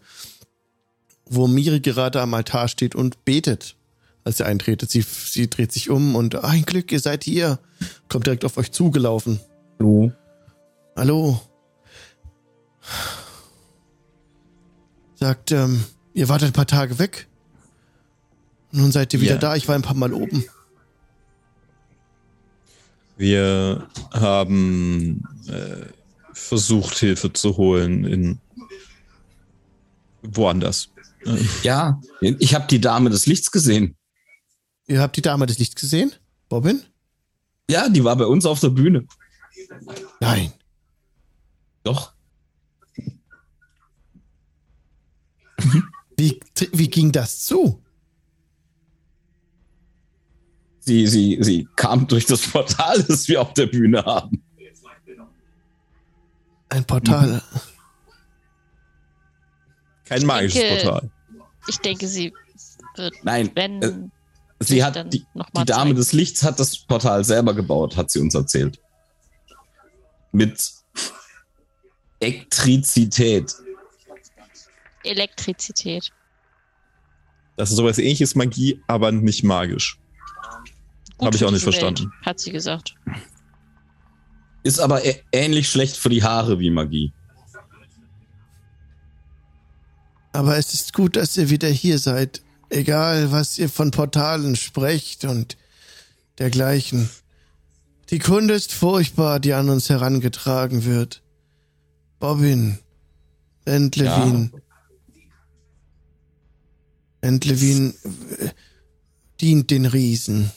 wo 1.27 1.47
Miri 1.47 1.81
gerade 1.81 2.21
am 2.21 2.35
Altar 2.35 2.67
steht 2.69 2.95
und 2.97 3.25
betet, 3.25 3.77
als 4.25 4.41
ihr 4.41 4.47
eintretet. 4.47 4.91
Sie, 4.91 5.03
sie 5.03 5.49
dreht 5.49 5.71
sich 5.73 5.91
um 5.91 6.17
und 6.17 6.35
"Ah, 6.35 6.49
ein 6.49 6.65
Glück, 6.65 6.91
ihr 6.91 6.99
seid 7.01 7.23
hier. 7.25 7.61
Kommt 8.09 8.27
direkt 8.27 8.45
auf 8.45 8.57
euch 8.57 8.73
zugelaufen. 8.73 9.39
Hallo. 9.79 10.13
Hallo. 10.97 11.41
Sagt, 15.15 15.53
ähm, 15.53 15.85
ihr 16.15 16.29
wart 16.29 16.43
ein 16.43 16.53
paar 16.53 16.67
Tage 16.67 16.99
weg. 16.99 17.29
Nun 18.73 18.91
seid 18.93 19.13
ihr 19.13 19.21
wieder 19.21 19.33
Ja. 19.35 19.39
da. 19.39 19.57
Ich 19.57 19.69
war 19.69 19.75
ein 19.75 19.83
paar 19.83 19.95
Mal 19.97 20.13
oben. 20.13 20.45
Wir 23.21 23.87
haben 24.13 25.23
äh, 25.47 25.85
versucht, 26.33 26.97
Hilfe 26.97 27.31
zu 27.31 27.59
holen 27.59 28.07
in 28.07 28.41
woanders. 30.23 30.89
Ja, 31.63 32.01
ich 32.23 32.55
habe 32.55 32.67
die 32.67 32.81
Dame 32.81 33.11
des 33.11 33.27
Lichts 33.27 33.51
gesehen. 33.51 33.95
Ihr 34.87 35.03
habt 35.03 35.19
die 35.19 35.21
Dame 35.21 35.45
des 35.45 35.59
Lichts 35.59 35.79
gesehen? 35.79 36.13
Robin? 36.51 36.83
Ja, 37.69 37.91
die 37.91 38.05
war 38.05 38.17
bei 38.17 38.25
uns 38.25 38.47
auf 38.47 38.59
der 38.61 38.71
Bühne. 38.71 39.07
Nein. 40.21 40.55
Doch. 41.83 42.15
Wie, 46.17 46.41
wie 46.73 46.89
ging 46.89 47.13
das 47.13 47.43
zu? 47.43 47.83
Sie, 50.91 51.07
sie, 51.07 51.39
sie 51.41 51.69
kam 51.77 52.09
durch 52.09 52.27
das 52.27 52.45
Portal, 52.49 53.01
das 53.09 53.29
wir 53.29 53.41
auf 53.41 53.55
der 53.55 53.67
Bühne 53.67 54.05
haben. 54.05 54.43
Ein 56.69 56.85
Portal. 56.85 57.41
kein 60.05 60.27
magisches 60.27 60.61
denke- 60.61 60.83
Portal. 60.83 61.11
Ich 61.69 61.79
denke, 61.79 62.09
sie 62.09 62.33
wird, 62.97 63.15
Nein, 63.23 63.53
wenn. 63.55 63.81
äh, 63.83 63.93
sie 64.59 64.83
hat 64.83 65.13
die, 65.15 65.25
die 65.57 65.65
Dame 65.65 65.95
des 65.95 66.13
Lichts 66.13 66.43
hat 66.43 66.59
das 66.59 66.77
Portal 66.77 67.25
selber 67.25 67.55
gebaut, 67.55 67.97
hat 67.97 68.11
sie 68.11 68.19
uns 68.19 68.35
erzählt. 68.35 68.81
Mit 70.33 70.73
Elektrizität. 72.19 73.55
Elektrizität. 75.05 76.11
Das 77.57 77.71
ist 77.71 77.77
sowas 77.77 77.99
ähnliches 77.99 78.35
Magie, 78.35 78.83
aber 78.89 79.13
nicht 79.13 79.45
magisch. 79.45 80.00
Gut 81.21 81.27
Hab 81.27 81.35
ich 81.35 81.45
auch 81.45 81.51
nicht 81.51 81.63
verstanden. 81.63 82.05
Welt, 82.05 82.27
hat 82.27 82.41
sie 82.41 82.51
gesagt. 82.51 82.95
Ist 84.63 84.81
aber 84.81 85.03
ähnlich 85.33 85.69
schlecht 85.69 85.99
für 85.99 86.09
die 86.09 86.23
Haare 86.23 86.59
wie 86.59 86.71
Magie. 86.71 87.13
Aber 90.33 90.57
es 90.57 90.73
ist 90.73 90.95
gut, 90.95 91.17
dass 91.17 91.37
ihr 91.37 91.51
wieder 91.51 91.69
hier 91.69 91.99
seid. 91.99 92.41
Egal, 92.71 93.33
was 93.33 93.59
ihr 93.59 93.69
von 93.69 93.91
Portalen 93.91 94.57
sprecht 94.57 95.27
und 95.27 95.59
dergleichen. 96.39 97.11
Die 98.09 98.19
Kunde 98.19 98.55
ist 98.55 98.73
furchtbar, 98.73 99.41
die 99.41 99.53
an 99.53 99.69
uns 99.69 99.91
herangetragen 99.91 100.87
wird. 100.87 101.23
Bobbin. 102.19 102.79
Entlevin. 103.67 104.53
Entlevin 107.21 107.95
äh, 108.39 108.49
dient 109.39 109.71
den 109.71 109.85
Riesen. 109.85 110.51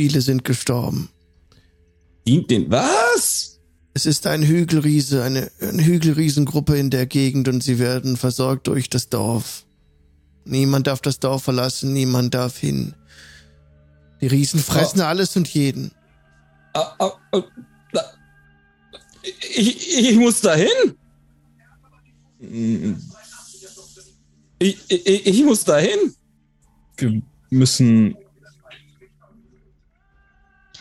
Viele 0.00 0.22
sind 0.22 0.44
gestorben. 0.46 1.10
Dient 2.26 2.50
den. 2.50 2.70
Was? 2.70 3.60
Es 3.92 4.06
ist 4.06 4.26
ein 4.26 4.42
Hügelriese, 4.42 5.22
eine, 5.22 5.50
eine 5.60 5.84
Hügelriesengruppe 5.84 6.78
in 6.78 6.88
der 6.88 7.04
Gegend 7.04 7.48
und 7.48 7.62
sie 7.62 7.78
werden 7.78 8.16
versorgt 8.16 8.66
durch 8.68 8.88
das 8.88 9.10
Dorf. 9.10 9.66
Niemand 10.46 10.86
darf 10.86 11.02
das 11.02 11.18
Dorf 11.20 11.42
verlassen, 11.42 11.92
niemand 11.92 12.32
darf 12.32 12.56
hin. 12.56 12.94
Die 14.22 14.26
Riesen 14.28 14.58
fressen 14.60 15.02
alles 15.02 15.36
und 15.36 15.48
jeden. 15.48 15.90
Ah, 16.72 17.10
da- 17.92 18.10
Ich, 19.54 19.98
ich 19.98 20.16
muss 20.16 20.40
dahin. 20.40 20.94
Mm, 22.38 22.94
Ich, 24.60 24.78
ich, 24.88 25.26
ich 25.26 25.44
muss 25.44 25.62
dahin. 25.64 26.14
Wir 26.96 27.20
müssen 27.50 28.16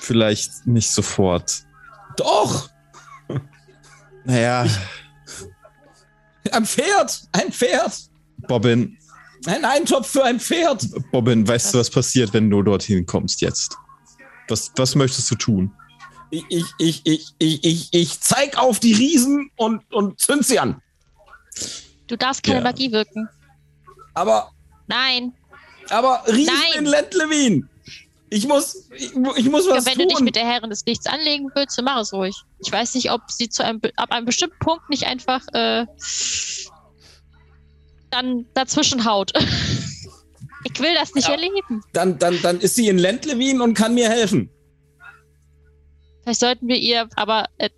vielleicht 0.09 0.65
nicht 0.65 0.89
sofort. 0.91 1.63
Doch. 2.17 2.69
Naja, 4.25 4.65
Ein 6.51 6.65
Pferd. 6.65 7.21
Ein 7.31 7.51
Pferd. 7.51 7.93
Bobbin, 8.47 8.97
Ein 9.45 9.63
Eintopf 9.65 10.07
für 10.09 10.23
ein 10.23 10.39
Pferd. 10.39 10.83
Bobbin, 11.11 11.47
weißt 11.47 11.73
du, 11.73 11.77
was 11.77 11.91
passiert, 11.91 12.33
wenn 12.33 12.49
du 12.49 12.63
dorthin 12.63 13.05
kommst 13.05 13.41
jetzt? 13.41 13.77
Was, 14.47 14.71
was 14.77 14.95
möchtest 14.95 15.29
du 15.29 15.35
tun? 15.35 15.71
Ich, 16.31 16.43
ich, 16.49 16.65
ich, 16.79 17.01
ich, 17.05 17.33
ich, 17.37 17.63
ich, 17.63 17.89
ich 17.91 18.19
zeig 18.19 18.57
auf 18.57 18.79
die 18.79 18.93
Riesen 18.93 19.51
und, 19.57 19.81
und 19.93 20.19
zünd 20.19 20.43
sie 20.45 20.57
an. 20.59 20.81
Du 22.07 22.15
darfst 22.17 22.41
keine 22.43 22.57
Ja. 22.59 22.63
Magie 22.63 22.91
wirken. 22.91 23.29
Aber, 24.15 24.51
Nein. 24.87 25.33
aber 25.91 26.23
Riesen 26.27 26.53
Nein. 26.73 26.79
in 26.79 26.85
Lentlewin. 26.85 27.69
Ich 28.31 28.47
muss, 28.47 28.89
ich, 28.95 29.11
ich 29.37 29.49
muss 29.49 29.65
Ja, 29.65 29.75
was 29.75 29.85
wenn 29.87 29.97
du 29.97 30.05
dich 30.07 30.17
tun. 30.17 30.23
mit 30.25 30.35
der 30.35 30.45
Herrin 30.45 30.69
des 30.69 30.85
Lichts 30.85 31.07
anlegen 31.07 31.49
willst, 31.55 31.77
dann 31.77 31.85
mach 31.85 31.99
es 31.99 32.13
ruhig. 32.13 32.35
Ich 32.63 32.71
weiß 32.71 32.93
nicht, 32.95 33.11
ob 33.11 33.21
sie 33.31 33.49
zu 33.49 33.63
einem, 33.63 33.81
ab 33.95 34.11
einem 34.11 34.25
bestimmten 34.25 34.59
Punkt 34.59 34.87
nicht 34.89 35.05
einfach 35.07 35.41
äh, 35.53 35.85
dann 38.11 38.45
dazwischen 38.53 39.05
haut. 39.05 39.31
ich 40.63 40.79
will 40.79 40.93
das 40.95 41.13
nicht 41.15 41.27
Ja. 41.27 41.33
erleben. 41.35 41.81
dann, 41.93 42.17
dann, 42.19 42.39
dann 42.41 42.59
ist 42.59 42.75
sie 42.75 42.87
in 42.87 42.97
Lentlewin 42.97 43.61
und 43.61 43.73
kann 43.73 43.93
mir 43.93 44.09
helfen. 44.09 44.49
Vielleicht 46.23 46.39
sollten 46.39 46.67
wir 46.67 46.75
ihr, 46.77 47.07
aber 47.15 47.47
äh, 47.57 47.69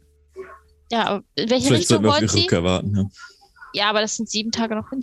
ja, 0.91 1.06
aber 1.06 1.23
in 1.36 1.49
welche 1.49 1.68
Vielleicht 1.68 1.88
sollten 1.88 2.03
Richtung 2.03 2.03
wir 2.03 2.10
auf 2.10 2.15
wollen 2.15 2.23
ihre 2.23 2.32
sie? 2.34 2.41
Rückkehr 2.41 2.64
warten. 2.64 2.95
Ja. 2.95 3.06
Ja, 3.73 3.90
aber 3.90 4.02
das 4.02 4.18
sind 4.18 4.30
sieben 4.30 4.52
Tage 4.52 4.76
noch 4.76 4.90
hin. 4.90 4.99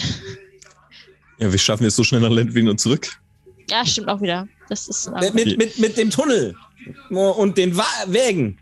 ja, 1.38 1.50
wir 1.50 1.58
schaffen 1.58 1.84
jetzt 1.84 1.96
so 1.96 2.04
schnell 2.04 2.20
nach 2.20 2.28
Lendwin 2.30 2.68
und 2.68 2.78
zurück. 2.78 3.18
ja, 3.70 3.86
stimmt 3.86 4.08
auch 4.08 4.20
wieder. 4.20 4.46
Das 4.68 4.88
ist 4.88 5.08
ein 5.08 5.34
Mit, 5.34 5.34
mit, 5.34 5.58
mit, 5.58 5.78
mit 5.78 5.96
dem 5.96 6.10
Tunnel 6.10 6.54
und 7.10 7.56
den 7.58 7.76
Wa 7.76 7.84
Wägen. 8.06 8.58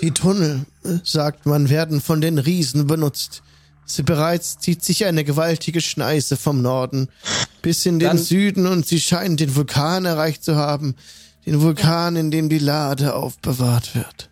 Die 0.00 0.12
Tunnel, 0.12 0.64
äh, 0.84 0.98
sagt 1.04 1.46
man, 1.46 1.68
werden 1.68 2.00
von 2.00 2.20
den 2.20 2.38
Riesen 2.38 2.86
benutzt. 2.86 3.42
Sie 3.84 4.02
bereits 4.02 4.58
zieht 4.58 4.84
sich 4.84 5.04
eine 5.04 5.24
gewaltige 5.24 5.80
Schneise 5.80 6.36
vom 6.36 6.62
Norden 6.62 7.08
bis 7.60 7.84
in 7.86 7.98
den 7.98 8.08
Dann- 8.08 8.18
Süden 8.18 8.66
und 8.66 8.86
sie 8.86 9.00
scheinen 9.00 9.36
den 9.36 9.54
Vulkan 9.56 10.04
erreicht 10.04 10.44
zu 10.44 10.56
haben. 10.56 10.94
Den 11.44 11.60
Vulkan, 11.60 12.16
in 12.16 12.30
dem 12.30 12.48
die 12.48 12.58
Lade 12.58 13.14
aufbewahrt 13.14 13.94
wird. 13.94 14.30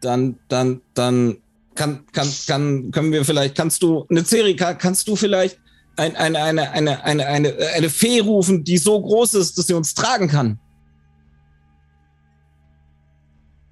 Dann, 0.00 0.38
dann, 0.48 0.80
dann 0.94 1.36
kann, 1.74 2.06
kann, 2.12 2.28
kann, 2.46 2.90
können 2.90 3.12
wir 3.12 3.24
vielleicht, 3.24 3.54
kannst 3.54 3.82
du, 3.82 4.06
eine 4.08 4.24
Zerika, 4.24 4.72
kannst 4.74 5.06
du 5.08 5.14
vielleicht 5.16 5.58
ein, 5.96 6.16
eine, 6.16 6.42
eine, 6.42 6.70
eine, 6.72 7.04
eine, 7.04 7.26
eine, 7.26 7.56
eine 7.74 7.90
Fee 7.90 8.20
rufen, 8.20 8.64
die 8.64 8.78
so 8.78 9.00
groß 9.00 9.34
ist, 9.34 9.58
dass 9.58 9.66
sie 9.66 9.74
uns 9.74 9.94
tragen 9.94 10.28
kann? 10.28 10.58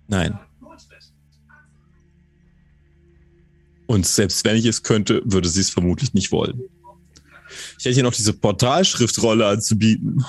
Nein. 0.09 0.39
Und 3.87 4.07
selbst 4.07 4.45
wenn 4.45 4.57
ich 4.57 4.67
es 4.67 4.83
könnte, 4.83 5.23
würde 5.25 5.49
sie 5.49 5.63
es 5.63 5.71
vermutlich 5.71 6.13
nicht 6.13 6.31
wollen. 6.31 6.61
Ich 7.79 7.85
hätte 7.87 7.95
hier 7.95 8.03
noch 8.03 8.15
diese 8.15 8.35
Portalschriftrolle 8.35 9.47
anzubieten. 9.47 10.23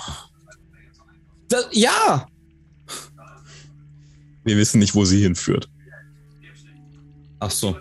Das, 1.49 1.67
ja! 1.71 2.27
Wir 4.45 4.57
wissen 4.57 4.79
nicht, 4.79 4.95
wo 4.95 5.03
sie 5.03 5.21
hinführt. 5.21 5.69
Ach 7.39 7.51
so. 7.51 7.77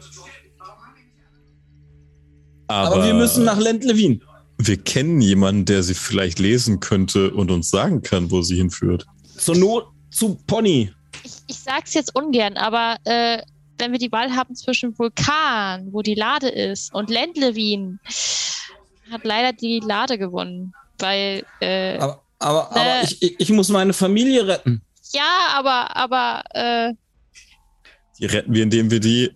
Aber, 2.69 2.97
Aber, 2.97 3.07
wir 3.07 3.15
müssen 3.15 3.45
nach 3.45 3.59
Lentlewin. 3.59 4.23
wir 4.59 4.77
kennen 4.77 5.21
jemanden, 5.21 5.65
der 5.65 5.83
sie 5.83 5.95
vielleicht 5.95 6.39
lesen 6.39 6.81
könnte 6.81 7.31
und 7.33 7.51
uns 7.51 7.71
sagen 7.71 8.03
kann, 8.03 8.31
wo 8.31 8.43
sie 8.43 8.57
hinführt. 8.57 9.07
Zur 9.37 9.57
Not 9.57 9.87
zu 10.11 10.37
Pony. 10.47 10.93
Ich, 11.25 11.33
ich 11.47 11.59
sag's 11.59 11.95
jetzt 11.95 12.15
ungern, 12.15 12.57
aber 12.57 12.97
äh, 13.05 13.43
wenn 13.79 13.93
wir 13.93 13.99
die 13.99 14.11
Wahl 14.13 14.35
haben 14.35 14.55
zwischen 14.57 14.99
Vulkan, 14.99 15.89
wo 15.93 16.03
die 16.03 16.15
Lade 16.15 16.49
ist, 16.49 16.93
und 16.95 17.11
Ländlewin, 17.11 18.01
hat 19.11 19.25
leider 19.25 19.53
die 19.53 19.81
Lade 19.81 20.19
gewonnen. 20.19 20.73
Weil, 20.99 21.45
äh, 21.61 21.97
Aber, 21.99 22.23
aber, 22.41 22.71
Äh. 22.75 22.81
aber 22.81 23.03
ich, 23.05 23.23
ich, 23.23 23.35
ich 23.39 23.51
muss 23.51 23.69
meine 23.69 23.93
Familie 23.93 24.47
retten. 24.47 24.83
ja, 25.13 25.23
aber, 25.55 25.97
aber, 25.97 26.43
äh, 26.55 26.93
Die 28.19 28.27
retten 28.27 28.53
wir, 28.53 28.65
indem 28.65 28.91
wir 28.91 28.99
die. 29.01 29.31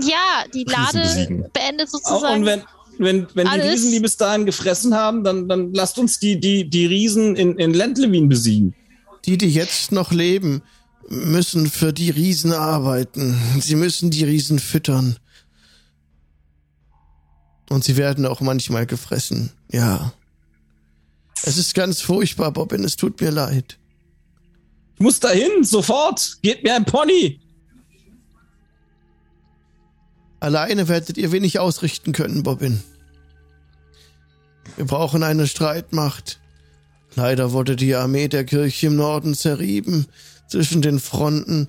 Ja, 0.00 0.44
die 0.52 0.64
Lade 0.64 1.48
beendet 1.52 1.88
Auch, 1.88 1.92
sozusagen. 1.92 2.40
und 2.40 2.46
wenn, 2.46 2.62
wenn, 2.98 3.26
wenn 3.34 3.48
die. 3.50 3.60
Riesen 3.60 3.92
die 3.92 4.00
bis 4.00 4.16
dahin 4.16 4.46
gefressen 4.46 4.94
haben, 4.94 5.24
dann, 5.24 5.48
dann 5.48 5.72
lasst 5.72 5.98
uns 5.98 6.18
die, 6.18 6.38
die, 6.38 6.68
die 6.68 6.86
Riesen 6.86 7.36
in, 7.36 7.56
in 7.58 7.72
Ländlewin 7.72 8.28
besiegen. 8.28 8.74
Die, 9.24 9.38
die 9.38 9.50
jetzt 9.50 9.92
noch 9.92 10.12
leben, 10.12 10.62
müssen 11.08 11.68
für 11.68 11.92
die 11.92 12.10
Riesen 12.10 12.52
arbeiten. 12.52 13.36
Sie 13.60 13.74
müssen 13.74 14.10
die 14.10 14.24
Riesen 14.24 14.58
füttern. 14.58 15.16
Und 17.68 17.84
sie 17.84 17.96
werden 17.96 18.26
auch 18.26 18.40
manchmal 18.40 18.86
gefressen. 18.86 19.52
Ja. 19.70 20.12
Es 21.42 21.56
ist 21.56 21.74
ganz 21.74 22.00
furchtbar, 22.00 22.52
Bobbin. 22.52 22.84
Es 22.84 22.96
tut 22.96 23.20
mir 23.20 23.30
leid. 23.30 23.78
Ich 24.96 25.00
muss 25.00 25.20
dahin, 25.20 25.64
sofort. 25.64 26.38
Gebt 26.42 26.64
mir 26.64 26.74
ein 26.74 26.84
Pony. 26.84 27.40
Alleine 30.40 30.88
werdet 30.88 31.18
ihr 31.18 31.32
wenig 31.32 31.58
ausrichten 31.58 32.12
können, 32.12 32.42
Bobbin. 32.42 32.82
Wir 34.76 34.86
brauchen 34.86 35.22
eine 35.22 35.46
Streitmacht. 35.46 36.40
Leider 37.14 37.52
wurde 37.52 37.76
die 37.76 37.94
Armee 37.94 38.28
der 38.28 38.44
Kirche 38.44 38.86
im 38.86 38.96
Norden 38.96 39.34
zerrieben, 39.34 40.06
zwischen 40.48 40.80
den 40.80 40.98
Fronten 41.00 41.68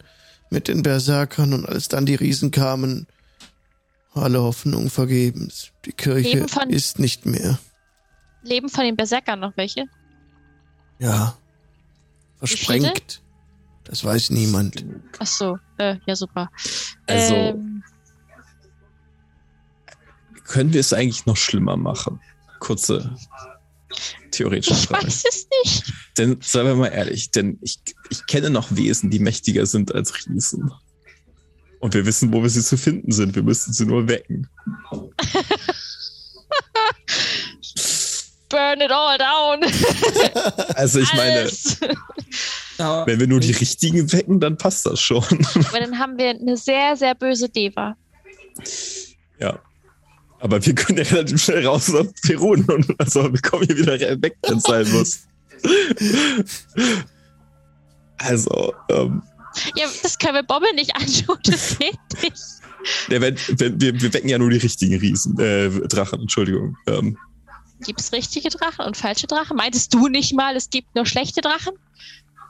mit 0.50 0.68
den 0.68 0.84
Berserkern 0.84 1.54
und 1.54 1.68
als 1.68 1.88
dann 1.88 2.06
die 2.06 2.16
Riesen 2.16 2.52
kamen, 2.52 3.08
alle 4.14 4.42
Hoffnung 4.42 4.90
vergebens. 4.90 5.72
Die 5.86 5.94
Kirche 5.94 6.46
ist 6.70 7.00
nicht 7.00 7.26
mehr. 7.26 7.60
Leben 8.44 8.70
von 8.70 8.84
den 8.84 8.96
Berserkern 8.96 9.40
noch 9.40 9.56
welche? 9.56 9.86
Ja. 11.00 11.38
Versprengt. 12.38 13.22
Das 13.84 14.04
weiß 14.04 14.30
niemand. 14.32 14.86
Ach 15.20 15.28
so, 15.28 15.58
äh, 15.78 15.98
ja 16.06 16.16
super. 16.16 16.50
Also- 17.08 17.34
ähm, 17.36 17.84
Können 20.52 20.74
wir 20.74 20.82
es 20.82 20.92
eigentlich 20.92 21.26
noch 21.26 21.38
schlimmer 21.38 21.78
machen? 21.78 22.20
Kurze 22.60 23.16
theoretische 24.32 24.74
ich 24.74 24.86
Frage. 24.88 25.08
weiß 25.08 25.24
es 25.28 25.48
nicht. 25.64 25.94
Denn, 26.18 26.40
seien 26.42 26.66
wir 26.66 26.76
mal 26.76 26.88
ehrlich, 26.90 27.32
denn 27.32 27.58
ich, 27.62 27.80
ich 28.10 28.26
kenne 28.26 28.50
noch 28.50 28.76
Wesen, 28.76 29.10
die 29.10 29.20
mächtiger 29.20 29.66
sind 29.66 29.96
als 29.96 30.14
Riesen. 30.28 30.70
Und 31.80 31.94
wir 31.94 32.06
wissen, 32.06 32.34
wo 32.34 32.44
wir 32.44 32.50
sie 32.50 32.62
zu 32.62 32.78
finden 32.78 33.14
sind. 33.14 33.34
Wir 33.34 33.44
müssen 33.44 33.72
sie 33.72 33.86
nur 33.86 34.10
wecken. 34.10 34.50
Burn 38.50 38.82
it 38.82 38.92
all 38.92 39.18
down. 39.18 39.62
Also 40.76 41.00
ich 41.00 41.14
meine, 41.14 41.50
Alles. 41.50 41.80
Wenn 43.06 43.20
wir 43.22 43.28
nur 43.28 43.40
die 43.40 43.54
richtigen 43.54 44.12
wecken, 44.12 44.42
dann 44.42 44.58
passt 44.58 44.86
das 44.86 45.00
schon. 45.00 45.24
Aber 45.70 45.80
dann 45.80 45.98
haben 45.98 46.18
wir 46.18 46.32
eine 46.32 46.58
sehr, 46.58 46.98
sehr 46.98 47.16
böse 47.16 47.48
Deva. 47.48 47.96
ja. 49.40 49.58
Aber 50.42 50.64
wir 50.66 50.76
können 50.76 50.98
ja 50.98 51.04
relativ 51.06 51.44
schnell 51.44 51.66
raus 51.66 51.94
auf 51.94 52.08
Perun 52.24 52.66
und 52.66 53.00
also 53.00 53.32
wir 53.32 53.42
kommen 53.42 53.66
hier 53.66 53.78
wieder 53.78 54.00
weg, 54.22 54.36
wenn 54.44 54.58
es 54.58 54.64
sein 54.64 54.92
muss. 54.92 55.20
Also, 58.18 58.74
ähm, 58.90 59.22
Ja, 59.76 59.88
das 60.02 60.18
können 60.18 60.36
wir 60.36 60.44
Bobbel 60.44 60.74
nicht 60.74 60.96
anschauen, 60.96 61.40
das 61.44 61.78
geht 61.78 61.98
nicht. 62.22 62.38
ja, 63.10 63.22
wenn, 63.22 63.38
wenn, 63.58 63.80
wir, 63.80 64.02
wir 64.02 64.14
wecken 64.14 64.30
ja 64.30 64.38
nur 64.38 64.50
die 64.50 64.58
richtigen 64.58 64.98
Riesen, 65.00 65.40
äh, 65.40 65.70
Drachen, 65.88 66.22
Entschuldigung. 66.22 66.76
Ähm, 66.88 67.18
Gibt 67.84 68.00
es 68.00 68.12
richtige 68.12 68.50
Drachen 68.50 68.86
und 68.86 68.98
falsche 68.98 69.28
Drachen? 69.28 69.58
Meintest 69.58 69.94
du 69.94 70.08
nicht 70.08 70.36
mal, 70.36 70.56
es 70.56 70.70
gibt 70.70 70.94
nur 70.96 71.06
schlechte 71.06 71.42
Drachen? 71.42 71.74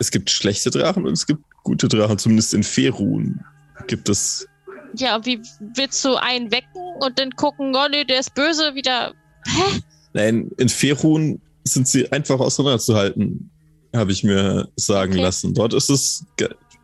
es 0.02 0.10
gibt 0.10 0.32
schlechte 0.32 0.72
Drachen 0.72 1.06
und 1.06 1.14
es 1.14 1.28
gibt 1.28 1.44
gute 1.64 1.88
Drachen, 1.88 2.18
zumindest 2.18 2.54
in 2.56 2.64
Ferun 2.64 3.40
gibt 3.88 4.10
es. 4.10 4.48
Ja, 4.96 5.24
wie 5.26 5.42
willst 5.76 6.04
du 6.06 6.16
einen 6.16 6.52
wecken 6.52 6.82
und 7.00 7.18
dann 7.20 7.32
gucken, 7.32 7.74
oh 7.76 7.88
nee, 7.90 8.04
der 8.04 8.20
ist 8.20 8.34
böse, 8.36 8.76
wieder. 8.76 9.14
Hä? 9.48 9.82
Nein, 10.14 10.50
in 10.58 10.70
Ferun 10.70 11.42
sind 11.64 11.88
sie 11.88 12.12
einfach 12.12 12.40
auseinanderzuhalten, 12.40 13.50
habe 13.96 14.12
ich 14.12 14.24
mir 14.24 14.68
sagen 14.76 15.14
Okay. 15.14 15.22
lassen. 15.22 15.54
Dort 15.54 15.74
ist 15.74 15.90
es, 15.90 16.26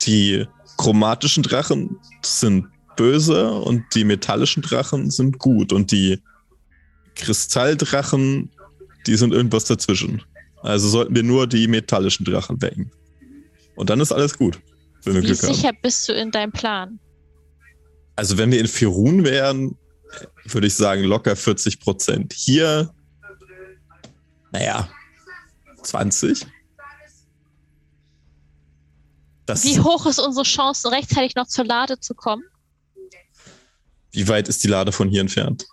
die 0.06 0.46
chromatischen 0.78 1.44
Drachen 1.44 1.98
sind 2.24 2.68
böse 2.96 3.52
und 3.52 3.84
die 3.96 4.04
metallischen 4.04 4.64
Drachen 4.64 5.10
sind 5.12 5.40
gut 5.40 5.74
und 5.74 5.92
die 5.92 6.20
Kristalldrachen, 7.16 8.50
die 9.06 9.16
sind 9.18 9.34
irgendwas 9.34 9.66
dazwischen. 9.66 10.22
Also 10.62 10.88
sollten 10.88 11.16
wir 11.16 11.24
nur 11.24 11.48
die 11.48 11.68
metallischen 11.68 12.26
Drachen 12.26 12.62
wecken. 12.62 12.92
Und 13.76 13.90
dann 13.90 14.00
ist 14.00 14.12
alles 14.12 14.38
gut, 14.38 14.60
Wie 15.04 15.12
Glück 15.12 15.44
haben. 15.44 15.54
sicher 15.54 15.72
bist 15.82 16.08
du 16.10 16.14
in 16.14 16.32
deinem 16.32 16.52
Plan? 16.52 17.00
Also 18.18 18.38
wenn 18.38 18.52
wir 18.52 18.60
in 18.60 18.68
Firun 18.68 19.24
wären, 19.24 19.78
würde 20.44 20.68
ich 20.68 20.76
sagen 20.76 21.04
locker 21.04 21.36
40 21.36 21.80
Prozent. 21.80 22.34
Hier, 22.34 22.94
naja, 24.52 24.90
20. 25.84 26.46
Das, 29.46 29.64
Wie 29.64 29.80
hoch 29.80 30.06
ist 30.06 30.20
unsere 30.20 30.44
Chance, 30.44 30.92
rechtzeitig 30.92 31.36
noch 31.36 31.48
zur 31.48 31.64
Lade 31.64 32.00
zu 32.02 32.14
kommen? 32.14 32.44
wie 34.18 34.28
weit 34.28 34.50
ist 34.50 34.64
die 34.64 34.68
Lade 34.68 34.92
von 34.92 35.10
hier 35.10 35.22
entfernt? 35.22 35.68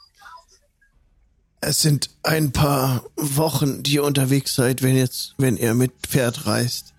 Es 1.63 1.81
sind 1.81 2.11
ein 2.23 2.53
paar 2.53 3.05
Wochen, 3.17 3.83
die 3.83 3.95
ihr 3.95 4.05
unterwegs 4.05 4.55
seid, 4.55 4.83
wenn 4.83 4.97
jetzt, 4.97 5.35
wenn 5.39 5.57
ihr 5.57 5.73
mit 5.73 5.93
Pferd 6.07 6.47
reist. 6.47 6.93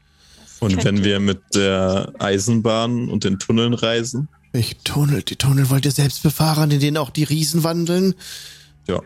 Und 0.59 0.83
wenn 0.83 1.03
wir 1.03 1.19
mit 1.19 1.39
der 1.53 2.13
Eisenbahn 2.17 3.09
und 3.11 3.25
den 3.25 3.37
Tunneln 3.37 3.75
reisen? 3.75 4.27
Welche 4.55 4.81
Tunnel? 4.85 5.21
Die 5.21 5.35
Tunnel 5.35 5.69
wollt 5.69 5.83
ihr 5.83 5.91
selbst 5.91 6.23
befahren, 6.23 6.71
in 6.71 6.79
denen 6.79 6.95
auch 6.95 7.09
die 7.09 7.25
Riesen 7.25 7.65
wandeln? 7.65 8.15
Ja. 8.87 9.01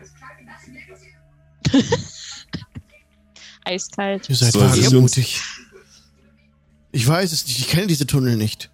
Eiskalt. 3.64 4.28
Ihr 4.28 4.36
seid 4.36 4.54
uns- 4.54 4.76
wagemutig. 4.84 5.40
Ich 6.92 7.04
weiß 7.06 7.32
es 7.32 7.44
nicht, 7.48 7.58
ich 7.58 7.66
kenne 7.68 7.88
diese 7.88 8.06
Tunnel 8.06 8.36
nicht. 8.36 8.70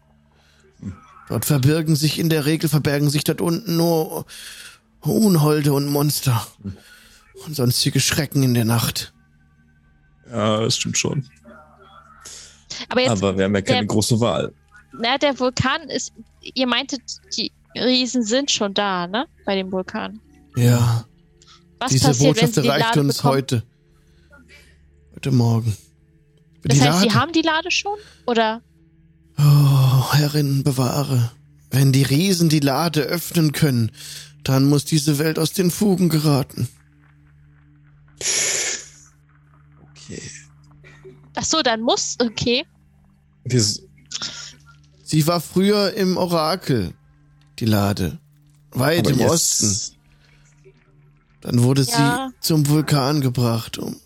Dort 1.31 1.47
verbirgen 1.47 1.97
sich, 1.97 2.19
in 2.19 2.29
der 2.29 2.45
Regel 2.45 2.69
verbergen 2.69 3.09
sich 3.09 3.25
dort 3.25 3.41
unten 3.41 3.79
nur 3.79 4.27
Unholde 5.01 5.73
und 5.73 5.87
Monster. 5.87 6.47
Und 7.47 7.57
sonstige 7.57 8.01
Schrecken 8.01 8.43
in 8.43 8.53
der 8.53 8.67
Nacht. 8.67 9.15
Ja, 10.31 10.61
das 10.61 10.77
stimmt 10.77 10.99
schon. 10.99 11.27
Aber 12.91 13.01
jetzt, 13.01 13.11
Aber 13.13 13.39
wir 13.39 13.45
haben 13.47 13.55
ja 13.55 13.63
keine 13.63 13.79
der- 13.81 13.87
große 13.87 14.21
Wahl. 14.21 14.53
Na, 14.93 15.19
der 15.19 15.39
Vulkan 15.39 15.89
ist. 15.91 16.13
Ihr 16.41 16.67
meintet, 16.67 17.01
die 17.37 17.53
Riesen 17.77 18.23
sind 18.23 18.51
schon 18.51 18.73
da, 18.75 19.07
ne? 19.07 19.27
Bei 19.45 19.55
dem 19.55 19.71
Vulkan. 19.73 20.21
Ja, 20.57 21.05
Was 21.79 21.93
diese 21.93 22.07
passiert, 22.09 22.21
wenn 22.29 22.33
Botschaft 22.35 22.55
sie 22.55 22.63
die 22.63 22.69
erreicht 22.69 22.87
Lade 22.89 23.01
uns 23.01 23.17
bekommen? 23.19 23.35
heute. 23.35 23.63
Heute 25.15 25.31
Morgen. 25.33 25.77
Das 26.63 26.77
Die 26.79 26.83
heißt, 26.83 27.01
sie 27.01 27.07
Lade- 27.07 27.21
haben 27.21 27.33
die 27.33 27.43
Lade 27.43 27.71
schon? 27.71 27.99
Oder? 28.27 28.63
Oh, 29.39 30.13
Herrin, 30.15 30.63
bewahre. 30.63 31.31
Wenn 31.71 31.93
die 31.93 32.03
Riesen 32.05 32.49
die 32.49 32.61
Lade 32.61 33.03
öffnen 33.03 33.53
können, 33.53 33.93
dann 34.45 34.65
muss 34.69 34.85
diese 34.85 35.19
Welt 35.19 35.39
aus 35.39 35.53
den 35.53 35.71
Fugen 35.71 36.09
geraten. 36.09 36.69
Okay. 39.91 40.23
Ach 41.35 41.45
so, 41.45 41.63
dann 41.63 41.83
muss. 41.83 42.17
Okay. 42.21 42.65
Wir, 43.45 43.63
Sie 45.09 45.25
war 45.29 45.41
früher 45.41 45.95
im 45.95 46.17
Orakel, 46.17 46.93
die 47.61 47.65
Lade. 47.65 48.19
Weit 48.73 49.01
aber 49.07 49.11
im 49.11 49.19
jetzt- 49.21 49.31
Osten. 49.31 49.97
Dann 51.43 51.63
wurde 51.63 51.83
Ja. 51.83 52.29
sie 52.33 52.41
zum 52.41 52.67
Vulkan 52.69 53.21
gebracht. 53.21 53.79
Um, 53.79 54.01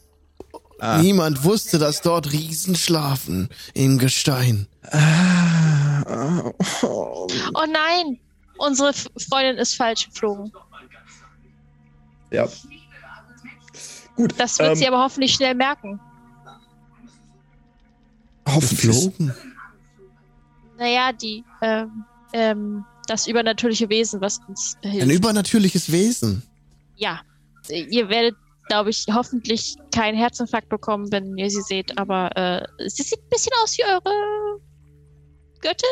Ah. 0.83 0.99
Niemand 1.03 1.45
wusste, 1.45 1.79
dass 1.79 2.01
dort 2.01 2.33
Riesen 2.33 2.75
schlafen 2.75 3.49
im 3.75 3.99
Gestein. 3.99 4.67
Ah, 4.91 6.53
Oh 6.83 7.27
nein! 7.71 8.19
Unsere 8.57 8.93
Freundin 8.95 9.57
ist 9.59 9.75
falsch 9.77 10.07
geflogen. 10.09 10.51
Ja. 12.31 12.47
Gut. 14.17 14.35
Das 14.39 14.59
wird 14.59 14.71
ähm, 14.71 14.75
sie 14.77 14.89
aber 14.89 15.03
hoffentlich 15.05 15.35
schnell 15.35 15.55
merken. 15.55 15.99
hoffentlich. 18.47 18.91
Geflogen? 18.97 19.35
Naja, 20.81 21.13
die, 21.13 21.45
ähm, 21.63 22.05
ähm, 22.33 22.85
das 23.07 23.27
übernatürliche 23.29 23.89
Wesen, 23.89 24.21
was 24.21 24.41
uns 24.49 24.77
Ein 24.83 24.91
hilft. 24.91 25.13
übernatürliches 25.13 25.93
Wesen. 25.93 26.43
ja. 26.97 27.21
Ihr 27.69 28.09
werdet 28.09 28.35
glaube 28.67 28.91
ich, 28.91 29.05
hoffentlich 29.13 29.77
keinen 29.95 30.17
Herzinfarkt 30.17 30.69
bekommen, 30.69 31.11
wenn 31.13 31.37
ihr 31.37 31.51
sie 31.51 31.61
seht. 31.63 31.99
Aber 31.99 32.35
äh, 32.37 32.65
sie 32.89 33.03
sieht 33.03 33.19
ein 33.21 33.29
bisschen 33.29 33.53
aus 33.63 33.77
wie 33.77 33.85
eure 33.85 34.61
Göttin. 35.61 35.91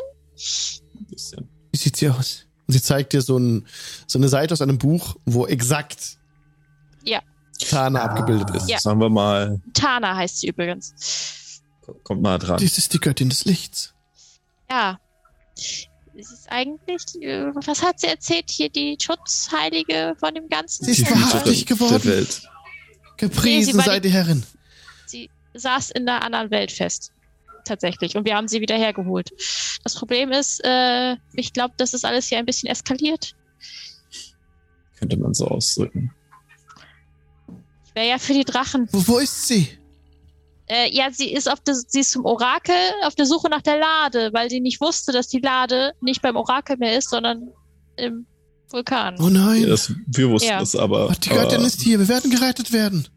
Ein 0.97 1.07
bisschen. 1.09 1.49
Wie 1.73 1.77
sieht 1.77 1.97
sie 1.97 2.09
aus? 2.09 2.47
Und 2.67 2.75
sie 2.75 2.81
zeigt 2.83 3.13
dir 3.13 3.21
so, 3.21 3.37
ein, 3.37 3.67
so 4.07 4.19
eine 4.19 4.29
Seite 4.29 4.55
aus 4.55 4.63
einem 4.63 4.79
Buch, 4.79 5.17
wo 5.27 5.47
exakt 5.47 6.19
Ja. 7.05 7.21
Tana 7.69 8.03
abgebildet 8.03 8.55
ist. 8.57 8.69
Ja. 8.71 8.79
Sagen 8.79 9.01
wir 9.01 9.11
mal, 9.11 9.61
Tana 9.75 10.17
heißt 10.17 10.39
sie 10.41 10.47
übrigens. 10.49 11.61
kommt 12.05 12.23
mal 12.23 12.39
dran. 12.39 12.59
Dies 12.59 12.79
ist 12.79 12.95
die 12.95 13.01
Göttin 13.01 13.29
des 13.29 13.45
Lichts. 13.45 13.93
Ja. 14.71 14.99
Es 15.55 16.33
ist 16.33 16.51
eigentlich, 16.51 17.03
äh, 17.21 17.47
was 17.55 17.83
hat 17.83 18.01
sie 18.01 18.09
erzählt 18.09 18.51
hier, 18.51 18.69
die 18.69 18.97
Schutzheilige 19.01 20.17
von 20.19 20.35
dem 20.35 20.49
Ganzen? 20.49 20.85
Sie 20.85 20.93
ist 20.93 21.07
Die 21.07 21.11
wahrhaftig 21.11 21.67
geworden. 21.67 22.01
Der 22.03 22.13
Welt. 22.13 22.43
Gepriesen 23.17 23.77
Nee, 23.77 23.83
sei 23.83 24.01
die 24.01 24.11
Herrin. 24.11 24.45
Sie 25.07 25.31
saß 25.55 25.91
in 25.91 26.09
einer 26.09 26.23
anderen 26.23 26.51
Welt 26.51 26.73
fest. 26.73 27.13
Tatsächlich. 27.65 28.17
Und 28.17 28.25
wir 28.25 28.35
haben 28.37 28.49
sie 28.49 28.61
wieder 28.61 28.77
hergeholt. 28.77 29.31
Das 29.85 29.95
Problem 29.95 30.33
ist, 30.33 30.61
äh, 30.65 31.17
ich 31.35 31.53
glaube, 31.53 31.75
das 31.77 31.95
ist 31.95 32.05
alles 32.05 32.27
hier 32.29 32.39
ein 32.39 32.47
bisschen 32.47 32.69
eskaliert. 32.69 33.35
Könnte 34.99 35.17
man 35.17 35.35
so 35.35 35.47
ausdrücken. 35.47 36.13
Ich 37.87 37.95
wäre 37.95 38.09
ja 38.09 38.19
für 38.19 38.33
die 38.33 38.45
Drachen. 38.45 38.89
Wo, 38.91 39.07
wo 39.07 39.19
ist 39.19 39.47
sie? 39.47 39.69
Äh, 40.71 40.95
ja, 40.95 41.11
sie 41.11 41.33
ist 41.33 41.51
auf 41.51 41.61
der, 41.61 41.75
sie 41.75 42.01
ist 42.01 42.11
zum 42.13 42.25
Orakel 42.27 42.75
auf 43.05 43.15
der 43.15 43.25
Suche 43.27 43.49
nach 43.49 43.63
der 43.63 43.79
Lade, 43.79 44.31
weil 44.33 44.51
sie 44.51 44.61
nicht 44.61 44.81
wusste, 44.81 45.13
dass 45.13 45.29
die 45.29 45.41
Lade 45.41 45.93
nicht 46.01 46.21
beim 46.21 46.37
Orakel 46.37 46.77
mehr 46.77 46.99
ist, 46.99 47.09
sondern 47.11 47.49
im 47.97 48.27
Vulkan. 48.71 49.17
Oh 49.21 49.31
nein. 49.31 49.63
Ja, 49.63 49.69
das, 49.69 49.93
wir 50.07 50.29
wussten 50.29 50.51
Ja. 50.51 50.61
es 50.61 50.77
aber. 50.77 51.09
Ach, 51.11 51.17
die 51.17 51.31
Göttin 51.31 51.63
ist 51.63 51.81
hier. 51.81 51.99
Wir 51.99 52.09
werden 52.09 52.31
gerettet 52.31 52.71
werden. 52.73 53.09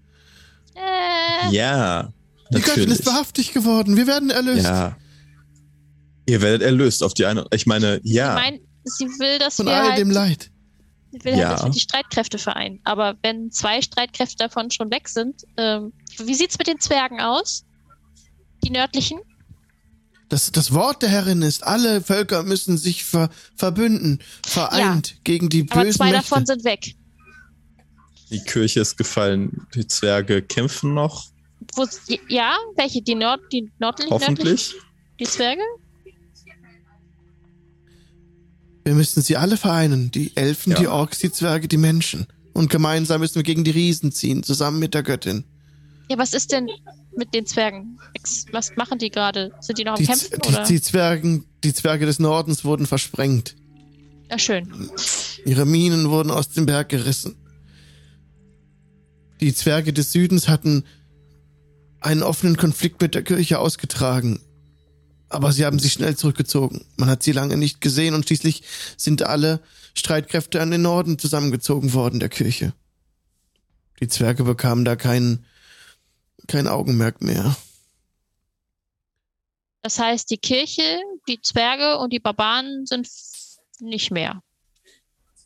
Äh, 0.75 1.53
Ja, 1.53 2.13
Die 2.51 2.55
Göttin 2.55 2.69
natürlich. 2.83 2.99
ist 2.99 3.05
wahrhaftig 3.05 3.51
geworden. 3.53 3.97
Wir 3.97 4.07
werden 4.07 4.29
erlöst. 4.29 4.63
Ja. 4.65 4.95
Ihr 6.25 6.41
werdet 6.41 6.61
erlöst 6.61 7.03
auf 7.03 7.13
die 7.13 7.25
eine. 7.25 7.45
Ich 7.53 7.65
meine, 7.65 7.99
ja. 8.03 8.37
Ich 8.37 8.41
meine, 8.43 8.59
sie 8.85 9.05
will, 9.19 9.39
dass 9.39 9.55
Von 9.57 9.65
wir 9.65 9.73
all 9.75 9.89
halt, 9.89 9.97
dem 9.97 10.09
Leid. 10.09 10.51
Sie 11.11 11.23
will 11.23 11.33
halt, 11.35 11.59
Ja. 11.59 11.63
wir 11.65 11.69
die 11.71 11.79
Streitkräfte 11.79 12.37
vereinen. 12.37 12.79
Aber 12.83 13.15
wenn 13.21 13.51
zwei 13.51 13.81
Streitkräfte 13.81 14.37
davon 14.37 14.71
schon 14.71 14.91
weg 14.91 15.07
sind, 15.09 15.43
ähm, 15.57 15.93
wie 16.17 16.33
sieht's 16.33 16.57
mit 16.57 16.67
den 16.67 16.79
Zwergen 16.79 17.19
aus? 17.21 17.65
Die 18.63 18.69
nördlichen? 18.69 19.19
Das, 20.29 20.51
das 20.51 20.73
Wort 20.73 21.01
der 21.01 21.09
Herrin 21.09 21.41
ist, 21.41 21.63
alle 21.65 22.01
Völker 22.01 22.43
müssen 22.43 22.77
sich 22.77 23.03
ver, 23.03 23.29
verbünden, 23.55 24.19
vereint 24.45 25.17
gegen 25.25 25.49
die 25.49 25.67
Aber 25.69 25.81
bösen 25.83 25.97
zwei 25.97 26.11
Mächte. 26.11 26.29
davon 26.29 26.45
sind 26.45 26.63
weg. 26.63 26.95
Die 28.29 28.39
Kirche 28.39 28.79
ist 28.79 28.95
gefallen. 28.97 29.67
Die 29.75 29.85
Zwerge 29.87 30.41
kämpfen 30.41 30.93
noch. 30.93 31.25
Wo, 31.75 31.85
ja, 32.29 32.55
welche? 32.77 33.01
Die, 33.01 33.15
Nord, 33.15 33.41
die 33.51 33.69
nördlichen? 33.79 34.09
nördlichen? 34.09 34.11
Hoffentlich. 34.11 34.73
Die 35.19 35.25
Zwerge? 35.25 35.61
Wir 38.91 38.97
müssen 38.97 39.21
sie 39.21 39.37
alle 39.37 39.55
vereinen. 39.55 40.11
Die 40.11 40.35
Elfen, 40.35 40.73
Ja. 40.73 40.79
die 40.79 40.87
Orks, 40.89 41.19
die 41.19 41.31
Zwerge, 41.31 41.69
die 41.69 41.77
Menschen. 41.77 42.27
Und 42.51 42.69
gemeinsam 42.69 43.21
müssen 43.21 43.35
wir 43.35 43.43
gegen 43.43 43.63
die 43.63 43.71
Riesen 43.71 44.11
ziehen, 44.11 44.43
zusammen 44.43 44.79
mit 44.79 44.93
der 44.93 45.01
Göttin. 45.01 45.45
Ja, 46.09 46.17
was 46.17 46.33
ist 46.33 46.51
denn 46.51 46.69
mit 47.15 47.33
den 47.33 47.45
Zwergen? 47.45 47.97
Was 48.51 48.75
machen 48.75 48.99
die 48.99 49.09
gerade? 49.09 49.53
Sind 49.61 49.77
die 49.79 49.85
noch 49.85 49.93
am 49.93 49.97
Die, 49.97 50.05
Kämpfen? 50.07 50.35
Oder? 50.45 50.63
die, 50.65 50.73
die, 50.73 50.81
Zwergen, 50.81 51.45
die 51.63 51.73
Zwerge 51.73 52.05
des 52.05 52.19
Nordens 52.19 52.65
wurden 52.65 52.85
versprengt. 52.85 53.55
ja, 54.29 54.37
schön. 54.37 54.67
Ihre 55.45 55.65
Minen 55.65 56.09
wurden 56.09 56.29
aus 56.29 56.49
dem 56.49 56.65
Berg 56.65 56.89
gerissen. 56.89 57.37
Die 59.39 59.53
Zwerge 59.53 59.93
des 59.93 60.11
Südens 60.11 60.49
hatten 60.49 60.83
einen 62.01 62.23
offenen 62.23 62.57
Konflikt 62.57 63.01
mit 63.01 63.15
der 63.15 63.23
Kirche 63.23 63.59
ausgetragen. 63.59 64.41
Aber 65.31 65.53
sie 65.53 65.65
haben 65.65 65.79
sich 65.79 65.93
schnell 65.93 66.17
zurückgezogen. 66.17 66.85
Man 66.97 67.09
hat 67.09 67.23
sie 67.23 67.31
lange 67.31 67.55
nicht 67.55 67.79
gesehen 67.79 68.13
und 68.13 68.25
schließlich 68.25 68.63
sind 68.97 69.23
alle 69.23 69.61
Streitkräfte 69.95 70.61
an 70.61 70.71
den 70.71 70.81
Norden 70.81 71.17
zusammengezogen 71.17 71.93
worden 71.93 72.19
der 72.19 72.29
Kirche. 72.29 72.73
Die 74.01 74.09
Zwerge 74.09 74.43
bekamen 74.43 74.83
da 74.83 74.97
kein, 74.97 75.45
kein 76.47 76.67
Augenmerk 76.67 77.21
mehr. 77.21 77.55
Das 79.83 79.99
heißt, 79.99 80.29
die 80.29 80.37
Kirche, 80.37 80.99
die 81.29 81.41
Zwerge 81.41 81.97
und 81.97 82.11
die 82.11 82.19
Barbaren 82.19 82.85
sind 82.85 83.07
nicht 83.79 84.11
mehr, 84.11 84.43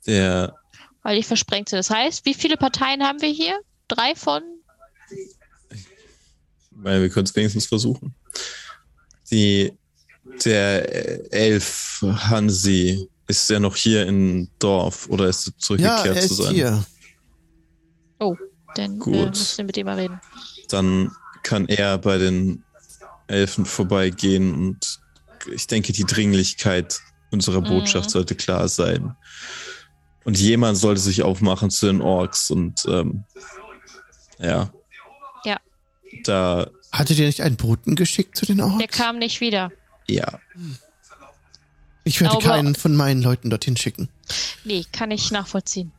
Der, 0.08 0.56
weil 1.04 1.18
die 1.18 1.24
versprengt 1.24 1.70
sind. 1.70 1.78
Das 1.78 1.90
heißt, 1.90 2.26
wie 2.26 2.34
viele 2.34 2.58
Parteien 2.58 3.04
haben 3.04 3.22
wir 3.22 3.30
hier? 3.30 3.60
Drei 3.88 4.16
von? 4.16 4.42
weil 6.76 7.02
wir 7.02 7.10
können 7.10 7.26
es 7.26 7.36
wenigstens 7.36 7.66
versuchen. 7.66 8.14
Die, 9.32 9.74
der 10.44 11.34
Elf 11.34 12.04
Hansi 12.04 13.10
ist 13.28 13.50
ja 13.50 13.60
noch 13.60 13.76
hier 13.76 14.06
im 14.06 14.50
Dorf 14.60 15.08
oder 15.10 15.28
ist 15.28 15.48
er 15.48 15.52
Ja, 15.52 15.58
zurückgekehrt 15.60 16.06
er 16.16 16.22
zu 16.22 16.34
ist 16.34 16.38
sein? 16.38 16.54
hier. 16.54 16.86
Dann 18.76 18.96
äh, 18.96 19.00
Gut. 19.00 19.30
müssen 19.30 19.58
wir 19.58 19.66
mit 19.66 19.76
dem 19.78 19.86
mal 19.86 19.98
reden. 19.98 20.22
Dann 20.70 21.12
kann 21.44 21.68
er 21.68 21.98
bei 21.98 22.18
den 22.18 22.64
Elfen 23.28 23.66
vorbeigehen 23.66 24.54
und 24.54 25.00
ich 25.52 25.68
denke, 25.68 25.94
die 25.94 26.04
Dringlichkeit 26.04 27.00
unserer 27.32 27.62
Mhm. 27.62 27.66
Botschaft 27.66 28.10
sollte 28.10 28.36
klar 28.36 28.68
sein. 28.68 29.16
Und 30.24 30.40
jemand 30.40 30.78
sollte 30.78 31.02
sich 31.02 31.24
aufmachen 31.24 31.70
zu 31.70 31.86
den 31.86 32.02
Orks 32.02 32.50
und 32.50 32.86
ähm, 32.88 33.24
ja. 34.40 34.72
Ja. 35.44 35.58
Da, 36.24 36.68
Hattet 36.98 37.18
ihr 37.20 37.26
nicht 37.28 37.42
einen 37.42 37.58
Boten 37.58 37.96
geschickt 37.96 38.38
zu 38.38 38.46
den 38.46 38.62
Orks? 38.62 38.78
Der 38.80 38.88
kam 38.88 39.18
nicht 39.20 39.42
wieder. 39.42 39.72
ja. 40.08 40.40
Ich 42.08 42.22
werde 42.22 42.38
glaube- 42.38 42.48
keinen 42.56 42.76
von 42.76 42.96
meinen 42.96 43.22
Leuten 43.24 43.50
dorthin 43.50 43.76
schicken. 43.78 44.10
Nee, 44.64 44.86
kann 44.92 45.10
ich 45.10 45.32
nachvollziehen. 45.32 45.92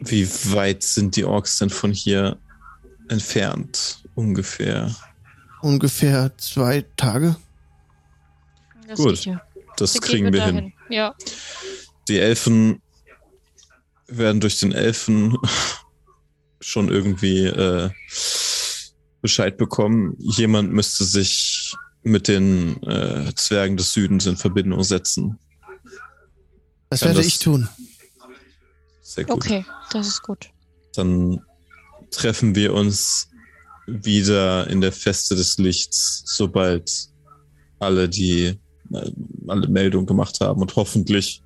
Wie 0.00 0.28
weit 0.52 0.82
sind 0.82 1.14
die 1.14 1.24
Orks 1.24 1.58
denn 1.58 1.70
von 1.70 1.92
hier 1.92 2.36
entfernt? 3.08 4.02
Ungefähr. 4.16 4.92
Ungefähr 5.60 6.36
zwei 6.36 6.84
Tage. 6.96 7.36
Das 8.88 8.98
Gut. 8.98 9.24
ja. 9.24 9.40
Das 9.76 9.92
Dann 9.92 10.02
kriegen 10.02 10.24
gehen 10.24 10.34
wir 10.34 10.44
hin. 10.44 10.54
dahin. 10.56 10.72
Ja. 10.90 11.14
Die 12.08 12.18
Elfen 12.18 12.82
werden 14.08 14.40
durch 14.40 14.58
den 14.58 14.72
Elfen 14.72 15.38
schon 16.60 16.88
irgendwie 16.88 17.46
äh, 17.46 17.90
Bescheid 19.22 19.56
bekommen. 19.56 20.14
Jemand 20.18 20.72
müsste 20.72 21.04
sich 21.04 21.74
mit 22.02 22.28
den 22.28 22.82
äh, 22.82 23.32
Zwergen 23.36 23.76
des 23.76 23.92
Südens 23.92 24.26
in 24.26 24.36
Verbindung 24.36 24.82
setzen. 24.82 25.38
Das 26.90 27.00
Kann 27.00 27.08
werde 27.10 27.20
das- 27.20 27.26
ich 27.28 27.38
tun. 27.38 27.68
Sehr 29.00 29.24
gut. 29.24 29.36
Okay, 29.36 29.64
das 29.92 30.08
ist 30.08 30.22
gut. 30.22 30.50
Dann 30.94 31.40
treffen 32.10 32.54
wir 32.54 32.74
uns 32.74 33.28
wieder 33.86 34.66
in 34.68 34.80
der 34.80 34.92
Feste 34.92 35.34
des 35.36 35.58
Lichts, 35.58 36.22
sobald 36.26 37.08
alle 37.78 38.08
die 38.08 38.58
äh, 38.92 39.10
alle 39.48 39.68
Meldung 39.68 40.06
gemacht 40.06 40.40
haben 40.40 40.60
und 40.60 40.76
hoffentlich 40.76 41.42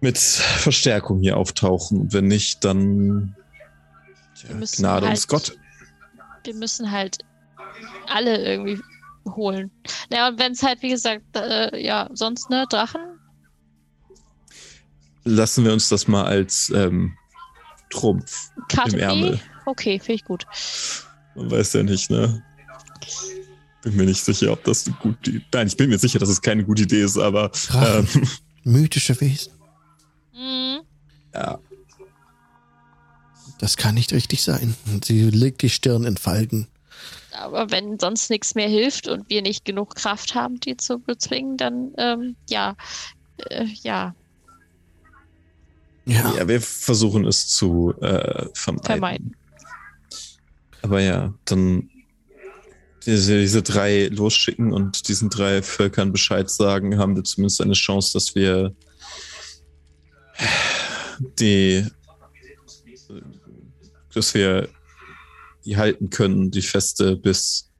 mit 0.00 0.18
Verstärkung 0.18 1.20
hier 1.20 1.36
auftauchen. 1.36 2.00
Und 2.02 2.12
wenn 2.12 2.26
nicht, 2.26 2.64
dann 2.64 3.34
ja, 4.48 4.54
Gnade 4.76 5.06
halt- 5.06 5.16
uns 5.16 5.28
Gott. 5.28 5.56
Wir 6.46 6.54
müssen 6.54 6.90
halt 6.90 7.18
alle 8.08 8.44
irgendwie 8.44 8.80
holen. 9.28 9.70
Ja, 10.12 10.28
und 10.28 10.38
wenn 10.38 10.52
es 10.52 10.62
halt, 10.62 10.82
wie 10.82 10.90
gesagt, 10.90 11.24
äh, 11.36 11.76
ja, 11.82 12.08
sonst, 12.12 12.48
ne, 12.50 12.66
Drachen? 12.70 13.00
Lassen 15.24 15.64
wir 15.64 15.72
uns 15.72 15.88
das 15.88 16.06
mal 16.06 16.24
als 16.24 16.70
ähm, 16.74 17.16
Trumpf 17.90 18.50
Karte 18.68 18.96
im 18.96 19.02
Ärmel. 19.02 19.32
B? 19.32 19.38
Okay, 19.66 19.98
finde 19.98 20.14
ich 20.14 20.24
gut. 20.24 20.46
Man 21.34 21.50
weiß 21.50 21.72
ja 21.74 21.82
nicht, 21.82 22.10
ne? 22.10 22.42
Bin 23.82 23.96
mir 23.96 24.04
nicht 24.04 24.24
sicher, 24.24 24.52
ob 24.52 24.62
das 24.64 24.86
eine 24.86 24.96
gute 25.00 25.30
Idee 25.30 25.44
Nein, 25.52 25.66
ich 25.66 25.76
bin 25.76 25.90
mir 25.90 25.98
sicher, 25.98 26.18
dass 26.18 26.28
es 26.28 26.40
keine 26.40 26.64
gute 26.64 26.82
Idee 26.82 27.02
ist, 27.02 27.18
aber 27.18 27.48
Drachen. 27.48 28.08
ähm, 28.14 28.28
Mythische 28.64 29.20
Wesen. 29.20 29.52
Mhm. 30.32 30.80
ja, 31.34 31.58
Das 33.58 33.76
kann 33.76 33.94
nicht 33.94 34.12
richtig 34.12 34.42
sein. 34.42 34.74
Und 34.86 35.04
sie 35.04 35.30
legt 35.30 35.62
die 35.62 35.70
Stirn 35.70 36.04
in 36.04 36.16
Falten. 36.16 36.68
Aber 37.32 37.70
wenn 37.70 37.98
sonst 37.98 38.30
nichts 38.30 38.54
mehr 38.54 38.68
hilft 38.68 39.08
und 39.08 39.28
wir 39.28 39.42
nicht 39.42 39.64
genug 39.64 39.94
Kraft 39.94 40.34
haben, 40.34 40.58
die 40.60 40.76
zu 40.76 40.98
bezwingen, 40.98 41.56
dann, 41.56 41.92
ähm, 41.98 42.36
ja, 42.48 42.76
äh, 43.50 43.66
ja, 43.82 44.14
Ja. 46.06 46.34
Ja, 46.36 46.48
wir 46.48 46.60
versuchen 46.60 47.26
es 47.26 47.48
zu 47.48 47.92
äh, 48.00 48.46
vermeiden. 48.54 48.86
Vermeiden. 48.86 49.36
Aber 50.82 51.00
ja, 51.00 51.34
dann 51.44 51.90
diese, 53.04 53.40
diese 53.40 53.62
drei 53.62 54.06
losschicken 54.06 54.72
und 54.72 55.08
diesen 55.08 55.30
drei 55.30 55.62
Völkern 55.62 56.12
Bescheid 56.12 56.48
sagen, 56.48 56.98
haben 56.98 57.16
wir 57.16 57.24
zumindest 57.24 57.60
eine 57.60 57.72
Chance, 57.72 58.12
dass 58.12 58.34
wir 58.34 58.72
die 61.40 61.86
dass 64.16 64.34
wir 64.34 64.68
die 65.64 65.76
halten 65.76 66.10
können, 66.10 66.50
die 66.50 66.62
Feste, 66.62 67.16
bis 67.16 67.70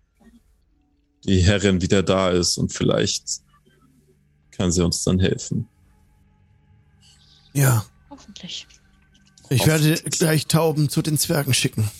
die 1.24 1.40
Herrin 1.40 1.80
wieder 1.80 2.02
da 2.02 2.30
ist 2.30 2.58
und 2.58 2.72
vielleicht 2.72 3.40
kann 4.50 4.70
sie 4.70 4.84
uns 4.84 5.02
dann 5.04 5.18
helfen. 5.18 5.66
Ja, 7.52 7.84
Hoffentlich. 8.10 8.66
ich 9.48 9.66
werde 9.66 9.94
gleich 10.10 10.46
Tauben 10.46 10.88
zu 10.88 11.00
den 11.02 11.16
Zwergen 11.18 11.54
schicken. 11.54 11.90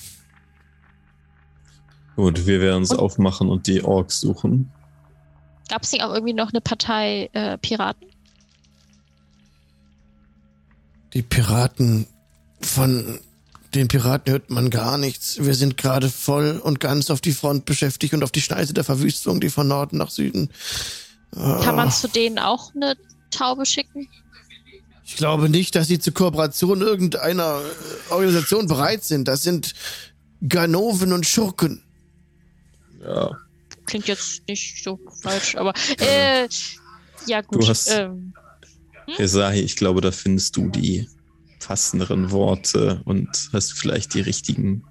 Gut, 2.15 2.47
wir 2.47 2.61
werden 2.61 2.79
uns 2.79 2.91
Und- 2.91 2.99
aufmachen 2.99 3.49
und 3.49 3.67
die 3.67 3.83
Orks 3.83 4.21
suchen. 4.21 4.71
Gab 5.69 5.83
es 5.83 5.93
nicht 5.93 6.05
auch 6.05 6.15
irgendwie 6.15 6.33
noch 6.35 6.51
eine 6.51 6.61
Partei 6.61 7.29
äh, 7.33 7.59
Piraten? 7.59 8.09
Die 11.15 11.23
Piraten, 11.23 12.07
von 12.61 13.19
den 13.75 13.89
Piraten 13.89 14.33
hört 14.33 14.51
man 14.51 14.71
gar 14.71 14.99
nichts. 14.99 15.39
Wir 15.45 15.55
sind 15.55 15.77
gerade 15.77 16.09
voll 16.11 16.61
und 16.63 16.81
ganz 16.81 17.11
auf 17.11 17.21
die 17.21 17.33
Front 17.33 17.65
beschäftigt 17.65 18.15
und 18.15 18.23
auf 18.23 18.31
die 18.33 18.41
Schneise 18.41 18.73
der 18.75 18.85
Verwüstung, 18.85 19.41
die 19.41 19.51
von 19.51 19.69
Norden 19.69 19.99
nach 19.99 20.11
Süden. 20.11 20.51
Kann 21.35 21.69
Ah, 21.69 21.73
man 21.73 21.91
zu 21.91 22.09
denen 22.09 22.39
auch 22.39 22.75
eine 22.75 22.97
Taube 23.31 23.67
schicken? 23.67 24.09
Ich 25.05 25.17
glaube 25.17 25.49
nicht, 25.49 25.75
dass 25.75 25.87
sie 25.89 25.99
zur 25.99 26.15
Kooperation 26.15 26.81
irgendeiner 26.81 27.61
äh, 27.61 28.13
Organisation 28.13 28.67
bereit 28.67 29.05
sind. 29.05 29.29
Das 29.29 29.43
sind 29.43 29.75
Ganoven 30.49 31.13
und 31.13 31.27
Schurken. 31.27 31.83
Ja, 33.01 33.31
Klingt 33.87 34.09
jetzt 34.09 34.43
nicht 34.49 34.83
so 34.83 34.99
falsch, 35.23 35.55
aber 35.57 35.73
äh, 35.99 36.49
ja 37.27 37.41
gut. 37.43 37.63
Du 37.63 37.69
hast- 37.69 37.89
ähm, 37.91 38.33
Esahi, 39.19 39.61
ich 39.61 39.77
glaube, 39.77 40.01
da 40.01 40.11
findest 40.11 40.57
du 40.57 40.69
die 40.69 41.09
passenderen 41.61 42.31
Worte 42.31 43.03
und 43.05 43.29
hast 43.53 43.73
vielleicht 43.73 44.15
die 44.15 44.21
richtigen. 44.21 44.85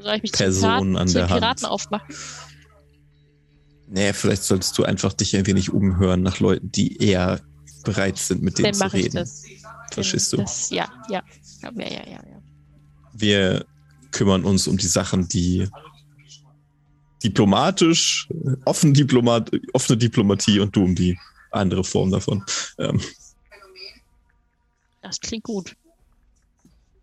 soll 0.00 0.16
ich 0.16 0.22
mich 0.22 0.32
Personen 0.32 0.92
Piraten, 0.92 0.96
an 0.96 1.12
der 1.12 1.28
Hand. 1.28 1.40
Piraten 1.40 1.66
aufmachen? 1.66 2.14
Nee, 3.88 4.12
vielleicht 4.12 4.44
solltest 4.44 4.76
du 4.78 4.84
einfach 4.84 5.12
dich 5.12 5.36
ein 5.36 5.46
wenig 5.46 5.72
umhören 5.72 6.22
nach 6.22 6.40
Leuten, 6.40 6.72
die 6.72 6.96
eher 6.96 7.40
bereit 7.84 8.16
sind, 8.16 8.42
mit 8.42 8.58
denen 8.58 8.66
Dann 8.66 8.74
zu 8.74 8.84
mache 8.84 8.98
ich 8.98 9.04
reden. 9.06 9.16
das. 9.16 9.44
Verstehst 9.90 10.32
du? 10.32 10.38
Das, 10.38 10.70
ja, 10.70 10.88
ja. 11.10 11.22
Ja, 11.62 11.70
ja, 11.76 11.88
ja, 11.90 12.06
ja. 12.06 12.42
Wir 13.12 13.66
kümmern 14.10 14.44
uns 14.44 14.66
um 14.66 14.78
die 14.78 14.86
Sachen, 14.86 15.28
die 15.28 15.68
diplomatisch, 17.22 18.28
offen 18.64 18.94
Diplomat, 18.94 19.50
offene 19.74 19.98
Diplomatie 19.98 20.60
und 20.60 20.74
du 20.74 20.84
um 20.84 20.94
die 20.94 21.18
andere 21.50 21.84
Form 21.84 22.10
davon. 22.10 22.44
Ähm, 22.78 23.00
Das 25.12 25.20
klingt 25.20 25.44
gut. 25.44 25.76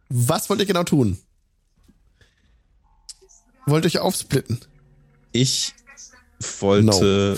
Was 0.10 0.50
wollt 0.50 0.60
ihr 0.60 0.66
genau 0.66 0.84
tun? 0.84 1.20
Wollt 3.68 3.86
ihr 3.86 3.90
euch 3.90 4.00
aufsplitten? 4.00 4.60
ich 5.32 5.76
wollte, 6.60 7.38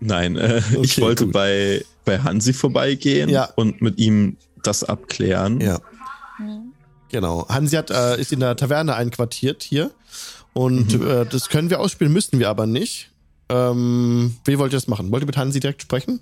nein, 0.00 0.34
äh, 0.36 0.58
ich 0.82 0.94
Okay, 0.94 1.00
wollte 1.02 1.24
gut. 1.26 1.34
bei, 1.34 1.84
bei 2.04 2.18
Hansi 2.18 2.52
vorbeigehen 2.52 3.28
Ja. 3.30 3.44
und 3.54 3.80
mit 3.80 3.98
ihm 3.98 4.38
das 4.64 4.82
abklären. 4.82 5.60
Ja. 5.60 5.78
Hm. 6.38 6.72
Genau. 7.12 7.46
Hansi 7.48 7.76
hat, 7.76 7.90
äh, 7.92 8.20
ist 8.20 8.32
in 8.32 8.40
der 8.40 8.56
Taverne 8.56 8.96
einquartiert 8.96 9.62
hier. 9.62 9.92
Und 10.52 10.98
Mhm. 10.98 11.06
äh, 11.08 11.26
das 11.26 11.48
können 11.48 11.70
wir 11.70 11.78
ausspielen, 11.78 12.12
müssen 12.12 12.40
wir 12.40 12.48
aber 12.48 12.66
nicht. 12.66 13.12
Ähm, 13.50 14.36
wie 14.46 14.58
wollt 14.58 14.72
ihr 14.72 14.78
das 14.78 14.88
machen? 14.88 15.12
Wollt 15.12 15.22
ihr 15.22 15.26
mit 15.26 15.36
Hansi 15.36 15.60
direkt 15.60 15.82
sprechen? 15.82 16.18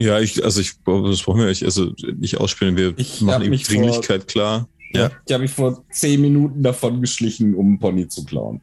Ja, 0.00 0.20
ich, 0.20 0.44
also 0.44 0.60
ich, 0.60 0.74
das 0.84 1.22
brauchen 1.22 1.40
wir 1.40 1.46
nicht, 1.46 1.64
also 1.64 1.92
nicht 2.16 2.38
ausspielen. 2.38 2.76
Wir 2.76 2.94
Ich 2.96 3.20
machen 3.20 3.44
ihm 3.44 3.50
mich 3.50 3.64
Dringlichkeit 3.64 4.28
klar. 4.28 4.68
Ja. 4.92 5.10
Ich 5.26 5.32
habe 5.32 5.42
mich 5.42 5.50
vor 5.50 5.84
zehn 5.90 6.20
Minuten 6.20 6.62
davon 6.62 7.00
geschlichen, 7.00 7.54
um 7.54 7.66
einen 7.66 7.78
Pony 7.78 8.08
zu 8.08 8.24
klauen. 8.24 8.60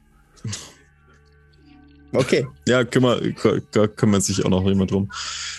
Okay. 2.18 2.48
Ja, 2.68 2.84
kümmert, 2.84 3.22
kümmert 3.96 4.24
sich 4.24 4.44
auch 4.44 4.50
noch 4.50 4.66
jemand 4.66 4.92
drum. 4.92 5.12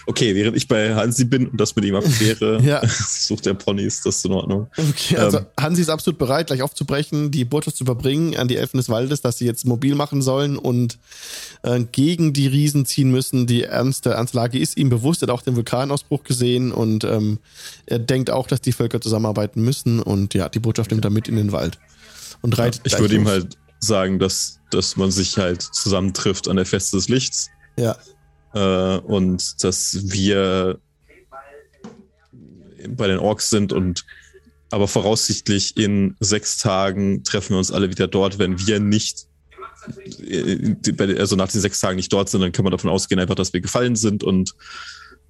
Okay, 0.07 0.35
während 0.35 0.57
ich 0.57 0.69
bei 0.69 0.95
Hansi 0.95 1.25
bin 1.25 1.49
und 1.49 1.61
das 1.61 1.75
mit 1.77 1.85
ihm 1.85 1.97
abkläre, 1.97 2.61
Ja. 2.63 2.87
sucht 2.87 3.47
der 3.47 3.55
Ponys, 3.55 4.03
das 4.03 4.17
ist 4.17 4.25
in 4.25 4.33
Ordnung. 4.33 4.69
Okay, 4.77 5.17
also 5.17 5.39
Ähm. 5.39 5.47
Hansi 5.59 5.83
ist 5.83 5.89
absolut 5.89 6.19
bereit, 6.19 6.49
gleich 6.49 6.63
aufzubrechen, 6.63 7.31
die 7.31 7.45
Botschaft 7.45 7.77
zu 7.77 7.85
überbringen 7.85 8.37
an 8.37 8.49
die 8.49 8.57
Elfen 8.57 8.79
des 8.79 8.89
Waldes, 8.89 9.21
dass 9.21 9.39
sie 9.39 9.47
jetzt 9.47 9.67
mobil 9.67 9.95
machen 9.95 10.23
sollen 10.23 10.57
und 10.57 10.99
äh, 11.63 11.81
gegen 11.93 12.33
die 12.33 12.47
Riesen 12.47 12.87
ziehen 12.87 13.11
müssen. 13.11 13.47
Die 13.47 13.63
ernste, 13.63 14.11
ernste 14.11 14.37
Lage 14.37 14.59
ist 14.59 14.77
ihm 14.77 14.89
bewusst, 14.89 15.23
er 15.23 15.29
hat 15.29 15.31
auch 15.31 15.43
den 15.43 15.57
Vulkanausbruch 15.57 16.25
gesehen 16.25 16.73
und 16.73 17.05
ähm, 17.05 17.39
er 17.87 17.99
denkt 17.99 18.31
auch, 18.31 18.47
dass 18.47 18.61
die 18.61 18.73
Völker 18.73 19.01
zusammenarbeiten 19.01 19.63
müssen 19.63 20.01
und 20.01 20.35
ja, 20.35 20.49
die 20.49 20.61
Botschaft 20.61 20.91
nimmt 20.91 21.05
er 21.05 21.11
mit 21.11 21.29
in 21.29 21.37
den 21.37 21.53
Wald 21.53 21.79
und 22.43 22.57
reitet. 22.59 22.83
Ich 22.85 22.93
gleich 22.93 23.01
würde 23.01 23.15
ihm 23.17 23.29
halt 23.29 23.57
sagen, 23.87 24.19
dass, 24.19 24.61
dass 24.71 24.97
man 24.97 25.11
sich 25.11 25.39
halt 25.39 25.63
zusammentrifft 25.63 26.49
an 26.49 26.57
der 26.57 26.67
Feste 26.67 26.97
des 26.97 27.09
Lichts 27.09 27.49
Ja, 27.79 27.97
äh, 28.55 28.99
und 28.99 29.63
dass 29.65 29.99
wir 30.11 30.79
bei 32.89 33.07
den 33.09 33.19
Orks 33.19 33.51
sind 33.51 33.73
und 33.73 34.05
aber 34.71 34.89
voraussichtlich 34.89 35.77
in 35.77 36.17
sechs 36.21 36.59
Tagen 36.59 37.23
treffen 37.25 37.51
wir 37.51 37.59
uns 37.59 37.71
alle 37.71 37.89
wieder 37.89 38.09
dort, 38.09 38.39
wenn 38.39 38.59
wir 38.67 38.81
nicht 38.81 39.27
äh, 40.29 40.75
also 41.19 41.37
nach 41.37 41.51
den 41.51 41.61
sechs 41.61 41.81
Tagen 41.81 41.97
nicht 41.97 42.13
dort 42.13 42.29
sind, 42.29 42.41
dann 42.41 42.53
kann 42.53 42.65
man 42.65 42.73
davon 42.73 42.91
ausgehen 42.91 43.21
einfach, 43.21 43.37
dass 43.37 43.53
wir 43.53 43.61
gefallen 43.61 43.97
sind 43.97 44.25
und 44.25 44.55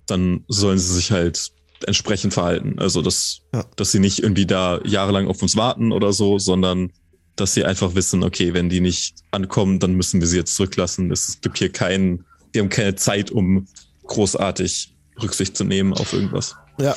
dann 0.07 0.45
sollen 0.49 0.79
sie 0.79 0.95
sich 0.95 1.11
halt 1.11 1.53
entsprechend 1.87 2.33
verhalten. 2.33 2.79
Also 2.79 3.03
dass, 3.03 3.41
Ja. 3.53 3.65
dass 3.77 3.93
sie 3.93 3.99
nicht 3.99 4.21
irgendwie 4.23 4.47
da 4.47 4.81
jahrelang 4.85 5.29
auf 5.29 5.43
uns 5.43 5.57
warten 5.57 5.93
oder 5.93 6.13
so, 6.13 6.39
sondern 6.39 6.93
dass 7.37 7.55
sie 7.55 7.65
einfach 7.65 7.95
wissen, 7.95 8.25
okay, 8.25 8.55
wenn 8.55 8.69
die 8.69 8.81
nicht 8.81 9.15
ankommen, 9.31 9.79
dann 9.79 9.95
müssen 9.95 10.21
wir 10.21 10.27
sie 10.29 10.39
jetzt 10.39 10.57
zurücklassen. 10.57 11.11
Es 11.11 11.39
gibt 11.41 11.59
hier 11.59 11.71
keinen, 11.71 12.25
wir 12.53 12.63
haben 12.63 12.69
keine 12.71 12.95
Zeit, 12.97 13.31
um 13.31 13.67
großartig 14.07 14.95
Rücksicht 15.23 15.57
zu 15.57 15.65
nehmen 15.65 15.93
auf 15.95 16.13
irgendwas. 16.13 16.55
ja. 16.79 16.97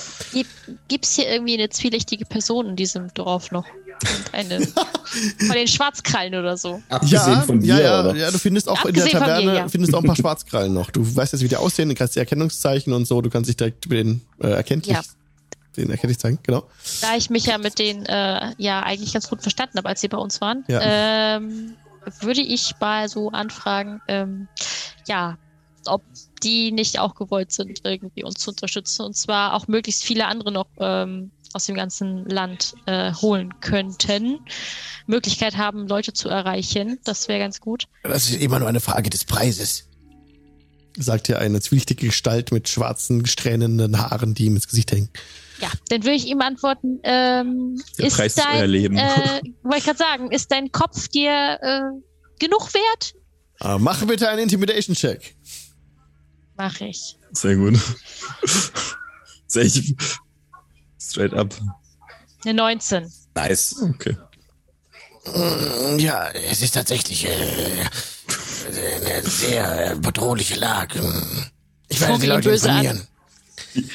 Gibt 0.88 1.06
es 1.06 1.16
hier 1.16 1.30
irgendwie 1.30 1.54
eine 1.56 1.70
zwielichtige 1.70 2.26
Person 2.26 2.68
in 2.68 2.76
diesem 2.76 3.14
Dorf 3.14 3.52
noch? 3.52 3.66
Eine 4.32 4.66
von 5.40 5.52
den 5.54 5.68
Schwarzkrallen 5.68 6.34
oder 6.36 6.56
so. 6.58 6.82
Abgesehen 6.88 7.34
Ja, 7.34 7.42
von 7.42 7.60
dir, 7.60 7.68
ja, 7.76 7.80
ja, 7.82 8.00
oder? 8.02 8.16
ja, 8.16 8.32
du 8.32 8.38
findest 8.38 8.70
auch 8.70 8.86
in 8.86 8.94
der 8.94 9.04
Abgesehen 9.04 9.24
Taverne 9.24 9.46
mir, 9.46 9.58
ja. 9.58 9.68
findest 9.68 9.94
auch 9.94 10.00
ein 10.02 10.06
paar 10.06 10.16
Schwarzkrallen 10.16 10.74
noch. 10.74 10.90
Du 10.92 11.02
weißt 11.16 11.34
jetzt, 11.34 11.42
wie 11.42 11.50
die 11.50 11.58
aussehen, 11.58 11.90
du 11.90 11.96
kannst 11.96 12.16
die 12.16 12.20
Erkennungszeichen 12.20 12.94
und 12.94 13.06
so, 13.06 13.22
du 13.22 13.30
kannst 13.30 13.50
dich 13.50 13.58
direkt 13.58 13.86
über 13.86 13.96
den 13.96 14.22
äh, 14.42 14.48
erkenntlich, 14.52 14.96
Ja. 14.96 15.02
Den 15.80 15.90
erkenntlich 15.90 16.20
zeigen, 16.20 16.40
genau. 16.44 16.64
Da 17.02 17.16
ich 17.16 17.30
mich 17.30 17.46
ja 17.46 17.58
mit 17.58 17.80
denen 17.80 18.06
äh, 18.06 18.54
ja 18.58 18.82
eigentlich 18.84 19.14
ganz 19.14 19.30
gut 19.30 19.42
verstanden 19.42 19.78
habe, 19.78 19.90
als 19.90 20.02
sie 20.02 20.08
bei 20.08 20.18
uns 20.18 20.42
waren, 20.42 20.64
Ja. 20.68 21.38
ähm, 21.38 21.76
würde 22.22 22.42
ich 22.42 22.74
mal 22.80 23.10
so 23.10 23.30
anfragen, 23.32 24.02
ähm, 24.08 24.48
ja, 25.08 25.38
ob 25.86 26.04
die 26.44 26.72
nicht 26.72 27.00
auch 27.00 27.16
gewollt 27.16 27.52
sind, 27.52 27.82
irgendwie 27.84 28.24
uns 28.24 28.40
zu 28.40 28.52
unterstützen 28.52 29.04
und 29.04 29.16
zwar 29.16 29.54
auch 29.54 29.68
möglichst 29.68 30.04
viele 30.04 30.28
andere 30.28 30.52
noch 30.52 30.68
ähm, 30.80 31.32
aus 31.54 31.66
dem 31.66 31.76
ganzen 31.76 32.26
Land 32.30 32.76
äh, 32.86 33.12
holen 33.14 33.60
könnten. 33.60 34.40
Möglichkeit 35.08 35.58
haben, 35.58 35.88
Leute 35.88 36.14
zu 36.14 36.30
erreichen. 36.30 37.00
Das 37.04 37.28
wäre 37.28 37.40
ganz 37.40 37.60
gut. 37.60 37.86
Das 38.04 38.30
ist 38.30 38.40
immer 38.42 38.60
nur 38.60 38.68
eine 38.70 38.80
Frage 38.80 39.10
des 39.10 39.26
Preises. 39.26 39.89
Sagt 40.98 41.28
hier 41.28 41.40
eine 41.40 41.62
zwielichtige 41.62 42.08
Gestalt 42.08 42.52
mit 42.52 42.68
schwarzen, 42.70 43.26
strähnenden 43.26 43.98
Haaren, 44.00 44.34
die 44.34 44.46
ihm 44.46 44.56
ins 44.56 44.68
Gesicht 44.68 44.92
hängen. 44.92 45.10
Ja, 45.62 45.70
dann 45.90 46.04
würde 46.04 46.16
ich 46.16 46.28
ihm 46.28 46.42
antworten, 46.42 47.00
ähm, 47.04 47.82
Der 47.98 48.08
ist 48.08 48.16
Preis 48.16 48.36
ist 48.38 48.46
dein, 48.46 48.60
euer 48.62 48.68
Leben. 48.68 48.98
Äh, 48.98 49.42
wollte 49.64 49.78
ich 49.78 49.84
gerade 49.86 49.98
sagen, 49.98 50.32
ist 50.32 50.52
dein 50.52 50.72
Kopf 50.72 51.08
dir 51.10 51.60
äh, 51.62 51.82
genug 52.40 52.74
wert? 52.74 53.14
Äh, 53.62 53.78
mach 53.78 54.06
bitte 54.06 54.30
einen 54.30 54.44
Intimidation-Check. 54.44 55.36
Mache 56.56 56.86
ich. 56.86 57.18
Sehr 57.32 57.56
gut. 57.56 57.76
Sehr 59.48 59.64
ich, 59.64 59.96
straight 61.00 61.34
up. 61.34 61.54
Eine 62.46 62.54
19. 62.54 63.12
Nice. 63.36 63.76
Okay. 63.82 64.16
Mm, 65.26 66.00
Ja, 66.00 66.30
es 66.30 66.62
ist 66.62 66.74
tatsächlich 66.74 67.26
äh, 67.28 67.86
sehr 68.72 69.92
äh, 69.92 69.96
bedrohliche 69.96 70.56
Lage. 70.56 71.02
Ich 71.88 72.00
werde 72.02 72.20
die 72.20 72.28
Leute 72.28 72.50
böse 72.50 72.70
an. 72.70 72.78
informieren. 72.78 73.08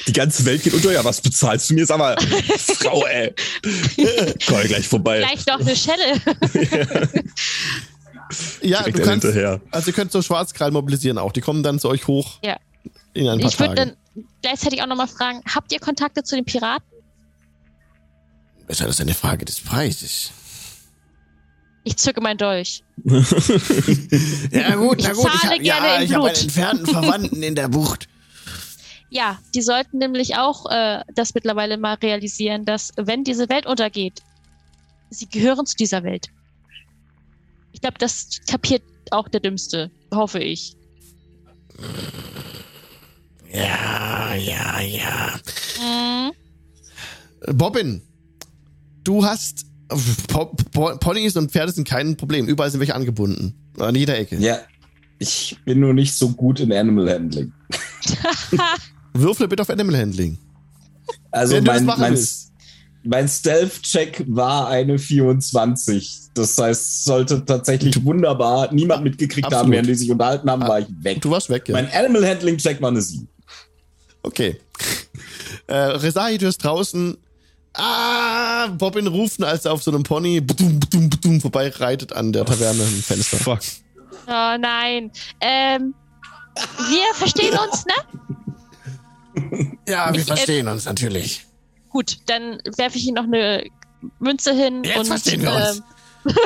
Die, 0.07 0.13
ganze 0.13 0.45
Welt 0.45 0.63
geht 0.63 0.73
unter. 0.75 0.93
Ja, 0.93 1.05
was 1.05 1.21
bezahlst 1.21 1.69
du 1.71 1.75
mir? 1.75 1.85
Sag 1.87 1.99
mal, 1.99 2.17
Frau, 2.59 3.05
ey. 3.07 3.35
Komm 4.47 4.63
gleich 4.63 4.87
vorbei. 4.87 5.19
Gleich 5.19 5.47
noch 5.47 5.61
eine 5.61 5.75
Schelle. 5.77 6.21
Ja, 8.63 8.79
Direkt 8.79 8.99
du 8.99 9.03
kannst, 9.03 9.25
hinterher. 9.27 9.61
also 9.71 9.89
ihr 9.91 9.93
könnt 9.93 10.11
so 10.11 10.23
Schwarzkrall 10.23 10.71
mobilisieren 10.71 11.19
auch. 11.19 11.31
Die 11.31 11.41
kommen 11.43 11.63
dann 11.63 11.79
zu 11.79 11.89
euch 11.89 12.07
hoch 12.07 12.39
Ja. 12.43 12.57
in 13.13 13.29
ein 13.29 13.39
paar 13.39 13.51
Ich 13.51 13.61
würde 13.61 13.75
dann 13.75 13.97
gleichzeitig 14.43 14.83
auch 14.83 14.87
nochmal 14.87 15.09
fragen, 15.09 15.43
habt 15.55 15.71
ihr 15.73 15.79
Kontakte 15.79 16.23
zu 16.25 16.35
den 16.35 16.45
Piraten? 16.45 16.87
Ist 18.67 18.81
ja 18.81 18.87
das 18.87 19.01
eine 19.01 19.15
Frage 19.15 19.45
des 19.45 19.61
Preises? 19.61 20.31
Ich 21.85 21.97
zücke 21.99 22.21
mein 22.21 22.39
Dolch. 22.39 22.83
Ja 23.05 24.75
gut, 24.77 25.01
Ich 25.01 25.07
na 25.07 25.13
gut, 25.13 25.27
ich 25.35 25.41
zahle 25.41 25.55
hab, 25.57 25.63
ja, 25.63 25.97
in 25.97 26.05
ich 26.05 26.15
habe 26.15 26.25
einen 26.25 26.33
Blut. 26.35 26.43
entfernten 26.43 26.87
Verwandten 26.87 27.43
in 27.43 27.55
der 27.55 27.69
Bucht. 27.69 28.09
Ja, 29.11 29.39
die 29.55 29.63
sollten 29.63 29.99
nämlich 29.99 30.37
auch 30.37 30.67
äh, 30.71 31.03
das 31.15 31.35
mittlerweile 31.35 31.77
mal 31.77 31.95
realisieren, 31.95 32.65
dass 32.65 32.91
wenn 32.97 33.23
diese 33.23 33.49
Welt 33.49 33.67
untergeht, 33.67 34.23
sie 35.11 35.29
gehören 35.29 35.67
zu 35.67 35.77
dieser 35.77 36.03
Welt. 36.03 36.29
Ich 37.73 37.81
glaube, 37.81 37.99
das 37.99 38.41
kapiert 38.49 38.83
auch 39.11 39.29
der 39.29 39.41
Dümmste, 39.41 39.91
hoffe 40.13 40.39
ich. 40.41 40.77
Ja, 43.53 44.35
ja, 44.35 44.81
ja. 44.81 45.35
Mhm. 45.81 46.33
Bobbin, 47.57 48.03
du 49.05 49.25
hast 49.25 49.67
Ponys 49.89 51.37
und 51.37 51.51
Pferde 51.51 51.73
sind 51.73 51.87
kein 51.87 52.17
Problem. 52.17 52.47
Überall 52.47 52.71
sind 52.71 52.81
welche 52.81 52.95
angebunden. 52.95 53.55
An 53.79 53.95
jeder 53.95 54.19
Ecke. 54.19 54.37
Ja, 54.37 54.59
ich 55.19 55.57
bin 55.65 55.81
nur 55.81 55.95
nicht 55.95 56.15
so 56.15 56.31
gut 56.31 56.61
in 56.61 56.73
Animal 56.73 57.11
Handling. 57.11 57.53
Würfle 59.15 59.49
bitte 59.49 59.63
auf 59.63 59.71
Animal 59.71 59.97
Handling. 59.97 60.39
Also 61.31 61.61
mein, 61.61 61.85
mein, 61.85 62.19
mein 63.05 63.29
Stealth-Check 63.29 64.25
war 64.29 64.69
eine 64.69 64.99
24. 64.99 66.21
Das 66.35 66.59
heißt, 66.59 67.05
sollte 67.05 67.45
tatsächlich 67.45 68.05
wunderbar 68.05 68.73
niemand 68.73 69.05
mitgekriegt 69.05 69.47
haben, 69.47 69.55
Absolut. 69.55 69.73
während 69.73 69.89
die 69.89 69.95
sich 69.95 70.11
unterhalten 70.11 70.51
haben, 70.51 70.63
war 70.63 70.81
ich 70.81 70.87
weg. 71.01 71.21
Du 71.21 71.31
warst 71.31 71.51
weg, 71.51 71.69
ja. 71.69 71.75
Mein 71.75 71.91
Animal 71.93 72.27
Handling-Check 72.27 72.81
war 72.81 72.91
eine 72.91 73.03
7. 73.03 73.29
Okay. 74.23 74.57
Äh, 75.67 75.77
Rezahi, 75.77 76.37
du 76.37 76.47
hast 76.47 76.59
draußen. 76.59 77.17
Ah, 77.77 78.69
Bobbin 78.69 79.07
rufen, 79.09 79.43
als 79.45 79.65
er 79.65 79.73
auf 79.73 79.83
so 79.83 79.91
einem 79.91 80.05
Pony 80.05 80.41
budum, 80.41 80.79
budum, 80.79 81.11
budum, 81.11 81.41
vorbei 81.41 81.69
reitet 81.71 82.13
an 82.13 82.33
der 82.33 82.45
Taverne 82.45 82.83
im 82.83 83.03
Fenster. 83.03 83.37
Fuck. 83.37 83.61
Oh 84.27 84.57
nein. 84.59 85.11
Ähm, 85.41 85.93
wir 86.55 87.15
verstehen 87.15 87.59
uns, 87.59 87.85
ne? 87.85 87.95
Ja, 89.89 90.13
wir 90.13 90.21
Ich, 90.21 90.23
äh, 90.23 90.27
verstehen 90.27 90.69
uns 90.69 90.85
natürlich. 90.85 91.45
Gut, 91.91 92.19
dann 92.27 92.61
werfe 92.77 92.97
ich 92.97 93.07
ihm 93.07 93.15
noch 93.15 93.25
eine 93.25 93.65
Münze 94.21 94.53
hin 94.55 94.85
Jetzt 94.85 94.99
und, 94.99 95.07
verstehen 95.07 95.43
wir 95.43 95.55
uns. 95.55 95.83
ähm, 96.27 96.37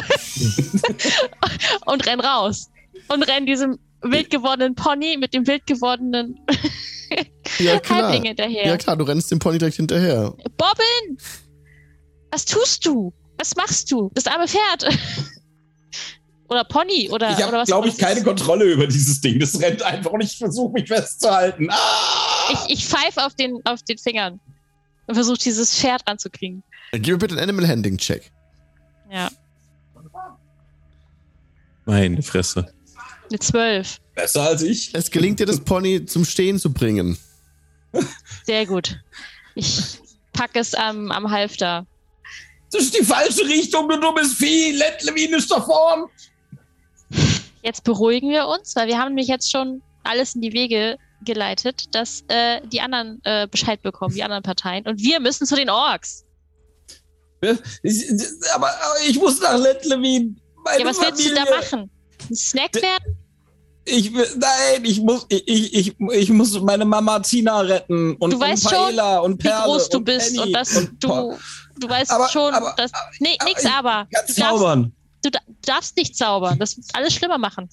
und 1.86 2.06
renn 2.06 2.20
raus. 2.20 2.70
Und 3.08 3.22
renn 3.24 3.46
diesem 3.46 3.78
wild 4.02 4.30
gewordenen 4.30 4.74
Pony 4.74 5.16
mit 5.18 5.34
dem 5.34 5.46
wild 5.46 5.66
gewordenen 5.66 6.38
Ja, 7.58 7.78
klar. 7.80 8.02
Halbling 8.02 8.24
hinterher. 8.24 8.66
Ja, 8.66 8.76
klar, 8.76 8.96
du 8.96 9.04
rennst 9.04 9.30
dem 9.30 9.38
Pony 9.38 9.58
direkt 9.58 9.76
hinterher. 9.76 10.34
Bobbin! 10.56 11.18
Was 12.30 12.44
tust 12.44 12.84
du? 12.86 13.12
Was 13.38 13.56
machst 13.56 13.90
du? 13.90 14.10
Das 14.14 14.26
arme 14.26 14.46
Pferd. 14.46 14.88
oder 16.48 16.64
Pony 16.64 17.08
oder, 17.10 17.30
Ich 17.30 17.36
oder 17.36 17.46
habe, 17.46 17.56
was 17.58 17.68
glaube 17.68 17.88
ich, 17.88 17.96
keine? 17.98 18.22
Kontrolle 18.22 18.64
über 18.64 18.86
dieses 18.86 19.20
Ding. 19.20 19.38
Das 19.38 19.60
rennt 19.60 19.82
einfach 19.82 20.10
und 20.10 20.20
ich 20.20 20.36
versuche 20.36 20.72
mich 20.72 20.88
festzuhalten. 20.88 21.68
Ah! 21.70 22.52
Ich, 22.52 22.78
ich 22.78 22.86
pfeife 22.86 23.24
auf 23.24 23.34
den, 23.34 23.60
auf 23.64 23.82
den 23.82 23.98
Fingern 23.98 24.40
und 25.06 25.14
versuche 25.14 25.38
dieses 25.38 25.74
Pferd 25.74 26.02
ranzukriegen. 26.06 26.62
Gib 26.92 27.06
mir 27.06 27.18
bitte 27.18 27.34
einen 27.34 27.50
Animal 27.50 27.68
Handling 27.68 27.98
Check. 27.98 28.30
Ja, 29.10 29.30
Meine 31.86 32.22
Fresse. 32.22 32.72
Eine 33.30 33.38
12. 33.38 33.98
Besser 34.14 34.42
als 34.42 34.62
ich. 34.62 34.90
Es 34.94 35.10
gelingt 35.10 35.40
dir, 35.40 35.46
das 35.46 35.60
Pony 35.60 36.04
zum 36.04 36.24
Stehen 36.24 36.58
zu 36.58 36.72
bringen. 36.72 37.18
Sehr 38.44 38.66
gut. 38.66 38.98
Ich 39.54 39.98
packe 40.32 40.60
es 40.60 40.74
am, 40.74 41.10
am 41.10 41.30
Halfter. 41.30 41.86
Das 42.70 42.82
ist 42.82 42.98
die 42.98 43.04
falsche 43.04 43.44
Richtung, 43.46 43.88
du 43.88 43.98
dummes 43.98 44.34
Vieh. 44.34 44.72
Let 44.72 45.02
ist 45.02 45.50
da 45.50 45.60
vorn. 45.60 46.06
Jetzt 47.62 47.84
beruhigen 47.84 48.30
wir 48.30 48.46
uns, 48.46 48.76
weil 48.76 48.88
wir 48.88 48.98
haben 48.98 49.08
nämlich 49.08 49.28
jetzt 49.28 49.50
schon 49.50 49.82
alles 50.04 50.34
in 50.34 50.42
die 50.42 50.52
Wege 50.52 50.98
geleitet, 51.24 51.94
dass 51.94 52.22
äh, 52.28 52.60
die 52.68 52.80
anderen 52.80 53.20
äh, 53.24 53.48
Bescheid 53.50 53.82
bekommen, 53.82 54.14
die 54.14 54.22
anderen 54.22 54.42
Parteien. 54.42 54.86
Und 54.86 55.00
wir 55.00 55.18
müssen 55.20 55.46
zu 55.46 55.56
den 55.56 55.70
Orks. 55.70 56.24
Ich, 57.82 58.04
aber, 58.54 58.68
aber 58.68 58.94
ich 59.06 59.18
muss 59.18 59.40
nach 59.40 59.58
Let 59.58 59.84
Ja, 59.84 59.98
was 60.84 61.00
willst 61.00 61.24
du 61.24 61.34
da 61.34 61.44
Familie. 61.44 61.56
machen? 61.56 61.90
Ein 62.30 62.34
Snack 62.36 62.74
werden? 62.74 63.16
Ich 63.90 64.12
will, 64.12 64.26
nein, 64.36 64.84
ich 64.84 65.00
muss, 65.00 65.24
ich, 65.30 65.48
ich, 65.74 65.96
ich, 66.12 66.28
muss 66.30 66.60
meine 66.60 66.84
Mama 66.84 67.20
Tina 67.20 67.60
retten 67.60 68.16
und, 68.16 68.34
Du 68.34 68.38
weißt 68.40 68.66
und 68.66 68.70
Paella 68.70 69.18
und 69.20 69.32
Wie 69.42 69.48
Perle 69.48 69.64
groß 69.64 69.88
du 69.88 69.96
und 69.98 70.04
bist 70.04 70.28
Penny 70.34 70.40
und 70.48 70.52
dass 70.52 70.76
und 70.76 71.02
du, 71.02 71.38
du 71.78 71.88
weißt 71.88 72.10
Aber- 72.10 72.28
schon, 72.28 72.52
aber- 72.52 72.74
dass. 72.76 72.90
Nee, 73.20 73.36
aber 73.38 73.48
nix 73.48 73.64
ich 73.64 73.70
aber. 73.70 73.90
kann 73.90 74.08
Du 74.10 74.16
darfst, 74.20 74.36
zaubern. 74.36 74.92
du 75.24 75.30
da- 75.30 75.38
darfst 75.62 75.96
nicht 75.96 76.16
zaubern. 76.16 76.58
Das 76.58 76.76
wird 76.76 76.86
alles 76.92 77.14
schlimmer 77.14 77.38
machen. 77.38 77.66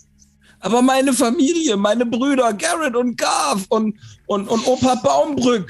Aber 0.62 0.82
meine 0.82 1.12
Familie, 1.12 1.76
meine 1.76 2.06
Brüder 2.06 2.54
Garrett 2.54 2.96
und 2.96 3.18
Garth 3.18 3.66
und, 3.68 4.00
und, 4.28 4.48
und 4.48 4.66
Opa 4.68 4.96
Baumbrück. 4.96 5.70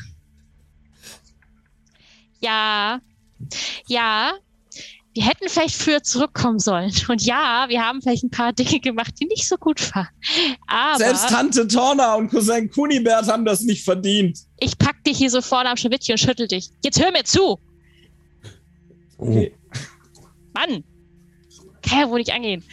Ja, 2.39 2.99
ja. 3.87 4.33
Wir 5.15 5.25
hätten 5.25 5.47
vielleicht 5.47 5.75
früher 5.75 6.03
zurückkommen 6.03 6.59
sollen. 6.59 6.91
Und 7.07 7.21
ja, 7.21 7.65
wir 7.69 7.81
haben 7.81 8.01
vielleicht 8.01 8.23
ein 8.23 8.29
paar 8.29 8.51
Dinge 8.53 8.79
gemacht, 8.81 9.13
die 9.19 9.25
nicht 9.25 9.47
so 9.47 9.55
gut 9.55 9.95
waren. 9.95 10.09
Aber 10.67 10.97
Selbst 10.97 11.29
Tante 11.29 11.67
Torna 11.67 12.15
und 12.15 12.29
Cousin 12.29 12.69
Kunibert 12.69 13.27
haben 13.27 13.45
das 13.45 13.61
nicht 13.61 13.83
verdient. 13.83 14.37
ich 14.59 14.77
pack 14.77 15.03
dich 15.05 15.17
hier 15.17 15.29
so 15.29 15.41
vorne 15.41 15.69
am 15.69 15.77
Schwittchen 15.77 16.13
und 16.13 16.19
schüttel 16.19 16.47
dich. 16.47 16.69
Jetzt 16.83 17.01
hör 17.01 17.11
mir 17.11 17.23
zu. 17.23 17.57
Okay. 19.17 19.55
Mann. 20.53 20.83
Kann 21.81 21.99
ja 21.99 22.09
wohl 22.09 22.19
nicht 22.19 22.33
angehen. 22.33 22.63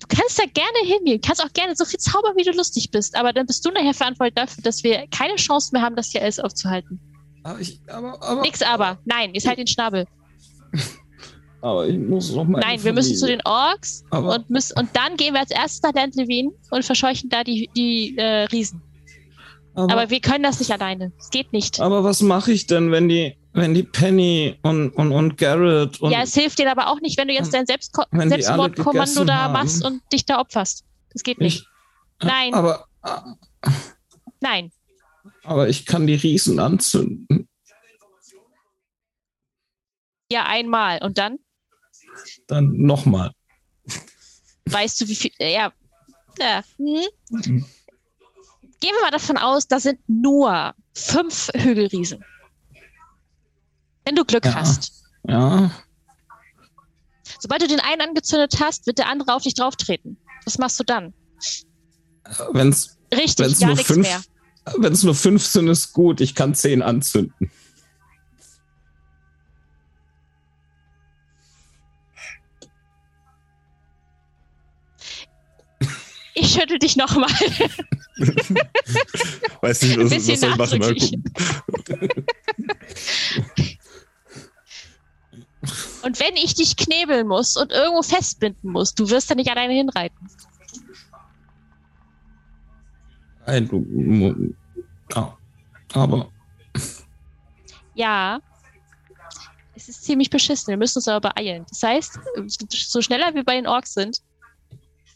Du 0.00 0.06
kannst 0.08 0.38
da 0.38 0.44
gerne 0.44 0.78
hingehen. 0.84 1.20
Kannst 1.20 1.42
auch 1.44 1.52
gerne 1.52 1.76
so 1.76 1.84
viel 1.84 2.00
zaubern, 2.00 2.34
wie 2.36 2.42
du 2.42 2.50
lustig 2.50 2.90
bist. 2.90 3.14
Aber 3.14 3.32
dann 3.32 3.46
bist 3.46 3.64
du 3.64 3.70
nachher 3.70 3.94
verantwortlich 3.94 4.34
dafür, 4.34 4.62
dass 4.64 4.82
wir 4.82 5.06
keine 5.16 5.36
Chance 5.36 5.70
mehr 5.72 5.82
haben, 5.82 5.94
das 5.94 6.10
hier 6.10 6.22
alles 6.22 6.40
aufzuhalten. 6.40 7.00
Aber 7.44 7.60
ich, 7.60 7.80
aber, 7.86 8.20
aber, 8.22 8.42
Nix 8.42 8.62
aber. 8.62 8.98
Nein, 9.04 9.34
jetzt 9.34 9.46
halt 9.46 9.58
den 9.58 9.66
Schnabel. 9.68 10.06
aber 11.62 11.86
ich 11.86 11.96
muss 11.96 12.32
noch 12.32 12.44
mal. 12.44 12.58
Nein, 12.58 12.82
wir 12.82 12.92
müssen 12.92 13.16
zu 13.16 13.26
den 13.26 13.40
Orks 13.44 14.04
Aber- 14.10 14.34
und, 14.34 14.50
müssen, 14.50 14.78
und 14.78 14.90
dann 14.94 15.16
gehen 15.16 15.32
wir 15.32 15.40
als 15.40 15.52
erstes 15.52 15.82
nach 15.82 15.94
Land 15.94 16.16
Levin 16.16 16.50
und 16.70 16.84
verscheuchen 16.84 17.30
da 17.30 17.44
die, 17.44 17.70
die 17.76 18.18
äh, 18.18 18.44
Riesen. 18.46 18.82
Aber, 19.74 19.92
Aber 19.92 20.10
wir 20.10 20.20
können 20.20 20.42
das 20.42 20.58
nicht 20.58 20.70
alleine. 20.70 21.12
Es 21.18 21.30
geht 21.30 21.52
nicht. 21.52 21.80
aber 21.80 22.04
was 22.04 22.20
mache 22.20 22.52
ich 22.52 22.66
denn, 22.66 22.90
wenn 22.90 23.08
die, 23.08 23.38
wenn 23.54 23.72
die 23.74 23.84
Penny 23.84 24.58
und, 24.62 24.90
und, 24.90 25.12
und 25.12 25.38
Garrett 25.38 26.00
und. 26.00 26.10
ja, 26.10 26.22
es 26.22 26.34
hilft 26.34 26.58
dir 26.58 26.70
aber 26.70 26.88
auch 26.88 27.00
nicht, 27.00 27.16
wenn 27.16 27.28
du 27.28 27.34
jetzt 27.34 27.54
dein 27.54 27.64
Selbstko 27.64 28.02
Selbstmordkommando 28.12 29.24
da 29.24 29.48
machst 29.48 29.84
und 29.84 30.02
dich 30.12 30.26
da 30.26 30.40
opferst. 30.40 30.84
Das 31.12 31.22
geht 31.22 31.38
nicht. 31.38 31.60
ich, 32.20 32.26
Nein. 32.26 32.54
Aber, 32.54 32.86
Nein. 34.40 34.72
aber 35.44 35.68
ich 35.68 35.86
kann 35.86 36.06
die 36.06 36.14
Riesen 36.16 36.58
anzünden. 36.58 37.48
Ja, 40.30 40.46
einmal. 40.46 41.02
Und 41.02 41.18
dann 41.18 41.38
Dann 42.46 42.72
nochmal. 42.76 43.32
weißt 44.66 45.00
du, 45.00 45.08
wie 45.08 45.14
viel. 45.16 45.30
äh, 45.38 45.54
Ja. 45.54 45.72
ja. 46.38 46.62
Hm? 46.78 47.64
Gehen 48.80 48.94
wir 48.94 49.00
mal 49.02 49.10
davon 49.10 49.36
aus, 49.36 49.68
da 49.68 49.78
sind 49.80 50.00
nur 50.08 50.74
fünf 50.94 51.50
Hügelriesen. 51.54 52.24
Wenn 54.04 54.16
du 54.16 54.24
Glück 54.24 54.44
Ja. 54.44 54.54
hast. 54.54 55.04
Ja. 55.28 55.70
Sobald 57.40 57.62
du 57.62 57.68
den 57.68 57.80
einen 57.80 58.00
angezündet 58.02 58.56
hast, 58.60 58.86
wird 58.86 58.98
der 58.98 59.08
andere 59.08 59.34
auf 59.34 59.42
dich 59.42 59.54
drauftreten. 59.54 60.16
Was 60.44 60.58
machst 60.58 60.78
du 60.80 60.84
dann? 60.84 61.14
Wenn's, 62.52 62.98
Richtig, 63.14 63.46
wenn's 63.46 63.60
gar 63.60 63.66
nur 63.68 63.76
nichts 63.76 63.92
fünf, 63.92 64.06
mehr. 64.08 64.22
wenn's 64.78 65.02
nur 65.02 65.14
fünf 65.14 65.44
sind, 65.44 65.68
ist 65.68 65.92
gut. 65.92 66.20
Ich 66.20 66.34
kann 66.34 66.54
zehn 66.54 66.82
anzünden. 66.82 67.50
Ich 76.34 76.52
schüttel 76.52 76.78
dich 76.78 76.96
nochmal. 76.96 77.28
Weiß 79.60 79.82
nicht, 79.82 79.98
Ein 79.98 80.04
was, 80.04 80.10
bisschen 80.10 80.58
was 80.58 80.70
soll 80.70 80.96
ich 80.96 81.12
machen. 81.12 81.32
Mal 81.68 81.82
gucken. 81.82 82.26
Und 86.02 86.18
wenn 86.18 86.36
ich 86.36 86.54
dich 86.54 86.76
knebeln 86.76 87.28
muss 87.28 87.56
und 87.56 87.70
irgendwo 87.70 88.02
festbinden 88.02 88.72
muss, 88.72 88.94
du 88.94 89.08
wirst 89.08 89.30
da 89.30 89.34
nicht 89.34 89.50
alleine 89.50 89.72
hinreiten. 89.72 90.28
Nein, 93.46 93.68
du. 93.68 94.54
Ja. 95.14 95.36
Aber. 95.94 96.28
Ja. 97.94 98.40
Es 99.74 99.88
ist 99.88 100.04
ziemlich 100.04 100.30
beschissen. 100.30 100.68
Wir 100.68 100.76
müssen 100.76 100.98
uns 100.98 101.08
aber 101.08 101.30
beeilen. 101.32 101.64
Das 101.68 101.82
heißt, 101.82 102.18
so 102.68 103.00
schneller 103.00 103.34
wir 103.34 103.44
bei 103.44 103.54
den 103.54 103.66
Orks 103.66 103.94
sind, 103.94 104.18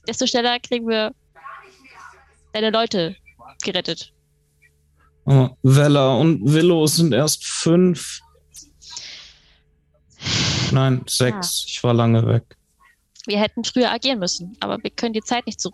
desto 0.07 0.27
schneller 0.27 0.59
kriegen 0.61 0.89
wir 0.89 1.13
deine 2.53 2.71
Leute 2.71 3.17
gerettet. 3.63 4.13
aber 5.25 5.57
Vella 5.63 6.15
und 6.15 6.41
Willow 6.53 6.87
sind 6.87 7.13
erst 7.13 7.45
fünf. 7.45 8.21
Nein, 10.73 11.03
sechs. 11.07 11.65
Ich 11.67 11.83
war 11.85 11.95
lange 11.95 12.27
weg. 12.27 12.57
Wir 13.27 13.39
hätten 13.41 13.65
früher 13.65 13.91
agieren 13.91 14.19
müssen, 14.19 14.57
aber 14.61 14.83
wir 14.83 14.91
können 14.91 15.13
die 15.13 15.21
Zeit 15.23 15.47
nicht 15.47 15.61
so. 15.61 15.71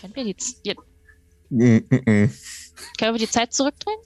Können 0.00 0.14
wir 0.14 0.24
die 0.24 0.36
Z- 0.36 0.56
ja, 0.64 0.74
Mm. 1.50 1.78
Können 2.98 3.14
wir 3.14 3.18
die 3.18 3.28
Zeit 3.30 3.52
zurückdrehen? 3.52 3.98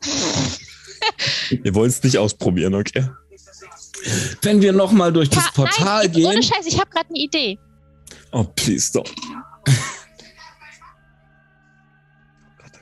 Wir 1.62 1.74
wollen 1.74 1.88
es 1.88 2.02
nicht 2.02 2.18
ausprobieren, 2.18 2.74
okay? 2.74 3.08
Wenn 4.42 4.60
wir 4.60 4.72
nochmal 4.72 5.12
durch 5.12 5.30
das 5.30 5.50
Portal 5.52 6.02
Nein, 6.02 6.12
gehen. 6.12 6.26
ohne 6.26 6.42
Scheiß, 6.42 6.66
ich 6.66 6.78
habe 6.78 6.90
gerade 6.90 7.08
eine 7.08 7.18
Idee. 7.18 7.58
Oh, 8.32 8.44
please 8.56 8.90
don't. 8.92 9.10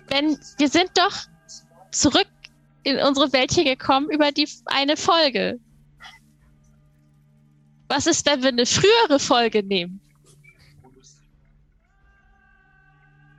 Wenn 0.09 0.39
wir 0.59 0.69
sind 0.69 0.90
doch 0.94 1.12
zurück 1.90 2.28
in 2.85 2.98
unsere 2.98 3.32
Welt 3.32 3.53
hier 3.53 3.65
gekommen 3.65 4.09
über 4.11 4.31
die 4.31 4.48
eine 4.66 4.97
Folge. 4.97 5.59
Was 7.89 8.07
ist, 8.07 8.27
wenn 8.27 8.43
wir 8.43 8.48
eine 8.48 8.66
frühere 8.66 9.19
Folge 9.19 9.62
nehmen, 9.62 10.01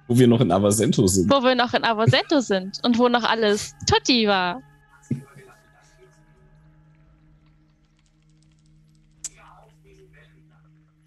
Wo 0.10 0.18
wir 0.18 0.28
noch 0.28 0.40
in 0.40 0.52
Avasento 0.54 1.06
sind. 1.08 1.30
wo 1.30 1.44
wir 1.44 1.54
noch 1.56 1.74
in 1.74 1.84
Avosento 1.84 2.40
sind 2.40 2.80
und 2.84 2.98
wo 2.98 3.10
noch 3.10 3.24
alles 3.24 3.76
Tutti 3.90 4.26
war? 4.28 4.62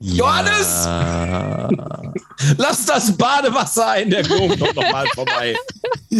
Johannes! 0.01 0.87
Lass 2.57 2.87
das 2.87 3.17
Badewasser 3.17 3.89
ein, 3.91 4.09
der 4.11 4.23
Gnom 4.23 4.59
kommt 4.59 4.75
nochmal 4.75 5.07
vorbei. 5.15 5.55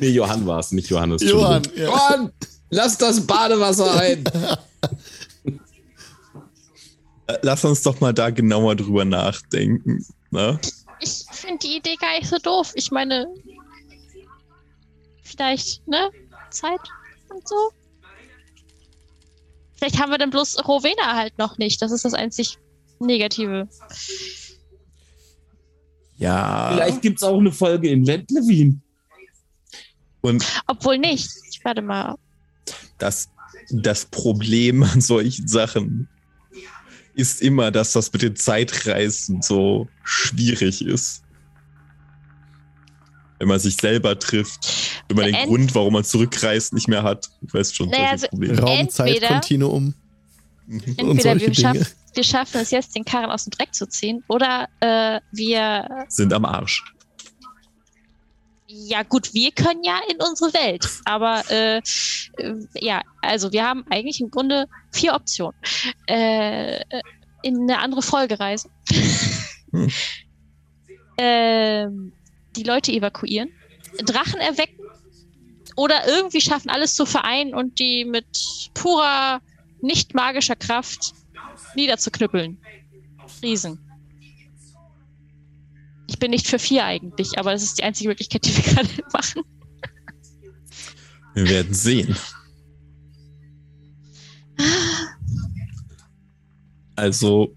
nee, 0.00 0.08
Johann 0.08 0.46
war 0.46 0.60
es, 0.60 0.70
nicht 0.70 0.88
Johannes. 0.88 1.22
Johann, 1.22 1.62
ja. 1.74 1.86
Johann, 1.86 2.32
lass 2.70 2.96
das 2.96 3.26
Badewasser 3.26 3.92
ein. 4.00 4.24
Äh, 7.26 7.38
Lass 7.42 7.64
uns 7.64 7.82
doch 7.82 8.00
mal 8.00 8.12
da 8.12 8.30
genauer 8.30 8.76
drüber 8.76 9.04
nachdenken. 9.04 10.06
Ne? 10.30 10.60
Ich 11.00 11.24
finde 11.32 11.58
die 11.66 11.76
Idee 11.76 11.96
gar 11.96 12.18
nicht 12.18 12.28
so 12.28 12.38
doof. 12.38 12.72
Ich 12.74 12.90
meine, 12.90 13.26
vielleicht, 15.22 15.86
ne? 15.88 16.10
Zeit 16.50 16.80
und 17.30 17.46
so. 17.46 17.72
Vielleicht 19.82 19.98
haben 19.98 20.12
wir 20.12 20.18
dann 20.18 20.30
bloß 20.30 20.64
Rowena 20.68 21.16
halt 21.16 21.38
noch 21.38 21.58
nicht. 21.58 21.82
Das 21.82 21.90
ist 21.90 22.04
das 22.04 22.14
einzig 22.14 22.56
Negative. 23.00 23.68
Ja. 26.18 26.70
Vielleicht 26.72 27.02
gibt 27.02 27.16
es 27.16 27.24
auch 27.24 27.40
eine 27.40 27.50
Folge 27.50 27.88
in 27.88 28.04
Lentlewin. 28.04 28.80
Und 30.20 30.44
Obwohl 30.68 30.98
nicht. 30.98 31.28
Ich 31.50 31.64
werde 31.64 31.82
mal. 31.82 32.14
das, 32.98 33.28
das 33.72 34.04
Problem 34.04 34.84
an 34.84 35.00
solchen 35.00 35.48
Sachen 35.48 36.08
ist 37.16 37.42
immer, 37.42 37.72
dass 37.72 37.90
das 37.90 38.12
mit 38.12 38.22
den 38.22 38.36
Zeitreisen 38.36 39.42
so 39.42 39.88
schwierig 40.04 40.86
ist. 40.86 41.24
Wenn 43.42 43.48
man 43.48 43.58
sich 43.58 43.74
selber 43.76 44.16
trifft, 44.16 44.68
wenn 45.08 45.16
man 45.16 45.26
den 45.26 45.34
Ent- 45.34 45.48
Grund, 45.48 45.74
warum 45.74 45.94
man 45.94 46.04
zurückreist, 46.04 46.72
nicht 46.74 46.86
mehr 46.86 47.02
hat. 47.02 47.28
Du 47.40 47.52
weißt 47.58 47.74
schon, 47.74 47.88
Naja, 47.88 48.10
also- 48.10 48.28
Probleme. 48.28 48.60
Raumzeitkontinuum 48.60 49.94
und 50.68 50.86
Entweder 50.96 51.22
solche 51.22 51.46
wir, 51.48 51.54
schaffen, 51.56 51.86
wir 52.14 52.22
schaffen 52.22 52.60
es 52.60 52.70
jetzt, 52.70 52.94
den 52.94 53.04
Karren 53.04 53.32
aus 53.32 53.42
dem 53.42 53.50
Dreck 53.50 53.74
zu 53.74 53.88
ziehen, 53.88 54.22
oder 54.28 54.68
äh, 54.78 55.18
wir. 55.32 55.88
Sind 56.06 56.32
am 56.32 56.44
Arsch. 56.44 56.84
Ja, 58.68 59.02
gut, 59.02 59.34
wir 59.34 59.50
können 59.50 59.82
ja 59.82 59.98
in 60.08 60.18
unsere 60.24 60.54
Welt. 60.54 60.88
Aber 61.04 61.42
äh, 61.50 61.78
äh, 61.78 61.82
ja, 62.80 63.02
also 63.22 63.50
wir 63.50 63.64
haben 63.64 63.84
eigentlich 63.90 64.20
im 64.20 64.30
Grunde 64.30 64.66
vier 64.92 65.14
Optionen. 65.14 65.56
Äh, 66.08 66.76
äh, 66.76 66.82
in 67.42 67.62
eine 67.62 67.80
andere 67.80 68.02
Folge 68.02 68.38
reisen. 68.38 68.70
Hm. 69.72 69.90
ähm, 71.18 72.12
die 72.56 72.62
Leute 72.62 72.92
evakuieren. 72.92 73.50
Drachen 74.04 74.40
erwecken. 74.40 74.80
Oder 75.76 76.06
irgendwie 76.06 76.40
schaffen, 76.40 76.70
alles 76.70 76.94
zu 76.94 77.06
vereinen 77.06 77.54
und 77.54 77.78
die 77.78 78.04
mit 78.04 78.26
purer, 78.74 79.40
nicht 79.80 80.14
magischer 80.14 80.56
Kraft 80.56 81.14
niederzuknüppeln. 81.74 82.58
Riesen. 83.42 83.78
Ich 86.08 86.18
bin 86.18 86.30
nicht 86.30 86.46
für 86.46 86.58
vier 86.58 86.84
eigentlich, 86.84 87.38
aber 87.38 87.54
es 87.54 87.62
ist 87.62 87.78
die 87.78 87.84
einzige 87.84 88.08
Möglichkeit, 88.10 88.44
die 88.44 88.54
wir 88.54 88.62
gerade 88.74 88.88
machen. 89.12 89.42
Wir 91.34 91.48
werden 91.48 91.72
sehen. 91.72 92.16
Also, 96.96 97.56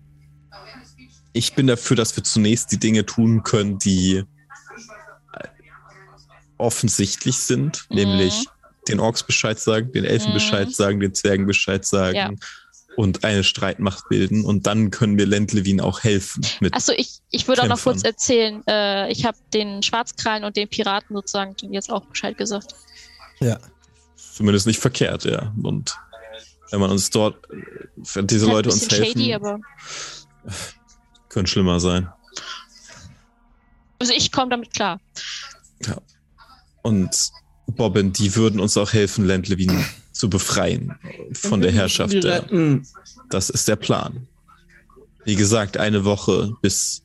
ich 1.33 1.53
bin 1.53 1.67
dafür, 1.67 1.97
dass 1.97 2.15
wir 2.15 2.23
zunächst 2.23 2.71
die 2.71 2.79
Dinge 2.79 3.05
tun 3.05 3.43
können, 3.43 3.77
die 3.77 4.23
offensichtlich 6.57 7.37
sind, 7.37 7.85
Mhm. 7.89 7.95
nämlich 7.95 8.45
den 8.87 8.99
Orks 8.99 9.23
Bescheid 9.23 9.59
sagen, 9.59 9.91
den 9.91 10.05
Elfen 10.05 10.29
Mhm. 10.29 10.33
Bescheid 10.35 10.71
sagen, 10.73 10.99
den 10.99 11.13
Zwergen 11.13 11.45
Bescheid 11.47 11.85
sagen 11.85 12.15
Ja. 12.15 12.31
und 12.97 13.23
eine 13.23 13.43
Streitmacht 13.43 14.07
bilden. 14.09 14.45
Und 14.45 14.67
dann 14.67 14.91
können 14.91 15.17
wir 15.17 15.25
Lentlewin 15.25 15.81
auch 15.81 16.03
helfen 16.03 16.45
Achso, 16.71 16.91
ich, 16.95 17.19
ich 17.31 17.47
würde 17.47 17.63
auch 17.63 17.67
noch 17.67 17.81
kurz 17.81 18.03
erzählen, 18.03 18.61
äh, 18.67 19.11
ich 19.11 19.25
habe 19.25 19.37
den 19.53 19.81
Schwarzkrallen 19.83 20.43
und 20.43 20.55
den 20.55 20.69
Piraten 20.69 21.15
sozusagen 21.15 21.55
jetzt 21.73 21.91
auch 21.91 22.05
Bescheid 22.05 22.37
gesagt. 22.37 22.75
Ja. 23.39 23.59
zumindest 24.33 24.67
nicht 24.67 24.79
verkehrt, 24.79 25.23
ja. 25.25 25.53
Und 25.63 25.97
wenn 26.71 26.79
man 26.79 26.91
uns 26.91 27.09
dort, 27.09 27.37
wenn 28.13 28.27
diese 28.27 28.45
Halt 28.47 28.53
Leute 28.65 28.69
ein 28.69 28.73
uns 28.73 28.89
helfen, 28.91 29.05
shady, 29.19 29.33
aber. 29.33 29.59
könnte 31.29 31.49
schlimmer 31.51 31.79
sein. 31.79 32.09
Also 33.99 34.13
ich 34.13 34.31
komme 34.31 34.49
damit 34.49 34.73
klar. 34.73 34.99
Und 36.85 37.31
Bobbin, 37.65 38.13
die 38.13 38.35
würden 38.35 38.59
uns 38.59 38.77
auch 38.77 38.93
helfen, 38.93 39.25
Lentlewin 39.25 39.83
zu 40.11 40.29
befreien 40.29 40.93
von 41.33 41.59
der 41.59 41.71
Herrschaft. 41.71 42.13
Der, 42.13 42.45
das 43.31 43.49
ist 43.49 43.67
der 43.67 43.75
Plan. 43.75 44.27
Wie 45.23 45.35
gesagt, 45.35 45.77
eine 45.77 46.05
Woche, 46.05 46.53
bis 46.61 47.01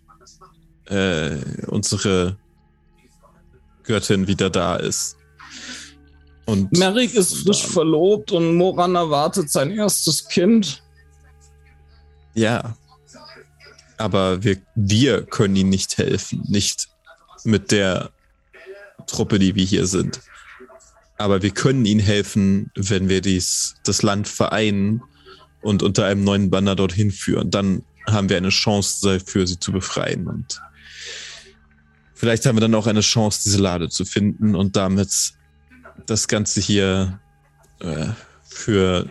äh, 0.85 1.37
unsere 1.67 2.37
Göttin 3.85 4.27
wieder 4.27 4.51
da 4.51 4.77
ist. 4.77 5.17
Und 6.45 6.77
Merrick 6.77 7.15
ist 7.15 7.39
frisch 7.39 7.67
verlobt 7.67 8.33
und 8.33 8.57
Moran 8.57 8.97
erwartet 8.97 9.51
sein 9.51 9.71
erstes 9.71 10.29
Kind. 10.29 10.83
ja, 12.35 12.77
aber 13.97 14.45
wir, 14.45 14.59
wir 14.75 15.23
können 15.23 15.57
ihnen 15.57 15.71
nicht 15.71 15.97
helfen. 15.97 16.43
Nicht 16.49 16.89
mit 17.45 17.73
der 17.73 18.11
Truppe, 19.07 19.39
die 19.39 19.55
wir 19.55 19.65
hier 19.65 19.87
sind. 19.87 20.21
Aber 21.19 21.43
wir 21.43 21.51
können 21.51 21.85
ihnen 21.85 22.01
helfen, 22.01 22.71
wenn 22.75 23.09
wir 23.09 23.21
dies, 23.21 23.77
das 23.85 24.03
Land 24.03 24.27
vereinen 24.29 25.03
und 25.61 25.83
unter 25.83 26.07
einem 26.07 26.25
neuen 26.25 26.51
Banner 26.51 26.75
dorthin 26.75 27.11
führen. 27.11 27.51
Dann 27.51 27.83
haben 28.07 28.29
wir 28.29 28.37
eine 28.37 28.49
Chance 28.49 29.19
dafür, 29.19 29.47
sie 29.47 29.59
zu 29.59 29.73
befreien. 29.73 30.27
Und 30.27 30.61
vielleicht 32.15 32.47
haben 32.47 32.57
wir 32.57 32.61
dann 32.61 32.75
auch 32.75 32.87
eine 32.87 33.03
Chance, 33.03 33.43
diese 33.45 33.59
Lade 33.59 33.89
zu 33.89 34.05
finden 34.05 34.55
und 34.55 34.77
damit 34.77 35.35
das 36.07 36.29
Ganze 36.29 36.61
hier 36.61 37.21
äh, 37.81 38.07
für 38.43 39.11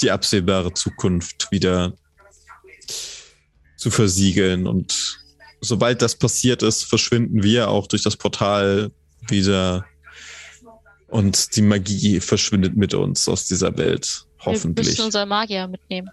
die 0.00 0.10
absehbare 0.10 0.74
Zukunft 0.74 1.50
wieder 1.50 1.94
zu 3.76 3.90
versiegeln. 3.90 4.66
Und 4.66 5.20
sobald 5.60 6.02
das 6.02 6.16
passiert 6.16 6.62
ist, 6.62 6.84
verschwinden 6.84 7.42
wir 7.42 7.68
auch 7.68 7.86
durch 7.86 8.02
das 8.02 8.16
Portal 8.16 8.90
wieder. 9.30 9.84
Und 11.08 11.54
die 11.56 11.62
Magie 11.62 12.20
verschwindet 12.20 12.76
mit 12.76 12.92
uns 12.94 13.28
aus 13.28 13.46
dieser 13.46 13.76
Welt. 13.78 14.24
Wir 14.38 14.52
Hoffentlich. 14.52 14.88
müssen 14.88 15.04
unseren 15.06 15.28
Magier 15.28 15.66
mitnehmen. 15.68 16.10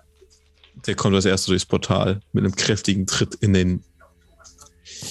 Der 0.88 0.96
kommt 0.96 1.16
als 1.16 1.26
erster 1.26 1.52
durchs 1.52 1.66
Portal 1.66 2.22
mit 2.32 2.44
einem 2.44 2.56
kräftigen 2.56 3.06
Tritt 3.06 3.36
in 3.36 3.54
den. 3.54 3.84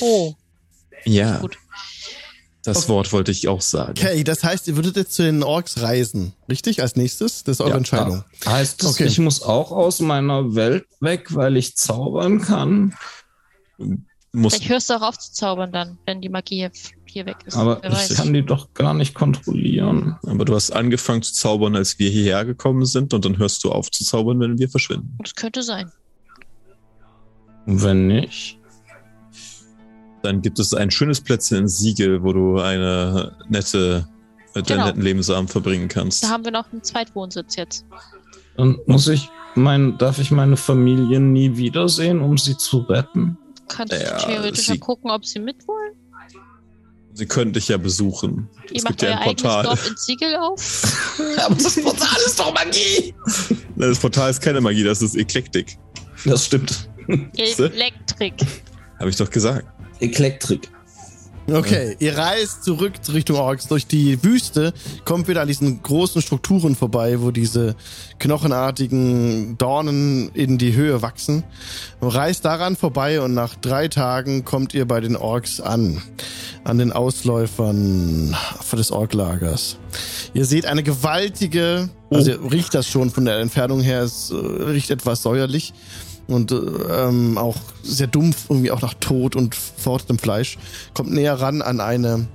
Oh. 0.01 0.35
Ja, 1.05 1.39
Gut. 1.39 1.57
das 2.63 2.89
Wort 2.89 3.13
wollte 3.13 3.31
ich 3.33 3.49
auch 3.49 3.61
sagen. 3.61 3.95
Okay, 3.97 4.23
das 4.25 4.45
heißt, 4.45 4.69
ihr 4.69 4.77
würdet 4.77 4.97
jetzt 4.97 5.15
zu 5.15 5.23
den 5.23 5.43
Orks 5.43 5.81
reisen, 5.83 6.33
richtig? 6.49 6.81
Als 6.83 6.95
nächstes? 6.97 7.43
Das 7.45 7.57
ist 7.57 7.61
eure 7.61 7.71
Ja. 7.71 7.77
Entscheidung. 7.77 8.25
Heißt 8.47 8.83
es, 8.83 8.91
Okay. 8.91 9.05
ich 9.07 9.19
muss 9.19 9.43
auch 9.43 9.73
aus 9.73 10.01
meiner 10.01 10.55
Welt 10.55 10.87
weg, 11.01 11.35
weil 11.35 11.57
ich 11.57 11.77
zaubern 11.77 12.41
kann? 12.41 12.95
Muss, 14.35 14.55
Vielleicht 14.55 14.71
hörst 14.71 14.89
du 14.91 14.95
auch 14.95 15.03
auf 15.03 15.19
zu 15.19 15.31
zaubern 15.33 15.73
dann, 15.73 15.99
wenn 16.07 16.23
die 16.23 16.31
Magie 16.31 16.69
hier 17.05 17.27
weg 17.27 17.37
ist. 17.45 17.55
Aber 17.55 17.79
Wer 17.83 17.91
ich 17.91 17.97
weiß. 17.97 18.15
kann 18.17 18.33
die 18.33 18.43
doch 18.43 18.73
gar 18.73 18.95
nicht 18.95 19.15
kontrollieren. 19.15 20.17
aber 20.27 20.47
du 20.47 20.55
hast 20.55 20.71
angefangen 20.71 21.21
zu 21.23 21.35
zaubern, 21.35 21.77
als 21.77 21.99
wir 21.99 22.09
hierher 22.09 22.47
gekommen 22.47 22.87
sind, 22.87 23.13
und 23.13 23.25
dann 23.27 23.37
hörst 23.37 23.63
du 23.63 23.71
auf 23.71 23.91
zu 23.91 24.05
zaubern, 24.05 24.41
wenn 24.41 24.59
wir 24.59 24.71
verschwinden. 24.71 25.15
Das 25.23 25.35
könnte 25.35 25.63
sein. 25.63 25.93
Und 27.67 27.83
wenn 27.83 28.07
nicht? 28.07 28.59
Dann 30.23 30.41
gibt 30.41 30.59
es 30.59 30.73
ein 30.73 30.91
schönes 30.91 31.21
Plätzchen 31.21 31.59
in 31.59 31.69
Siegel, 31.69 32.23
wo 32.23 32.33
du 32.33 32.59
eine 32.59 33.37
nette, 33.51 34.09
äh, 34.55 34.63
deinen 34.63 34.67
Genau. 34.67 34.87
netten 34.87 35.03
Lebensabend 35.03 35.51
verbringen 35.51 35.89
kannst. 35.89 36.25
Da 36.25 36.29
haben 36.31 36.45
wir 36.45 36.53
noch 36.53 36.73
einen 36.73 36.83
Zweitwohnsitz 36.83 37.57
jetzt. 37.57 37.85
Dann 38.57 38.79
muss 38.87 39.09
ich 39.09 39.29
mein, 39.57 39.99
darf 39.99 40.19
ich 40.19 40.31
meine 40.31 40.57
Familie 40.57 41.21
nie 41.21 41.57
wiedersehen, 41.57 42.21
um 42.23 42.39
sie 42.39 42.57
zu 42.57 42.79
retten? 42.79 43.37
Kannst 43.75 43.93
Ja, 43.95 44.19
du 44.19 44.27
theoretisch 44.27 44.67
sie- 44.67 44.73
mal 44.73 44.79
gucken, 44.79 45.11
ob 45.11 45.25
sie 45.25 45.39
mit 45.41 45.67
wollen? 45.67 45.95
Sie 47.15 47.27
könnten 47.27 47.53
dich 47.53 47.69
ja 47.69 47.77
besuchen. 47.77 48.49
Ihr 48.71 48.77
es 48.79 48.85
macht 48.85 48.99
gibt 48.99 49.03
ja 49.03 49.19
ein 49.19 49.25
Portal. 49.25 49.65
Dorf 49.65 49.87
in 49.87 49.97
Ziegel 49.99 50.35
auf? 50.37 50.83
Aber 51.45 51.55
das 51.57 51.75
Portal 51.83 52.17
ist 52.27 52.41
doch 52.41 52.55
Magie! 52.55 53.15
Das 53.77 53.99
Portal 53.99 54.31
ist 54.31 54.41
keine 54.41 54.63
Magie, 54.63 54.83
das 54.83 55.03
ist 55.03 55.15
Eklektik. 55.15 55.77
Das 56.25 56.47
stimmt. 56.47 56.89
Elektrik. 57.37 58.35
Habe 58.99 59.11
ich 59.11 59.17
doch 59.17 59.29
gesagt. 59.29 59.67
Eklektrik. 60.01 60.71
Okay, 61.53 61.97
ihr 61.99 62.17
reist 62.17 62.65
zurück 62.65 62.95
Richtung 63.13 63.37
Orks 63.37 63.69
durch 63.69 63.87
die 63.87 64.23
Wüste, 64.25 64.73
kommt 65.05 65.29
wieder 65.29 65.43
an 65.43 65.49
diesen 65.49 65.83
großen 65.83 66.23
Strukturen 66.23 66.75
vorbei, 66.75 67.21
wo 67.21 67.31
diese 67.31 67.77
knochenartigen 68.19 69.59
Dornen 69.59 70.31
in 70.33 70.57
die 70.57 70.75
Höhe 70.75 71.03
wachsen. 71.03 71.45
Reist 72.01 72.47
daran 72.47 72.75
vorbei 72.75 73.21
und 73.21 73.35
nach 73.35 73.55
drei 73.55 73.89
Tagen 73.89 74.45
kommt 74.47 74.73
ihr 74.73 74.87
bei 74.87 75.01
den 75.01 75.15
Orks 75.15 75.61
an. 75.61 76.01
An 76.65 76.79
den 76.79 76.93
Ausläufern 76.93 78.37
des 78.73 78.91
Orklagers. 78.91 79.79
Ihr 80.33 80.45
seht 80.45 80.65
eine 80.65 80.83
gewaltige, 80.83 81.91
also 82.09 82.31
ihr 82.31 82.53
riecht 82.53 82.73
das 82.75 82.87
schon 82.87 83.11
von 83.11 83.25
der 83.25 83.41
Entfernung 83.41 83.81
her, 83.81 84.03
es 84.03 84.33
riecht 84.33 84.91
etwas 84.91 85.23
säuerlich 85.23 85.75
und 86.33 86.53
äh, 86.53 86.57
ähm, 86.57 87.39
auch 87.39 87.57
sehr 87.83 88.07
dumpf, 88.07 88.47
irgendwie 88.49 88.71
auch 88.71 88.83
nach 88.83 88.95
Tod 88.95 89.37
und 89.37 89.55
verrottetem 89.55 90.19
Fleisch. 90.19 90.59
Kommt 90.95 91.13
näher 91.13 91.41
ran 91.41 91.63
an 91.63 91.81
eine 91.81 92.29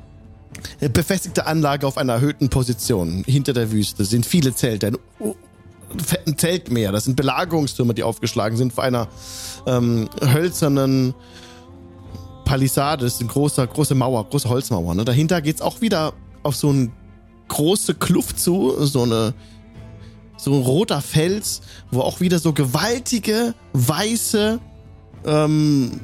äh, 0.79 0.89
befestigte 0.89 1.45
Anlage 1.45 1.87
auf 1.87 1.97
einer 1.97 2.13
erhöhten 2.13 2.49
Position. 2.49 3.23
Hinter 3.25 3.53
der 3.53 3.71
Wüste 3.71 4.05
sind 4.05 4.25
viele 4.25 4.55
Zelte, 4.55 4.87
ein 4.87 4.97
fetten 6.03 6.37
Zeltmeer. 6.37 6.91
Das 6.91 7.05
sind 7.05 7.15
Belagerungstürme, 7.15 7.93
die 7.93 8.03
aufgeschlagen 8.03 8.57
sind 8.57 8.73
vor 8.73 8.83
einer 8.83 9.07
ähm, 9.65 10.09
hölzernen 10.21 11.13
Palisade. 12.45 13.05
Das 13.05 13.15
ist 13.15 13.21
eine 13.21 13.29
große, 13.29 13.65
große 13.65 13.95
Mauer, 13.95 14.27
große 14.29 14.49
Holzmauer. 14.49 14.95
Ne? 14.95 15.05
Dahinter 15.05 15.41
geht's 15.41 15.61
auch 15.61 15.81
wieder 15.81 16.13
auf 16.43 16.55
so 16.55 16.69
eine 16.69 16.91
große 17.47 17.95
Kluft 17.95 18.39
zu, 18.39 18.85
so 18.85 19.03
eine 19.03 19.33
so 20.37 20.53
ein 20.53 20.61
roter 20.61 21.01
Fels, 21.01 21.61
wo 21.91 22.01
auch 22.01 22.19
wieder 22.21 22.39
so 22.39 22.53
gewaltige, 22.53 23.53
weiße, 23.73 24.59
ähm, 25.25 25.99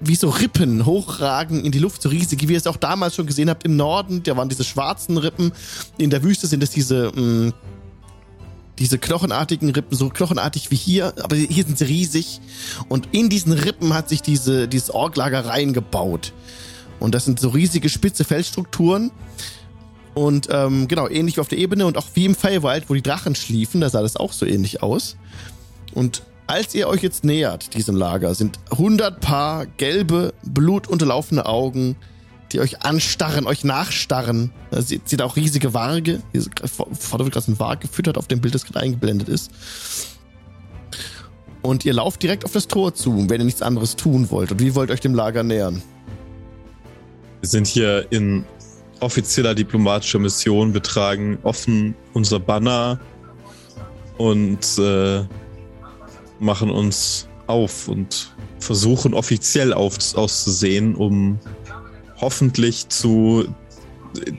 wie 0.00 0.14
so 0.14 0.28
Rippen 0.28 0.84
hochragen 0.84 1.64
in 1.64 1.72
die 1.72 1.78
Luft, 1.78 2.02
so 2.02 2.08
riesige, 2.08 2.48
wie 2.48 2.52
ihr 2.52 2.58
es 2.58 2.66
auch 2.66 2.76
damals 2.76 3.14
schon 3.14 3.26
gesehen 3.26 3.48
habt 3.48 3.64
im 3.64 3.76
Norden, 3.76 4.22
da 4.22 4.36
waren 4.36 4.48
diese 4.48 4.64
schwarzen 4.64 5.16
Rippen, 5.16 5.52
in 5.96 6.10
der 6.10 6.22
Wüste 6.22 6.46
sind 6.46 6.62
es 6.62 6.70
diese, 6.70 7.10
mh, 7.14 7.52
diese 8.78 8.98
knochenartigen 8.98 9.70
Rippen, 9.70 9.96
so 9.96 10.08
knochenartig 10.08 10.70
wie 10.70 10.76
hier, 10.76 11.14
aber 11.22 11.36
hier 11.36 11.64
sind 11.64 11.78
sie 11.78 11.84
riesig. 11.84 12.40
Und 12.88 13.08
in 13.12 13.28
diesen 13.28 13.52
Rippen 13.52 13.94
hat 13.94 14.08
sich 14.08 14.20
diese, 14.20 14.68
dieses 14.68 14.90
Orklager 14.90 15.46
reingebaut. 15.46 16.32
Und 16.98 17.14
das 17.14 17.24
sind 17.24 17.38
so 17.38 17.50
riesige 17.50 17.88
spitze 17.88 18.24
Felsstrukturen, 18.24 19.10
und 20.14 20.48
ähm, 20.50 20.86
genau, 20.88 21.08
ähnlich 21.08 21.36
wie 21.36 21.40
auf 21.40 21.48
der 21.48 21.58
Ebene 21.58 21.86
und 21.86 21.98
auch 21.98 22.06
wie 22.14 22.24
im 22.24 22.34
Feywild, 22.34 22.88
wo 22.88 22.94
die 22.94 23.02
Drachen 23.02 23.34
schliefen, 23.34 23.80
da 23.80 23.90
sah 23.90 24.02
das 24.02 24.16
auch 24.16 24.32
so 24.32 24.46
ähnlich 24.46 24.82
aus. 24.82 25.16
Und 25.92 26.22
als 26.46 26.74
ihr 26.74 26.88
euch 26.88 27.02
jetzt 27.02 27.24
nähert, 27.24 27.74
diesem 27.74 27.96
Lager, 27.96 28.34
sind 28.34 28.58
100 28.70 29.20
Paar 29.20 29.66
gelbe, 29.66 30.34
blutunterlaufene 30.44 31.46
Augen, 31.46 31.96
die 32.52 32.60
euch 32.60 32.82
anstarren, 32.82 33.46
euch 33.46 33.64
nachstarren. 33.64 34.52
Da 34.70 34.82
seht, 34.82 35.08
seht 35.08 35.22
auch 35.22 35.36
riesige 35.36 35.74
Warge. 35.74 36.22
Hier 36.32 36.44
vorne 36.62 37.24
wird 37.24 37.34
gerade 37.34 37.50
ein 37.50 37.58
Warg 37.58 37.80
gefüttert 37.80 38.16
auf 38.16 38.28
dem 38.28 38.40
Bild, 38.40 38.54
das 38.54 38.64
gerade 38.64 38.80
eingeblendet 38.80 39.28
ist. 39.28 39.50
Und 41.62 41.84
ihr 41.84 41.94
lauft 41.94 42.22
direkt 42.22 42.44
auf 42.44 42.52
das 42.52 42.68
Tor 42.68 42.94
zu, 42.94 43.28
wenn 43.30 43.40
ihr 43.40 43.46
nichts 43.46 43.62
anderes 43.62 43.96
tun 43.96 44.30
wollt. 44.30 44.52
Und 44.52 44.60
wie 44.60 44.74
wollt 44.74 44.90
ihr 44.90 44.92
euch 44.92 45.00
dem 45.00 45.14
Lager 45.14 45.42
nähern? 45.42 45.82
Wir 47.40 47.48
sind 47.48 47.66
hier 47.66 48.06
in 48.10 48.44
offizieller 49.00 49.54
diplomatischer 49.54 50.18
Mission. 50.18 50.74
Wir 50.74 50.82
tragen 50.82 51.38
offen 51.42 51.94
unser 52.12 52.40
Banner 52.40 53.00
und 54.18 54.78
äh, 54.78 55.24
machen 56.38 56.70
uns 56.70 57.28
auf 57.46 57.88
und 57.88 58.34
versuchen 58.58 59.14
offiziell 59.14 59.72
auf, 59.72 59.98
auszusehen, 60.14 60.94
um 60.94 61.38
hoffentlich 62.20 62.88
zu 62.88 63.46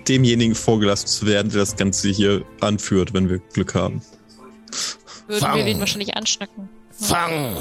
demjenigen 0.07 0.55
vorgelassen 0.55 1.07
zu 1.07 1.25
werden, 1.25 1.51
der 1.51 1.59
das 1.59 1.75
Ganze 1.75 2.09
hier 2.09 2.43
anführt, 2.61 3.13
wenn 3.13 3.29
wir 3.29 3.39
Glück 3.39 3.75
haben. 3.75 4.01
Würden 5.27 5.39
Fang. 5.39 5.57
wir 5.57 5.65
den 5.65 5.79
wahrscheinlich 5.79 6.15
anschnacken. 6.15 6.69
Fang! 6.91 7.57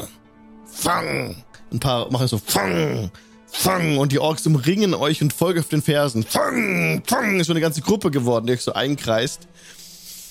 Fang! 0.66 1.36
Ein 1.72 1.80
paar 1.80 2.10
machen 2.10 2.28
so 2.28 2.38
Fang! 2.38 3.10
Fang! 3.56 3.98
Und 3.98 4.12
die 4.12 4.18
Orks 4.18 4.46
umringen 4.46 4.94
euch 4.94 5.22
und 5.22 5.32
folgen 5.32 5.60
auf 5.60 5.68
den 5.68 5.80
Fersen. 5.80 6.24
Fang! 6.24 7.02
Fang! 7.06 7.38
Ist 7.40 7.46
so 7.46 7.52
eine 7.52 7.60
ganze 7.60 7.80
Gruppe 7.80 8.10
geworden, 8.10 8.46
die 8.46 8.52
euch 8.52 8.62
so 8.62 8.72
einkreist. 8.72 9.46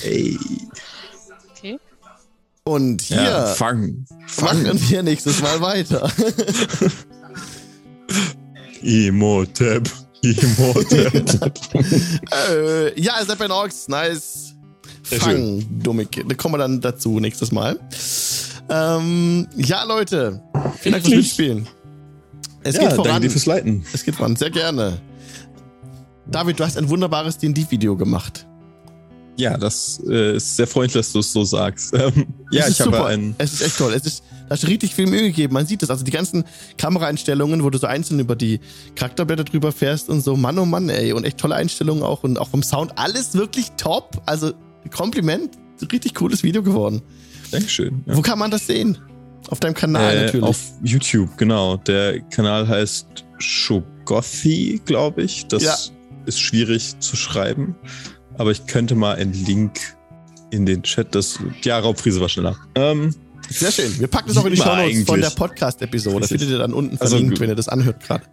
Ey, 0.03 0.37
Okay. 1.57 1.79
Und 2.65 3.01
hier 3.01 3.23
ja, 3.23 3.45
fang, 3.47 4.05
fang. 4.27 4.63
machen 4.63 4.89
wir 4.89 5.03
nächstes 5.03 5.41
Mal 5.41 5.61
weiter. 5.61 6.11
Imhotep, 8.81 9.89
Imhotep. 10.21 11.13
äh, 12.49 13.01
ja, 13.01 13.19
ihr 13.19 13.25
seid 13.25 13.37
bei 13.37 13.45
den 13.47 13.51
Orks. 13.51 13.87
Nice. 13.87 14.55
Sehr 15.03 15.19
Fang, 15.19 15.65
Dummig. 15.81 16.09
Da 16.27 16.35
kommen 16.35 16.55
wir 16.55 16.59
dann 16.59 16.81
dazu 16.81 17.19
nächstes 17.19 17.51
Mal. 17.51 17.79
Ähm, 18.69 19.47
ja, 19.55 19.83
Leute. 19.83 20.41
Vielen 20.79 20.93
Dank 20.93 21.05
fürs. 21.05 21.15
Mitspielen. 21.15 21.67
Es 22.63 22.75
ja, 22.75 22.81
geht 22.81 22.91
danke 22.91 23.03
voran. 23.09 23.21
dir 23.21 23.29
fürs 23.29 23.45
Leiten. 23.45 23.85
Es 23.93 24.03
geht 24.03 24.15
voran. 24.15 24.35
Sehr 24.35 24.49
gerne. 24.49 24.99
David, 26.25 26.59
du 26.59 26.63
hast 26.63 26.77
ein 26.77 26.89
wunderbares 26.89 27.37
D&D-Video 27.37 27.95
gemacht. 27.95 28.47
Ja, 29.35 29.57
das 29.57 30.01
äh, 30.07 30.37
ist 30.37 30.55
sehr 30.55 30.67
freundlich, 30.67 30.93
dass 30.93 31.11
du 31.11 31.19
es 31.19 31.31
so 31.31 31.43
sagst. 31.43 31.93
Ähm, 32.03 32.27
ja, 32.51 32.65
ist 32.65 32.73
ich 32.73 32.81
habe 32.81 32.91
super. 32.91 33.05
ein. 33.07 33.35
Es 33.37 33.53
ist 33.53 33.61
echt 33.61 33.77
toll. 33.77 33.93
Es 33.93 34.05
ist, 34.05 34.23
da 34.47 34.51
hast 34.51 34.63
du 34.63 34.67
richtig 34.67 34.93
viel 34.93 35.07
Mühe 35.07 35.23
gegeben. 35.23 35.53
Man 35.53 35.65
sieht 35.65 35.81
das. 35.81 35.89
Also 35.89 36.03
die 36.03 36.11
ganzen 36.11 36.43
Kameraeinstellungen, 36.77 37.63
wo 37.63 37.69
du 37.69 37.77
so 37.77 37.87
einzeln 37.87 38.19
über 38.19 38.35
die 38.35 38.59
Charakterblätter 38.95 39.43
drüber 39.43 39.71
fährst 39.71 40.09
und 40.09 40.21
so. 40.21 40.35
Mann, 40.35 40.57
oh 40.59 40.65
Mann, 40.65 40.89
ey. 40.89 41.13
Und 41.13 41.23
echt 41.23 41.37
tolle 41.37 41.55
Einstellungen 41.55 42.03
auch. 42.03 42.23
Und 42.23 42.39
auch 42.39 42.49
vom 42.49 42.61
Sound. 42.61 42.97
Alles 42.97 43.33
wirklich 43.33 43.71
top. 43.77 44.21
Also 44.25 44.53
Kompliment. 44.95 45.57
Richtig 45.91 46.13
cooles 46.13 46.43
Video 46.43 46.63
geworden. 46.63 47.01
Dankeschön. 47.51 48.03
Ja. 48.05 48.15
Wo 48.15 48.21
kann 48.21 48.39
man 48.39 48.51
das 48.51 48.67
sehen? 48.67 48.97
Auf 49.49 49.59
deinem 49.59 49.73
Kanal 49.73 50.15
Äh, 50.15 50.25
natürlich. 50.25 50.45
auf 50.45 50.59
YouTube, 50.83 51.37
genau. 51.37 51.77
Der 51.77 52.21
Kanal 52.29 52.67
heißt 52.67 53.07
Shogothi, 53.39 54.81
glaube 54.85 55.23
ich. 55.23 55.47
Das 55.47 55.63
Ja. 55.63 55.75
ist 56.25 56.39
schwierig 56.39 56.97
zu 56.99 57.15
schreiben. 57.15 57.75
Aber 58.37 58.51
ich 58.51 58.65
könnte 58.65 58.95
mal 58.95 59.15
einen 59.15 59.33
Link 59.33 59.79
in 60.51 60.65
den 60.65 60.81
Chat. 60.83 61.13
Das, 61.13 61.39
ja, 61.63 61.77
Raubfriese 61.79 62.19
war 62.21 62.29
schneller. 62.29 62.57
Ähm, 62.75 63.13
Sehr 63.49 63.71
schön. 63.71 63.99
Wir 63.99 64.07
packen 64.07 64.29
das 64.29 64.37
auch 64.37 64.45
in 64.45 64.51
die 64.51 64.55
Sieht 64.57 64.65
Show 64.65 64.71
man 64.75 64.85
Notes 64.87 65.03
von 65.05 65.21
der 65.21 65.29
Podcast-Episode. 65.31 66.27
Findet 66.27 66.49
ihr 66.49 66.57
dann 66.59 66.73
unten 66.73 66.97
Also, 66.99 67.15
verlinkt, 67.17 67.39
wenn 67.39 67.49
ihr 67.49 67.55
das 67.55 67.67
anhört 67.67 67.99
gerade. 68.01 68.23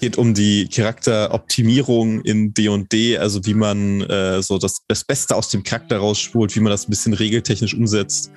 geht 0.00 0.18
um 0.18 0.34
die 0.34 0.66
Charakteroptimierung 0.68 2.22
in 2.22 2.52
D&D, 2.52 3.18
also 3.18 3.44
wie 3.46 3.54
man 3.54 4.00
äh, 4.02 4.42
so 4.42 4.58
das, 4.58 4.78
das 4.88 5.04
Beste 5.04 5.36
aus 5.36 5.48
dem 5.50 5.62
Charakter 5.62 5.98
rausspult, 5.98 6.56
wie 6.56 6.60
man 6.60 6.70
das 6.72 6.88
ein 6.88 6.90
bisschen 6.90 7.12
regeltechnisch 7.14 7.74
umsetzt. 7.74 8.30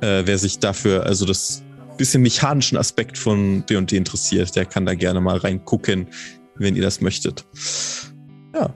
Äh, 0.00 0.22
wer 0.24 0.38
sich 0.38 0.58
dafür, 0.58 1.04
also 1.04 1.26
das 1.26 1.62
bisschen 1.98 2.22
mechanischen 2.22 2.78
Aspekt 2.78 3.18
von 3.18 3.66
D&D 3.66 3.96
interessiert, 3.96 4.56
der 4.56 4.64
kann 4.64 4.86
da 4.86 4.94
gerne 4.94 5.20
mal 5.20 5.36
reingucken, 5.36 6.06
wenn 6.54 6.74
ihr 6.76 6.82
das 6.82 7.00
möchtet. 7.00 7.44
Ja. 8.54 8.74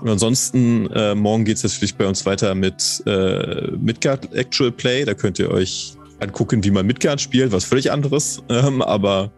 Und 0.00 0.08
ansonsten, 0.08 0.88
äh, 0.92 1.14
morgen 1.14 1.44
geht's 1.44 1.64
natürlich 1.64 1.96
bei 1.96 2.06
uns 2.06 2.24
weiter 2.24 2.54
mit 2.54 3.02
äh, 3.06 3.72
Midgard 3.72 4.32
Actual 4.32 4.70
Play. 4.70 5.04
Da 5.04 5.14
könnt 5.14 5.38
ihr 5.40 5.50
euch 5.50 5.94
angucken, 6.20 6.62
wie 6.62 6.70
man 6.70 6.86
Midgard 6.86 7.20
spielt, 7.20 7.52
was 7.52 7.64
völlig 7.64 7.90
anderes. 7.90 8.42
Ähm, 8.48 8.80
aber 8.80 9.30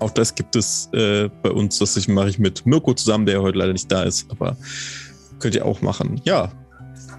auch 0.00 0.10
das 0.10 0.34
gibt 0.34 0.56
es 0.56 0.88
äh, 0.92 1.28
bei 1.42 1.50
uns. 1.50 1.78
Das 1.78 2.06
mache 2.08 2.28
ich 2.28 2.38
mit 2.38 2.66
Mirko 2.66 2.94
zusammen, 2.94 3.26
der 3.26 3.40
heute 3.40 3.58
leider 3.58 3.72
nicht 3.72 3.90
da 3.90 4.02
ist. 4.02 4.26
Aber 4.30 4.56
könnt 5.38 5.54
ihr 5.54 5.64
auch 5.64 5.80
machen. 5.80 6.20
Ja. 6.24 6.52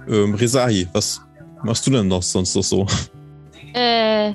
Ähm, 0.07 0.35
Resahi, 0.35 0.87
was 0.93 1.21
machst 1.63 1.85
du 1.87 1.91
denn 1.91 2.07
noch 2.07 2.23
sonst 2.23 2.55
noch 2.55 2.63
so? 2.63 2.87
Äh, 3.73 4.33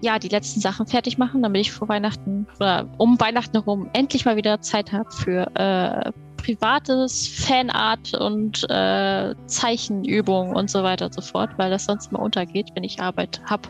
ja, 0.00 0.18
die 0.18 0.28
letzten 0.28 0.60
Sachen 0.60 0.86
fertig 0.86 1.18
machen, 1.18 1.42
damit 1.42 1.62
ich 1.62 1.72
vor 1.72 1.88
Weihnachten 1.88 2.46
oder 2.56 2.88
um 2.98 3.18
Weihnachten 3.20 3.56
herum 3.56 3.88
endlich 3.92 4.24
mal 4.24 4.36
wieder 4.36 4.60
Zeit 4.60 4.92
habe 4.92 5.10
für 5.10 5.50
äh, 5.56 6.12
privates 6.36 7.28
Fanart 7.28 8.14
und 8.14 8.64
äh, 8.70 9.34
Zeichenübungen 9.46 10.54
und 10.54 10.70
so 10.70 10.82
weiter 10.82 11.06
und 11.06 11.14
so 11.14 11.20
fort, 11.20 11.50
weil 11.56 11.70
das 11.70 11.84
sonst 11.84 12.12
mal 12.12 12.20
untergeht, 12.20 12.68
wenn 12.74 12.84
ich 12.84 13.00
Arbeit 13.00 13.40
habe. 13.46 13.68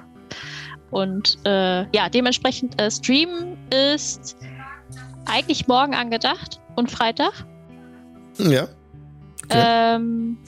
Und 0.91 1.39
äh, 1.45 1.83
ja, 1.95 2.09
dementsprechend 2.09 2.81
äh, 2.81 2.91
Stream 2.91 3.57
ist 3.71 4.37
eigentlich 5.27 5.67
morgen 5.67 5.95
angedacht 5.95 6.61
und 6.77 6.91
Freitag. 6.91 7.33
Ja. 8.39 8.69
Okay. 9.45 9.65
Ähm, 9.97 10.39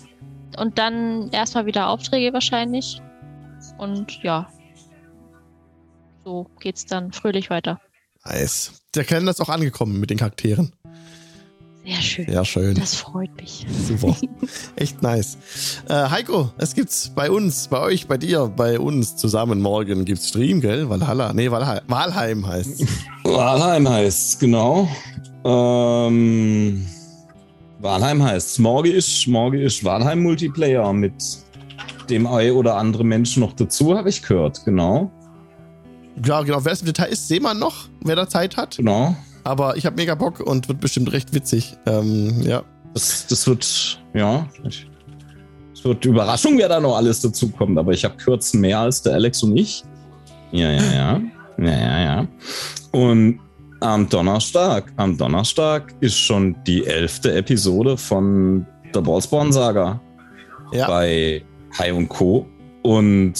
und 0.56 0.78
dann 0.78 1.30
erstmal 1.30 1.66
wieder 1.66 1.88
Aufträge 1.88 2.32
wahrscheinlich. 2.32 3.00
Und 3.78 4.22
ja. 4.22 4.48
so 6.24 6.46
geht's 6.60 6.86
dann 6.86 7.12
fröhlich 7.12 7.50
weiter. 7.50 7.80
Nice. 8.24 8.82
Der 8.94 9.04
Kalender 9.04 9.30
ist 9.30 9.40
auch 9.40 9.48
angekommen 9.48 9.98
mit 10.00 10.10
den 10.10 10.18
Charakteren. 10.18 10.72
Sehr 11.84 12.02
schön. 12.02 12.30
Ja, 12.30 12.44
schön. 12.44 12.74
Das 12.74 12.94
freut 12.94 13.34
mich. 13.36 13.66
Super. 13.88 14.14
Echt 14.76 15.02
nice. 15.02 15.38
Äh, 15.88 16.10
Heiko, 16.10 16.52
es 16.58 16.74
gibt's 16.74 17.10
bei 17.14 17.30
uns, 17.30 17.68
bei 17.68 17.80
euch, 17.80 18.06
bei 18.06 18.18
dir, 18.18 18.52
bei 18.54 18.78
uns 18.78 19.16
zusammen 19.16 19.62
morgen 19.62 20.04
gibt's 20.04 20.28
Stream, 20.28 20.60
gell? 20.60 20.90
Valhalla. 20.90 21.32
Nee, 21.32 21.50
Valheim, 21.50 21.80
Valheim 21.86 22.46
heißt. 22.46 22.84
Walheim 23.24 23.88
heißt 23.88 24.40
genau. 24.40 24.88
Ähm, 25.44 26.86
Walheim 27.80 28.22
heißt 28.22 28.58
morgen 28.58 28.90
ist, 28.92 29.26
morgen 29.26 29.58
ist 29.58 29.82
Walheim 29.84 30.22
Multiplayer 30.22 30.92
mit 30.92 31.14
dem 32.10 32.26
ein 32.26 32.52
oder 32.52 32.76
andere 32.76 33.04
Menschen 33.04 33.40
noch 33.40 33.54
dazu, 33.54 33.96
habe 33.96 34.08
ich 34.10 34.22
gehört. 34.22 34.64
Genau, 34.64 35.10
Ja, 36.24 36.42
genau. 36.42 36.62
Wer 36.64 36.72
es 36.72 36.80
im 36.80 36.86
Detail 36.86 37.06
ist, 37.06 37.26
sehen 37.28 37.42
wir 37.42 37.54
noch, 37.54 37.88
wer 38.04 38.16
da 38.16 38.28
Zeit 38.28 38.56
hat. 38.56 38.76
genau. 38.76 39.16
Aber 39.44 39.76
ich 39.78 39.86
habe 39.86 39.96
mega 39.96 40.14
Bock 40.14 40.40
und 40.40 40.68
wird 40.68 40.80
bestimmt 40.80 41.10
recht 41.12 41.32
witzig. 41.34 41.74
Ähm, 41.86 42.42
ja. 42.42 42.62
Das, 42.92 43.26
das 43.26 43.46
wird, 43.46 43.98
ja, 44.12 44.46
es 45.72 45.82
wird 45.82 46.04
Überraschung, 46.04 46.58
wer 46.58 46.68
da 46.68 46.78
noch 46.78 46.96
alles 46.96 47.22
dazu 47.22 47.48
kommt. 47.48 47.78
Aber 47.78 47.92
ich 47.92 48.04
habe 48.04 48.16
kürzen 48.16 48.60
mehr 48.60 48.80
als 48.80 49.00
der 49.00 49.14
Alex 49.14 49.42
und 49.42 49.56
ich. 49.56 49.82
Ja, 50.52 50.70
ja, 50.70 50.82
ja. 50.92 51.20
Ja, 51.56 51.70
ja, 51.70 52.00
ja. 52.02 52.28
Und 52.90 53.40
am 53.80 54.08
Donnerstag, 54.08 54.92
am 54.96 55.16
Donnerstag 55.16 55.94
ist 56.00 56.18
schon 56.18 56.56
die 56.66 56.86
elfte 56.86 57.32
Episode 57.34 57.96
von 57.96 58.66
der 58.94 59.00
Ballspawn 59.00 59.52
Saga 59.52 60.00
Ja. 60.72 60.86
bei 60.86 61.42
Hai 61.78 61.92
und 61.94 62.08
Co. 62.08 62.46
Und 62.82 63.34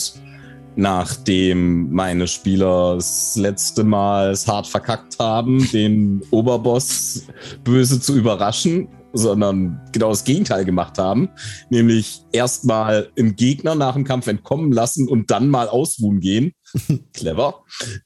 nachdem 0.76 1.92
meine 1.92 2.26
Spieler 2.26 2.94
das 2.94 3.36
letzte 3.36 3.84
Mal 3.84 4.30
es 4.30 4.46
hart 4.46 4.66
verkackt 4.66 5.18
haben, 5.18 5.68
den 5.72 6.22
Oberboss 6.30 7.26
böse 7.64 8.00
zu 8.00 8.16
überraschen, 8.16 8.88
sondern 9.12 9.80
genau 9.92 10.10
das 10.10 10.22
Gegenteil 10.24 10.64
gemacht 10.64 10.96
haben, 10.96 11.28
nämlich 11.68 12.22
erstmal 12.32 13.08
im 13.16 13.34
Gegner 13.34 13.74
nach 13.74 13.94
dem 13.94 14.04
Kampf 14.04 14.28
entkommen 14.28 14.70
lassen 14.72 15.08
und 15.08 15.30
dann 15.32 15.48
mal 15.48 15.68
ausruhen 15.68 16.20
gehen. 16.20 16.52
Clever. 17.12 17.64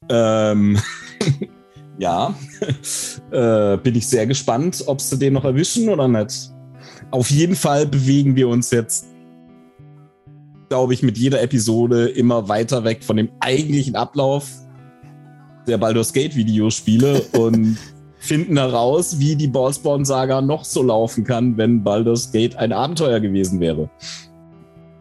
Ähm, 0.09 0.79
ja, 1.99 2.35
äh, 3.31 3.77
bin 3.79 3.95
ich 3.95 4.07
sehr 4.07 4.27
gespannt, 4.27 4.83
ob 4.87 5.01
sie 5.01 5.19
den 5.19 5.35
noch 5.35 5.45
erwischen 5.45 5.89
oder 5.89 6.09
nicht. 6.09 6.51
Auf 7.11 7.31
jeden 7.31 7.55
Fall 7.55 7.87
bewegen 7.87 8.35
wir 8.37 8.49
uns 8.49 8.71
jetzt 8.71 9.07
glaube 10.69 10.93
ich, 10.95 11.05
mit 11.05 11.17
jeder 11.17 11.41
Episode 11.41 12.09
immer 12.09 12.49
weiter 12.49 12.83
weg 12.83 13.05
von 13.05 13.17
dem 13.17 13.31
eigentlichen 13.39 13.95
Ablauf 13.95 14.49
der 15.69 15.79
Baldur's 15.79 16.13
Gate 16.13 16.35
Videospiele 16.35 17.21
und 17.33 17.79
finden 18.19 18.57
heraus, 18.57 19.19
wie 19.21 19.37
die 19.37 19.47
Ballspawn-Saga 19.47 20.41
noch 20.41 20.65
so 20.65 20.83
laufen 20.83 21.23
kann, 21.23 21.57
wenn 21.57 21.85
Baldur's 21.85 22.33
Gate 22.33 22.57
ein 22.57 22.73
Abenteuer 22.73 23.21
gewesen 23.21 23.61
wäre. 23.61 23.89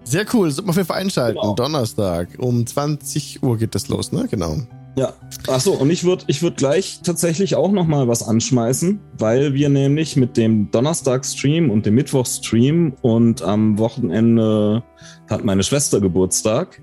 Sehr 0.04 0.26
cool. 0.34 0.52
Sollte 0.52 0.68
man 0.68 0.70
auf 0.72 0.76
jeden 0.76 0.88
Fall 0.88 1.02
einschalten. 1.02 1.40
Genau. 1.42 1.56
Donnerstag 1.56 2.28
um 2.38 2.68
20 2.68 3.42
Uhr 3.42 3.58
geht 3.58 3.74
das 3.74 3.88
los, 3.88 4.12
ne? 4.12 4.28
Genau. 4.30 4.58
Ja. 4.96 5.14
Achso, 5.48 5.72
und 5.72 5.90
ich 5.90 6.04
würde 6.04 6.24
ich 6.28 6.44
würd 6.44 6.58
gleich 6.58 7.00
tatsächlich 7.04 7.56
auch 7.56 7.72
noch 7.72 7.88
mal 7.88 8.08
was 8.08 8.22
anschmeißen, 8.22 9.00
weil 9.18 9.54
wir 9.54 9.70
nämlich 9.70 10.16
mit 10.16 10.38
dem 10.38 10.70
Donnerstag-Stream 10.70 11.72
und 11.72 11.86
dem 11.86 11.96
Mittwoch-Stream 11.96 12.94
und 13.02 13.42
am 13.42 13.80
Wochenende 13.80 14.84
hat 15.30 15.44
meine 15.44 15.64
Schwester 15.64 16.00
Geburtstag, 16.00 16.80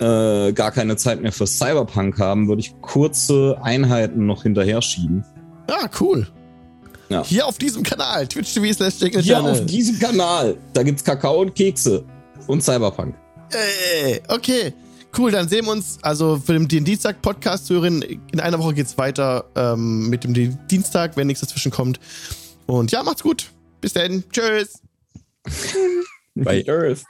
äh, 0.00 0.52
gar 0.52 0.70
keine 0.70 0.96
Zeit 0.96 1.20
mehr 1.20 1.32
für 1.32 1.46
Cyberpunk 1.46 2.18
haben, 2.18 2.48
würde 2.48 2.60
ich 2.60 2.74
kurze 2.80 3.58
Einheiten 3.62 4.26
noch 4.26 4.44
hinterher 4.44 4.80
schieben. 4.80 5.24
Ja, 5.68 5.90
cool. 6.00 6.26
Ja. 7.10 7.22
Hier 7.24 7.46
auf 7.46 7.58
diesem 7.58 7.82
Kanal, 7.82 8.26
Twitch 8.26 8.54
TV 8.54 8.72
slash 8.72 8.94
Hier 9.22 9.42
auf 9.42 9.64
diesem 9.66 9.98
Kanal, 9.98 10.56
da 10.72 10.82
gibt's 10.82 11.04
Kakao 11.04 11.40
und 11.40 11.54
Kekse 11.54 12.04
und 12.46 12.62
Cyberpunk. 12.62 13.14
Ey, 13.50 14.20
okay. 14.28 14.72
Cool, 15.18 15.32
dann 15.32 15.48
sehen 15.48 15.64
wir 15.64 15.72
uns 15.72 15.98
also 16.02 16.36
für 16.38 16.56
den, 16.56 16.84
Dienstag-Podcast 16.84 17.68
hören. 17.70 18.02
In 18.02 18.38
einer 18.38 18.60
Woche 18.60 18.74
geht's 18.74 18.96
weiter 18.98 19.50
ähm, 19.56 20.08
mit 20.08 20.22
dem 20.22 20.32
Dienstag, 20.68 21.16
wenn 21.16 21.26
nichts 21.26 21.40
dazwischen 21.40 21.72
kommt. 21.72 21.98
Und 22.66 22.92
ja, 22.92 23.02
macht's 23.02 23.24
gut. 23.24 23.50
Bis 23.80 23.94
dann. 23.94 24.22
Tschüss. 24.30 24.80
Bei 26.36 26.64
Earth. 26.68 27.02